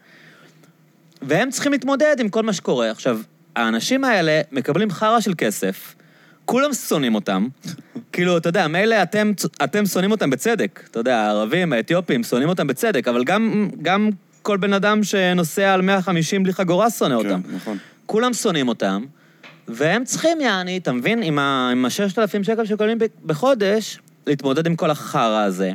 והם 1.23 1.51
צריכים 1.51 1.73
להתמודד 1.73 2.17
עם 2.21 2.29
כל 2.29 2.43
מה 2.43 2.53
שקורה. 2.53 2.91
עכשיו, 2.91 3.21
האנשים 3.57 4.05
האלה 4.05 4.41
מקבלים 4.53 4.91
חרא 4.91 5.21
של 5.21 5.33
כסף, 5.39 5.95
כולם 6.45 6.73
שונאים 6.73 7.15
אותם. 7.15 7.49
כאילו, 8.13 8.37
אתה 8.37 8.49
יודע, 8.49 8.69
מילא 8.69 9.03
אתם, 9.03 9.33
אתם 9.65 9.87
שונאים 9.87 10.11
אותם 10.11 10.31
בצדק. 10.31 10.85
אתה 10.91 11.01
יודע, 11.01 11.17
הערבים, 11.17 11.73
האתיופים, 11.73 12.25
שונאים 12.25 12.49
אותם 12.49 12.67
בצדק, 12.67 13.09
אבל 13.09 13.25
גם, 13.25 13.69
גם 13.83 14.11
כל 14.43 14.57
בן 14.57 14.73
אדם 14.73 15.05
שנוסע 15.05 15.75
על 15.75 15.83
150 15.83 16.43
בלי 16.43 16.53
חגורה 16.53 16.91
שונא 16.91 17.15
אותם. 17.15 17.43
כן, 17.43 17.55
נכון. 17.55 17.79
כולם 18.07 18.33
שונאים 18.33 18.69
אותם, 18.69 19.05
והם 19.69 20.05
צריכים, 20.05 20.41
יעני, 20.41 20.79
אתה 20.79 20.93
מבין, 20.93 21.23
עם 21.23 21.39
ה-6,000 21.39 22.43
שקל 22.43 22.65
שקולים 22.67 22.99
בחודש, 23.27 23.99
להתמודד 24.27 24.67
עם 24.67 24.77
כל 24.77 24.91
החרא 24.91 25.43
הזה. 25.43 25.73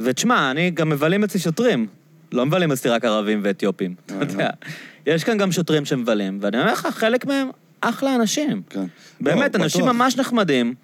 ותשמע, 0.00 0.50
אני 0.50 0.70
גם 0.70 0.88
מבלים 0.88 1.24
אצלי 1.24 1.40
שוטרים. 1.40 1.86
לא 2.32 2.46
מבלים 2.46 2.72
אצלי 2.72 2.90
רק 2.90 3.04
ערבים 3.04 3.40
ואתיופים, 3.44 3.94
אתה 4.06 4.32
יודע. 4.32 4.50
יש 5.06 5.24
כאן 5.24 5.38
גם 5.38 5.52
שוטרים 5.52 5.84
שמבלים, 5.84 6.38
ואני 6.42 6.60
אומר 6.60 6.72
לך, 6.72 6.88
חלק 6.90 7.26
מהם 7.26 7.50
אחלה 7.80 8.14
אנשים. 8.14 8.62
כן. 8.70 8.84
באמת, 9.20 9.54
לא, 9.54 9.64
אנשים 9.64 9.80
בטוח. 9.80 9.94
ממש 9.94 10.16
נחמדים. 10.16 10.74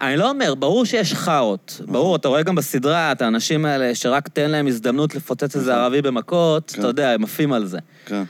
אני 0.00 0.16
לא 0.16 0.30
אומר, 0.30 0.54
ברור 0.54 0.84
שיש 0.84 1.14
חארות. 1.14 1.80
ברור, 1.86 2.16
אתה 2.16 2.28
רואה 2.28 2.42
גם 2.42 2.54
בסדרה 2.54 3.12
את 3.12 3.22
האנשים 3.22 3.64
האלה 3.64 3.94
שרק 3.94 4.28
תן 4.28 4.50
להם 4.50 4.66
הזדמנות 4.66 5.14
לפוצץ 5.14 5.56
איזה 5.56 5.74
ערבי 5.74 6.02
במכות, 6.02 6.70
כן. 6.70 6.80
אתה 6.80 6.88
יודע, 6.88 7.10
הם 7.10 7.24
עפים 7.24 7.52
על 7.52 7.66
זה. 7.66 7.78
כן. 8.06 8.22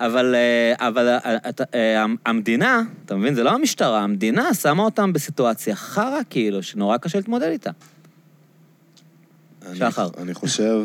אבל, 0.00 0.34
אה, 0.34 0.88
אבל 0.88 1.08
אה, 1.08 1.38
אה, 1.74 2.04
המדינה, 2.26 2.82
אתה 3.04 3.16
מבין, 3.16 3.34
זה 3.34 3.42
לא 3.42 3.50
המשטרה, 3.50 4.00
המדינה 4.00 4.54
שמה 4.54 4.82
אותם 4.82 5.12
בסיטואציה 5.12 5.76
חרא, 5.76 6.20
כאילו, 6.30 6.62
שנורא 6.62 6.96
קשה 6.96 7.18
להתמודד 7.18 7.48
איתה. 7.50 7.70
אני- 9.66 9.78
שחר. 9.78 10.08
אני 10.18 10.34
חושב, 10.34 10.84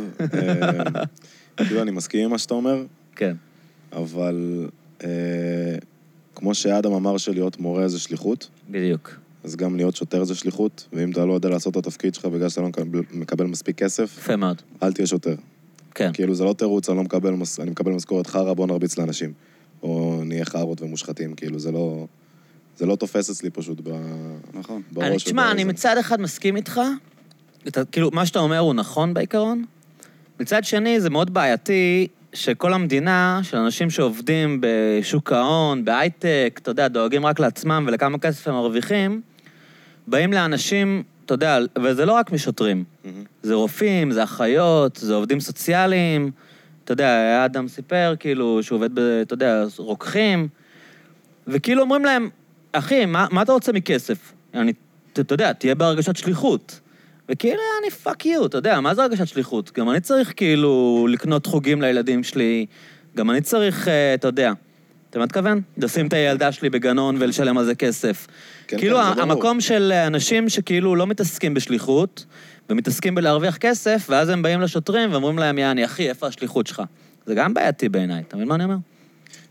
כאילו, 1.58 1.82
אני 1.82 1.92
מסכים 1.92 2.24
עם 2.26 2.32
מה 2.32 2.38
שאתה 2.38 2.54
אומר, 2.54 2.84
כן. 3.16 3.36
אבל 3.94 4.68
כמו 6.36 6.54
שאדם 6.54 6.94
אמר 6.94 7.18
שלהיות 7.18 7.60
מורה 7.60 7.88
זה 7.88 8.00
שליחות, 8.00 8.50
בדיוק. 8.70 9.16
אז 9.44 9.56
גם 9.56 9.76
להיות 9.76 9.96
שוטר 9.96 10.24
זה 10.24 10.36
שליחות, 10.36 10.88
ואם 10.94 11.12
אתה 11.12 11.26
לא 11.26 11.34
יודע 11.34 11.50
לעשות 11.50 11.78
את 11.78 11.88
התפקיד 11.88 12.16
שלך 12.16 12.26
בגלל 12.26 12.50
שאתה 12.50 12.62
לא 12.62 12.70
מקבל 13.14 13.46
מספיק 13.46 13.78
כסף, 13.78 14.18
יפה 14.18 14.36
מאוד. 14.36 14.62
אל 14.84 14.94
תהיה 14.94 15.08
שוטר. 15.08 15.36
כן. 15.96 16.14
כאילו, 16.14 16.36
זה 16.36 16.44
לא 16.44 16.54
תירוץ, 16.54 16.90
אני 16.90 16.98
לא 16.98 17.04
מקבל, 17.04 17.32
מס... 17.32 17.60
אני 17.60 17.72
מקבל 17.72 17.92
משכורת 17.92 18.28
חרא, 18.28 18.54
בוא 18.54 18.68
נרביץ 18.68 18.98
לאנשים. 18.98 19.34
או 19.84 20.22
נהיה 20.26 20.46
חארות 20.46 20.82
ומושחתים, 20.82 21.36
כאילו, 21.36 21.60
זה 21.60 21.72
לא... 21.72 22.06
זה 22.78 22.86
לא 22.86 22.96
תופס 22.96 23.30
אצלי 23.30 23.50
פשוט 23.50 23.82
ב... 23.84 23.90
נכון. 24.54 24.82
בראש. 24.92 25.08
אני, 25.08 25.18
תשמע. 25.18 25.52
אני 25.52 25.64
מצד 25.64 25.98
אחד 25.98 26.22
מסכים 26.22 26.56
איתך, 26.56 26.82
אתה, 27.68 27.86
כאילו, 27.86 28.10
מה 28.14 28.26
שאתה 28.26 28.40
אומר 28.40 28.60
הוא 28.60 28.74
נכון 28.74 29.14
בעיקרון. 29.14 29.66
מצד 30.40 30.64
שני, 30.64 31.02
זה 31.02 31.10
מאוד 31.10 31.34
בעייתי 31.34 32.08
שכל 32.34 32.74
המדינה, 32.74 33.40
של 33.44 33.58
אנשים 33.58 33.90
שעובדים 33.90 34.62
בשוק 34.62 35.32
ההון, 35.32 35.86
בהייטק, 35.86 36.60
אתה 36.62 36.72
יודע, 36.72 36.88
דואגים 36.88 37.26
רק 37.26 37.40
לעצמם 37.40 37.86
ולכמה 37.88 38.18
כסף 38.18 38.48
הם 38.48 38.54
מרוויחים, 38.54 39.22
באים 40.08 40.34
לאנשים, 40.34 41.04
אתה 41.26 41.34
יודע, 41.34 41.60
וזה 41.84 42.06
לא 42.06 42.14
רק 42.14 42.32
משוטרים. 42.32 42.84
זה 43.44 43.54
רופאים, 43.54 44.12
זה 44.12 44.24
אחיות, 44.24 44.96
זה 44.96 45.14
עובדים 45.14 45.40
סוציאליים. 45.40 46.32
אתה 46.84 46.94
יודע, 46.94 47.46
אדם 47.46 47.68
סיפר, 47.68 48.14
כאילו, 48.20 48.64
שהוא 48.64 48.76
עובד 48.76 48.96
ב... 48.96 49.00
אתה 49.00 49.34
יודע, 49.34 49.64
רוקחים. 49.78 50.48
וכאילו 51.48 51.82
אומרים 51.82 52.06
להם, 52.06 52.30
אחי, 52.72 53.06
מה, 53.06 53.28
מה 53.32 53.42
אתה 53.42 53.52
רוצה 53.52 53.72
מכסף? 53.72 54.34
אני, 54.54 54.74
אתה, 55.14 55.22
אתה 55.22 55.34
יודע, 55.34 55.54
תהיה 55.54 55.76
בהרגשת 55.76 56.16
שליחות. 56.16 56.80
וכאילו, 57.30 57.62
אני 57.82 57.92
fuck 57.92 58.26
you, 58.26 58.46
אתה 58.46 58.58
יודע, 58.58 58.80
מה 58.80 58.96
זה 58.96 59.04
הרגשת 59.04 59.28
שליחות? 59.28 59.72
גם 59.78 59.90
אני 59.90 60.00
צריך 60.00 60.34
כאילו 60.36 61.08
לקנות 61.10 61.46
חוגים 61.46 61.82
לילדים 61.82 62.24
שלי, 62.24 62.66
גם 63.16 63.32
אני 63.32 63.42
צריך, 63.42 63.88
אה, 63.88 64.14
אתה 64.14 64.28
יודע, 64.28 64.52
אתה 65.16 65.24
מתכוון? 65.24 65.62
לשים 65.78 66.08
את 66.08 66.14
הילדה 66.14 66.52
שלי 66.52 66.70
בגנון 66.70 67.16
ולשלם 67.20 67.58
על 67.58 67.66
זה 67.66 67.76
כסף. 67.76 68.28
כן, 68.68 68.78
כאילו, 68.78 68.98
כן, 68.98 69.04
זה 69.04 69.10
ברור. 69.10 69.32
המקום 69.32 69.62
של 69.62 69.92
אנשים 69.92 70.50
שכאילו 70.50 70.96
לא 70.96 71.08
מתעסקים 71.08 71.54
בשליחות, 71.54 72.26
ומתעסקים 72.70 73.16
בלהרוויח 73.16 73.58
כסף, 73.58 74.08
ואז 74.10 74.30
הם 74.30 74.42
באים 74.42 74.62
לשוטרים 74.62 75.12
ואומרים 75.12 75.40
להם, 75.40 75.58
יעני, 75.58 75.86
אחי, 75.86 76.10
איפה 76.10 76.28
השליחות 76.28 76.68
שלך? 76.68 76.82
זה 77.26 77.36
גם 77.36 77.54
בעייתי 77.54 77.90
בעיניי, 77.90 78.24
אתה 78.28 78.36
מבין 78.36 78.48
מה 78.48 78.56
אני 78.56 78.64
אומר? 78.64 78.76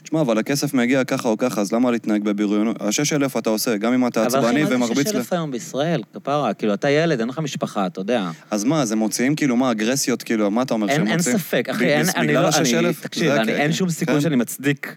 תשמע, 0.03 0.21
אבל 0.21 0.39
הכסף 0.39 0.75
מגיע 0.75 1.05
ככה 1.05 1.29
או 1.29 1.39
ככה, 1.39 1.61
אז 1.61 1.73
למה 1.73 1.91
להתנהג 1.91 2.23
בבריונות? 2.23 2.77
השש 2.81 3.13
אלף 3.13 3.37
אתה 3.37 3.51
עושה, 3.51 3.77
גם 3.77 3.93
אם 3.93 4.07
אתה 4.07 4.27
עצבני 4.27 4.43
אבל 4.43 4.63
אחי, 4.63 4.63
מה 4.63 4.85
ומרביץ 4.85 5.09
זה 5.09 5.19
ל... 5.19 5.23
6,000 5.23 5.33
היום 5.33 5.51
בישראל? 5.51 6.03
כפרה, 6.15 6.55
כאילו, 6.55 6.75
אתה 6.75 6.91
ילד, 6.91 7.21
אין 7.21 7.29
לך 7.29 7.39
משפחה, 7.39 7.87
אתה 7.87 8.01
יודע. 8.01 8.31
אז 8.51 8.65
מה, 8.65 8.83
אז 8.83 8.93
הם 8.93 8.99
מוציאים 8.99 9.35
כאילו, 9.35 9.57
מה, 9.57 9.71
אגרסיות, 9.71 10.23
כאילו, 10.23 10.51
מה 10.51 10.63
אתה 10.63 10.75
אומר 10.75 10.87
שהם 10.87 11.01
אין, 11.01 11.07
אין 11.07 11.17
מוציאים? 11.17 11.39
ספק, 11.39 11.69
אחי, 11.71 11.87
אין, 11.87 12.07
אני 12.17 12.35
לא, 12.35 12.49
אני, 12.59 12.79
אלף? 12.79 13.01
תקשיב, 13.01 13.33
אין 13.33 13.73
שום 13.73 13.91
סיכוי 13.91 14.15
כן. 14.15 14.21
שאני 14.21 14.37
מצדיק. 14.37 14.97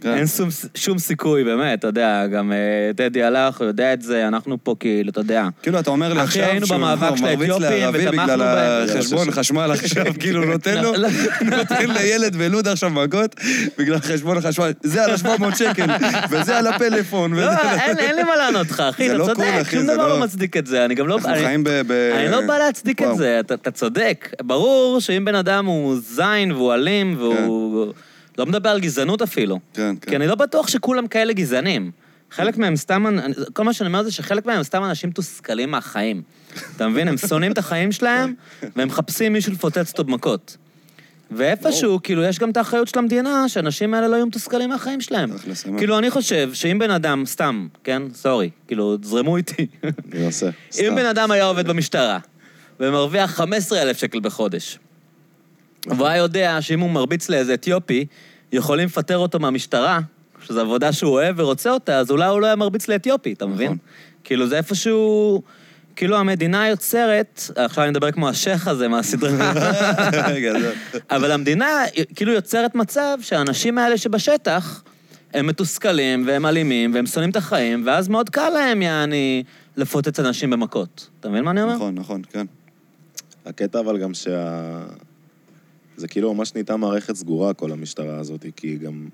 כן. 0.00 0.14
אין 0.14 0.26
שום, 0.26 0.48
שום 0.74 0.98
סיכוי, 0.98 1.44
באמת, 1.44 1.78
אתה 1.78 1.86
יודע, 1.86 2.26
גם 2.26 2.52
אה, 2.52 2.90
טדי 2.96 3.22
הלך, 3.22 3.58
הוא 3.58 3.66
יודע 3.66 3.92
את 3.92 4.02
זה, 4.02 4.28
אנחנו 4.28 4.58
פה 4.62 4.74
כאילו, 4.80 5.10
אתה 5.10 5.20
יודע. 5.20 5.48
כאילו, 5.62 5.80
אתה 5.80 5.90
אומר 5.90 6.12
לי 6.12 6.20
אחי, 6.20 6.24
עכשיו 6.24 6.44
היינו 6.44 6.66
שהוא 6.66 6.76
במאבק 6.78 7.16
של 7.16 7.22
מרביץ 7.22 7.50
האתיופים 7.50 7.80
לערבי 7.80 8.08
ותמכנו 8.08 8.32
בגלל. 8.32 8.86
החשבון 8.90 9.30
חשמל 9.38 9.70
עכשיו, 9.70 10.06
כאילו, 10.20 10.44
נותן 10.52 10.82
לו, 10.82 10.92
לא, 10.96 11.08
נותן 11.56 11.90
לילד 11.90 12.36
בלוד 12.36 12.68
עכשיו 12.68 12.90
מכות 12.90 13.34
בגלל 13.78 13.98
חשבון 13.98 14.36
החשמל. 14.36 14.72
זה 14.82 15.04
על 15.04 15.10
ה-700 15.10 15.56
שקל, 15.56 15.86
וזה 16.30 16.58
על 16.58 16.66
הפלאפון. 16.66 17.34
לא, 17.34 17.50
אין, 17.98 18.16
לי 18.16 18.22
מה 18.22 18.36
לענות 18.36 18.70
לך, 18.70 18.80
אחי, 18.80 19.06
אתה 19.06 19.14
לא 19.14 19.26
צודק, 19.26 19.62
שום 19.70 19.82
דבר 19.82 19.96
לא- 19.96 20.08
לא 20.08 20.20
מצדיק 20.20 20.56
את 20.56 20.66
זה, 20.66 20.84
אני 20.84 20.94
גם 20.94 21.08
לא... 21.08 21.14
אנחנו 21.14 21.30
חיים 21.34 21.64
ב... 21.64 21.68
אני 22.16 22.30
לא 22.30 22.40
בא 22.46 22.58
להצדיק 22.58 23.02
את. 23.02 23.16
זה, 23.16 23.40
אתה, 23.40 23.54
אתה 23.54 23.70
צודק. 23.70 24.34
ברור 24.42 25.00
שאם 25.00 25.24
בן 25.24 25.34
אדם 25.34 25.66
הוא 25.66 25.96
זין 26.00 26.52
והוא 26.52 26.74
אלים 26.74 27.14
והוא... 27.18 27.92
לא 28.38 28.46
מדבר 28.46 28.68
על 28.68 28.80
גזענות 28.80 29.22
אפילו. 29.22 29.60
כן, 29.74 29.94
כן. 30.00 30.10
כי 30.10 30.16
אני 30.16 30.26
לא 30.26 30.34
בטוח 30.34 30.68
שכולם 30.68 31.06
כאלה 31.06 31.32
גזענים. 31.32 31.90
חלק 32.30 32.56
מהם 32.56 32.76
סתם, 32.76 33.18
כל 33.52 33.64
מה 33.64 33.72
שאני 33.72 33.88
אומר 33.88 34.02
זה 34.02 34.12
שחלק 34.12 34.46
מהם 34.46 34.62
סתם 34.62 34.84
אנשים 34.84 35.10
מתוסכלים 35.10 35.70
מהחיים. 35.70 36.22
אתה 36.76 36.88
מבין? 36.88 37.08
הם 37.08 37.16
שונאים 37.16 37.52
את 37.52 37.58
החיים 37.58 37.92
שלהם, 37.92 38.34
והם 38.76 38.88
מחפשים 38.88 39.32
מישהו 39.32 39.52
לפוצץ 39.52 39.90
אותו 39.90 40.04
במכות. 40.04 40.56
ואיפשהו, 41.30 42.02
כאילו, 42.02 42.22
יש 42.24 42.38
גם 42.38 42.50
את 42.50 42.56
האחריות 42.56 42.88
של 42.88 42.98
המדינה, 42.98 43.48
שהאנשים 43.48 43.94
האלה 43.94 44.08
לא 44.08 44.16
יהיו 44.16 44.26
מתוסכלים 44.26 44.70
מהחיים 44.70 45.00
שלהם. 45.00 45.30
כאילו, 45.78 45.98
אני 45.98 46.10
חושב 46.10 46.50
שאם 46.54 46.78
בן 46.78 46.90
אדם, 46.90 47.26
סתם, 47.26 47.68
כן? 47.84 48.02
סורי, 48.14 48.50
כאילו, 48.66 48.96
זרמו 49.02 49.36
איתי. 49.36 49.66
אם. 50.80 50.94
בן 50.96 51.06
אדם 51.06 51.30
היה 51.30 51.44
עובד 51.44 51.68
במשטרה, 51.68 52.18
ומרוויח 52.80 53.30
15,000 53.30 53.98
שקל 53.98 54.20
בחודש, 54.20 54.78
והוא 55.86 56.06
היה 56.06 56.16
יודע 56.16 56.58
שאם 56.60 56.80
הוא 56.80 56.90
מרביץ 56.90 57.28
לאיזה 57.28 57.54
אתיופי, 57.54 58.06
יכולים 58.52 58.86
לפטר 58.86 59.18
אותו 59.18 59.38
מהמשטרה, 59.38 60.00
שזו 60.46 60.60
עבודה 60.60 60.92
שהוא 60.92 61.12
אוהב 61.12 61.34
ורוצה 61.38 61.70
אותה, 61.70 61.98
אז 61.98 62.10
אולי 62.10 62.26
הוא 62.26 62.40
לא 62.40 62.46
היה 62.46 62.56
מרביץ 62.56 62.88
לאתיופי, 62.88 63.32
אתה 63.32 63.46
מבין? 63.46 63.66
נכון. 63.66 63.78
כאילו, 64.24 64.46
זה 64.46 64.56
איפשהו... 64.56 65.42
כאילו 65.96 66.16
המדינה 66.16 66.68
יוצרת, 66.68 67.42
עכשיו 67.56 67.84
אני 67.84 67.90
מדבר 67.90 68.10
כמו 68.10 68.28
השייח 68.28 68.68
הזה 68.68 68.88
מהסדרה. 68.88 69.52
אבל 71.10 71.30
המדינה 71.30 71.66
כאילו 72.14 72.32
יוצרת 72.32 72.74
מצב 72.74 73.18
שהאנשים 73.20 73.78
האלה 73.78 73.98
שבשטח, 73.98 74.82
הם 75.34 75.46
מתוסכלים 75.46 76.24
והם 76.26 76.46
אלימים 76.46 76.94
והם 76.94 77.06
שונאים 77.06 77.30
את 77.30 77.36
החיים, 77.36 77.82
ואז 77.86 78.08
מאוד 78.08 78.30
קל 78.30 78.48
להם, 78.50 78.82
יעני, 78.82 79.42
לפוצץ 79.76 80.20
אנשים 80.20 80.50
במכות. 80.50 81.08
אתה 81.20 81.28
מבין 81.28 81.44
מה 81.44 81.50
אני 81.50 81.62
אומר? 81.62 81.74
נכון, 81.74 81.94
נכון, 81.94 82.22
כן. 82.30 82.46
הקטע 83.46 83.80
אבל 83.80 83.98
גם 83.98 84.14
שה... 84.14 84.80
זה 85.98 86.08
כאילו 86.08 86.34
ממש 86.34 86.54
נהייתה 86.54 86.76
מערכת 86.76 87.16
סגורה, 87.16 87.54
כל 87.54 87.72
המשטרה 87.72 88.18
הזאת, 88.18 88.46
כי 88.56 88.66
היא 88.66 88.78
גם... 88.78 89.08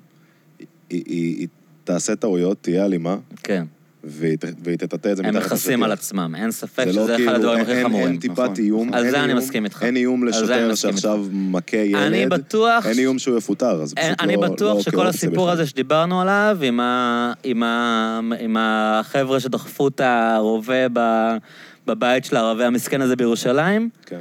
היא, 0.59 0.67
היא, 1.07 1.37
היא 1.39 1.49
תעשה 1.85 2.17
טעויות, 2.17 2.59
תהיה 2.61 2.85
אלימה, 2.85 3.17
כן. 3.43 3.65
והיא, 4.05 4.37
ת- 4.39 4.45
והיא 4.63 4.79
תטאטא 4.79 5.09
את 5.13 5.17
זה 5.17 5.23
הם 5.27 5.35
מתחת 5.37 5.47
מכסים 5.53 5.73
לשטיח. 5.73 5.85
על 5.85 5.93
עצמם, 5.93 6.35
אין 6.37 6.51
ספק 6.51 6.87
לא 6.87 6.93
שזה 6.93 7.05
אחד 7.05 7.17
כאילו, 7.17 7.31
הדברים 7.33 7.61
הכי 7.61 7.83
חמורים. 7.83 8.07
אין 8.07 8.17
טיפת 8.17 8.39
נכון. 8.39 8.55
איום. 8.59 8.95
על 8.95 9.11
זה 9.11 9.25
אני 9.25 9.35
מסכים 9.35 9.65
איתך. 9.65 9.83
אין 9.83 9.97
איום 9.97 10.25
לשוטר 10.25 10.75
שעכשיו 10.75 11.25
מכה 11.33 11.77
ילד. 11.77 12.03
אני 12.03 12.27
בטוח... 12.27 12.87
אין 12.87 12.99
איום 12.99 13.19
שהוא 13.19 13.39
יפוטר, 13.39 13.83
אז 13.83 13.95
פשוט 13.95 14.21
אני 14.21 14.37
לא... 14.37 14.49
בטוח 14.49 14.77
לא 14.77 14.83
שכל 14.83 14.91
כאופציה 14.91 15.09
הסיפור. 15.29 15.51
הזה 15.51 15.67
שדיברנו 15.67 16.21
עליו, 16.21 16.59
עם 18.41 18.57
החבר'ה 18.59 19.41
שדחפו 19.41 19.89
את 19.89 20.01
הרובה 20.05 20.87
בבית 21.87 22.25
של 22.25 22.37
הערבי 22.37 22.65
המסכן 22.65 23.01
הזה 23.01 23.17
בירושלים, 23.17 23.89
כן. 24.07 24.21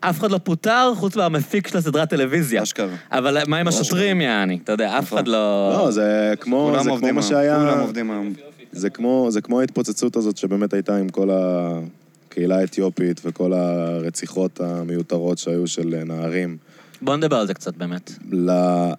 אף 0.00 0.18
אחד 0.20 0.30
לא 0.30 0.38
פוטר 0.38 0.92
חוץ 0.96 1.16
מהמפיק 1.16 1.66
של 1.68 1.78
הסדרת 1.78 2.10
טלוויזיה. 2.10 2.62
אשכרה. 2.62 2.94
אבל 3.12 3.38
מה 3.46 3.58
עם 3.58 3.68
השוטרים, 3.68 4.20
יעני? 4.20 4.58
אתה 4.64 4.72
יודע, 4.72 4.98
אף 4.98 5.04
נכון. 5.04 5.18
אחד 5.18 5.28
לא... 5.28 5.72
לא, 5.78 5.90
זה 5.90 6.34
כמו, 6.40 6.76
זה 7.04 7.12
מה 7.12 7.22
שהיה... 7.22 7.58
כולם 7.58 7.80
עובדים 7.80 8.10
היום. 8.10 8.32
זה 8.72 8.90
כמו, 8.90 9.26
זה 9.30 9.40
כמו 9.40 9.60
ההתפוצצות 9.60 10.16
הזאת 10.16 10.36
שבאמת 10.36 10.72
הייתה 10.74 10.96
עם 10.96 11.08
כל 11.08 11.28
הקהילה 11.32 12.58
האתיופית 12.58 13.20
וכל 13.24 13.52
הרציחות 13.52 14.60
המיותרות 14.60 15.38
שהיו 15.38 15.66
של 15.66 15.94
נערים. 16.06 16.56
בוא 17.02 17.16
נדבר 17.16 17.36
על 17.36 17.46
זה 17.46 17.54
קצת 17.54 17.76
באמת. 17.76 18.12
ל... 18.32 18.50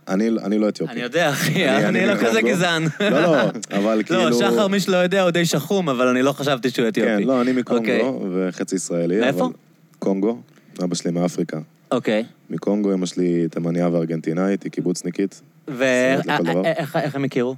אני, 0.07 0.29
אני 0.43 0.57
לא 0.59 0.69
אתיופי. 0.69 0.93
אני 0.93 1.01
יודע, 1.01 1.29
אחי, 1.29 1.69
אני- 1.69 1.85
אני 1.85 1.99
אני 1.99 2.07
לא 2.07 2.15
כזה 2.15 2.27
מקונגו. 2.39 2.47
גזען. 2.47 2.83
לא, 2.99 3.09
לא, 3.21 3.37
אבל 3.71 4.01
כאילו... 4.05 4.29
לא, 4.29 4.39
שחר, 4.39 4.67
מי 4.67 4.79
שלא 4.79 4.97
יודע, 4.97 5.21
הוא 5.21 5.29
די 5.31 5.45
שחום, 5.45 5.89
אבל 5.89 6.07
אני 6.07 6.21
לא 6.21 6.31
חשבתי 6.31 6.69
שהוא 6.69 6.87
אתיופי. 6.87 7.09
כן, 7.21 7.27
לא, 7.27 7.41
אני 7.41 7.49
אוקיי. 7.51 7.61
מקונגו 8.01 8.25
וחצי 8.35 8.75
ישראלי. 8.75 9.19
מאיפה? 9.19 9.45
אבל- 9.45 9.53
קונגו, 9.99 10.37
אבא 10.83 10.95
שלי 10.95 11.11
מאפריקה. 11.11 11.59
אוקיי. 11.91 12.23
מקונגו, 12.49 12.93
אמא 12.93 13.05
שלי 13.05 13.47
תימניה 13.51 13.89
וארגנטינאית, 13.89 14.63
היא 14.63 14.71
קיבוצניקית. 14.71 15.41
ואיך 15.67 16.25
דבר. 16.43 16.65
איך 16.65 17.15
הם 17.15 17.23
הכירו? 17.23 17.55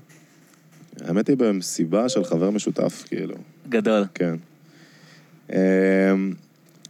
האמת 1.01 1.27
היא 1.27 1.37
במסיבה 1.37 2.09
של 2.09 2.23
חבר 2.23 2.49
משותף, 2.49 3.03
כאילו. 3.07 3.35
גדול. 3.69 4.05
כן. 4.13 4.35
אמ, 5.53 5.57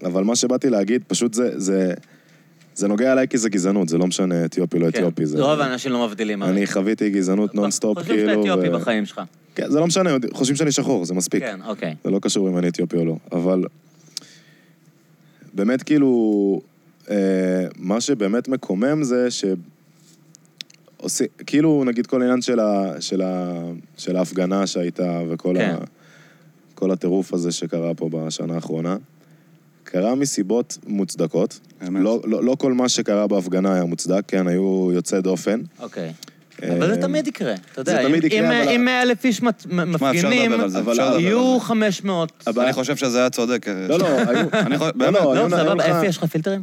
אבל 0.04 0.24
מה 0.24 0.36
שבאתי 0.36 0.70
להגיד, 0.70 1.04
פשוט 1.08 1.34
זה, 1.34 1.60
זה, 1.60 1.94
זה 2.76 2.88
נוגע 2.88 3.14
אליי 3.14 3.28
כי 3.28 3.38
זה 3.38 3.50
גזענות, 3.50 3.90
זה 3.90 3.98
לא 3.98 4.08
משנה 4.08 4.46
אתיופי, 4.46 4.80
לא 4.80 4.92
כן. 4.92 4.98
אתיופי. 5.00 5.26
זה... 5.26 5.44
רוב 5.44 5.60
האנשים 5.60 5.92
לא 5.92 6.08
מבדילים. 6.08 6.44
אני 6.44 6.68
חוויתי 6.68 7.10
גזענות 7.10 7.56
נונסטופ, 7.56 8.00
חושבים 8.00 8.18
כאילו. 8.18 8.44
שאתה 8.44 8.54
אתיופי 8.54 8.70
ו- 8.70 8.80
בחיים 8.80 9.06
שלך. 9.06 9.22
כן, 9.56 9.70
זה 9.70 9.80
לא 9.80 9.88
משנה, 9.88 10.10
חושבים 10.34 10.56
שאני 10.56 10.72
שחור, 10.72 11.06
זה 11.06 11.14
מספיק. 11.14 11.44
כן, 11.44 11.60
אוקיי. 11.66 11.96
זה 12.04 12.10
לא 12.10 12.20
קשור 12.22 12.50
אם 12.50 12.58
אני 12.58 12.68
אתיופי 12.68 12.98
או 12.98 13.06
לא. 13.06 13.16
אבל 13.32 13.64
באמת 15.60 15.84
כאילו, 15.84 16.62
אה, 17.10 17.68
מה 17.78 18.02
שבאמת 18.02 18.48
מקומם 18.48 19.04
זה 19.04 19.32
ש... 19.32 19.46
עושים, 20.98 21.28
כאילו, 21.48 21.84
נגיד 21.84 22.08
כל 22.08 22.22
העניין 22.22 22.42
של, 22.42 22.60
ה, 22.60 22.94
של, 23.00 23.22
ה, 23.22 23.62
של 23.98 24.16
ההפגנה 24.16 24.68
שהייתה 24.68 25.22
וכל 25.30 25.56
כן. 25.58 25.76
ה, 25.82 25.86
כל 26.76 26.92
הטירוף 26.92 27.34
הזה 27.34 27.52
שקרה 27.52 27.94
פה 27.94 28.10
בשנה 28.10 28.56
האחרונה, 28.56 28.98
קרה 29.84 30.16
מסיבות 30.16 30.78
מוצדקות. 30.88 31.60
לא, 31.92 32.22
לא, 32.24 32.44
לא 32.44 32.56
כל 32.56 32.74
מה 32.74 32.90
שקרה 32.90 33.28
בהפגנה 33.28 33.74
היה 33.74 33.86
מוצדק, 33.86 34.24
כן, 34.28 34.48
היו 34.48 34.90
יוצאי 34.94 35.22
דופן. 35.22 35.62
אוקיי. 35.80 36.14
אבל 36.78 36.88
זה 36.88 36.94
אה, 36.94 37.02
תמיד 37.02 37.28
יקרה, 37.28 37.54
אתה 37.74 37.84
זה 37.84 37.92
יודע. 37.92 38.04
תמיד 38.04 38.24
אם- 38.24 38.28
יקרה, 38.28 38.40
אם- 38.40 38.64
אבל- 38.64 38.70
אם 38.76 38.86
100 38.86 39.02
אלף 39.02 39.26
איש 39.26 39.42
מת- 39.42 39.66
מפגינים, 39.70 40.52
זה, 40.68 40.80
יהיו 41.20 41.58
זה. 41.60 41.66
500. 41.66 42.44
אני 42.58 42.74
חושב 42.74 42.96
שזה 42.96 43.20
היה 43.20 43.30
צודק. 43.30 43.66
לא, 43.90 44.00
לא, 44.00 44.08
היו... 44.08 44.48
אני 44.54 44.78
חושב- 44.78 44.92
לא, 45.02 45.12
לא, 45.12 45.36
לא, 45.36 45.50
סבבה, 45.50 45.98
אפי, 46.00 46.06
יש 46.08 46.18
לך 46.18 46.26
פילטרים? 46.26 46.62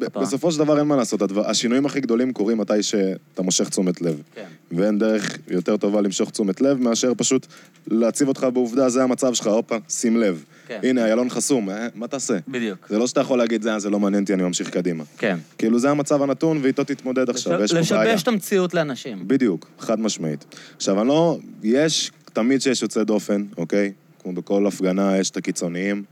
כפרה. 0.00 0.22
בסופו 0.22 0.52
של 0.52 0.58
דבר 0.58 0.78
אין 0.78 0.86
מה 0.86 0.96
לעשות, 0.96 1.22
הדבר- 1.22 1.50
השינויים 1.50 1.86
הכי 1.86 2.00
גדולים 2.00 2.32
קורים 2.32 2.58
מתי 2.58 2.82
שאתה 2.82 3.42
מושך 3.42 3.68
תשומת 3.68 4.00
לב. 4.00 4.22
כן. 4.34 4.46
ואין 4.72 4.98
דרך 4.98 5.38
יותר 5.48 5.76
טובה 5.76 6.00
למשוך 6.00 6.30
תשומת 6.30 6.60
לב 6.60 6.80
מאשר 6.80 7.12
פשוט 7.16 7.46
להציב 7.90 8.28
אותך 8.28 8.46
בעובדה, 8.52 8.88
זה 8.88 9.02
המצב 9.02 9.34
שלך, 9.34 9.46
הופה, 9.46 9.76
שים 9.88 10.16
לב. 10.16 10.44
כן. 10.66 10.80
הנה, 10.82 11.04
איילון 11.04 11.30
חסום, 11.30 11.70
אה, 11.70 11.86
מה 11.94 12.06
תעשה? 12.08 12.36
בדיוק. 12.48 12.86
זה 12.90 12.98
לא 12.98 13.06
שאתה 13.06 13.20
יכול 13.20 13.38
להגיד, 13.38 13.62
זה, 13.62 13.78
זה 13.78 13.90
לא 13.90 14.00
מעניין 14.00 14.22
אותי, 14.22 14.34
אני 14.34 14.42
ממשיך 14.42 14.70
קדימה. 14.70 15.04
כן. 15.18 15.38
כאילו, 15.58 15.78
זה 15.78 15.90
המצב 15.90 16.22
הנתון, 16.22 16.58
ואיתו 16.62 16.84
תתמודד 16.84 17.30
עכשיו, 17.30 17.62
יש 17.64 17.70
פה 17.74 17.96
בעיה. 17.96 18.04
לשבש 18.10 18.22
את 18.22 18.28
המציאות 18.28 18.74
לאנשים. 18.74 19.28
בדיוק, 19.28 19.68
חד 19.78 20.00
משמעית. 20.00 20.44
עכשיו, 20.76 21.00
אני 21.00 21.08
לא... 21.08 21.38
יש, 21.62 22.10
תמיד 22.32 22.60
שיש 22.62 22.82
יוצא 22.82 23.02
דופן, 23.04 23.44
אוקיי? 23.56 23.92
כמו 24.22 24.32
בכל 24.32 24.66
הפגנה 24.66 25.18
יש 25.18 25.30
את 25.30 25.36
הקיצוניים, 25.36 26.02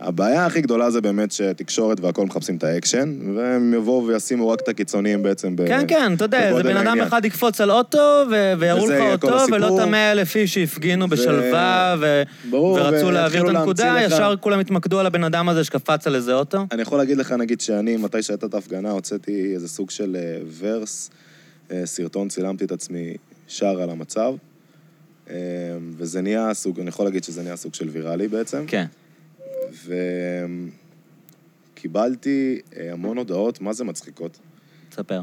הבעיה 0.00 0.46
הכי 0.46 0.60
גדולה 0.60 0.90
זה 0.90 1.00
באמת 1.00 1.32
שתקשורת 1.32 2.00
והכל 2.00 2.24
מחפשים 2.26 2.56
את 2.56 2.64
האקשן, 2.64 3.36
והם 3.36 3.74
יבואו 3.74 4.06
וישימו 4.06 4.48
רק 4.48 4.60
את 4.60 4.68
הקיצוניים 4.68 5.22
בעצם 5.22 5.56
ב... 5.56 5.66
כן, 5.66 5.84
כן, 5.88 6.12
אתה 6.14 6.24
יודע, 6.24 6.56
זה 6.56 6.62
בן 6.62 6.76
אדם. 6.76 7.00
אחד 7.00 7.24
יקפוץ 7.24 7.60
על 7.60 7.70
אוטו, 7.70 7.98
ו- 8.30 8.52
ויראו 8.58 8.86
לך 8.86 9.00
אותו. 9.12 9.36
ולא 9.52 9.76
את 9.76 9.82
המאה 9.82 10.12
אלף 10.12 10.36
איש 10.36 10.54
שהפגינו 10.54 11.08
בשלווה, 11.08 11.96
ו- 12.00 12.22
ברור, 12.50 12.72
ורצו 12.72 13.10
להעביר 13.10 13.42
את 13.50 13.56
הנקודה, 13.56 13.84
להמציא 13.92 14.06
לך- 14.06 14.12
ישר 14.12 14.34
כולם 14.40 14.60
התמקדו 14.60 15.00
על 15.00 15.06
הבן 15.06 15.24
אדם 15.24 15.48
הזה 15.48 15.64
שקפץ 15.64 16.06
על 16.06 16.14
איזה 16.14 16.34
אוטו. 16.34 16.66
אני 16.72 16.82
יכול 16.82 16.98
להגיד 16.98 17.16
לך, 17.18 17.32
נגיד, 17.32 17.60
שאני, 17.60 17.96
מתי 17.96 18.22
שהייתה 18.22 18.46
את 18.46 18.54
ההפגנה, 18.54 18.90
הוצאתי 18.90 19.54
איזה 19.54 19.68
סוג 19.68 19.90
של 19.90 20.16
אה, 20.20 20.38
ורס, 20.58 21.10
אה, 21.70 21.82
סרטון, 21.84 22.28
צילמתי 22.28 22.64
את 22.64 22.72
עצמי 22.72 23.14
שר 23.48 23.80
על 23.82 23.90
המצב, 23.90 24.34
אה, 25.30 25.34
וזה 25.96 26.20
נהיה 26.20 26.54
סוג, 26.54 26.80
אני 26.80 26.88
יכול 26.88 27.04
להגיד 27.04 27.24
שזה 27.24 27.42
נהיה 27.42 27.56
סוג 27.56 27.74
של 27.74 27.88
ויראלי 27.88 28.28
בעצם. 28.28 28.64
כן. 28.66 28.84
וקיבלתי 31.74 32.60
אה, 32.76 32.92
המון 32.92 33.18
הודעות, 33.18 33.60
מה 33.60 33.72
זה 33.72 33.84
מצחיקות? 33.84 34.38
תספר. 34.88 35.20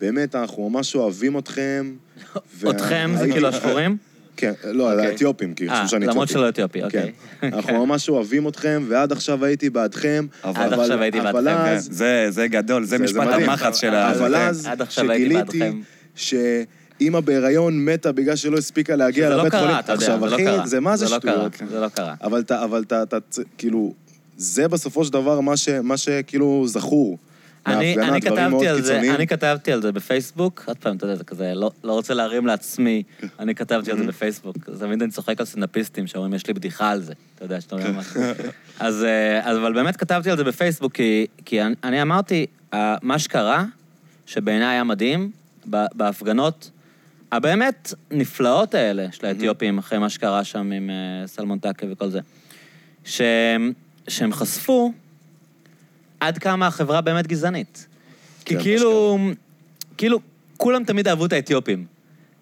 באמת, 0.00 0.34
אנחנו 0.34 0.70
ממש 0.70 0.94
אוהבים 0.94 1.38
אתכם. 1.38 1.94
אתכם 2.70 3.10
זה 3.18 3.30
כאילו 3.32 3.48
השחורים? 3.48 3.96
כן, 4.36 4.52
לא, 4.64 4.92
אוקיי. 4.92 5.06
האתיופים, 5.06 5.54
כי 5.54 5.68
אה, 5.68 5.74
חשבו 5.74 5.88
שאני 5.88 6.06
למרות 6.06 6.28
אתיופי. 6.28 6.32
שלא 6.32 6.48
אתיופי, 6.48 6.82
אוקיי. 6.82 7.12
כן. 7.40 7.46
אנחנו 7.56 7.86
ממש 7.86 8.08
אוהבים 8.08 8.48
אתכם, 8.48 8.84
ועד 8.88 9.12
עכשיו 9.12 9.44
הייתי 9.44 9.70
בעדכם. 9.70 10.26
אבל- 10.44 10.62
עד 10.62 10.72
עכשיו 10.72 11.02
הייתי 11.02 11.20
בעדכם, 11.20 11.56
כן, 11.64 11.78
זה, 11.78 12.26
זה 12.30 12.48
גדול, 12.48 12.84
זה 12.84 12.98
משפט. 12.98 13.28
המחץ 13.28 13.80
של 13.80 13.94
ה... 13.94 14.10
אבל. 14.12 14.34
אז, 14.34 14.66
עד 14.66 14.82
עכשיו 14.82 15.10
הייתי 15.10 15.24
שגיליתי 15.24 15.58
בעדכם. 15.58 15.80
שאימא 16.98 17.20
בהיריון 17.20 17.84
מתה 17.84 18.12
בגלל 18.12 18.36
שלא 18.36 18.58
הספיקה 18.58 18.96
להגיע 18.96 19.28
זה 19.28 19.34
לא 19.36 19.40
לבית 19.40 19.54
חולים. 19.54 19.68
קרה, 19.68 19.80
אתה 19.80 19.92
יודע, 19.92 20.04
עכשיו, 20.04 20.20
זה 20.20 20.26
לא 20.26 20.34
אחי, 20.36 20.44
קרה. 20.44 20.66
זה 20.66 20.80
מה 20.80 20.96
זה 20.96 21.04
לא 21.04 21.18
שטויות? 21.18 21.54
קרה, 21.54 21.68
זה 21.68 21.80
לא 21.80 21.88
קרה. 21.88 22.14
אבל 22.22 22.40
אתה, 22.40 22.64
אבל 22.64 22.82
אתה, 22.82 23.18
כאילו, 23.58 23.94
זה 24.36 24.68
בסופו 24.68 25.04
של 25.04 25.12
דבר 25.12 25.40
מה 25.82 25.96
שכאילו 25.96 26.64
זכור. 26.66 27.18
אני, 27.66 27.96
אני 27.98 28.20
כתבתי 28.20 28.68
על 28.68 28.82
זה. 28.82 29.00
אני 29.00 29.26
כתבתי 29.26 29.72
על 29.72 29.82
זה 29.82 29.92
בפייסבוק, 29.92 30.62
עוד 30.66 30.76
פעם, 30.76 30.96
אתה 30.96 31.04
יודע, 31.04 31.16
זה 31.16 31.24
כזה, 31.24 31.52
לא, 31.54 31.70
לא 31.84 31.92
רוצה 31.92 32.14
להרים 32.14 32.46
לעצמי, 32.46 33.02
אני 33.38 33.54
כתבתי 33.54 33.90
על 33.90 33.98
זה 33.98 34.06
בפייסבוק. 34.12 34.56
תמיד 34.78 35.02
אני 35.02 35.10
צוחק 35.10 35.40
על 35.40 35.46
סטנדאפיסטים 35.46 36.06
שאומרים, 36.06 36.34
יש 36.34 36.46
לי 36.46 36.54
בדיחה 36.54 36.90
על 36.90 37.02
זה, 37.02 37.12
אתה 37.34 37.44
יודע, 37.44 37.60
שאתה 37.60 37.74
אומר 37.74 37.90
משהו. 37.92 38.20
אז, 38.80 39.04
אה, 39.04 39.50
אז, 39.50 39.56
אבל 39.56 39.72
באמת 39.72 39.96
כתבתי 39.96 40.30
על 40.30 40.36
זה 40.36 40.44
בפייסבוק, 40.44 40.92
כי, 40.92 41.26
כי 41.44 41.62
אני, 41.62 41.74
אני 41.84 42.02
אמרתי, 42.02 42.46
מה 43.02 43.18
שקרה, 43.18 43.64
שבעיניי 44.26 44.68
היה 44.68 44.84
מדהים, 44.84 45.30
בהפגנות 45.66 46.70
הבאמת 47.32 47.94
נפלאות 48.10 48.74
האלה 48.74 49.06
של 49.12 49.26
האתיופים, 49.26 49.78
אחרי 49.78 49.98
מה 49.98 50.10
שקרה 50.10 50.44
שם 50.44 50.72
עם 50.72 50.90
אה, 50.90 51.26
סלמון 51.26 51.58
טקה 51.58 51.86
וכל 51.90 52.08
זה, 52.08 52.20
שהם, 53.04 53.72
שהם 54.08 54.32
חשפו 54.32 54.92
עד 56.20 56.38
כמה 56.38 56.66
החברה 56.66 57.00
באמת 57.00 57.26
גזענית. 57.26 57.86
כי 58.44 58.54
כן, 58.54 58.62
כאילו, 58.62 59.18
כאילו, 59.96 60.20
כולם 60.56 60.84
תמיד 60.84 61.08
אהבו 61.08 61.26
את 61.26 61.32
האתיופים. 61.32 61.84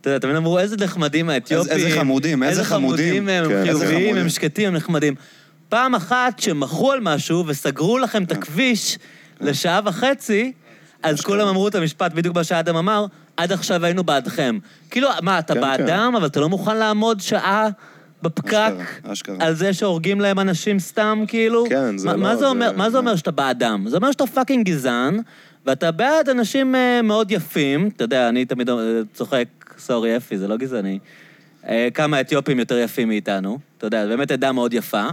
אתה 0.00 0.10
יודע, 0.10 0.18
תמיד 0.18 0.36
אמרו, 0.36 0.58
איזה 0.58 0.76
נחמדים 0.76 1.30
האתיופים. 1.30 1.72
איזה 1.72 1.90
חמודים, 1.90 2.42
איזה 2.42 2.64
חמודים. 2.64 3.28
הם 3.28 3.48
כן, 3.48 3.56
איזה 3.56 3.64
חיוביים, 3.64 4.00
חמודים. 4.00 4.16
הם 4.16 4.28
שקטים, 4.28 4.68
הם 4.68 4.74
נחמדים. 4.74 5.14
פעם 5.68 5.94
אחת 5.94 6.38
שמחו 6.38 6.92
על 6.92 7.00
משהו 7.02 7.44
וסגרו 7.46 7.98
לכם 7.98 8.22
את 8.22 8.32
הכביש 8.32 8.98
לשעה 9.40 9.80
וחצי, 9.84 10.52
אז 11.02 11.20
כולם 11.20 11.48
אמרו 11.48 11.68
את 11.68 11.74
המשפט, 11.74 12.12
בדיוק 12.12 12.36
מה 12.36 12.44
שאדם 12.44 12.76
אמר, 12.76 13.06
עד 13.36 13.52
עכשיו 13.52 13.84
היינו 13.84 14.04
בעדכם. 14.04 14.58
כאילו, 14.90 15.08
מה, 15.22 15.38
אתה 15.38 15.54
כן, 15.54 15.60
בעדם, 15.60 16.14
אבל 16.16 16.26
אתה 16.26 16.40
לא 16.40 16.48
מוכן 16.48 16.76
לעמוד 16.76 17.20
שעה 17.20 17.68
בפקק 18.22 18.46
אשכרה, 18.54 19.12
אשכרה. 19.12 19.36
על 19.40 19.54
זה 19.54 19.72
שהורגים 19.72 20.20
להם 20.20 20.38
אנשים 20.38 20.78
סתם, 20.78 21.24
כאילו? 21.28 21.64
כן, 21.68 21.98
זה 21.98 22.06
מה- 22.08 22.12
לא- 22.12 22.18
מה 22.22 22.34
זה 22.34 22.40
זה- 22.40 22.46
אומר- 22.48 22.72
מה 22.76 22.90
זה 22.90 22.98
אומר 22.98 23.16
שאתה 23.16 23.30
בעדם? 23.30 23.84
זה 23.88 23.96
אומר 23.96 24.12
שאתה 24.12 24.26
fucking 24.26 24.66
גזען, 24.66 25.20
ואתה 25.66 25.90
בעד 25.90 26.28
אנשים 26.28 26.74
אה, 26.74 27.02
מאוד 27.02 27.30
יפים. 27.30 27.90
אתה 27.96 28.04
יודע, 28.04 28.28
אני 28.28 28.44
תמיד 28.44 28.70
אה, 28.70 28.74
צוחק, 29.14 29.44
sorry, 29.78 30.16
אפי, 30.16 30.38
זה 30.38 30.48
לא 30.48 30.56
גזעני. 30.56 30.98
אה, 31.68 31.88
כמה 31.94 32.20
אתיופים 32.20 32.58
יותר 32.58 32.78
יפים 32.78 33.08
מאיתנו. 33.08 33.58
אתה 33.78 33.86
יודע, 33.86 34.06
באמת 34.06 34.30
עדה 34.30 34.52
מאוד 34.52 34.74
יפה. 34.74 35.04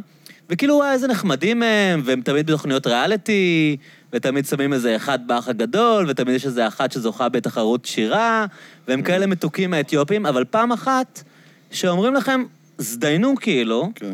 וכאילו, 0.49 0.75
וואי, 0.75 0.91
איזה 0.91 1.07
נחמדים 1.07 1.63
הם, 1.63 2.01
והם 2.05 2.21
תמיד 2.21 2.45
בתוכניות 2.47 2.87
ריאליטי, 2.87 3.77
ותמיד 4.13 4.45
שמים 4.45 4.73
איזה 4.73 4.95
אחד 4.95 5.27
באח 5.27 5.47
הגדול, 5.47 6.05
ותמיד 6.09 6.35
יש 6.35 6.45
איזה 6.45 6.67
אחת 6.67 6.91
שזוכה 6.91 7.29
בתחרות 7.29 7.85
שירה, 7.85 8.45
והם 8.87 9.01
כאלה 9.01 9.25
מתוקים 9.27 9.71
מהאתיופים, 9.71 10.25
אבל 10.25 10.43
פעם 10.45 10.71
אחת, 10.71 11.23
שאומרים 11.71 12.13
לכם, 12.13 12.43
זדיינו 12.77 13.33
כאילו, 13.39 13.89
כן. 13.95 14.13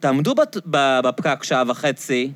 תעמדו 0.00 0.34
בת- 0.34 0.56
בפקק 0.70 1.42
שעה 1.42 1.62
וחצי 1.66 2.30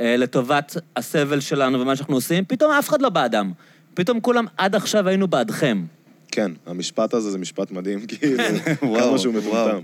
אה, 0.00 0.16
לטובת 0.16 0.76
הסבל 0.96 1.40
שלנו 1.40 1.80
ומה 1.80 1.96
שאנחנו 1.96 2.14
עושים, 2.14 2.44
פתאום 2.44 2.70
אף 2.72 2.88
אחד 2.88 3.02
לא 3.02 3.08
בעדם. 3.08 3.52
פתאום 3.94 4.20
כולם 4.20 4.44
עד 4.56 4.74
עכשיו 4.74 5.08
היינו 5.08 5.28
בעדכם. 5.28 5.84
כן, 6.30 6.50
המשפט 6.66 7.14
הזה 7.14 7.30
זה 7.30 7.38
משפט 7.38 7.70
מדהים, 7.70 8.00
כאילו, 8.08 8.44
כמה 9.00 9.18
שהוא. 9.18 9.34
מטומטם. 9.34 9.78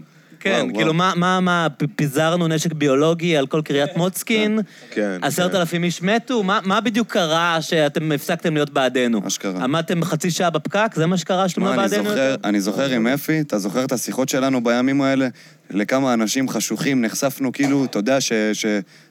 כן, 0.45 0.61
וואו, 0.65 0.75
כאילו. 0.77 0.95
מה, 0.95 1.13
מה, 1.17 1.41
מה, 1.41 1.67
פיזרנו 1.97 2.49
נשק 2.49 2.73
ביולוגי 2.73 3.37
על 3.37 3.47
כל 3.47 3.63
קריית 3.65 3.97
מוצקין? 3.97 4.59
כן, 4.91 5.19
עשרת 5.23 5.51
כן. 5.51 5.57
אלפים 5.57 5.85
איש 5.85 6.03
מתו? 6.03 6.43
מה, 6.43 6.61
מה 6.65 6.81
בדיוק 6.81 7.13
קרה 7.13 7.63
שאתם 7.63 8.13
הפסקתם 8.13 8.55
להיות 8.55 8.71
בעדנו? 8.71 9.21
אשכרה. 9.27 9.65
עמדתם 9.65 10.05
חצי 10.05 10.31
שעה 10.31 10.51
בפקק? 10.51 10.91
זה 10.95 11.07
מה 11.07 11.17
שקרה 11.17 11.49
שאתם 11.49 11.65
לא 11.65 11.77
מה, 11.77 11.83
אני 11.85 11.89
זוכר, 11.89 12.09
יותר? 12.09 12.37
אני 12.45 12.61
זוכר 12.61 12.91
עם 12.91 13.07
אפי, 13.07 13.41
אתה 13.41 13.59
זוכר 13.59 13.85
את 13.85 13.93
השיחות 13.93 14.29
שלנו 14.29 14.65
בימים 14.65 15.03
האלה? 15.03 15.29
לכמה 15.71 16.15
אנשים 16.15 16.49
חשוכים 16.49 17.01
נחשפנו, 17.03 17.53
כאילו, 17.53 17.85
אתה 17.85 17.99
יודע, 17.99 18.21
ש- 18.21 18.33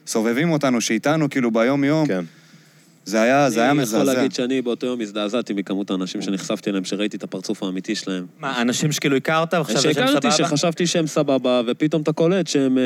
שסובבים 0.06 0.50
אותנו, 0.50 0.80
שאיתנו, 0.80 1.30
כאילו, 1.30 1.50
ביום-יום. 1.50 2.06
כן. 2.06 2.24
זה 3.06 3.22
היה, 3.22 3.50
זה 3.50 3.60
היה 3.60 3.70
אני 3.70 3.82
יכול 3.82 3.98
מזעזע. 3.98 4.14
להגיד 4.14 4.32
שאני 4.32 4.62
באותו 4.62 4.86
יום 4.86 5.00
הזדעזעתי 5.00 5.52
מכמות 5.52 5.90
האנשים 5.90 6.22
שנחשפתי 6.22 6.70
אליהם, 6.70 6.84
שראיתי 6.84 7.16
את 7.16 7.22
הפרצוף 7.22 7.62
האמיתי 7.62 7.94
שלהם. 7.94 8.26
מה, 8.40 8.62
אנשים 8.62 8.92
שכאילו 8.92 9.16
הכרת 9.16 9.54
וחשבת 9.54 9.80
שהם 9.82 9.92
שהכרתי, 9.92 10.30
סבבה? 10.30 10.48
שחשבתי 10.48 10.86
שהם 10.86 11.06
סבבה, 11.06 11.62
ופתאום 11.66 12.02
אתה 12.02 12.12
קולט 12.12 12.46
שהם 12.46 12.78
אה, 12.78 12.82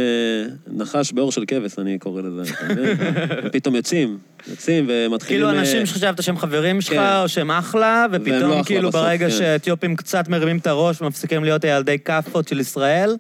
נחש 0.73 1.13
באור 1.13 1.33
של 1.33 1.45
כבש, 1.47 1.79
אני 1.79 1.99
קורא 1.99 2.23
לזה, 2.23 2.43
אתה 2.43 2.75
מבין? 2.75 2.97
ופתאום 3.45 3.75
יוצאים, 3.75 4.19
יוצאים 4.51 4.85
ומתחילים... 4.89 5.41
כאילו 5.41 5.55
אה, 5.55 5.61
אנשים 5.61 5.87
שחשבת 5.87 6.23
שהם 6.23 6.39
חברים 6.39 6.81
שלך, 6.81 6.95
כן. 6.95 7.21
או 7.23 7.29
שהם 7.29 7.51
אחלה, 7.51 8.07
והם 8.13 8.27
לא 8.27 8.35
ופתאום 8.35 8.53
אחלה 8.53 8.65
כאילו 8.65 8.89
בסוף, 8.89 9.01
ברגע 9.01 9.29
כן. 9.29 9.37
שאתיופים 9.37 9.97
קצת 9.97 10.29
מרימים 10.29 10.59
את 10.59 10.67
הראש 10.67 11.03
ומפסיקים 11.03 11.45
להיות 11.45 11.65
הילדי 11.65 11.99
כאפות 11.99 12.49
של 12.49 12.61
ישראל, 12.61 13.17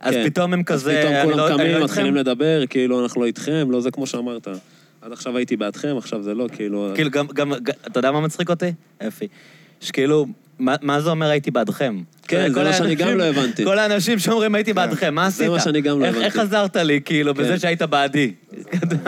אז 0.00 0.14
כן. 0.14 0.24
פתאום 0.24 0.52
הם 0.52 0.60
אז 0.60 0.64
כזה, 0.66 0.98
פתאום 1.00 1.14
אני 1.14 1.30
לא 1.30 1.34
כולם 1.34 1.48
אני 1.48 1.58
קמים, 1.58 1.78
לא 1.78 1.84
מתחילים. 1.84 2.14
לדבר, 2.14 2.66
כאילו, 2.66 3.02
אנחנו 3.02 3.20
לא 3.20 3.26
איתכם, 3.26 3.68
לא 3.70 3.80
זה 3.80 3.90
כמו 3.90 4.06
שאמרת. 4.06 4.48
עד 5.02 5.12
עכשיו 5.12 5.36
הייתי 5.36 5.56
בעדכם, 5.56 5.96
עכשיו 5.96 6.22
זה 6.22 6.34
לא, 6.34 6.48
כאילו... 6.52 6.92
כאילו 6.94 7.10
גם, 7.10 7.26
גם, 7.26 7.52
אתה 7.86 7.98
יודע 7.98 8.12
מה 8.12 8.20
מצחיק 8.20 8.50
אותי? 8.50 8.72
אפי. 9.08 9.28
שכאילו, 9.80 10.26
מה, 10.82 11.00
זה 11.00 11.10
אומר 11.10 11.30
הייתי 11.30 11.50
בעדכם? 11.50 12.02
כן, 12.28 12.52
זה 12.52 12.64
מה 12.64 12.72
שאני 12.72 12.94
גם 12.94 13.18
לא 13.18 13.24
הבנתי. 13.24 13.64
כל 13.64 13.78
האנשים 13.78 14.18
שאומרים 14.18 14.54
הייתי 14.54 14.72
בעדכם, 14.72 15.14
מה 15.14 15.30
זה 15.30 15.44
עשית? 15.44 15.48
מה 15.48 15.60
שאני 15.60 15.80
גם 15.80 16.00
לא 16.00 16.06
הבנתי. 16.06 16.24
איך 16.24 16.38
עזרת 16.38 16.76
לי, 16.76 17.00
כאילו, 17.04 17.34
בזה 17.34 17.48
כן. 17.48 17.58
שהיית 17.58 17.82
בעדי? 17.82 18.32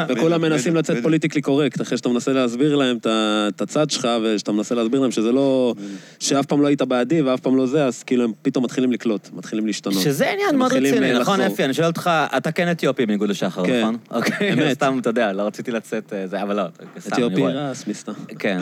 וכולם 0.08 0.42
מנסים 0.42 0.76
לצאת. 0.76 1.02
פוליטיקלי 1.02 1.42
קורקט, 1.42 1.80
אחרי 1.80 1.96
שאתה 1.96 2.08
מנסה 2.08 2.32
להסביר 2.32 2.76
להם 2.76 2.98
את 3.04 3.60
הצד 3.60 3.90
שלך, 3.90 4.08
ושאתה 4.22 4.52
מנסה 4.52 4.74
להסביר 4.74 5.00
להם 5.00 5.10
שזה 5.10 5.32
לא... 5.32 5.74
שאף 6.18 6.46
פעם 6.46 6.62
לא 6.62 6.66
היית 6.66 6.82
בעדי 6.82 7.22
ואף 7.22 7.40
פעם 7.40 7.56
לא 7.56 7.66
זה, 7.66 7.84
אז 7.84 8.02
כאילו 8.02 8.24
הם 8.24 8.32
פתאום 8.42 8.64
מתחילים 8.64 8.92
לקלוט, 8.92 9.28
מתחילים 9.32 9.66
להשתנות. 9.66 10.02
שזה 10.02 10.30
עניין 10.30 10.56
מאוד 10.56 10.72
רציני, 10.72 11.12
אה, 11.12 11.18
נכון. 11.18 11.40
אפי? 11.40 11.64
אני 11.64 11.74
שואל 11.74 11.86
אותך, 11.86 12.10
אתה 12.36 12.52
כן 12.52 12.70
אתיופי 12.70 13.06
בניגוד 13.06 13.28
לשחר, 13.28 13.66
כן. 13.66 13.80
נכון? 13.80 13.96
אוקיי, 14.10 14.52
אמת. 14.52 14.72
סתם, 14.72 14.98
אתה 15.00 15.10
יודע, 15.10 15.32
לא 15.32 15.42
רציתי 15.42 15.70
לצאת 15.70 16.12
אה, 16.12 16.26
זה, 16.26 16.42
אבל 16.42 16.56
לא, 16.56 16.62
סתם, 16.98 17.14
אני 17.14 17.26
אתיופי 17.26 17.40
רואה. 17.40 17.70
רס, 17.70 17.86
מסתר. 17.86 18.12
כן. 18.38 18.58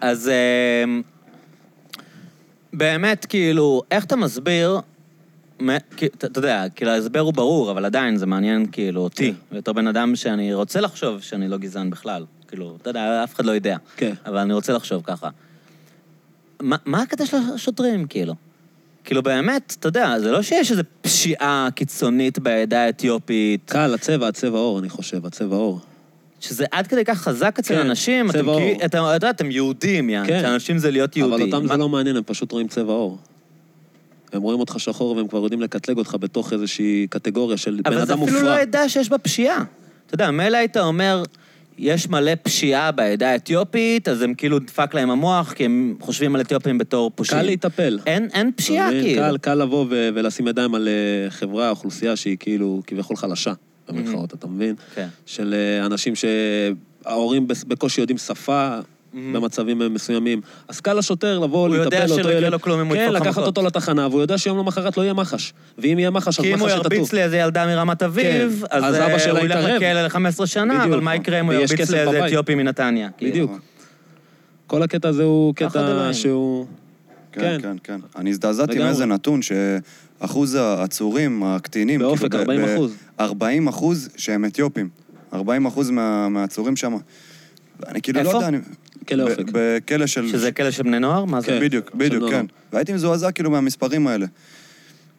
אז 0.00 0.30
אמ, 0.84 1.02
באמת, 2.76 3.26
כאילו, 3.26 3.82
איך 3.90 4.04
אתה 4.04 4.16
מסביר, 4.16 4.80
אתה 6.08 6.38
יודע, 6.38 6.64
כאילו, 6.74 6.90
ההסבר 6.90 7.20
הוא 7.20 7.32
ברור, 7.32 7.70
אבל 7.70 7.84
עדיין 7.84 8.16
זה 8.16 8.26
מעניין, 8.26 8.66
כאילו, 8.72 9.00
אותי, 9.00 9.32
כן. 9.50 9.56
בתור 9.56 9.74
בן 9.74 9.86
אדם 9.86 10.16
שאני 10.16 10.54
רוצה 10.54 10.80
לחשוב 10.80 11.20
שאני 11.20 11.48
לא 11.48 11.56
גזען 11.58 11.90
בכלל. 11.90 12.24
כאילו, 12.48 12.76
אתה 12.82 12.90
יודע, 12.90 13.24
אף 13.24 13.34
אחד 13.34 13.44
לא 13.44 13.52
יודע. 13.52 13.76
כן. 13.96 14.14
אבל 14.26 14.38
אני 14.38 14.52
רוצה 14.52 14.72
לחשוב 14.72 15.02
ככה. 15.04 15.28
מה 16.60 16.76
מה 16.84 17.02
הקטע 17.02 17.26
של 17.26 17.36
השוטרים, 17.54 18.06
כאילו? 18.06 18.34
כאילו, 19.04 19.22
באמת, 19.22 19.76
אתה 19.80 19.88
יודע, 19.88 20.18
זה 20.18 20.32
לא 20.32 20.42
שיש 20.42 20.70
איזו 20.70 20.82
פשיעה 21.00 21.68
קיצונית 21.74 22.38
בעדה 22.38 22.84
האתיופית, 22.84 23.70
קל, 23.70 23.94
הצבע, 23.94 24.28
הצבע 24.28 24.58
עור, 24.58 24.78
אני 24.78 24.88
חושב, 24.88 25.26
הצבע 25.26 25.56
עור. 25.56 25.80
שזה 26.40 26.64
עד 26.70 26.86
כדי 26.86 27.04
כך 27.04 27.18
חזק 27.18 27.58
אצל 27.58 27.74
כן, 27.74 27.80
אנשים, 27.80 28.30
אתם 28.30 28.38
צבע 28.38 28.52
עור. 28.52 28.60
כאילו, 28.60 28.84
אתה 29.16 29.30
אתם 29.30 29.50
יהודים, 29.50 30.10
יעני, 30.10 30.28
כן. 30.28 30.40
שאנשים 30.42 30.78
זה 30.78 30.90
להיות 30.90 31.16
יהודי. 31.16 31.34
אבל 31.34 31.42
אותם 31.42 31.66
מה- 31.66 31.72
זה 31.72 31.78
לא 31.78 31.88
מעניין, 31.88 32.16
הם 32.16 32.22
פשוט 32.26 32.52
רואים 32.52 32.68
צבע 32.68 32.92
עור. 32.92 33.18
הם 34.32 34.42
רואים 34.42 34.60
אותך 34.60 34.74
שחור 34.80 35.16
והם 35.16 35.28
כבר 35.28 35.42
יודעים 35.42 35.60
לקטלג 35.60 35.98
אותך 35.98 36.16
בתוך 36.20 36.52
איזושהי 36.52 37.06
קטגוריה 37.10 37.56
של 37.56 37.80
בן 37.84 37.92
אבל 37.92 38.06
זה 38.06 38.12
אדם 38.12 38.22
אפילו 38.22 38.36
לא 38.36 38.42
מופרע. 38.42 38.60
עדה 38.60 38.88
שיש 38.88 39.08
בה 39.08 39.18
פשיעה. 39.18 39.64
אתה 40.06 40.14
יודע, 40.14 40.30
מילא 40.30 40.56
היית 40.56 40.76
אומר, 40.76 41.22
יש 41.78 42.08
מלא 42.08 42.32
פשיעה 42.42 42.92
בעדה 42.92 43.30
האתיופית, 43.30 44.08
אז 44.08 44.22
הם 44.22 44.34
כאילו 44.34 44.58
דפק 44.58 44.94
להם 44.94 45.10
המוח, 45.10 45.52
כי 45.52 45.64
הם 45.64 45.96
חושבים 46.00 46.34
על 46.34 46.40
אתיופים 46.40 46.78
בתור 46.78 47.10
פושעים. 47.14 47.40
קל 47.40 47.46
להיטפל. 47.46 47.98
אין, 48.06 48.28
אין 48.34 48.50
פשיעה? 48.56 48.90
כאילו. 48.90 49.22
קל, 49.22 49.38
קל 49.38 49.54
לבוא 49.54 49.86
ולשים 49.90 50.48
ידיים 50.48 50.74
על 50.74 50.88
אה, 50.88 51.30
חברה, 51.30 51.70
אוכלוסייה 51.70 52.16
שהיא 52.16 52.36
כאילו 52.40 52.82
כביכול 52.86 53.16
חלשה. 53.16 53.52
במרכאות, 53.88 54.34
אתה 54.34 54.46
מבין? 54.46 54.74
כן. 54.94 55.08
של 55.26 55.54
אה, 55.54 55.86
אנשים 55.86 56.12
שההורים 56.14 57.48
בקושי 57.48 58.00
יודעים 58.00 58.18
שפה. 58.18 58.78
במצבים 59.32 59.94
מסוימים. 59.94 60.40
אז 60.68 60.80
קל 60.80 60.94
לשוטר 60.94 61.38
לבוא, 61.38 61.68
הוא 61.68 61.76
יודע 61.76 62.04
לטפל 62.04 62.06
שלא 62.06 62.16
אותו 62.16 62.28
יקרה 62.28 62.40
ילד. 62.40 62.52
לו 62.52 62.60
כלום 62.60 62.80
אם 62.80 62.86
הוא 62.86 62.94
כן, 62.94 63.00
ידפוק 63.02 63.16
לך 63.16 63.22
לקחת. 63.26 63.42
אותו 63.42 63.62
לתחנה, 63.62 64.08
והוא 64.08 64.20
יודע 64.20 64.38
שיום 64.38 64.58
למחרת 64.58 64.96
לא 64.96 65.02
יהיה 65.02 65.14
מח"ש. 65.14 65.52
ואם 65.78 65.98
יהיה 65.98 66.10
מח"ש, 66.10 66.28
אז 66.38 66.44
כי 66.44 66.54
אם 66.54 66.58
הוא 66.58 66.68
מח"ש 66.68 66.76
ירביץ. 66.76 67.12
לאיזה 67.12 67.36
ילדה 67.36 67.66
מרמת 67.66 68.02
אביב, 68.02 68.64
כן, 68.70 68.76
אז 68.76 68.84
אז 68.84 68.94
אה, 68.94 69.30
הוא 69.30 69.40
ילך. 69.40 69.64
לכלא 69.64 70.02
ל-15 70.02 70.46
שנה. 70.46 70.84
אבל 70.84 71.00
מה 71.00 71.14
יקרה 71.14 71.40
אם 71.40 71.46
הוא 71.46 71.54
ירביץ 71.54 71.90
לאיזה. 71.90 72.26
אתיופי 72.26 72.54
מנתניה? 72.54 73.08
כאילו. 73.16 73.30
בדיוק. 73.30 73.60
כל 74.66 74.82
הקטע 74.82 75.08
הזה 75.08 75.22
הוא 75.22 75.54
קטע. 75.54 76.12
שהוא... 76.12 76.66
כן, 77.32 77.58
כן, 77.62 77.76
כן. 77.84 78.00
אני 78.16 78.30
הזדעזעתי. 78.30 78.78
מאיזה 78.78 79.06
נתון 79.06 79.40
שאחוז 80.20 80.54
העצורים, 80.54 81.42
הקטינים, 81.44 82.00
באופק, 82.00 82.34
40 82.34 82.64
אחוז. 82.64 82.94
40 83.20 83.68
אחוז 83.68 84.08
שהם 84.16 84.44
אתיופים. 84.44 84.88
40 85.32 85.66
אחוז 85.66 85.90
מה- 85.90 86.28
מהעצורים 86.28 86.76
שם. 86.76 86.96
ואני 87.80 88.02
כאילו 88.02 88.22
לא 88.22 88.26
איפה? 88.28 88.36
יודע... 88.38 88.48
אני- 88.48 88.58
כלא 89.08 89.22
אופק. 89.30 89.44
בכלא 89.52 90.06
של... 90.06 90.28
שזה 90.28 90.52
כאלה 90.52 90.72
של 90.72 90.82
בני 90.82 90.98
נוער? 90.98 91.24
מה 91.24 91.40
זה? 91.40 91.46
כן. 91.46 91.58
בדיוק, 91.60 91.94
בדיוק. 91.94 92.30
כן. 92.30 92.46
והייתי 92.72 92.92
מזועזע 92.92 93.30
כאילו 93.32 93.50
מהמספרים 93.50 94.06
האלה. 94.06 94.26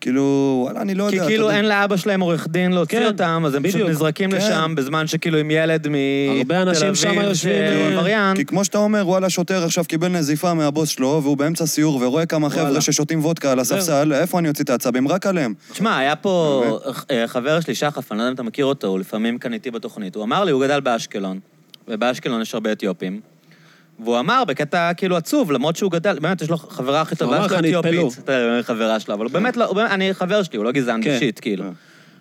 כאילו, 0.02 0.60
וואלה, 0.64 0.82
אני 0.82 0.96
לא 0.96 1.08
כי 1.10 1.16
יודע. 1.16 1.26
אתה 1.26 1.32
כאילו. 1.32 1.50
אין 1.50 1.66
לאבא 1.66 1.98
שלהם 1.98 2.22
עורך 2.22 2.48
דין 2.48 2.72
להוציא 2.72 3.00
כן, 3.00 3.06
אותם, 3.06 3.44
אז 3.46 3.56
הם 3.56 3.64
פשוט. 3.64 3.82
נזרקים 3.82 4.32
כן. 4.32 4.38
לשם, 4.38 4.74
בזמן 4.78 5.08
שכאילו 5.08 5.38
עם 5.38 5.52
ילד 5.52 5.88
מתל 5.88 6.38
הרבה 6.38 6.62
אנשים 6.62 6.84
אביב, 6.84 6.96
שמה 6.96 7.24
יושבים, 7.24 7.54
שהוא 7.74 7.82
אה, 7.82 7.98
עבריין. 7.98 8.36
כי 8.36 8.46
כמו 8.46 8.66
שאתה 8.66 8.78
אומר, 8.78 9.08
וואלה, 9.08 9.30
שוטר 9.30 9.64
עכשיו 9.64 9.86
קיבל 9.86 10.08
נזיפה 10.08 10.54
מהבוס 10.54 10.90
שלו, 10.90 11.20
והוא 11.24 11.38
באמצע 11.38 11.66
סיור 11.66 11.96
ורואה 12.02 12.26
כמה. 12.26 12.50
חבר'ה 12.50 12.82
ששותים 12.82 13.20
וודקה 13.20 13.52
על 13.52 13.60
הספסל, 13.60 14.14
איפה 14.14 14.40
אני 14.40 14.50
אוציא 14.50 14.64
את 14.64 14.70
העצבים? 14.70 15.08
רק 15.08 15.26
עליהם. 15.26 15.54
תשמע, 15.72 15.98
היה 15.98 16.16
פה 16.16 16.64
אה, 17.12 17.28
חבר 17.28 17.60
שלי, 17.60 17.76
שחף, 17.76 18.12
אני 18.12 18.18
לא 18.18 18.24
יודע 18.24 18.30
אם 18.30 18.36
אתה 18.36 18.44
מכיר 18.44 18.66
אותו, 18.66 18.88
הוא 18.88 19.00
לפעמים 19.00 19.38
כאן 19.38 19.54
איתי 19.54 19.72
בתוכנית. 19.72 20.16
הוא 20.16 20.24
אמר 20.24 20.44
לי, 20.44 20.52
הוא 20.52 20.64
גדל 20.64 20.80
באשקלון, 20.80 21.40
ובאשקלון 21.88 22.42
יש 22.42 22.54
הרבה 22.54 22.72
אתיופים. 22.72 23.37
והוא 24.00 24.20
אמר, 24.20 24.44
בקטע 24.48 24.94
כאילו 24.94 25.18
עצוב, 25.18 25.52
למרות 25.52 25.76
שהוא 25.76 25.92
גדל, 25.92 26.20
באמת, 26.20 26.42
יש 26.42 26.50
לו 26.50 26.58
חברה 26.58 27.02
הכי 27.02 27.16
טובה 27.16 27.50
שלו 27.50 27.60
אתיופית. 27.60 28.20
חברה 28.62 29.00
שלו, 29.00 29.14
אבל 29.16 29.26
הוא 29.26 29.34
באמת 29.34 29.58
לא, 29.58 29.86
אני 29.86 30.14
חבר 30.14 30.44
שלי, 30.44 30.58
הוא 30.58 30.66
לא 30.66 30.72
גזען 30.72 31.04
כן. 31.04 31.10
אישית, 31.10 31.40
כאילו. 31.40 31.64
כן. 31.64 31.70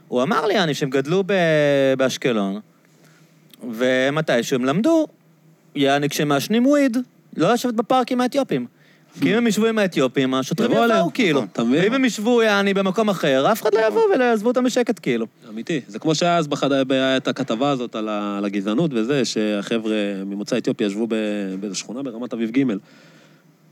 הוא 0.08 0.22
אמר 0.22 0.46
לי, 0.46 0.58
אני, 0.58 0.74
שהם 0.74 0.90
גדלו 0.90 1.22
ב- 1.26 1.32
באשקלון, 1.98 2.60
ומתישהו 3.72 4.54
הם 4.54 4.64
למדו, 4.64 5.06
יעני, 5.74 6.08
כשהם 6.08 6.28
מעשנים 6.28 6.66
וויד, 6.66 6.96
לא 7.36 7.52
לשבת 7.52 7.74
בפארק 7.74 8.12
עם 8.12 8.20
האתיופים. 8.20 8.66
כי 9.20 9.32
אם 9.32 9.36
הם 9.36 9.46
ישבו 9.46 9.66
עם 9.66 9.78
האתיופים, 9.78 10.34
השוטרים 10.34 10.70
יבואו 10.70 10.82
עליהם. 10.84 11.10
כאילו. 11.10 11.42
ואם 11.72 11.92
הם 11.92 12.04
ישבו, 12.04 12.42
יעני, 12.42 12.74
במקום 12.74 13.08
אחר, 13.08 13.52
אף 13.52 13.62
אחד 13.62 13.74
לא 13.74 13.80
יבוא 13.86 14.02
ויעזבו 14.14 14.48
אותם 14.48 14.64
בשקט, 14.64 15.00
כאילו. 15.02 15.26
אמיתי. 15.48 15.80
זה 15.88 15.98
כמו 15.98 16.14
שהיה 16.14 16.36
אז 16.36 16.48
את 17.16 17.28
הכתבה 17.28 17.70
הזאת 17.70 17.94
על, 17.94 18.44
הגזענות 18.44 18.90
וזה, 18.94 19.24
שהחבר'ה 19.24 19.94
ממוצא 20.26 20.58
אתיופי 20.58 20.84
ישבו. 20.84 21.06
באיזו 21.60 21.74
שכונה 21.74 22.02
ברמת 22.02 22.32
אביב 22.32 22.50
ג' 22.50 22.62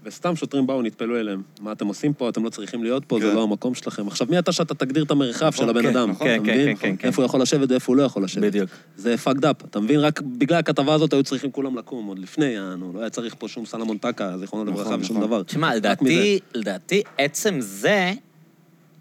וסתם 0.04 0.36
שוטרים 0.36 0.66
באו, 0.66 0.82
נטפלו 0.82 1.20
אליהם. 1.20 1.42
מה 1.60 1.72
אתם 1.72 1.86
עושים 1.86 2.12
פה? 2.12 2.28
אתם 2.28 2.44
לא 2.44 2.50
צריכים 2.50 2.82
להיות 2.82 3.04
פה, 3.04 3.18
זה 3.20 3.26
כן. 3.26 3.34
לא 3.34 3.42
המקום 3.42 3.74
שלכם. 3.74 4.08
עכשיו, 4.08 4.26
מי 4.30 4.38
אתה 4.38 4.52
שאתה 4.52 4.74
תגדיר 4.74 5.04
את 5.04 5.10
המרחב 5.10 5.52
של 5.52 5.68
הבן 5.68 5.82
כן, 5.82 5.88
אדם? 5.88 6.10
נכון, 6.10 6.26
כן? 6.26 6.42
כן, 6.44 6.74
כן, 6.78 6.96
כן. 6.98 7.08
איפה 7.08 7.22
הוא 7.22 7.26
יכול 7.26 7.42
לשבת 7.42 7.70
ואיפה 7.70 7.92
הוא 7.92 7.96
לא 7.96 8.02
יכול 8.02 8.24
לשבת. 8.24 8.44
בדיוק. 8.44 8.70
זה 8.96 9.14
fucked 9.24 9.42
up. 9.42 9.64
אתה 9.70 9.80
מבין? 9.80 10.00
רק 10.00 10.20
בגלל 10.20 10.58
הכתבה 10.58 10.94
הזאת 10.94 11.12
היו 11.12 11.22
צריכים 11.22 11.50
כולם 11.50 11.78
לקום, 11.78 12.06
עוד 12.06 12.18
לפני, 12.18 12.46
יענו. 12.46 12.92
לא 12.94 13.00
היה 13.00 13.10
צריך 13.10 13.34
פה 13.38 13.48
שום 13.48 13.66
סלמון 13.66 13.98
טקה, 13.98 14.38
זיכרונו 14.38 14.64
לברכה, 14.64 14.88
נכון, 14.88 15.00
ושום 15.00 15.16
נכון. 15.16 15.28
דבר. 15.28 15.42
תשמע, 15.42 15.74
לדעתי, 15.74 16.38
לדעתי, 16.54 17.02
עצם 17.18 17.56
זה, 17.60 18.12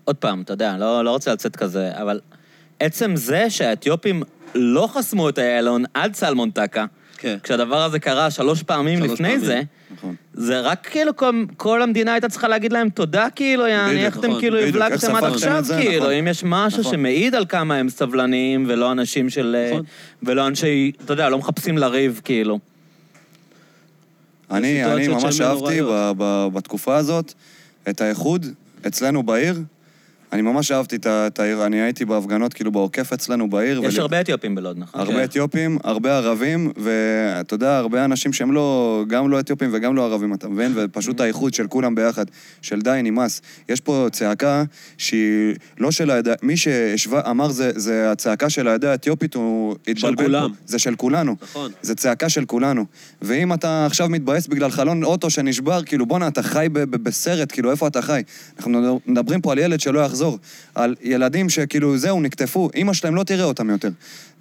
עוד 0.06 0.16
פעם, 0.16 0.42
אתה 0.42 0.54
יודע, 0.54 0.78
לא, 0.78 1.06
לא 1.06 1.10
רוצה 1.10 1.34
לצאת 1.34 1.56
כזה, 1.56 1.92
אבל 2.02 2.20
עצם 2.80 3.16
זה 3.16 3.50
שהאתיופים 3.50 4.24
לא 4.56 4.90
חסמו 4.94 5.30
את 5.30 5.40
איילון 5.40 5.84
עד 5.94 6.16
סלמון 6.16 6.52
טקה, 6.52 6.86
כן. 7.24 7.38
כשהדבר 7.44 7.84
הזה 7.84 8.00
קרה 8.00 8.32
שלוש 8.32 8.64
פעמים 8.64 9.00
שלוש 9.00 9.12
לפני 9.12 9.28
פעמים. 9.28 9.46
זה, 9.46 9.62
נכון. 9.94 10.16
זה 10.34 10.60
רק 10.60 10.88
כאילו 10.92 11.16
כל, 11.16 11.46
כל 11.58 11.82
המדינה 11.82 12.14
הייתה 12.14 12.30
צריכה 12.30 12.48
להגיד 12.48 12.74
להם 12.74 12.90
תודה, 12.90 13.28
כאילו, 13.36 13.68
יעני, 13.68 13.94
בדיוק, 13.94 14.06
איך 14.06 14.18
אתם 14.18 14.28
נכון, 14.28 14.40
כאילו 14.40 14.58
בדיוק, 14.58 14.76
איך 14.76 14.86
הבלגתם 14.86 15.16
עד 15.16 15.24
עכשיו, 15.24 15.64
זה, 15.64 15.78
כאילו, 15.82 16.04
נכון. 16.04 16.14
אם 16.14 16.28
יש 16.28 16.44
משהו 16.46 16.80
נכון. 16.80 16.92
שמעיד 16.92 17.36
על 17.36 17.46
כמה 17.46 17.76
הם 17.76 17.90
סבלניים, 17.90 18.66
ולא 18.68 18.92
אנשים 18.92 19.30
של... 19.30 19.56
אה, 19.60 19.72
נכון. 19.72 19.86
ולא 20.24 20.48
אנשי, 20.48 20.92
אתה 21.06 21.14
יודע, 21.14 21.30
לא 21.30 21.38
מחפשים 21.38 21.78
לריב, 21.78 22.22
כאילו. 22.24 22.60
אני, 24.52 24.86
אני 24.86 25.08
ממש 25.08 25.42
אהבתי. 25.42 25.82
ב, 25.82 26.12
ב, 26.18 26.48
בתקופה 26.54 26.96
הזאת 26.96 27.34
את 27.90 28.02
האיחוד 28.02 28.46
אצלנו 28.88 29.24
בעיר. 29.24 29.56
אני 30.34 30.42
ממש 30.42 30.72
אהבתי 30.72 30.96
את 31.06 31.40
העיר, 31.40 31.66
אני 31.66 31.82
הייתי 31.82 32.06
בהפגנות 32.06 32.54
כאילו 32.54 32.72
בעוקף 32.72 33.14
אצלנו 33.14 33.50
בעיר. 33.50 33.82
יש 33.84 33.96
ול- 33.96 34.02
הרבה 34.02 34.22
אתיופים 34.22 34.56
בלוד, 34.56 34.78
נכון? 34.80 35.02
הרבה 35.02 35.14
כן. 35.14 35.24
אתיופים, 35.24 35.78
הרבה 35.84 36.18
ערבים, 36.18 36.72
ואתה 36.78 37.54
יודע, 37.54 37.78
הרבה 37.78 38.06
אנשים 38.06 38.34
שהם 38.34 38.52
לא, 38.52 39.04
גם 39.08 39.30
לא 39.30 39.40
אתיופים 39.40 39.70
וגם 39.74 39.96
לא 39.96 40.06
ערבים, 40.06 40.34
אתה 40.34 40.48
מבין? 40.50 40.72
ופשוט 40.76 41.20
Mm-hmm. 41.20 41.24
האיחוד 41.24 41.54
של 41.54 41.68
כולם 41.68 41.96
ביחד, 41.96 42.26
של 42.62 42.82
די, 42.82 43.00
נמאס. 43.04 43.42
יש 43.70 43.82
פה 43.82 44.08
צעקה 44.12 44.64
שהיא 44.98 45.56
לא 45.78 45.92
של 45.92 46.10
העדה, 46.10 46.34
מי 46.44 46.58
שאמר 46.58 47.50
זה, 47.50 47.72
זה 47.76 48.12
הצעקה 48.12 48.50
של 48.50 48.68
העדה 48.68 48.92
האתיופית, 48.92 49.34
הוא 49.36 49.76
התבלבל 49.88 50.24
כולם. 50.26 50.50
פה. 50.50 50.56
זה 50.66 50.80
של 50.80 50.96
כולנו. 50.96 51.36
נכון. 51.42 51.72
זה 51.82 51.96
צעקה 51.96 52.30
של 52.30 52.46
כולנו. 52.46 52.86
ואם 53.22 53.54
אתה 53.54 53.86
עכשיו 53.86 54.10
מתבאס 54.10 54.48
בגלל 54.48 54.72
חלון 54.72 55.04
אוטו 55.04 55.30
שנשבר, 55.30 55.84
כאילו, 55.84 56.06
בואנה, 56.06 56.28
אתה 56.28 56.44
חי 56.44 56.68
ב- 56.74 56.80
ב- 56.80 57.04
בסרט, 57.04 57.52
כאילו, 57.52 57.72
איפה 57.72 57.88
אתה 57.88 58.02
חי? 58.02 58.22
אנחנו 58.58 59.00
מדברים 59.06 59.42
פה 59.42 59.52
על 59.52 59.58
ילד 59.60 59.80
שלא 59.80 60.00
יחזור, 60.00 60.23
על 60.76 60.96
ילדים 61.02 61.50
שכאילו, 61.50 61.98
זהו, 61.98 62.22
נקטפו, 62.22 62.70
אימא 62.76 62.94
שלהם 62.94 63.16
לא 63.16 63.24
תראה 63.24 63.44
אותם 63.46 63.70
יותר. 63.70 63.90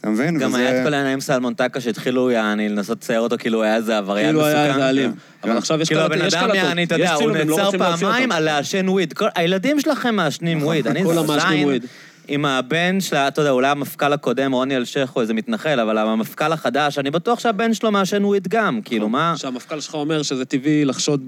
אתה 0.00 0.10
מבין? 0.10 0.38
גם 0.38 0.50
וזה- 0.50 0.58
היה 0.58 0.80
את 0.80 0.86
כל 0.86 0.94
העניין 0.94 1.12
עם 1.12 1.20
סלמון 1.20 1.54
טקה 1.54 1.80
שהתחילו, 1.80 2.30
יעני, 2.30 2.68
לנסות 2.68 2.98
לצייר 2.98 3.20
אותו 3.20 3.36
כאילו 3.38 3.58
הוא 3.58 3.64
היה 3.64 3.76
איזה 3.76 3.98
עבריין 3.98 4.26
כאילו 4.26 4.40
מסוכן. 4.40 4.56
היה 4.56 4.70
איזה 4.74 4.88
אלים. 4.88 5.12
כן. 5.42 5.48
אבל 5.48 5.58
עכשיו 5.58 5.80
יש 5.80 5.88
כאילו 5.88 6.00
קלטות, 6.00 6.16
הבן 6.16 6.26
יש 6.26 6.34
אדם. 6.34 6.54
יעני, 6.54 6.84
אתה 6.84 6.94
יודע, 6.94 7.14
הוא 7.14 7.30
לא 7.30 7.44
נעצר 7.44 7.70
פעמיים. 7.78 8.32
על 8.32 8.44
לעשן 8.44 8.88
וויד. 8.88 9.12
כל- 9.12 9.28
הילדים 9.34 9.80
שלכם 9.80 10.14
מעשנים 10.14 10.62
וויד. 10.62 10.86
אני 10.86 11.02
זין 11.02 11.64
וויד. 11.64 11.86
עם 12.28 12.44
הבן 12.44 13.00
שלה, 13.00 13.28
אתה 13.28 13.40
יודע, 13.40 13.50
אולי 13.50 13.68
המפכ"ל 13.68 14.12
הקודם, 14.12 14.52
רוני 14.52 14.76
אלשיך, 14.76 15.10
הוא 15.10 15.20
איזה 15.20 15.34
מתנחל, 15.34 15.80
אבל 15.80 15.98
המפכ"ל 15.98 16.52
החדש, 16.52 16.98
אני 16.98 17.10
בטוח 17.10 17.38
שהבן 17.38 17.74
שלו 17.74 17.90
מעשן 17.90 18.24
וויד 18.24 18.48
גם. 18.48 18.80
כאילו, 18.84 19.08
מה... 19.08 19.34
שהמפכ"ל 19.36 19.80
שלך 19.80 19.94
אומר 19.94 20.22
שזה 20.22 20.44
טבעי 20.44 20.84
לחשוד 20.84 21.22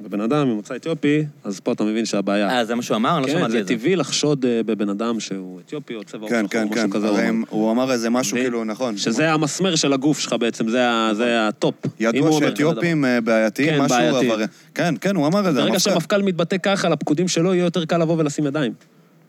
בבן 0.00 0.20
אדם 0.20 0.48
ממוצא 0.48 0.76
אתיופי, 0.76 1.24
אז 1.44 1.60
פה 1.60 1.72
אתה 1.72 1.84
מבין 1.84 2.04
שהבעיה. 2.04 2.50
אה, 2.50 2.64
זה 2.64 2.74
מה 2.74 2.82
שהוא 2.82 2.96
אמר? 2.96 3.18
אני 3.18 3.22
לא 3.22 3.26
כן, 3.26 3.38
שמעתי 3.38 3.52
זה 3.52 3.60
את 3.60 3.66
זה. 3.66 3.74
טבעי 3.74 3.96
לחשוד 3.96 4.44
אה, 4.44 4.60
בבן 4.66 4.88
אדם 4.88 5.20
שהוא 5.20 5.60
אתיופי 5.60 5.94
או 5.94 6.04
צבע 6.04 6.28
כן, 6.28 6.46
שחור, 6.48 6.48
כן, 6.48 6.68
כן. 6.74 6.86
משהו 6.86 6.90
כזה. 6.90 7.08
הוא 7.08 7.18
אמר. 7.18 7.44
הוא 7.48 7.72
אמר 7.72 7.92
איזה 7.92 8.10
משהו? 8.10 8.36
כאילו, 8.36 8.64
נכון. 8.64 8.96
שזה 8.96 9.32
המסמר 9.32 9.76
של 9.76 9.92
הגוף 9.92 10.18
שלך 10.18 10.32
בעצם, 10.40 10.68
זה 10.68 10.88
זה 11.12 11.48
ה 11.48 11.53
top. 11.53 11.74
ידוע 12.00 12.38
שאתיופים 12.38 13.04
אה, 13.04 13.20
בעייתיים, 13.20 13.70
כן, 13.70 13.80
משהו. 13.80 13.98
עבריין. 13.98 14.48
כן, 14.74 14.94
כן, 15.00 15.16
הוא 15.16 15.26
אמר 15.26 15.48
את 15.48 15.54
זה, 15.54 15.60
ברגע 15.60 15.72
המפכ"ל. 15.72 15.90
שהמפכ"ל 15.90 16.22
מתבטא 16.22 16.56
ככה, 16.62 16.88
לפקודים 16.88 17.28
שלו 17.28 17.54
יהיה 17.54 17.64
יותר 17.64 17.84
קל 17.84 17.98
לבוא 17.98 18.16
ולשים 18.18 18.46
ידיים. 18.46 18.72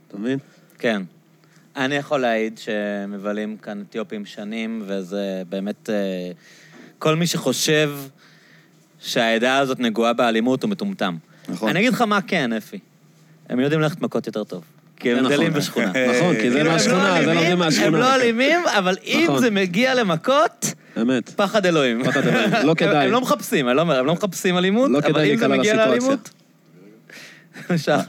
אתה 0.09 0.17
מבין? 0.17 0.39
כן. 0.79 1.01
אני 1.75 1.95
יכול 1.95 2.19
להעיד 2.19 2.57
שמבלים 2.57 3.57
כאן 3.57 3.83
אתיופים 3.89 4.25
שנים, 4.25 4.83
וזה 4.85 5.43
באמת... 5.49 5.89
אה, 5.89 6.31
כל 6.99 7.15
מי 7.15 7.27
שחושב 7.27 7.91
שהעדה 8.99 9.57
הזאת 9.57 9.79
נגועה 9.79 10.13
באלימות 10.13 10.63
הוא 10.63 10.69
מטומטם. 10.69 11.15
נכון. 11.49 11.69
אני 11.69 11.79
אגיד 11.79 11.93
לך 11.93 12.01
מה 12.01 12.21
כן, 12.21 12.53
אפי. 12.53 12.79
הם 13.49 13.59
יודעים 13.59 13.81
ללכת 13.81 14.01
מכות 14.01 14.27
יותר 14.27 14.43
טוב. 14.43 14.63
כי 14.95 15.11
הם 15.11 15.23
זה 15.23 15.29
גדלים 15.29 15.47
נכון. 15.47 15.59
בשכונה. 15.59 15.91
נכון, 16.15 16.35
כי 16.35 16.51
זה 16.51 16.61
הם 16.61 16.67
מהשכונה, 16.67 17.19
לא 17.19 17.25
זה 17.25 17.33
לומדים 17.33 17.59
מהשכונה. 17.59 17.87
הם 17.87 17.95
לא 17.95 18.15
אלימים, 18.15 18.59
אבל 18.77 18.97
אם 19.05 19.23
נכון. 19.23 19.39
זה 19.39 19.51
מגיע 19.51 19.95
למכות, 19.95 20.73
אמת. 21.01 21.29
פחד 21.29 21.65
אלוהים. 21.65 22.03
פחד 22.03 22.27
אלוהים. 22.27 22.49
לא 22.63 22.73
כדאי. 22.77 23.05
הם 23.05 23.11
לא 23.11 23.21
מחפשים, 23.21 23.67
אני 23.67 23.75
לא 23.75 23.81
אומר, 23.81 23.99
הם 23.99 24.05
לא 24.05 24.13
מחפשים 24.13 24.57
אלימות, 24.57 24.91
לא 24.91 24.99
אבל 24.99 25.25
אם 25.25 25.37
זה 25.37 25.47
מגיע. 25.47 25.75
לאלימות... 25.75 26.29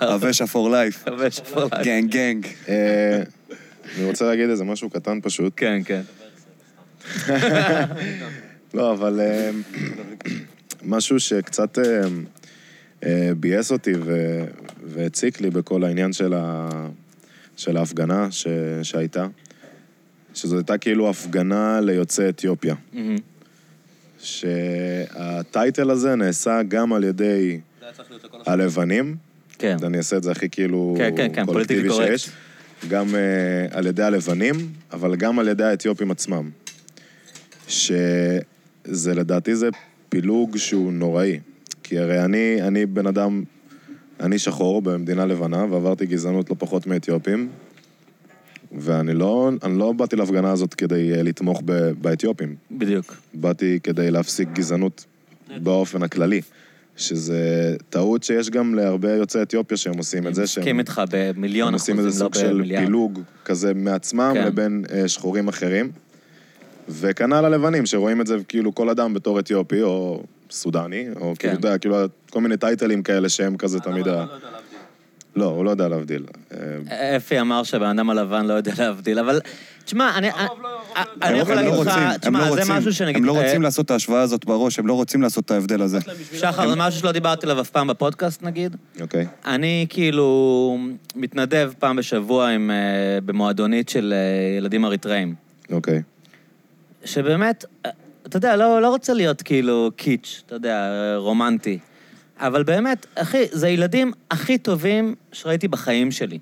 הוושע 0.00 0.44
for 0.44 0.54
life. 0.54 1.10
הווה 1.10 1.30
שפור 1.30 1.68
לייף. 1.72 1.86
גנג, 1.86 2.10
גנג. 2.10 2.46
אה, 2.68 3.22
אני 3.96 4.04
רוצה 4.04 4.24
להגיד 4.24 4.50
איזה 4.50 4.64
משהו 4.64 4.90
קטן 4.90 5.18
פשוט. 5.22 5.52
כן, 5.56 5.80
כן. 5.84 6.00
לא, 8.74 8.92
אבל 8.92 9.20
אה, 9.20 9.50
משהו 10.82 11.20
שקצת 11.20 11.78
אה, 13.04 13.30
ביאס 13.36 13.72
אותי 13.72 13.92
והציק 14.84 15.40
לי 15.40 15.50
בכל 15.50 15.84
העניין 15.84 16.12
של, 16.12 16.34
ה... 16.36 16.68
של 17.56 17.76
ההפגנה 17.76 18.30
ש... 18.30 18.46
שהייתה, 18.82 19.26
שזו 20.34 20.56
הייתה 20.56 20.78
כאילו 20.78 21.10
הפגנה 21.10 21.80
ליוצאי 21.80 22.28
אתיופיה. 22.28 22.74
שהטייטל 24.18 25.90
הזה 25.90 26.14
נעשה 26.14 26.62
גם 26.62 26.92
על 26.92 27.04
ידי 27.04 27.60
הלבנים, 28.46 29.16
כן. 29.60 29.76
אני 29.82 29.98
אעשה 29.98 30.16
את 30.16 30.22
זה 30.22 30.30
הכי 30.30 30.48
כאילו 30.50 30.94
כן, 30.98 31.12
כן, 31.16 31.30
כן, 31.34 31.46
פוליטיקלי 31.46 31.88
קורקט. 31.88 32.28
גם 32.88 33.08
uh, 33.08 33.76
על 33.76 33.86
ידי 33.86 34.02
הלבנים, 34.02 34.54
אבל 34.92 35.16
גם 35.16 35.38
על 35.38 35.48
ידי 35.48 35.64
האתיופים 35.64 36.10
עצמם. 36.10 36.50
שזה 37.68 39.14
לדעתי 39.14 39.56
זה 39.56 39.68
פילוג 40.08 40.56
שהוא 40.56 40.92
נוראי. 40.92 41.40
כי 41.82 41.98
הרי 41.98 42.24
אני, 42.24 42.62
אני 42.62 42.86
בן 42.86 43.06
אדם, 43.06 43.42
אני 44.20 44.38
שחור 44.38 44.82
במדינה 44.82 45.26
לבנה, 45.26 45.64
ועברתי 45.70 46.06
גזענות 46.06 46.50
לא 46.50 46.56
פחות 46.58 46.86
מאתיופים. 46.86 47.48
ואני 48.78 49.14
לא, 49.14 49.50
אני 49.62 49.78
לא 49.78 49.92
באתי 49.92 50.16
להפגנה 50.16 50.50
הזאת 50.50 50.74
כדי 50.74 51.12
אה, 51.14 51.22
לתמוך 51.22 51.62
ב- 51.64 51.90
באתיופים. 51.90 52.56
בדיוק. 52.70 53.16
באתי 53.34 53.78
כדי 53.82 54.10
להפסיק 54.10 54.48
גזענות 54.52 55.04
באופן 55.62 56.02
הכללי. 56.02 56.40
שזה 56.96 57.76
טעות 57.90 58.22
שיש 58.22 58.50
גם 58.50 58.74
להרבה 58.74 59.12
יוצאי 59.12 59.42
אתיופיה 59.42 59.76
שהם 59.76 59.98
עושים 59.98 60.26
את 60.26 60.34
זה, 60.34 60.46
שהם 60.46 60.62
מסכים 60.62 60.78
איתך 60.78 61.02
במיליון 61.10 61.68
הם 61.68 61.74
אחוזים, 61.74 61.94
עושים 61.94 62.04
לא 62.04 62.08
איזה 62.08 62.18
סוג 62.18 62.34
של 62.34 62.52
במיליארד. 62.52 62.84
פילוג 62.84 63.20
כזה 63.44 63.74
מעצמם 63.74 64.30
כן. 64.34 64.46
לבין 64.46 64.84
אה, 64.92 65.08
שחורים 65.08 65.48
אחרים. 65.48 65.90
וכנ"ל 66.88 67.44
הלבנים, 67.44 67.86
שרואים 67.86 68.20
את 68.20 68.26
זה 68.26 68.36
כאילו 68.48 68.74
כל 68.74 68.88
אדם 68.88 69.14
בתור 69.14 69.40
אתיופי 69.40 69.82
או 69.82 70.22
סודני, 70.50 71.06
או 71.20 71.34
כן. 71.38 71.48
כאילו, 71.48 71.58
אתה 71.58 71.68
יודע, 71.68 71.78
כאילו 71.78 71.96
כל 72.30 72.40
מיני 72.40 72.56
טייטלים 72.56 73.02
כאלה 73.02 73.28
שהם 73.28 73.56
כזה 73.56 73.80
תמיד 73.80 74.08
ה... 74.08 74.26
לא, 75.36 75.44
הוא 75.44 75.64
לא 75.64 75.70
יודע 75.70 75.88
להבדיל. 75.88 76.24
אפי 77.16 77.40
אמר 77.40 77.62
שהבן 77.62 77.86
אדם 77.86 78.10
הלבן 78.10 78.46
לא 78.46 78.52
יודע 78.52 78.72
להבדיל, 78.78 79.18
אבל... 79.18 79.40
תשמע, 79.84 80.18
אני... 80.18 80.28
אני 80.96 81.06
הם 81.22 81.36
יכול 81.36 81.54
לא 81.54 81.60
להגיד 81.60 81.72
לך, 81.72 81.78
רוצים, 81.78 82.02
הם 82.02 82.18
תשמע, 82.18 82.38
לא 82.38 82.44
זה 82.44 82.50
רוצים, 82.50 82.74
משהו 82.74 82.92
שנגיד... 82.92 83.16
הם 83.16 83.24
לא 83.24 83.36
אה, 83.36 83.42
רוצים 83.42 83.62
לעשות 83.62 83.86
את 83.86 83.90
ההשוואה 83.90 84.20
הזאת 84.20 84.44
בראש, 84.44 84.78
הם 84.78 84.86
לא 84.86 84.92
רוצים 84.92 85.22
לעשות 85.22 85.44
את 85.44 85.50
ההבדל 85.50 85.82
הזה. 85.82 85.98
שחר, 86.34 86.68
זה 86.68 86.76
משהו 86.76 87.00
שלא 87.00 87.12
דיברתי 87.12 87.46
עליו 87.46 87.60
אף 87.60 87.70
פעם 87.70 87.86
בפודקאסט, 87.86 88.42
נגיד. 88.42 88.76
אוקיי. 89.00 89.26
אני 89.46 89.86
כאילו 89.88 90.78
מתנדב 91.16 91.72
פעם 91.78 91.96
בשבוע 91.96 92.50
אה, 92.50 92.56
במועדונית 93.24 93.88
של 93.88 94.14
אה, 94.16 94.58
ילדים 94.58 94.84
אריתראים. 94.84 95.34
אוקיי. 95.72 96.02
שבאמת, 97.04 97.64
אה, 97.86 97.90
אתה 98.26 98.36
יודע, 98.36 98.56
לא, 98.56 98.82
לא 98.82 98.88
רוצה 98.88 99.14
להיות 99.14 99.42
כאילו 99.42 99.90
קיץ', 99.96 100.42
אתה 100.46 100.54
יודע, 100.54 100.76
אה, 100.76 101.16
רומנטי. 101.16 101.78
אבל 102.38 102.62
באמת, 102.62 103.06
אחי, 103.14 103.44
זה 103.52 103.66
הילדים 103.66 104.12
הכי 104.30 104.58
טובים 104.58 105.14
שראיתי 105.32 105.68
בחיים 105.68 106.10
שלי. 106.10 106.38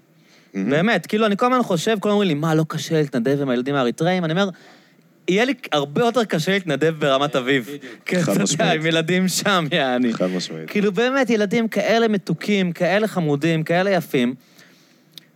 באמת, 0.55 1.07
כאילו, 1.07 1.27
אני 1.27 1.37
כל 1.37 1.47
הזמן 1.47 1.63
חושב, 1.63 1.97
כולם 2.01 2.13
אומרים 2.13 2.29
לי, 2.29 2.35
מה, 2.35 2.55
לא 2.55 2.65
קשה 2.69 2.95
להתנדב 2.95 3.43
עם 3.43 3.49
הילדים 3.49 3.75
האריתראים? 3.75 4.25
אני 4.25 4.33
אומר, 4.33 4.49
יהיה 5.29 5.45
לי 5.45 5.55
הרבה 5.73 6.05
יותר 6.05 6.25
קשה 6.25 6.53
להתנדב 6.53 6.95
ברמת 6.99 7.37
אביב. 7.37 7.69
כן, 8.05 8.21
חד 8.21 8.43
משמעית. 8.43 8.81
עם 8.81 8.87
ילדים 8.87 9.29
שם, 9.29 9.65
יעני. 9.73 10.13
חד 10.13 10.27
משמעית. 10.27 10.71
כאילו, 10.71 10.93
באמת, 10.93 11.31
ילדים 11.31 11.69
כאלה 11.69 12.09
מתוקים, 12.09 12.73
כאלה 12.73 13.09
חמודים, 13.09 13.63
כאלה 13.63 13.91
יפים. 13.91 14.35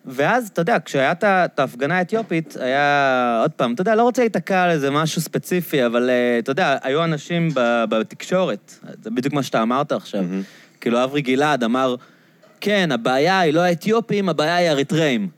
ואז, 0.07 0.49
אתה 0.49 0.61
יודע, 0.61 0.77
כשהיה 0.85 1.13
את 1.25 1.59
ההפגנה 1.59 1.99
האתיופית, 1.99 2.57
היה, 2.61 3.39
עוד 3.43 3.51
פעם, 3.51 3.75
אתה 3.75 3.81
יודע, 3.81 3.95
לא 3.95 4.03
רוצה 4.03 4.23
להיתקע 4.23 4.63
על 4.63 4.71
איזה 4.71 4.91
משהו 4.91 5.23
ספציפי, 5.23 5.87
אבל 5.87 6.11
אה, 6.11 6.39
אתה 6.39 6.51
יודע, 6.51 6.77
היו 6.83 7.05
אנשים 7.05 7.49
בתקשורת, 7.89 8.75
זה 9.03 9.11
בדיוק 9.11 9.35
מה 9.35 9.43
שאתה 9.43 9.63
אמרת 9.63 9.93
עכשיו. 9.93 10.25
כאילו, 10.81 11.05
אברי 11.05 11.21
גלעד 11.21 11.65
אמר, 11.65 11.95
כן, 12.63 12.93
הבעיה 12.93 13.41
היא 13.41 13.55
לא 13.55 13.61
האתיופים, 13.61 14.29
הבעיה 14.29 14.57
היא 14.57 14.69
האריתראים. 14.69 15.29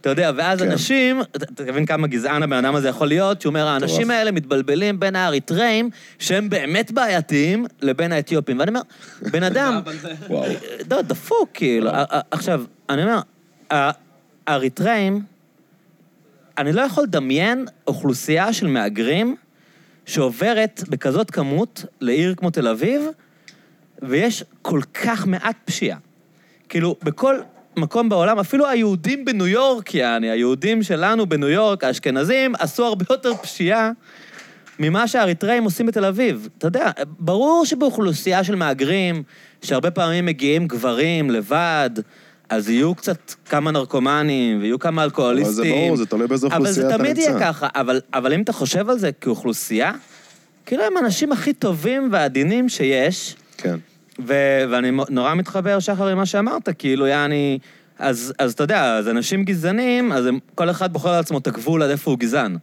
אתה 0.00 0.10
יודע, 0.10 0.30
ואז 0.36 0.58
כן. 0.58 0.70
אנשים, 0.70 1.20
אתה 1.36 1.62
מבין 1.62 1.86
כמה 1.86 2.06
גזען 2.06 2.42
הבן 2.42 2.64
אדם 2.64 2.74
הזה 2.74 2.88
יכול 2.88 3.08
להיות, 3.08 3.40
שהוא 3.40 3.50
אומר, 3.50 3.66
האנשים 3.66 3.96
מטורף. 3.96 4.10
האלה 4.10 4.32
מתבלבלים 4.32 5.00
בין 5.00 5.16
האריתראים, 5.16 5.90
שהם 6.18 6.48
באמת 6.48 6.92
בעייתיים, 6.92 7.66
לבין 7.82 8.12
האתיופים. 8.12 8.58
ואני 8.58 8.68
אומר, 8.68 8.80
בן 9.22 9.42
אדם, 9.50 9.80
וואו. 10.28 10.52
לא, 10.90 11.02
דפוק, 11.02 11.50
כאילו. 11.54 11.90
עכשיו, 12.30 12.62
אני 12.90 13.02
אומר, 13.02 13.20
האריתראים, 14.46 15.22
אני 16.58 16.72
לא 16.72 16.80
יכול 16.80 17.04
לדמיין 17.04 17.66
אוכלוסייה 17.86 18.52
של 18.52 18.66
מהגרים 18.66 19.36
שעוברת 20.06 20.84
בכזאת 20.88 21.30
כמות 21.30 21.84
לעיר 22.00 22.34
כמו 22.34 22.50
תל 22.50 22.68
אביב, 22.68 23.02
ויש 24.02 24.44
כל 24.62 24.80
כך 24.94 25.26
מעט 25.26 25.56
פשיעה. 25.64 25.98
כאילו, 26.70 26.96
בכל 27.02 27.36
מקום 27.76 28.08
בעולם, 28.08 28.38
אפילו 28.38 28.66
היהודים 28.66 29.24
בניו 29.24 29.46
יורק, 29.46 29.94
יעני, 29.94 30.30
היהודים 30.30 30.82
שלנו 30.82 31.26
בניו 31.26 31.48
יורק, 31.48 31.84
האשכנזים, 31.84 32.54
עשו 32.58 32.84
הרבה 32.84 33.04
יותר 33.10 33.34
פשיעה 33.34 33.90
ממה 34.78 35.08
שהאריתראים 35.08 35.64
עושים 35.64 35.86
בתל 35.86 36.04
אביב. 36.04 36.48
אתה 36.58 36.66
יודע, 36.66 36.90
ברור 37.18 37.66
שבאוכלוסייה 37.66 38.44
של 38.44 38.54
מהגרים, 38.54 39.22
שהרבה 39.62 39.90
פעמים 39.90 40.26
מגיעים 40.26 40.66
גברים 40.66 41.30
לבד, 41.30 41.90
אז 42.48 42.68
יהיו 42.68 42.94
קצת 42.94 43.34
כמה 43.44 43.70
נרקומנים, 43.70 44.60
ויהיו 44.60 44.78
כמה 44.78 45.04
אלכוהוליסטים. 45.04 45.54
אבל 45.54 45.64
זה 45.64 45.70
ברור, 45.70 45.96
זה 45.96 46.06
תלוי 46.06 46.26
באיזה 46.26 46.46
אבל 46.46 46.56
אוכלוסייה 46.56 46.88
זה 46.88 46.94
אתה 46.94 46.98
תמיד 46.98 47.16
נמצא. 47.16 47.30
יהיה 47.30 47.40
ככה. 47.40 47.68
אבל, 47.74 48.00
אבל 48.14 48.32
אם 48.32 48.42
אתה 48.42 48.52
חושב 48.52 48.90
על 48.90 48.98
זה 48.98 49.12
כאוכלוסייה, 49.12 49.92
כאילו 50.66 50.84
הם 50.84 50.96
האנשים 50.96 51.32
הכי 51.32 51.52
טובים 51.52 52.08
ועדינים 52.12 52.68
שיש, 52.68 53.36
כן. 53.56 53.76
ו- 54.26 54.64
ואני 54.70 54.90
נורא 55.08 55.34
מתחבר, 55.34 55.78
שחר, 55.78 56.08
עם 56.08 56.16
מה 56.18 56.26
שאמרת, 56.26 56.68
כאילו, 56.78 57.06
יעני... 57.06 57.58
אז, 57.98 58.32
אז 58.38 58.52
אתה 58.52 58.62
יודע, 58.62 58.96
אז 58.96 59.08
אנשים 59.08 59.44
גזענים, 59.44 60.12
אז 60.12 60.26
הם, 60.26 60.38
כל 60.54 60.70
אחד 60.70 60.92
בוחר 60.92 61.12
לעצמו 61.12 61.38
את 61.38 61.46
הגבול 61.46 61.82
עד 61.82 61.90
איפה 61.90 62.10
הוא 62.10 62.18
גזען. 62.18 62.56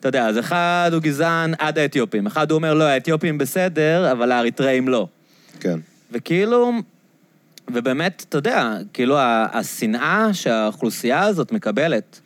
אתה 0.00 0.08
יודע, 0.08 0.26
אז 0.26 0.38
אחד 0.38 0.90
הוא 0.92 1.02
גזען 1.02 1.54
עד 1.58 1.78
האתיופים, 1.78 2.26
אחד 2.26 2.50
הוא 2.50 2.56
אומר, 2.56 2.74
לא, 2.74 2.84
האתיופים 2.84 3.38
בסדר, 3.38 4.12
אבל 4.12 4.32
האריתראים 4.32 4.88
לא. 4.88 5.08
כן. 5.60 5.78
וכאילו, 6.12 6.72
ובאמת, 7.70 8.24
אתה 8.28 8.38
יודע, 8.38 8.76
כאילו, 8.92 9.16
השנאה 9.52 10.28
שהאוכלוסייה 10.32 11.22
הזאת 11.22 11.52
מקבלת, 11.52 12.20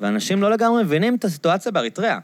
ואנשים 0.00 0.42
לא 0.42 0.50
לגמרי 0.50 0.84
מבינים 0.84 1.14
את 1.14 1.24
הסיטואציה 1.24 1.72
באריתריאה. 1.72 2.18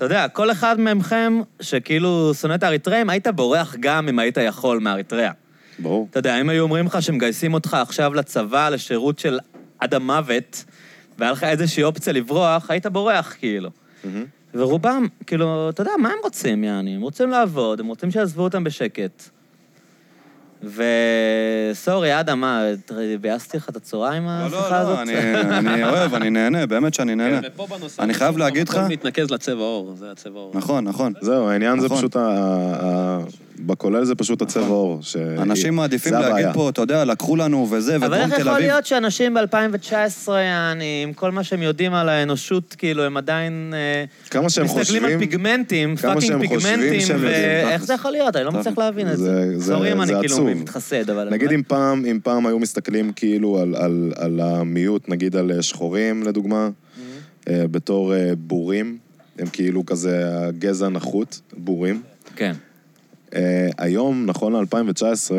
אתה 0.00 0.06
יודע, 0.06 0.28
כל 0.28 0.50
אחד 0.50 0.76
מכם 0.80 1.40
שכאילו 1.60 2.34
שונא 2.34 2.54
את 2.54 2.62
האריתראים, 2.62 3.10
היית 3.10 3.26
בורח 3.28 3.76
גם 3.80 4.08
אם 4.08 4.18
היית 4.18 4.36
יכול 4.36 4.78
מאריתריאה. 4.78 5.30
ברור. 5.78 6.06
אתה 6.10 6.18
יודע, 6.18 6.40
אם 6.40 6.48
היו 6.48 6.62
אומרים 6.62 6.86
לך 6.86 7.02
שמגייסים 7.02 7.54
אותך 7.54 7.74
עכשיו 7.74 8.14
לצבא 8.14 8.68
לשירות 8.68 9.18
של 9.18 9.38
עד 9.78 9.94
המוות, 9.94 10.64
והיה 11.18 11.32
לך 11.32 11.44
איזושהי 11.44 11.82
אופציה 11.82 12.12
לברוח, 12.12 12.70
היית 12.70 12.86
בורח, 12.86 13.36
כאילו. 13.38 13.70
מהמם. 14.04 14.24
ורובם, 14.54 15.06
כאילו, 15.26 15.70
אתה 15.70 15.80
יודע, 15.82 15.92
מה 15.98 16.08
הם 16.08 16.18
רוצים, 16.22 16.64
יעני? 16.64 16.94
הם 16.94 17.02
רוצים 17.02 17.30
לעבוד, 17.30 17.80
הם 17.80 17.86
רוצים 17.86 18.10
שיעזבו 18.10 18.42
אותם 18.42 18.64
בשקט. 18.64 19.30
וסורי, 20.64 22.20
אדם, 22.20 22.40
מה, 22.40 22.62
ביאסתי 23.20 23.56
לך 23.56 23.68
את 23.68 23.76
הצהריים 23.76 24.26
לא, 24.26 24.30
השיחה 24.30 24.70
לא, 24.70 24.76
הזאת? 24.76 24.96
לא, 24.96 25.02
אני- 25.02 25.68
אני 25.72 25.84
אוהב, 25.84 26.14
אני 26.14 26.30
נהנה, 26.30 26.66
באמת 26.66 26.94
שאני 26.94 27.14
נהנה. 27.14 27.40
ופה 27.44 27.66
בנושא 27.70 28.02
אני 28.02 28.14
חייב 28.14 28.38
להגיד 28.38 28.68
לך... 28.68 28.80
מתנקז 28.88 29.30
לצבע 29.30 29.62
עור, 29.62 29.94
זה 29.98 30.10
הצבע 30.10 30.38
עור. 30.38 30.52
נכון, 30.54 30.84
נכון. 30.84 31.12
זהו, 31.20 31.48
העניין 31.48 31.80
זה 31.80 31.86
נכון. 31.86 31.98
פשוט, 31.98 32.16
בכולל 33.66 34.04
זה 34.04 34.14
פשוט 34.14 34.42
הצבע 34.42 34.66
עור. 34.66 34.98
ש- 35.02 35.16
אנשים 35.16 35.74
מעדיפים 35.76 36.12
להגיד. 36.14 36.46
פה, 36.54 36.68
אתה 36.68 36.80
יודע, 36.82 37.04
לקחו 37.04 37.36
לנו 37.36 37.68
וזה, 37.70 37.96
אבל 37.96 38.06
ודרום 38.06 38.20
איך 38.22 38.34
תל 38.34 38.40
יכול 38.40 38.52
אביב... 38.52 38.66
להיות 38.66 38.86
שאנשים 38.86 39.34
ב-2019, 39.34 40.32
יעני, 40.32 41.00
עם 41.08 41.12
כל 41.12 41.30
מה 41.30 41.44
שהם 41.44 41.62
יודעים 41.62 41.94
על 41.94 42.08
האנושות, 42.08 42.74
כאילו, 42.78 43.02
הם 43.02 43.16
עדיין... 43.16 43.74
אה, 43.76 44.04
כמה 44.30 44.50
שהם 44.50 44.64
מסתכלים 44.64 44.78
על 45.04 45.10
חושבים... 45.10 45.18
פיגמנטים, 45.18 45.96
כמה 45.96 46.14
fucking 46.14 46.46
חושבים 46.48 46.80
פיגמנטים, 46.80 47.16
ואיך. 47.20 47.84
זה 47.84 47.94
יכול 47.94 48.10
להיות? 48.10 48.36
אני 48.36 48.44
לא 48.44 48.52
מצליח 48.52 48.78
להבין 48.78 49.10
את 49.12 49.16
זה. 49.18 49.58
זה- 49.58 49.76
אם 49.76 50.02
אני 50.02 50.12
כאילו 50.20 50.34
עצוב. 50.34 50.48
מתחסד, 50.50 51.10
אבל... 51.10 51.28
נגיד 51.30 51.52
אם 51.52 51.62
פעם, 51.66 52.04
אם 52.06 52.18
פעם 52.22 52.46
היו 52.46 52.58
מסתכלים 52.58 53.12
כאילו 53.12 53.58
על, 53.58 53.74
על, 53.76 54.12
על 54.16 54.40
המיעוט, 54.40 55.08
נגיד 55.08 55.36
על 55.36 55.52
אה, 55.52 55.62
שחורים, 55.62 56.22
לדוגמה, 56.22 56.68
Mm-hmm. 56.68 57.50
אה, 57.50 57.64
בתור 57.70 58.12
בורים, 58.38 58.98
הם 59.38 59.46
כאילו 59.52 59.86
כזה 59.86 60.18
הגזע 60.46 60.88
נחות, 60.88 61.40
בורים. 61.56 62.02
כן. 62.36 62.52
אה, 63.34 63.68
היום, 63.78 64.26
נכון 64.26 64.52
ל-2019, 64.52 65.32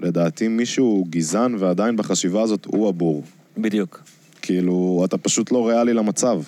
לדעתי 0.00 0.48
מישהו 0.48 1.06
גזען 1.10 1.54
ועדיין 1.58 1.96
בחשיבה 1.96 2.42
הזאת 2.42 2.64
הוא 2.64 2.88
הבור. 2.88 3.22
בדיוק. 3.58 4.02
כאילו, 4.42 5.02
אתה 5.04 5.18
פשוט 5.18 5.52
לא 5.52 5.68
ריאלי 5.68 5.94
למצב. 5.94 6.42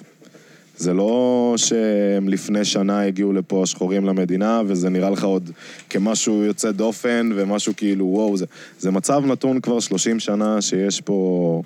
זה 0.76 0.94
לא 0.94 1.54
שהם 1.56 2.28
לפני 2.28 2.64
שנה 2.64 3.02
הגיעו 3.02 3.32
לפה 3.32 3.62
השחורים 3.62 4.04
למדינה, 4.04 4.62
וזה 4.66 4.88
נראה 4.88 5.10
לך 5.10 5.24
עוד 5.24 5.50
כמשהו 5.90 6.42
יוצא 6.42 6.70
דופן, 6.70 7.30
ומשהו 7.34 7.72
כאילו, 7.76 8.06
וואו, 8.06 8.36
זה, 8.36 8.46
זה 8.78 8.90
מצב 8.90 9.22
נתון 9.26 9.60
כבר 9.60 9.80
30 9.80 10.20
שנה 10.20 10.62
שיש 10.62 11.00
פה 11.00 11.62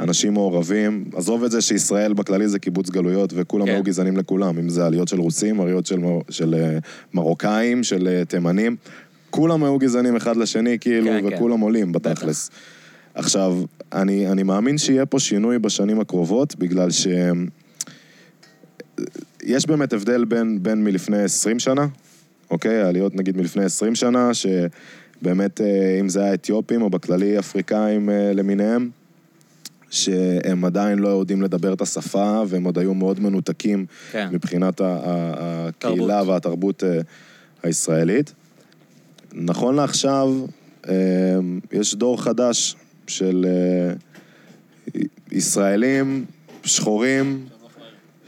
אנשים 0.00 0.32
מעורבים. 0.32 1.04
עזוב 1.14 1.44
את 1.44 1.50
זה 1.50 1.60
שישראל 1.60 2.12
בכללי 2.12 2.48
זה 2.48 2.58
קיבוץ 2.58 2.90
גלויות, 2.90 3.32
וכולם 3.36 3.66
כן. 3.66 3.72
היו 3.72 3.82
גזענים 3.82 4.16
לכולם, 4.16 4.58
אם 4.58 4.68
זה 4.68 4.86
עליות 4.86 5.08
של 5.08 5.20
רוסים, 5.20 5.60
עליות 5.60 5.86
של, 5.86 5.98
מר- 5.98 6.20
של 6.30 6.54
אה, 6.54 6.78
מרוקאים, 7.14 7.82
של 7.82 8.08
אה, 8.08 8.24
תימנים. 8.24 8.76
כולם 9.30 9.64
היו 9.64 9.78
גזענים 9.78 10.16
אחד 10.16 10.36
לשני, 10.36 10.78
כאילו, 10.78 11.06
כן, 11.06 11.30
כן. 11.30 11.34
וכולם 11.34 11.60
עולים 11.60 11.92
בתכלס. 11.92 12.50
עכשיו, 13.14 13.58
אני, 13.92 14.28
אני 14.28 14.42
מאמין 14.42 14.78
שיהיה 14.78 15.06
פה 15.06 15.18
שינוי 15.18 15.58
בשנים 15.58 16.00
הקרובות, 16.00 16.56
בגלל 16.56 16.90
ש... 16.90 17.06
יש 19.42 19.66
באמת 19.66 19.92
הבדל 19.92 20.24
בין, 20.24 20.62
בין 20.62 20.84
מלפני 20.84 21.22
20 21.22 21.58
שנה, 21.58 21.86
אוקיי? 22.50 22.82
העליות 22.82 23.14
נגיד 23.14 23.36
מלפני 23.36 23.64
20 23.64 23.94
שנה, 23.94 24.30
שבאמת, 24.34 25.60
אה, 25.60 26.00
אם 26.00 26.08
זה 26.08 26.24
היה 26.24 26.34
אתיופים 26.34 26.82
או 26.82 26.90
בכללי 26.90 27.38
אפריקאים 27.38 28.10
אה, 28.10 28.32
למיניהם, 28.32 28.90
שהם 29.94 30.64
עדיין 30.64 30.98
לא 30.98 31.08
יודעים 31.08 31.42
לדבר 31.42 31.72
את 31.72 31.80
השפה, 31.80 32.42
והם 32.48 32.64
עוד 32.64 32.78
היו 32.78 32.94
מאוד 32.94 33.20
מנותקים 33.20 33.86
כן. 34.12 34.28
מבחינת 34.32 34.80
הקהילה 34.84 36.14
תרבות. 36.18 36.28
והתרבות 36.28 36.84
אה, 36.84 37.00
הישראלית. 37.62 38.32
נכון 39.32 39.74
לעכשיו, 39.74 40.28
אה, 40.88 40.94
יש 41.72 41.94
דור 41.94 42.22
חדש 42.22 42.76
של 43.06 43.46
אה, 43.48 43.94
ישראלים 45.32 46.24
שחורים, 46.64 47.46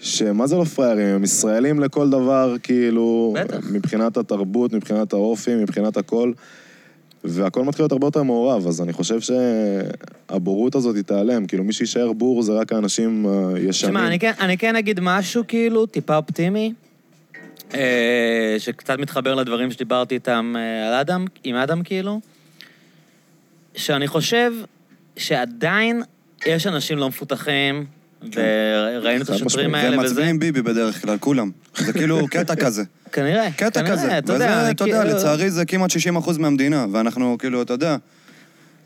שמה 0.00 0.46
זה 0.46 0.56
לא 0.56 0.64
פראיירים? 0.64 1.06
הם 1.06 1.24
ישראלים 1.24 1.80
לכל 1.80 2.10
דבר, 2.10 2.54
כאילו, 2.62 3.34
בטח. 3.40 3.70
מבחינת 3.72 4.16
התרבות, 4.16 4.72
מבחינת 4.72 5.12
האופי, 5.12 5.54
מבחינת 5.54 5.96
הכל, 5.96 6.32
והכל 7.28 7.64
מתחיל 7.64 7.82
להיות 7.82 7.92
הרבה 7.92 8.06
יותר 8.06 8.22
מעורב, 8.22 8.66
אז 8.66 8.82
אני 8.82 8.92
חושב 8.92 9.18
שהבורות 9.20 10.74
הזאת 10.74 10.96
היא 10.96 11.04
תיעלם, 11.04 11.46
כאילו 11.46 11.64
מי 11.64 11.72
שיישאר 11.72 12.12
בור 12.12 12.42
זה 12.42 12.52
רק 12.52 12.72
האנשים 12.72 13.26
הישנים. 13.54 13.94
תשמע, 13.94 14.06
אני 14.06 14.18
כן, 14.18 14.32
אני 14.40 14.58
כן 14.58 14.76
אגיד 14.76 15.00
משהו, 15.02 15.44
כאילו, 15.48 15.86
טיפה 15.86 16.16
אופטימי, 16.16 16.72
אה, 17.74 18.56
שקצת 18.58 18.98
מתחבר 18.98 19.34
לדברים 19.34 19.70
שדיברתי 19.70 20.14
איתם 20.14 20.54
אה, 20.56 20.88
על 20.88 20.94
אדם, 20.94 21.24
עם 21.44 21.56
אדם, 21.56 21.82
כאילו, 21.82 22.20
שאני 23.74 24.08
חושב 24.08 24.52
שעדיין 25.16 26.02
יש 26.46 26.66
אנשים 26.66 26.98
לא 26.98 27.08
מפותחים, 27.08 27.86
וראינו 28.34 29.24
את 29.24 29.30
השוטרים. 29.30 29.74
האלה 29.74 29.98
וזה. 29.98 30.06
מצביעים 30.06 30.38
ביבי 30.38 30.62
בדרך 30.62 31.02
כלל, 31.02 31.18
כולם. 31.18 31.50
זה 31.76 31.92
כאילו 31.92 32.26
קטע 32.30 32.56
כזה. 32.56 32.82
כנראה, 33.12 33.50
קטע 33.56 33.90
כזה. 33.90 34.18
אתה 34.18 34.32
וזה, 34.32 34.70
אתה 34.70 34.84
יודע, 34.84 35.04
לצערי 35.04 35.50
זה 35.50 35.64
כמעט 35.64 35.90
60 35.90 36.16
אחוז 36.16 36.38
מהמדינה, 36.38 36.86
ואנחנו 36.92 37.36
כאילו, 37.38 37.62
אתה 37.62 37.72
יודע, 37.72 37.96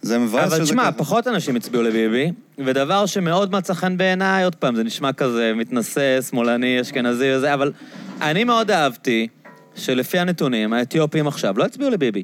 זה 0.02 0.18
מבאס 0.18 0.46
שזה 0.46 0.56
אבל 0.56 0.64
תשמע, 0.64 0.82
ככה. 0.82 0.92
פחות 0.92 1.28
אנשים 1.28 1.56
הצביעו 1.56 1.82
לביבי, 1.82 2.32
ודבר 2.58 3.06
שמאוד 3.06 3.52
מצא 3.52 3.74
חן 3.74 3.96
בעיניי, 3.96 4.44
עוד 4.44 4.54
פעם, 4.54 4.76
זה 4.76 4.82
נשמע 4.82 5.12
כזה 5.12 5.52
מתנשא, 5.56 6.22
שמאלני, 6.22 6.80
אשכנזי 6.80 7.34
וזה, 7.34 7.54
אבל 7.54 7.72
אני 8.20 8.44
מאוד 8.44 8.70
אהבתי 8.70 9.28
שלפי 9.76 10.18
הנתונים, 10.18 10.72
האתיופים 10.72 11.26
עכשיו 11.26 11.58
לא 11.58 11.64
הצביעו 11.64 11.90
לביבי. 11.90 12.22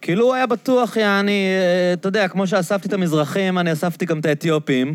כאילו 0.00 0.24
הוא 0.24 0.34
היה 0.34 0.46
בטוח, 0.46 0.96
יעני, 0.96 1.46
אה, 1.46 1.92
אתה 1.92 2.08
יודע, 2.08 2.28
כמו 2.28 2.46
שאספתי 2.46 2.88
את 2.88 2.92
המזרחים, 2.92 3.58
אני 3.58 3.72
אספתי 3.72 4.04
גם 4.04 4.18
את 4.18 4.26
האתיופים, 4.26 4.94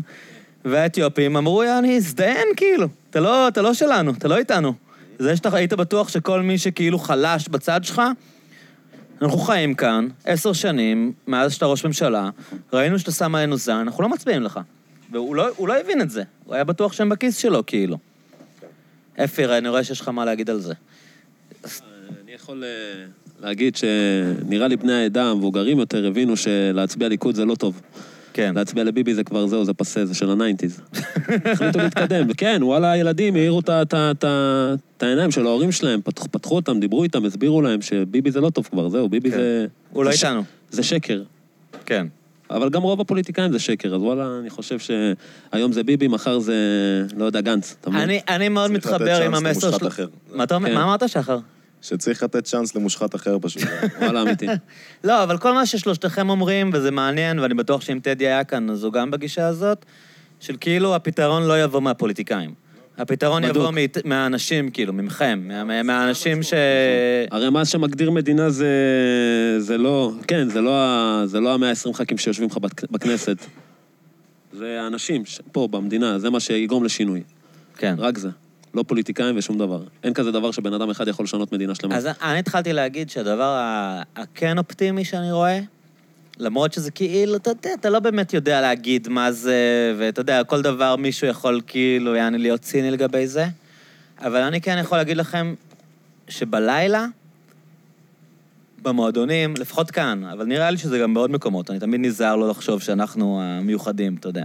והאתיופים 0.64 1.36
אמרו, 1.36 1.64
יעני, 1.64 1.96
הזדיין, 1.96 2.48
כאילו. 2.56 2.88
אתה 3.10 3.20
לא, 3.20 3.48
אתה 3.48 3.62
לא 3.62 3.74
שלנו, 3.74 4.12
אתה 4.12 4.28
לא 4.28 4.36
איתנו. 4.36 4.74
זה 5.18 5.36
שאתה 5.36 5.56
היית 5.56 5.72
בטוח 5.72 6.08
שכל 6.08 6.42
מי 6.42 6.58
שכאילו 6.58 6.98
חלש 6.98 7.48
בצד 7.48 7.84
שלך, 7.84 8.02
אנחנו 9.22 9.38
חיים 9.38 9.74
כאן 9.74 10.08
עשר 10.24 10.52
שנים, 10.52 11.12
מאז 11.26 11.52
שאתה 11.52 11.66
ראש 11.66 11.86
ממשלה, 11.86 12.30
ראינו 12.72 12.98
שאתה 12.98 13.12
שם 13.12 13.34
עלינו 13.34 13.56
זין, 13.56 13.76
אנחנו 13.76 14.02
לא 14.02 14.08
מצביעים 14.08 14.42
לך. 14.42 14.60
והוא 15.12 15.34
לא, 15.36 15.48
לא 15.58 15.80
הבין 15.80 16.00
את 16.00 16.10
זה, 16.10 16.22
הוא 16.44 16.54
היה 16.54 16.64
בטוח 16.64 16.92
שהם 16.92 17.08
בכיס 17.08 17.36
שלו, 17.36 17.66
כאילו. 17.66 17.98
אפי, 19.24 19.44
אני 19.44 19.68
רואה 19.68 19.84
שיש 19.84 20.00
לך 20.00 20.08
מה 20.08 20.24
להגיד 20.24 20.50
על 20.50 20.60
זה. 20.60 20.74
אני 22.24 22.32
יכול 22.32 22.64
אה, 22.64 23.04
להגיד 23.40 23.76
שנראה 23.76 24.68
לי 24.68 24.76
בני 24.76 24.92
העדה 24.92 25.30
המבוגרים 25.30 25.78
יותר 25.78 26.06
הבינו 26.06 26.36
שלהצביע 26.36 27.08
ליכוד 27.08 27.34
זה 27.34 27.44
לא 27.44 27.54
טוב. 27.54 27.80
כן. 28.32 28.52
להצביע 28.56 28.84
לביבי 28.84 29.14
זה 29.14 29.24
כבר 29.24 29.46
זהו, 29.46 29.64
זה 29.64 29.72
פסה, 29.74 30.06
זה 30.06 30.14
של 30.14 30.30
ה 30.30 30.35
nineties. 30.35 30.80
החליטו 31.52 31.78
להתקדם, 31.78 32.26
וכן, 32.30 32.58
וואלה, 32.62 32.92
הילדים 32.92 33.34
העירו 33.36 33.60
את 33.60 34.24
העיניים 35.02 35.30
של 35.30 35.46
ההורים 35.46 35.72
שלהם, 35.72 36.00
פתחו- 36.04 36.28
פתחו 36.30 36.54
אותם, 36.56 36.80
דיברו 36.80 37.02
איתם, 37.02 37.24
הסבירו 37.24 37.62
להם 37.62 37.82
שביבי 37.82 38.30
זה 38.30 38.40
לא 38.40 38.50
טוב 38.50 38.68
כבר, 38.70 38.88
זהו, 38.88 39.08
ביבי 39.08 39.30
כן. 39.30 39.36
זה... 39.36 39.66
הוא 39.92 40.04
לא 40.04 40.10
זה 40.10 40.16
ש- 40.16 40.24
איתנו. 40.24 40.42
זה 40.70 40.82
שקר. 40.82 41.22
כן. 41.86 42.06
אבל 42.50 42.68
גם 42.70 42.82
רוב 42.82 43.00
הפוליטיקאים 43.00 43.52
זה 43.52 43.58
שקר, 43.58 43.94
אז 43.94 44.02
וואלה, 44.02 44.38
אני 44.40 44.50
חושב 44.50 44.76
שהיום 44.78 45.72
זה 45.72 45.82
ביבי, 45.82 46.08
מחר 46.08 46.38
זה, 46.38 46.54
לא 47.16 47.24
יודע, 47.24 47.40
גנץ, 47.40 47.76
אתה 47.80 47.90
מבין? 47.90 48.02
אני, 48.02 48.20
אני 48.28 48.48
מאוד 48.48 48.70
מתחבר 48.70 49.22
עם 49.22 49.34
המסר 49.34 49.66
למושחת 49.66 49.80
של... 49.80 49.86
אחר. 49.86 50.06
מה 50.34 50.44
אתה 50.44 50.54
אומר? 50.54 50.68
כן. 50.68 50.74
מה 50.74 50.82
אמרת, 50.84 51.08
שחר? 51.08 51.38
שצריך 51.82 52.22
לתת 52.22 52.44
צ'אנס 52.44 52.74
למושחת 52.74 53.14
אחר 53.14 53.36
פשוט. 53.42 53.62
וואלה, 54.00 54.22
אמיתי. 54.22 54.46
לא, 55.04 55.22
אבל 55.22 55.38
כל 55.38 55.52
מה 55.52 55.66
ששלושתכם 55.66 56.30
אומרים, 56.30 56.70
וזה 56.74 56.90
מעניין, 56.90 57.38
ואני 57.38 57.54
בטוח 57.54 57.80
שאם 57.80 57.98
טדי 58.02 58.26
היה 58.26 58.44
כאן, 58.44 58.70
אז 58.70 58.84
הוא 58.84 58.92
גם 58.92 59.10
בגישה 59.10 59.46
הזאת, 59.46 59.84
של 60.40 60.56
כאילו 60.60 60.94
הפתרון 60.94 61.42
לא 61.42 61.62
יבוא 61.62 61.80
מהפוליטיקאים. 61.80 62.54
הפתרון 62.98 63.42
בדוק. 63.42 63.56
יבוא 63.56 63.70
מאית- 63.70 64.04
מהאנשים, 64.04 64.70
כאילו, 64.70 64.92
ממכם, 64.92 65.40
מה- 65.66 65.82
מהאנשים 65.82 66.42
ש... 66.42 66.54
הרי 67.30 67.50
מה 67.50 67.64
שמגדיר 67.64 68.10
מדינה 68.10 68.50
זה, 68.50 68.66
זה 69.58 69.78
לא, 69.78 70.12
כן, 70.28 70.48
זה 70.48 70.60
לא, 70.60 70.76
זה 71.26 71.40
לא 71.40 71.54
המאה 71.54 71.70
ה-20 71.70 71.92
ח"כים 71.92 72.18
שיושבים 72.18 72.48
לך 72.48 72.58
בכ- 72.58 72.90
בכנסת. 72.90 73.36
זה 74.52 74.80
האנשים 74.80 75.24
ש- 75.24 75.40
פה, 75.52 75.68
במדינה, 75.70 76.18
זה 76.18 76.30
מה 76.30 76.40
שיגרום 76.40 76.84
לשינוי. 76.84 77.22
כן. 77.76 77.94
רק 77.98 78.18
זה. 78.18 78.28
לא 78.74 78.82
פוליטיקאים 78.82 79.38
ושום 79.38 79.58
דבר. 79.58 79.82
אין 80.04 80.14
כזה 80.14 80.32
דבר 80.32 80.50
שבן 80.50 80.72
אדם 80.72 80.90
אחד 80.90 81.08
יכול 81.08 81.24
לשנות 81.24 81.52
מדינה 81.52 81.74
שלמה. 81.74 81.96
אז 81.96 82.08
אני 82.22 82.38
התחלתי 82.38 82.72
להגיד 82.72 83.10
שהדבר 83.10 83.60
הכן 84.16 84.58
אופטימי 84.58 85.04
שאני 85.04 85.32
רואה, 85.32 85.60
למרות 86.38 86.72
שזה 86.72 86.90
כאילו, 86.90 87.36
אתה 87.36 87.50
יודע, 87.50 87.70
אתה 87.74 87.90
לא 87.90 87.98
באמת 87.98 88.34
יודע 88.34 88.60
להגיד 88.60 89.08
מה 89.08 89.32
זה, 89.32 89.94
ואתה 89.98 90.20
יודע, 90.20 90.44
כל 90.44 90.62
דבר 90.62 90.96
מישהו 90.96 91.26
יכול 91.26 91.60
כאילו, 91.66 92.14
יעני, 92.14 92.38
להיות 92.38 92.60
ציני 92.60 92.90
לגבי 92.90 93.26
זה, 93.26 93.46
אבל 94.20 94.40
אני 94.40 94.60
כן 94.60 94.78
יכול 94.80 94.98
להגיד 94.98 95.16
לכם 95.16 95.54
שבלילה, 96.28 97.06
במועדונים, 98.82 99.54
לפחות 99.58 99.90
כאן, 99.90 100.24
אבל 100.32 100.44
נראה 100.44 100.70
לי 100.70 100.78
שזה 100.78 100.98
גם 100.98 101.14
בעוד 101.14 101.30
מקומות, 101.30 101.70
אני 101.70 101.78
תמיד 101.78 102.00
נזהר 102.00 102.36
לא 102.36 102.48
לחשוב 102.48 102.82
שאנחנו 102.82 103.40
המיוחדים, 103.42 104.16
אתה 104.20 104.28
יודע. 104.28 104.44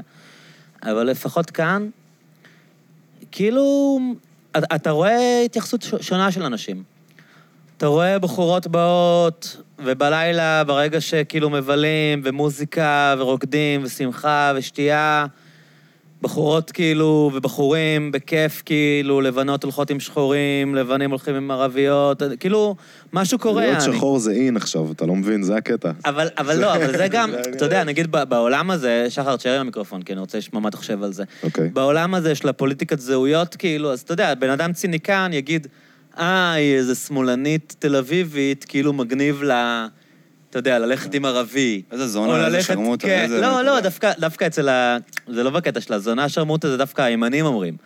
אבל 0.84 1.04
לפחות 1.04 1.52
כאן, 1.52 1.90
כאילו, 3.32 4.00
אתה- 4.58 4.92
רואה 4.92 5.42
התייחסות 5.46 5.86
שונה 6.02 6.32
של 6.32 6.44
אנשים. 6.44 6.84
אתה 7.78 7.88
רואה 7.88 8.20
בחורות 8.20 8.68
באות, 8.68 9.58
ובלילה, 9.80 10.64
ברגע 10.64 11.02
שכאילו 11.02 11.50
מבלים, 11.50 12.22
ומוזיקה, 12.24 13.16
ורוקדים, 13.18 13.82
ושמחה, 13.84 14.54
ושתייה, 14.56 15.26
בחורות 16.22 16.72
כאילו, 16.72 17.32
ובחורים 17.34 18.12
בכיף 18.12 18.62
כאילו, 18.66 19.22
לבנות 19.22 19.64
הולכות 19.64 19.90
עם 19.90 20.00
שחורים, 20.00 20.76
לבנים 20.76 21.10
הולכים 21.10 21.36
עם 21.36 21.52
ערביות, 21.52 22.24
כאילו, 22.40 22.76
משהו 23.14 23.40
קורה, 23.40 23.62
להיות 23.66 23.82
יעני. 23.82 23.96
שחור 23.96 24.20
זה 24.20 24.32
אין 24.32 24.58
עכשיו, 24.58 24.92
אתה 24.92 25.06
לא 25.06 25.16
מבין, 25.16 25.44
זה 25.44 25.56
הקטע. 25.56 25.92
אבל, 26.06 26.28
אבל 26.38 26.60
לא, 26.60 26.76
אבל 26.76 26.98
זה 26.98 27.08
גם, 27.08 27.32
אתה 27.56 27.66
יודע, 27.66 27.84
נגיד 27.84 28.12
בעולם 28.12 28.72
הזה, 28.72 29.06
שחר, 29.10 29.36
תשאר 29.36 29.54
עם 29.54 29.62
המיקרופון, 29.62 30.02
כי 30.02 30.14
אני 30.14 30.20
רוצה 30.20 30.38
לשמוע 30.38 30.62
מה 30.62 30.70
אתה 30.70 30.78
חושב 30.78 31.04
על 31.04 31.14
זה. 31.14 31.24
אוקיי. 31.44 31.70
בעולם 31.70 32.14
הזה 32.14 32.36
של 32.36 32.50
הפוליטיקת 32.50 33.00
זהויות, 33.00 33.56
כאילו, 33.56 33.94
אז 33.94 34.02
אתה 34.02 34.14
יודע, 34.14 34.36
בן 34.36 34.50
אדם 34.50 34.74
ציניקן 34.74 35.30
יגיד, 35.34 35.68
אה, 36.20 36.52
היא 36.52 36.76
איזה 36.76 36.96
שמאלנית 36.96 37.76
תל 37.80 37.96
אביבית, 37.96 38.66
כאילו 38.68 38.94
מגניב 38.94 39.44
לה, 39.44 39.88
אתה 40.58 40.70
יודע, 40.70 40.80
ללכת 40.80 41.14
עם 41.14 41.26
ערבי. 41.26 41.82
איזה 41.92 42.08
זונה, 42.08 42.46
איזה 42.46 42.64
שרמוטה, 42.64 43.08
כן, 43.08 43.22
איזה- 43.24 43.42
לא, 43.42 43.62
לא, 43.62 43.80
דווקא, 43.80 44.12
דווקא 44.20 44.48
אצל 44.48 44.70
ה... 44.70 44.98
זה 45.28 45.44
לא 45.44 45.50
בקטע 45.50 45.82
של 45.82 45.94
הזונה 45.94 46.30
שרמוטה, 46.30 46.68
זה 46.70 46.78
דווקא 46.78 47.02
הימנים 47.02 47.46
אומרים. 47.46 47.78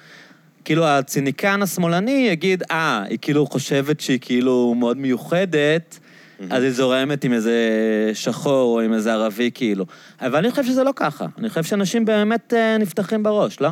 כאילו, 0.66 0.86
הציניקן 0.88 1.62
השמאלני 1.62 2.28
יגיד, 2.32 2.64
אה, 2.72 3.04
היא 3.10 3.18
כאילו 3.22 3.46
חושבת 3.46 4.00
שהיא 4.00 4.20
כאילו 4.22 4.74
מאוד 4.78 4.98
מיוחדת, 4.98 6.00
אז 6.50 6.64
היא 6.64 6.72
זורמת 6.72 7.24
עם 7.24 7.34
איזה 7.34 7.60
שחור 8.14 8.76
או 8.76 8.82
עם 8.82 8.94
איזה 8.94 9.14
ערבי, 9.14 9.52
כאילו. 9.54 9.86
אבל 10.22 10.36
אני 10.36 10.52
חושב 10.52 10.64
שזה 10.64 10.84
לא 10.84 10.92
ככה. 10.96 11.26
אני 11.38 11.50
חושב 11.50 11.64
שאנשים 11.64 12.06
באמת 12.06 12.54
אה, 12.54 12.78
נפתחים 12.78 13.24
בראש, 13.24 13.62
לא? 13.62 13.70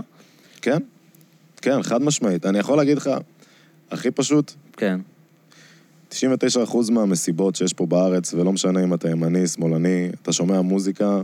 כן? 0.61 0.77
כן, 1.61 1.83
חד 1.83 2.01
משמעית. 2.01 2.45
אני 2.45 2.59
יכול 2.59 2.77
להגיד 2.77 2.97
לך, 2.97 3.09
הכי 3.91 4.11
פשוט, 4.11 4.51
כן. 4.77 4.99
99% 6.11 6.15
מהמסיבות 6.91 7.55
שיש 7.55 7.73
פה 7.73 7.85
בארץ, 7.85 8.33
ולא 8.33 8.51
משנה 8.51 8.83
אם 8.83 8.93
אתה 8.93 9.09
ימני, 9.09 9.47
שמאלני, 9.47 10.09
אתה 10.21 10.33
שומע 10.33 10.61
מוזיקה, 10.61 11.23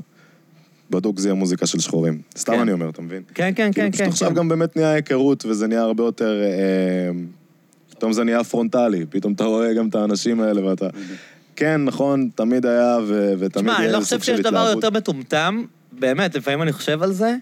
בדוק 0.90 1.20
זה 1.20 1.28
יהיה 1.28 1.36
מוזיקה 1.36 1.68
של 1.68 1.80
שחורים. 1.80 2.22
סתם 2.38 2.54
כן. 2.54 2.60
אני 2.60 2.72
אומר, 2.72 2.90
אתה 2.90 3.02
מבין? 3.02 3.24
כן, 3.34 3.52
כן, 3.56 3.72
כאילו, 3.74 3.88
כן, 3.88 3.92
פשוט 3.92 4.04
כן. 4.04 4.10
עכשיו 4.10 4.30
כן. 4.30 4.36
גם 4.36 4.50
באמת 4.50 4.76
נהיה 4.76 4.92
היכרות, 4.92 5.46
וזה 5.46 5.68
נהיה 5.68 5.82
הרבה 5.82 6.04
יותר... 6.04 6.42
אה, 6.44 7.12
פתאום 7.90 8.14
זה 8.14 8.24
נהיה 8.24 8.44
פרונטלי, 8.44 9.06
פתאום 9.10 9.34
אתה 9.34 9.44
רואה 9.44 9.74
גם 9.74 9.88
את 9.88 9.96
האנשים 9.96 10.42
האלה 10.42 10.66
ואתה... 10.70 10.88
כן, 11.56 11.84
נכון, 11.84 12.30
תמיד 12.36 12.66
היה, 12.66 12.98
ו- 13.08 13.34
ותמיד 13.40 13.50
תשמע, 13.50 13.76
אני 13.76 13.84
יהיה 13.84 13.98
לא 13.98 14.00
חושב 14.04 14.16
סוג 14.16 14.24
של 14.24 14.32
שיש 14.36 14.40
דבר 14.40 14.50
התלהבות. 14.50 14.84
יותר 14.84 14.98
מטומטם, 14.98 15.64
באמת, 15.92 16.36
לפעמים 16.36 16.62
אני 16.62 16.72
חושב 16.72 17.04
על 17.04 17.12
זה, 17.12 17.36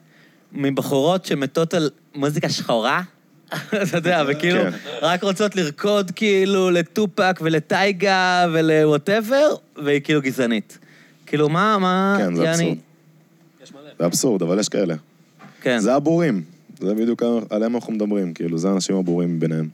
מבחורות 0.51 1.25
שמתות 1.25 1.73
על 1.73 1.89
מוזיקה 2.15 2.49
שחורה. 2.49 3.01
אתה 3.83 3.97
יודע, 3.97 4.23
וכאילו, 4.27 4.61
כן. 4.63 4.69
רק 5.01 5.23
רוצות 5.23 5.55
לרקוד 5.55 6.11
כאילו 6.11 6.71
ל 6.71 6.82
Tupac 6.82 7.39
ול 7.41 7.76
Tyga 7.76 8.45
ול 8.53 8.72
whatever, 8.72 9.55
והיא 9.83 10.01
כאילו 10.01 10.21
גזענית. 10.21 10.77
כאילו, 11.25 11.49
מה, 11.49 11.77
מה, 11.77 12.15
כן, 12.19 12.35
זה 12.35 12.43
יעני- 12.43 12.75
אבסורד. 13.61 13.83
זה 13.99 14.05
אבסורד, 14.05 14.41
אבל 14.41 14.59
יש 14.59 14.69
כאלה. 14.69 14.95
כן. 15.61 15.79
זה 15.79 15.95
הבורים. 15.95 16.43
זה 16.79 16.93
בדיוק 16.95 17.23
עליהם 17.49 17.75
אנחנו 17.75 17.93
מדברים, 17.93 18.33
כאילו, 18.33 18.57
זה 18.57 18.69
האנשים 18.69 18.95
הבורים 18.95 19.39
ביניהם. 19.39 19.69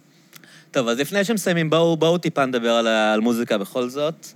טוב, 0.71 0.87
אז 0.87 0.99
לפני 0.99 1.23
שמסיימים, 1.23 1.69
בואו, 1.69 1.97
בואו 1.97 2.17
טיפה 2.17 2.45
נדבר 2.45 2.71
על, 2.71 2.87
על 2.87 3.19
מוזיקה 3.19 3.57
בכל 3.57 3.89
זאת. 3.89 4.27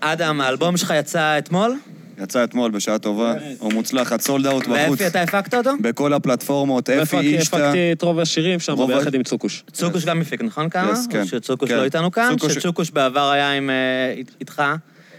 אדם, 0.00 0.40
האלבום 0.40 0.76
שלך 0.76 0.92
יצא 0.98 1.38
אתמול, 1.38 1.74
יצא 2.22 2.44
אתמול 2.44 2.70
בשעה 2.70 2.98
טובה, 2.98 3.34
הוא 3.58 3.72
מוצלח, 3.72 4.12
סולד 4.20 4.46
אאוט 4.46 4.62
בחוץ. 4.66 4.90
ואפי, 4.90 5.06
אתה 5.06 5.22
הפקת 5.22 5.54
אותו? 5.54 5.70
בכל 5.80 6.12
הפלטפורמות, 6.12 6.90
אפי, 6.90 7.18
אישטה. 7.18 7.56
הפקתי 7.56 7.92
את 7.92 8.02
רוב 8.02 8.18
השירים 8.20 8.60
שם 8.60 8.86
ביחד 8.86 9.14
עם 9.14 9.22
צוקוש. 9.22 9.64
צוקוש 9.72 10.04
גם 10.04 10.20
הפיק, 10.20 10.42
נכון 10.42 10.68
כמה? 10.70 10.92
כן. 11.10 11.20
או 11.20 11.26
שצוקוש 11.26 11.68
כן. 11.70 11.76
לא 11.76 11.84
איתנו 11.84 12.10
כאן? 12.10 12.30
צוקוש- 12.38 12.52
שצוקוש 12.54 12.90
בעבר 12.90 13.30
היה 13.30 13.52
עם... 13.52 13.70
אה, 13.70 13.74
אית- 14.16 14.36
איתך? 14.40 14.62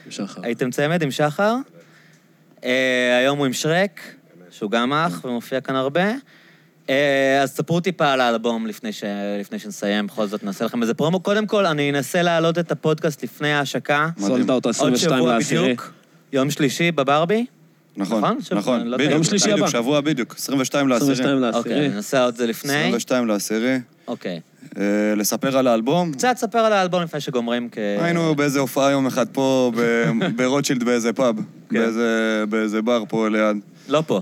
שחר. 0.09 0.41
הייתם 0.43 0.71
צמד 0.71 1.03
עם 1.03 1.11
שחר? 1.11 1.55
אה, 2.65 3.17
היום 3.19 3.37
הוא 3.37 3.45
עם 3.45 3.53
שרק, 3.53 4.01
שהוא 4.51 4.71
גם 4.71 4.93
אח 4.93 5.25
ומופיע 5.25 5.61
כאן 5.61 5.75
הרבה. 5.75 6.11
אה, 6.89 7.39
אז 7.43 7.51
ספרו 7.51 7.79
טיפה 7.79 8.11
על 8.11 8.21
האלבום 8.21 8.67
לפני, 8.67 8.93
ש... 8.93 9.03
לפני 9.39 9.59
שנסיים, 9.59 10.07
בכל 10.07 10.25
זאת 10.27 10.43
נעשה 10.43 10.65
לכם 10.65 10.81
איזה 10.81 10.93
פרומו. 10.93 11.19
קודם 11.19 11.47
כל, 11.47 11.65
אני 11.65 11.89
אנסה 11.89 12.21
להעלות 12.21 12.59
את 12.59 12.71
הפודקאסט 12.71 13.23
לפני 13.23 13.53
ההשקה. 13.53 14.09
סולד 14.19 14.49
אאוט 14.49 14.65
עוד 14.65 14.73
22 14.75 15.17
שבוע 15.19 15.33
לעשירי. 15.33 15.75
בדיוק, 16.35 16.43
יום 16.43 16.51
שלישי 16.51 16.91
בברבי. 16.91 17.45
נכון, 17.97 18.17
נכון? 18.17 18.41
שבוע, 18.41 18.59
נכון. 18.59 18.87
לא 18.87 18.97
בדיוק. 18.97 19.11
יום 19.13 19.23
שלישי 19.23 19.45
בדיוק, 19.45 19.59
הבא. 19.59 19.69
שבוע 19.69 20.01
בדיוק, 20.01 20.35
22 20.37 20.87
לעשירי. 20.87 21.11
22 21.13 21.43
אוקיי, 21.53 21.71
לעשירי. 21.73 21.87
ננסה 21.95 22.23
עוד 22.23 22.35
זה 22.35 22.47
לפני. 22.47 22.73
22 22.79 23.27
לעשירי. 23.27 23.77
אוקיי. 24.07 24.39
אה, 24.77 24.83
לספר 25.17 25.57
על 25.57 25.67
האלבום. 25.67 26.11
קצת 26.13 26.37
ספר 26.37 26.59
על 26.59 26.73
האלבום 26.73 27.01
לפני 27.01 27.19
שגומרים 27.21 27.69
כ... 27.71 27.77
היינו 27.77 28.35
באיזה 28.35 28.59
הופעה 28.59 28.91
יום 28.91 29.07
אחד 29.07 29.25
פה, 29.31 29.71
ב- 29.77 30.09
ברוטשילד 30.37 30.83
באיזה 30.83 31.13
פאב. 31.13 31.35
כן. 31.37 31.43
באיזה- 31.79 32.43
באיזה 32.49 32.81
בר 32.81 33.03
פה 33.09 33.27
ליד. 33.29 33.57
לא 33.89 34.03
פה, 34.07 34.21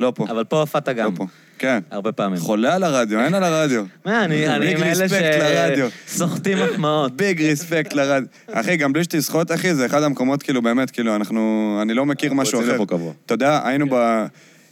לא 0.00 0.12
פה. 0.16 0.26
אבל 0.30 0.44
פה 0.44 0.60
הופעת 0.60 0.88
לא 0.88 0.94
גם. 0.94 1.14
פה. 1.14 1.26
כן. 1.62 1.78
הרבה 1.90 2.12
פעמים. 2.12 2.38
חולה 2.40 2.74
על 2.74 2.84
הרדיו, 2.84 3.20
אין 3.20 3.34
על 3.34 3.44
הרדיו. 3.44 3.84
מה, 4.06 4.24
אני 4.24 4.48
אני 4.48 4.74
respect 4.74 5.12
לרדיו. 5.40 5.88
שסוחטים 6.08 6.58
מחמאות. 6.64 7.16
big 7.16 7.42
respect 7.42 7.92
לרדיו. 7.92 8.28
אחי, 8.52 8.76
גם 8.76 8.92
בלי 8.92 9.04
שתסחוט, 9.04 9.52
אחי, 9.52 9.74
זה 9.74 9.86
אחד 9.86 10.02
המקומות, 10.02 10.42
כאילו, 10.42 10.62
באמת, 10.62 10.90
כאילו, 10.90 11.16
אנחנו... 11.16 11.78
אני 11.82 11.94
לא 11.94 12.06
מכיר 12.06 12.34
משהו 12.34 12.60
אחר. 12.60 12.78
אתה 13.26 13.34
יודע, 13.34 13.60
היינו 13.64 13.86
ב... 13.90 14.24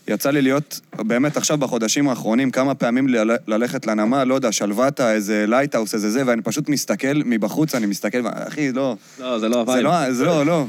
יצא 0.08 0.30
לי 0.30 0.42
להיות, 0.42 0.80
באמת 0.96 1.36
עכשיו 1.36 1.58
בחודשים 1.58 2.08
האחרונים, 2.08 2.50
כמה 2.50 2.74
פעמים 2.74 3.08
ל- 3.08 3.36
ללכת 3.46 3.86
לנמל, 3.86 4.24
לא 4.24 4.34
יודע, 4.34 4.52
שלוותה, 4.52 5.12
איזה 5.12 5.44
Lighthouse, 5.48 5.94
איזה 5.94 6.10
זה, 6.10 6.22
ואני 6.26 6.42
פשוט 6.42 6.68
מסתכל 6.68 7.14
מבחוץ, 7.24 7.74
אני 7.74 7.86
מסתכל, 7.86 8.18
אחי, 8.48 8.72
לא, 8.72 8.96
לא, 9.20 9.38
זה 9.38 9.48
לא 9.48 9.52
זה 9.54 9.58
ה 9.60 9.64
vibe. 9.64 9.84
לא, 9.86 10.12
זה 10.12 10.24
לא, 10.24 10.46
לא. 10.46 10.66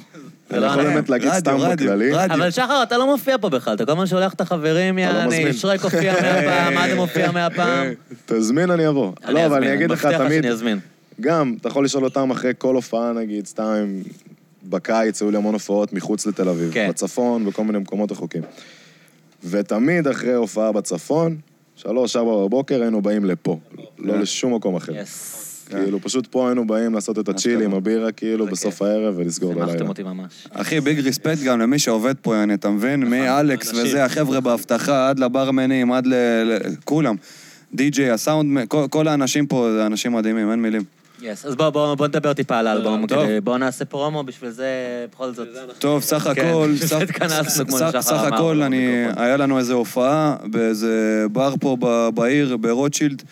זה 0.51 0.57
אני 0.57 0.65
לא 0.65 0.71
יכול. 0.71 0.83
באמת 0.83 1.09
להגיד 1.09 1.31
סתם 1.33 1.57
בכללי. 1.71 2.25
אבל 2.25 2.51
שחר, 2.51 2.83
אתה 2.83 2.97
לא 2.97 3.05
מופיע 3.05 3.37
פה 3.37 3.49
בכלל, 3.49 3.73
אתה 3.73 3.85
כל 3.85 3.91
הזמן 3.91 4.05
שולח 4.07 4.33
את 4.33 4.41
החברים, 4.41 4.97
לא 4.97 5.01
יעני. 5.01 5.53
שרק 5.53 5.81
הופיע 5.83 6.13
מאה 6.13 6.41
פעם, 6.51 6.77
אדם 6.77 6.97
הופיע 6.97 7.31
מאה 7.31 7.49
פעם. 7.49 7.87
תזמין, 8.25 8.71
אני 8.71 8.87
אבוא. 8.87 9.11
לא, 9.27 9.45
אבל 9.45 9.57
אני 9.63 9.73
אגיד 9.73 9.91
לך 9.91 10.05
מבטיח 10.05 10.21
תמיד, 10.21 10.43
שאני 10.43 10.53
אזמין. 10.53 10.79
גם, 11.21 11.55
אתה 11.61 11.69
יכול 11.69 11.85
לשאול 11.85 12.03
אותם 12.03 12.31
אחרי 12.31 12.51
כל 12.57 12.75
הופעה, 12.75 13.13
נגיד, 13.13 13.47
סתם 13.47 14.01
בקיץ 14.69 15.21
היו 15.21 15.31
לי 15.31 15.37
המון 15.37 15.53
הופעות 15.53 15.93
מחוץ 15.93 16.25
לתל 16.25 16.49
אביב, 16.49 16.73
כן. 16.73 16.89
בצפון, 16.89 17.45
בכל 17.45 17.63
מיני 17.63 17.79
מקומות 17.79 18.11
רחוקים. 18.11 18.41
ותמיד 19.43 20.07
אחרי 20.07 20.33
הופעה 20.33 20.71
בצפון, 20.71 21.37
שלוש, 21.75 22.15
ארבע 22.15 22.31
בבוקר 22.31 22.81
היינו 22.81 23.01
באים 23.01 23.25
לפה, 23.25 23.59
לא 23.99 24.19
לשום 24.19 24.55
מקום 24.55 24.75
אחר. 24.75 24.95
Yes. 24.95 25.50
כאילו, 25.72 25.99
פשוט 26.02 26.27
פה 26.27 26.48
היינו 26.48 26.68
באים 26.68 26.93
לעשות 26.93 27.19
את 27.19 27.30
ה 27.29 27.35
chill 27.35 27.61
עם 27.61 27.73
הבירה, 27.73 28.11
כאילו, 28.11 28.45
בסוף 28.45 28.81
הערב 28.81 29.14
ולסגור 29.18 29.53
שימחתם 29.53 29.72
בלילה. 29.73 29.88
אותי 29.89 30.03
ממש. 30.03 30.48
אחי, 30.52 30.80
big 30.81 30.99
respect 30.99 31.43
גם 31.43 31.60
למי 31.60 31.80
שעובד 31.80 32.14
פה, 32.22 32.35
יעני, 32.35 32.53
אתה 32.53 32.69
מבין? 32.69 32.99
מאלכס 33.10 33.69
אנשים. 33.69 33.85
וזה, 33.85 34.06
החבר'ה 34.06 34.39
באבטחה, 34.39 35.10
עד 35.10 35.19
לברמנים, 35.19 35.91
עד 35.91 36.07
ל... 36.07 36.14
ל- 36.45 36.57
כולם. 36.85 37.15
די.ג'יי, 37.73 38.10
הסאונד, 38.11 38.68
כל- 38.68 38.85
כל 38.89 39.07
האנשים 39.07 39.48
פה 39.48 39.69
זה 39.76 39.85
אנשים 39.85 40.14
מדהימים, 40.14 40.52
אין 40.52 40.61
מילים. 40.61 40.81
Yes, 41.23 41.45
אז 41.45 41.56
בואו 41.56 41.72
בוא, 41.72 41.95
בוא 41.95 42.07
נדבר 42.07 42.34
טיפה 42.34 42.57
על 42.57 42.68
האלבום, 42.68 43.06
בואו 43.43 43.57
נעשה 43.57 43.85
פרומו, 43.85 44.23
בשביל 44.23 44.49
זה 44.49 44.65
בכל 45.14 45.31
זאת. 45.34 45.48
טוב, 45.80 46.02
סך 46.02 46.27
כן, 46.35 46.48
הכל, 46.48 46.72
סך- 46.77 47.18
הכל. 48.34 48.61
היה 49.15 49.38
לנו 49.38 49.60
איזו 49.60 49.73
הופעה 49.73 50.35
באיזה 50.43 51.26
בר 51.31 51.53
פה 51.60 51.77
ב- 51.80 52.10
בעיר, 52.14 52.57
ברוטשילד, 52.57 53.23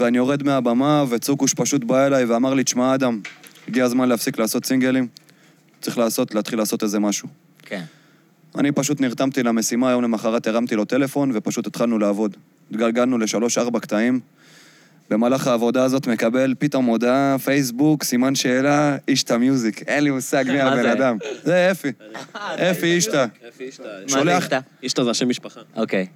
ואני 0.00 0.16
יורד 0.16 0.42
מהבמה, 0.42 1.04
וצוקוש 1.08 1.54
פשוט 1.54 1.84
בא 1.84 2.06
אליי 2.06 2.24
ואמר 2.24 2.54
לי, 2.54 2.64
תשמע, 2.64 2.94
אדם, 2.94 3.20
הגיע 3.68 3.84
הזמן 3.84 4.08
להפסיק 4.08 4.38
לעשות 4.38 4.64
סינגלים, 4.66 5.06
צריך 5.80 5.98
לעשות, 5.98 6.34
להתחיל 6.34 6.58
לעשות 6.58 6.82
איזה 6.82 6.98
משהו. 6.98 7.28
כן. 7.62 7.82
אני 8.58 8.72
פשוט 8.72 9.00
נרתמתי 9.00 9.42
למשימה, 9.42 9.90
יום 9.90 10.02
למחרת 10.02 10.46
הרמתי 10.46 10.76
לו 10.76 10.84
טלפון, 10.84 11.30
ופשוט 11.34 11.66
התחלנו 11.66 11.98
לעבוד. 11.98 12.36
התגלגלנו 12.70 13.18
לשלוש-ארבע 13.18 13.80
קטעים. 13.80 14.20
במהלך 15.10 15.46
העבודה 15.46 15.84
הזאת 15.84 16.06
מקבל 16.06 16.54
פתאום 16.58 16.84
הודעה, 16.84 17.36
פייסבוק, 17.44 18.04
סימן 18.04 18.34
שאלה, 18.34 18.96
אישטה 19.08 19.38
מיוזיק. 19.38 19.82
אין 19.82 20.04
לי 20.04 20.10
מושג 20.10 20.44
מי 20.48 20.60
הבן? 20.62 20.86
אדם. 20.86 21.16
זה 21.44 21.70
אפי. 21.70 21.88
אפי 22.70 22.86
אישטה. 22.86 23.26
מה 24.02 24.08
שולח- 24.08 24.24
זה 24.24 24.36
אישתה? 24.36 24.58
אישתא 24.82 25.04
זה 25.04 25.10
השם 25.10 25.28
משפחה. 25.28 25.60
אוקיי. 25.76 26.06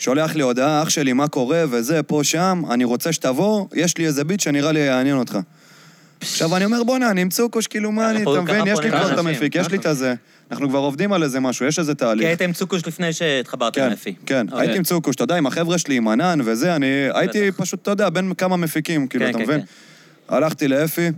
שולח 0.00 0.34
לי 0.34 0.42
הודעה, 0.42 0.82
אח 0.82 0.88
שלי, 0.88 1.12
מה 1.12 1.28
קורה, 1.28 1.64
וזה, 1.70 2.02
פה, 2.02 2.20
שם, 2.22 2.62
אני 2.70 2.84
רוצה 2.84 3.12
שתבוא, 3.12 3.66
יש 3.74 3.98
לי 3.98 4.06
איזה 4.06 4.24
ביט 4.24 4.40
שנראה 4.40 4.72
לי 4.72 4.80
יעניין 4.80 5.16
אותך. 5.16 5.38
עכשיו 6.20 6.56
אני 6.56 6.64
אומר, 6.64 6.84
בואנה, 6.84 7.10
אני 7.10 7.20
עם 7.20 7.28
צוקוש, 7.28 7.66
כאילו, 7.66 7.92
מה 7.92 8.10
אני, 8.10 8.22
אתה 8.22 8.40
מבין, 8.40 8.66
יש 8.66 8.78
לי 8.78 8.90
כבר 8.90 9.12
את 9.12 9.18
המפיק, 9.18 9.54
יש 9.54 9.70
לי 9.70 9.76
את 9.76 9.86
הזה. 9.86 10.14
אנחנו 10.50 10.68
כבר 10.68 10.78
עובדים 10.78 11.12
על 11.12 11.22
איזה 11.22 11.40
משהו, 11.40 11.66
יש 11.66 11.78
איזה 11.78 11.92
כי 11.94 11.98
תהליך. 11.98 12.26
היית 12.26 12.40
עם 12.42 12.52
צוקוש 12.52 12.86
לפני 12.86 13.12
שהתחברתם 13.12 13.80
כן, 13.80 13.92
אפי. 13.92 14.14
כן, 14.26 14.46
אוקיי. 14.46 14.60
הייתי 14.60 14.76
עם 14.76 14.82
צוקוש, 14.84 15.14
אתה 15.14 15.24
יודע, 15.24 15.36
עם 15.36 15.46
החבר'ה 15.46 15.78
שלי, 15.78 15.96
עם 15.96 16.08
ענן 16.08 16.38
וזה, 16.44 16.76
אני 16.76 16.86
הייתי 17.14 17.52
פשוט, 17.52 17.82
אתה 17.82 17.90
יודע, 17.90 18.10
בין 18.10 18.34
כמה 18.34 18.56
מפיקים, 18.56 19.06
כאילו, 19.06 19.24
כן, 19.24 19.30
אתה 19.30 19.38
כן, 19.38 19.44
מבין? 19.44 19.60
הלכתי 20.28 20.68
לאפי, 20.68 21.08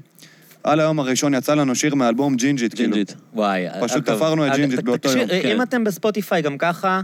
על 0.65 0.81
היום 0.81 1.01
הראשון 1.01 1.35
יצא 1.35 1.55
לנו 1.55 1.75
שיר 1.75 1.95
מאלבום 1.95 2.37
ג'ינג'ית, 2.37 2.75
כאילו. 2.75 2.93
ג'ינג'ית. 2.93 3.15
וואי. 3.35 3.67
פשוט 3.81 4.09
אגב, 4.09 4.17
תפרנו 4.17 4.47
את 4.47 4.51
אגב, 4.51 4.61
ג'ינג'ית 4.61 4.83
באותו 4.83 5.09
תקשיב, 5.09 5.31
יום. 5.31 5.31
אם 5.31 5.57
כן. 5.57 5.63
אתם 5.63 5.85
בספוטיפיי 5.85 6.43
גם 6.43 6.59
ככה, 6.59 7.01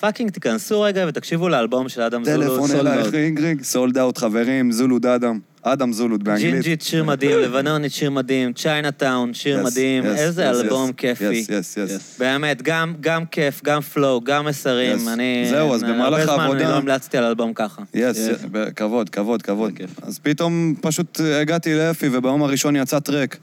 פאקינג 0.00 0.30
תיכנסו 0.30 0.80
רגע 0.80 1.04
ותקשיבו 1.08 1.48
לאלבום 1.48 1.88
של 1.88 2.00
אדם 2.02 2.24
זולו. 2.24 2.42
טלפון 2.42 2.68
סולד 2.68 2.80
אלייך, 2.86 3.04
אאוט. 3.04 3.14
אינגריג, 3.14 3.62
סולד 3.62 3.98
אאוט, 3.98 4.18
חברים, 4.18 4.72
זולו 4.72 4.98
דאדם, 4.98 5.38
אדם 5.62 5.92
זולוד 5.92 6.24
באנגלית. 6.24 6.52
ג'ינג'ית 6.52 6.82
שיר 6.82 7.04
מדהים, 7.04 7.38
לבנונית 7.38 7.92
שיר 7.92 8.10
מדהים, 8.10 8.52
צ'יינה 8.52 8.90
טאון 8.90 9.34
שיר 9.34 9.60
Yes, 9.60 9.64
מדהים, 9.66 10.04
yes, 10.04 10.06
איזה 10.06 10.50
yes, 10.50 10.54
אלבום 10.54 10.90
yes, 10.90 10.92
כיפי. 10.96 11.40
yes, 11.42 11.46
yes, 11.46 11.90
yes. 11.90 12.18
באמת, 12.18 12.62
גם, 12.62 12.94
גם 13.00 13.26
כיף, 13.26 13.60
גם 13.64 13.80
פלואו, 13.80 14.20
גם 14.24 14.44
מסרים. 14.46 14.98
Yes. 14.98 15.10
אני... 15.12 15.46
זהו, 15.50 15.74
אז 15.74 15.82
במהלך 15.82 16.02
הרבה 16.20 16.24
זמן 16.24 16.40
העבודה- 16.40 16.60
אני 16.64 16.70
לא 16.70 16.76
המלצתי 16.76 17.18
על 17.18 17.24
אלבום 17.24 17.52
ככה. 17.54 17.82
יס, 17.94 18.28
כבוד, 18.76 19.10
כבוד, 19.10 19.42
כבוד. 19.42 19.72
אז 20.02 20.18
פתאום 20.18 20.74
פשוט 20.80 21.20
הגעתי 21.40 21.74
לאפי, 21.74 22.08
וביום 22.12 22.42
הראשון 22.42 22.76
יצא 22.76 22.98
טרק. 22.98 23.36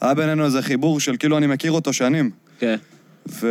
היה 0.00 0.14
בינינו 0.14 0.44
איזה 0.44 0.62
חיבור 0.62 1.00
של 1.00 1.16
כאילו 1.16 1.38
אני 1.38 1.46
מכיר 1.46 1.72
אותו 1.72 1.92
שנים. 1.92 2.30
כן. 2.58 2.76
ו... 3.28 3.48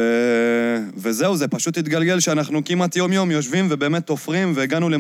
וזהו, 0.98 1.36
זה 1.36 1.48
פשוט 1.48 1.78
התגלגל 1.78 2.20
שאנחנו 2.20 2.66
כמעט 2.66 2.96
יום-יום 2.96 3.32
יושבים 3.32 3.68
ובאמת 3.70 4.08
תופרים, 4.08 4.54
והגענו 4.56 4.90
ל... 4.90 4.96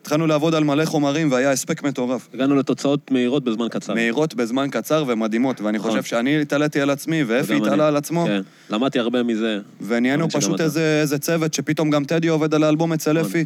התחלנו 0.00 0.26
לעבוד 0.26 0.54
על 0.54 0.64
מלא 0.64 0.84
חומרים, 0.84 1.32
והיה 1.32 1.52
הספק 1.52 1.82
מטורף. 1.82 2.28
הגענו 2.34 2.56
לתוצאות 2.56 3.10
מהירות 3.10 3.44
בזמן 3.44 3.68
קצר. 3.68 3.94
מהירות 3.94 4.34
בזמן 4.34 4.68
קצר 4.70 5.04
ומדהימות, 5.06 5.60
ואני 5.60 5.78
נכון. 5.78 5.90
חושב 5.90 6.02
שאני 6.02 6.42
התעליתי 6.42 6.80
על 6.80 6.90
עצמי, 6.90 7.24
ואפי. 7.26 7.56
התעלה 7.56 7.88
על 7.88 7.96
עצמו, 7.96 8.24
כן. 8.26 8.40
למדתי 8.70 8.98
הרבה 8.98 9.22
מזה. 9.22 9.58
ונהיינו 9.80 10.30
פשוט 10.30 10.54
אתה. 10.54 10.64
איזה, 10.64 10.98
איזה 11.02 11.18
צוות, 11.18 11.54
שפתאום 11.54 11.90
גם 11.90 12.04
טדי 12.04 12.28
עובד 12.28 12.54
על 12.54 12.62
האלבום 12.62 12.92
אצל 12.92 13.12
נכון. 13.12 13.30
אפי. 13.30 13.44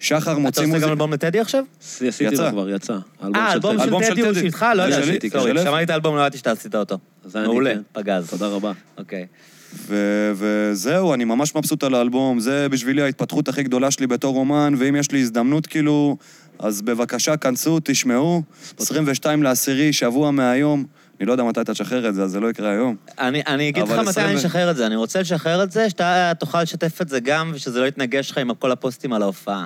שחר 0.00 0.32
אתה 0.32 0.40
מוציא 0.40 0.62
עושה 0.62 0.62
גם 0.62 0.70
מוזיקה. 0.70 0.90
אלבום 0.90 1.12
לטדי 1.12 1.40
עכשיו? 1.40 1.64
עשיתי. 2.08 2.36
לו 2.36 2.50
כבר, 2.50 2.70
יצא. 2.70 2.96
אה, 3.34 3.52
אלבום 3.52 4.02
של 4.02 4.14
טדי 4.14 4.22
הוא. 4.22 4.34
שלך? 4.34 4.66
לא 4.74 4.82
ידעתי. 4.82 5.16
אפי. 5.18 5.30
כששמעתי 5.30 5.82
את 5.82 5.90
האלבום 5.90 6.16
לא 6.16 6.20
ידעתי 6.20 6.38
שאתה 6.38 6.50
עשית 6.50 6.74
אותו. 6.74 6.98
מעולה, 7.34 7.74
כן. 7.74 7.80
פגז. 7.92 8.30
תודה 8.30 8.46
רבה. 8.46 8.72
אוקיי. 8.98 9.26
ו- 9.86 10.32
וזהו, 10.34 11.14
אני 11.14 11.24
ממש 11.24 11.54
מבסוט 11.54 11.84
על 11.84 11.94
האלבום, 11.94 12.40
זה 12.40 12.68
בשבילי 12.68 13.02
ההתפתחות 13.02 13.48
הכי 13.48 13.62
גדולה 13.62 13.90
שלי 13.90 14.06
בתור 14.06 14.36
אומן, 14.36 14.74
ואם 14.78 14.96
יש 14.96 15.10
לי 15.10 15.20
הזדמנות 15.20 15.66
כאילו, 15.66 16.16
אז 16.58 16.82
בבקשה, 16.82 17.36
כנסו, 17.36 17.78
תשמעו. 17.84 18.42
22 18.78 19.42
לעשירי, 19.42 19.92
שבוע 19.92 20.30
מהיום. 20.30 20.84
אני 21.20 21.26
לא 21.26 21.32
יודע 21.32 21.44
מתי 21.44 21.60
אתה 21.60 21.72
תשחרר 21.72 22.08
את 22.08 22.14
זה, 22.14 22.22
אז 22.22 22.30
זה 22.30 22.40
לא 22.40 22.50
יקרה 22.50 22.70
היום. 22.70 22.96
אני, 23.18 23.42
אני 23.46 23.68
אגיד 23.68 23.82
לך 23.82 23.90
מתי 23.90 24.08
20 24.08 24.26
אני 24.26 24.36
אשחרר 24.36 24.70
את 24.70 24.76
זה. 24.76 24.86
אני 24.86 24.96
רוצה 24.96 25.20
לשחרר 25.20 25.62
את 25.62 25.72
זה, 25.72 25.90
שאתה 25.90 26.32
תוכל 26.38 26.62
לשתף 26.62 27.02
את 27.02 27.08
זה 27.08 27.20
גם, 27.20 27.50
ושזה 27.54 27.80
לא 27.80 27.86
יתנגש 27.86 28.30
לך 28.30 28.38
עם 28.38 28.54
כל 28.54 28.72
הפוסטים 28.72 29.12
על 29.12 29.22
ההופעה. 29.22 29.64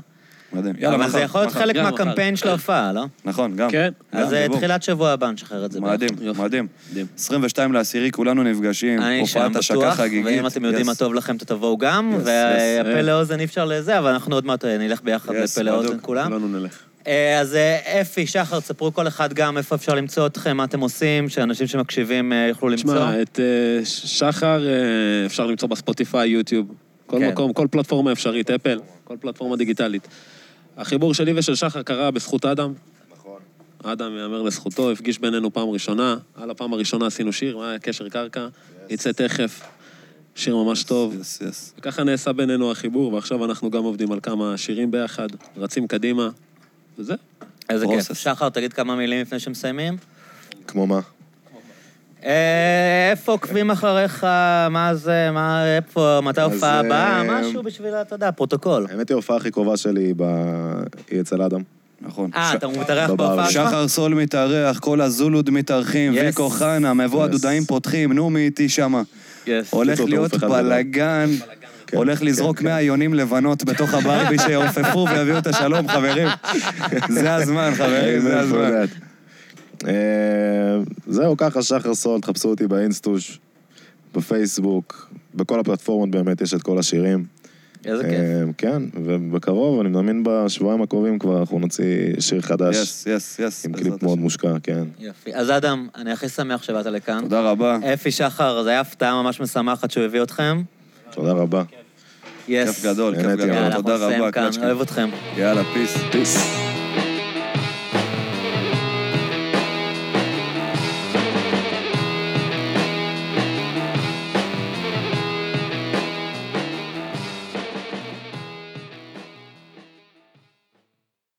מדהים. 0.52 0.74
יאללה, 0.78 0.94
אבל 0.96 1.04
מחר. 1.04 1.12
זה 1.12 1.20
יכול 1.20 1.40
להיות. 1.40 1.52
חלק 1.52 1.76
מהקמפיין 1.76 2.36
של 2.36 2.48
ההופעה, 2.48 2.92
לא? 2.92 3.04
נכון, 3.24 3.56
גם. 3.56 3.70
כן. 3.70 3.92
אז 4.12 4.34
אה. 4.34 4.46
תחילת 4.52 4.82
שבוע 4.82 5.10
הבא 5.10 5.30
נשחרר 5.30 5.64
את 5.64 5.72
זה. 5.72 5.80
מדהים, 5.80 6.10
יופי. 6.20 6.42
מדהים. 6.42 6.66
מדהים. 6.90 7.06
22 7.18 7.72
לעשירי, 7.72 8.10
כולנו 8.10 8.42
נפגשים. 8.42 9.02
אני 9.02 9.26
שם 9.26 9.38
הופעת 9.40 9.56
השקה 9.56 9.74
בטוח, 9.74 9.94
חגיגית. 9.94 10.26
ואם 10.26 10.46
אתם 10.46 10.64
יודעים. 10.64 10.86
מה 10.86 10.94
טוב 10.94 11.14
לכם, 11.14 11.36
תבואו 11.36 11.78
גם, 11.78 12.14
והפה 12.24 12.98
yes. 12.98 13.02
לאוזן 13.02 13.40
אי 13.40 13.44
אפשר 13.44 13.64
לזה, 13.64 13.98
אבל 13.98 14.10
אנחנו 14.10 14.34
עוד 14.34 14.46
מעט 14.46 14.64
אה, 14.64 14.78
נלך 14.78 15.02
ביחד 15.02 15.34
לפה 15.34 15.62
לאוזן. 15.62 15.96
כולם. 16.02 16.28
כולנו 16.28 16.48
נלך. 16.48 16.78
אה, 17.06 17.40
אז 17.40 17.54
אה, 17.54 18.00
אפי, 18.00 18.26
שחר, 18.26 18.60
תספרו 18.60 18.94
כל 18.94 19.08
אחד 19.08 19.32
גם 19.32 19.58
איפה 19.58 19.74
אפשר 19.74 19.94
למצוא 19.94 20.26
אתכם, 20.26 20.56
מה 20.56 20.64
אתם 20.64 20.80
עושים, 20.80 21.28
שאנשים 21.28 21.66
שמקשיבים 21.66 22.32
אה, 22.32 22.46
יוכלו 22.48 22.68
למצוא. 22.68 22.94
תשמע, 22.94 23.22
את 23.22 23.40
אה, 23.40 23.84
ש- 23.84 24.18
שחר 24.18 24.66
אה, 24.68 24.72
אפשר 25.26 25.46
למצוא 25.46 25.68
בספוטיפיי, 25.68 26.28
יוטיוב, 26.28 26.66
כל 27.06 27.18
כן. 27.18 27.28
מקום, 27.28 27.52
כל 27.52 27.66
פלטפורמה 27.70 28.12
אפשרית, 28.12 28.50
אפל, 28.50 28.80
כל 29.04 29.14
פלטפורמה 29.20 29.56
דיגיטלית. 29.56 30.08
החיבור 30.76 31.14
שלי 31.14 31.32
ושל 31.36 31.54
שחר 31.54 31.82
קרה 31.82 32.10
בזכות 32.10 32.44
אדם. 32.44 32.72
נכון. 33.12 33.40
אדם, 33.82 34.16
יאמר 34.18 34.42
לזכותו, 34.42 34.90
הפגיש 34.90 35.18
בינינו 35.18 35.52
פעם 35.52 35.68
ראשונה. 35.68 36.16
על 36.34 36.50
הפעם 36.50 36.72
הראשונה 36.72 37.06
עשינו 37.06 37.32
שיר, 37.32 37.56
מה 37.56 37.70
היה 37.70 37.78
קשר 37.78 38.08
קרקע? 38.08 38.48
יצא 38.90 39.12
תכף. 39.12 39.60
שיר 40.34 40.56
ממש 40.56 40.84
טוב. 40.84 41.14
Yes, 41.14 41.42
yes. 41.42 41.78
וככה 41.78 42.04
נעשה 42.04 42.32
בינינו 42.32 42.70
החיבור, 42.70 43.12
ועכשיו 43.12 43.44
אנחנו 43.44 43.70
גם 43.70 43.84
עובדים 43.84 44.12
על 44.12 44.20
כמה 44.22 44.56
שירים 44.56 44.90
ביחד, 44.90 45.28
רצים 45.56 45.86
קדימה, 45.86 46.30
וזה. 46.98 47.14
איזה 47.70 47.86
כיף. 47.86 48.12
שחר, 48.12 48.48
תגיד 48.48 48.72
כמה 48.72 48.96
מילים 48.96 49.20
לפני 49.20 49.38
שמסיימים. 49.38 49.96
כמו 50.66 50.86
מה? 50.86 51.00
אה, 52.24 53.10
איפה 53.10 53.32
עוקבים 53.32 53.70
אחריך? 53.70 54.24
מה 54.70 54.94
זה? 54.94 55.30
מה, 55.32 55.76
איפה? 55.76 56.20
מתי 56.22 56.40
ההופעה 56.40 56.80
הבאה? 56.80 57.18
אה, 57.18 57.40
משהו 57.40 57.62
בשביל, 57.62 57.94
אתה 57.94 58.14
יודע, 58.14 58.30
פרוטוקול. 58.30 58.86
האמת 58.90 59.08
היא, 59.08 59.14
ההופעה 59.14 59.36
הכי 59.36 59.50
קרובה 59.50 59.76
שלי 59.76 60.14
היא 61.10 61.20
אצל 61.20 61.42
אדם. 61.42 61.60
נכון. 62.00 62.30
אה, 62.34 62.54
אתה 62.54 62.68
מתארח. 62.68 63.10
בהופעה 63.10 63.50
שלך? 63.50 63.68
שחר 63.68 63.88
סול 63.88 64.14
מתארח, 64.14 64.78
כל 64.78 65.00
הזולוד 65.00 65.50
מתארחים. 65.50 66.12
ויקו 66.14 66.50
חנה, 66.50 66.94
מבוא. 66.94 67.24
הדודאים 67.24 67.64
פותחים, 67.64 68.12
נו 68.12 68.30
מי 68.30 68.40
איתי 68.40 68.68
שמה. 68.68 69.02
Yes. 69.46 69.48
הולך 69.70 70.00
להיות 70.00 70.34
בלאגן, 70.34 71.30
כן, 71.86 71.96
הולך 71.96 72.22
לזרוק 72.22 72.58
כן, 72.58 72.64
100 72.64 72.82
יונים 72.82 73.14
לבנות 73.14 73.64
בתוך 73.64 73.94
הברבי 73.94 74.38
שיעופפו 74.38 75.06
ויביאו 75.10 75.38
את 75.38 75.46
השלום, 75.46 75.88
חברים. 75.88 76.28
זה 77.08 77.34
הזמן, 77.34 77.72
חברים, 77.76 78.20
זה 78.20 78.40
הזמן. 78.40 78.84
אה, 79.86 80.78
זהו, 81.06 81.36
ככה, 81.36 81.62
שחר 81.62 81.94
סול, 81.94 82.20
תחפשו 82.20 82.48
אותי 82.48 82.66
באינסטוש, 82.66 83.38
בפייסבוק, 84.14 85.10
בכל 85.34 85.60
הפלטפורמות 85.60 86.10
באמת 86.10 86.40
יש 86.40 86.54
את 86.54 86.62
כל 86.62 86.78
השירים. 86.78 87.24
איזה 87.84 88.02
כיף. 88.02 88.12
אה, 88.12 88.42
כן, 88.58 88.82
ובקרוב, 88.94 89.80
אני 89.80 89.88
מאמין 89.88 90.22
בשבועיים 90.26 90.82
הקרובים 90.82 91.18
כבר 91.18 91.40
אנחנו 91.40 91.58
נוציא 91.58 92.20
שיר 92.20 92.40
חדש, 92.40 92.76
yes, 92.76 93.06
yes, 93.06 93.38
yes. 93.38 93.66
עם 93.66 93.72
קליפ 93.72 94.02
מאוד. 94.02 94.18
מושקע, 94.18 94.52
כן. 94.62 94.84
יופי. 94.98 95.34
אז 95.34 95.50
אדם, 95.50 95.88
אני 95.94 96.12
הכי 96.12 96.28
שמח 96.28 96.62
שבאת 96.62 96.86
לכאן. 96.86 97.20
תודה 97.22 97.40
רבה. 97.40 97.78
אפי 97.94 98.10
שחר, 98.10 98.62
זו 98.62 98.68
הייתה 98.68 98.80
הפתעה 98.80 99.22
ממש 99.22 99.40
משמחת 99.40 99.90
שהוא 99.90 100.04
הביא 100.04 100.22
אתכם. 100.22 100.62
תודה 101.10 101.32
רבה. 101.32 101.62
יס. 102.48 102.68
כיף 102.68 102.84
גדול, 102.84 103.14
כיף 103.16 103.26
גדול. 103.26 103.48
יאללה, 103.48 103.76
תודה 103.76 103.94
אנחנו 103.94 104.06
נסיים 104.06 104.22
רבה, 104.22 104.32
כאן. 104.32 104.50
אוהב 104.62 104.80
אתכם. 104.80 105.08
יאללה, 105.36 105.62
פיס. 105.74 105.96
פיס. 106.12 106.71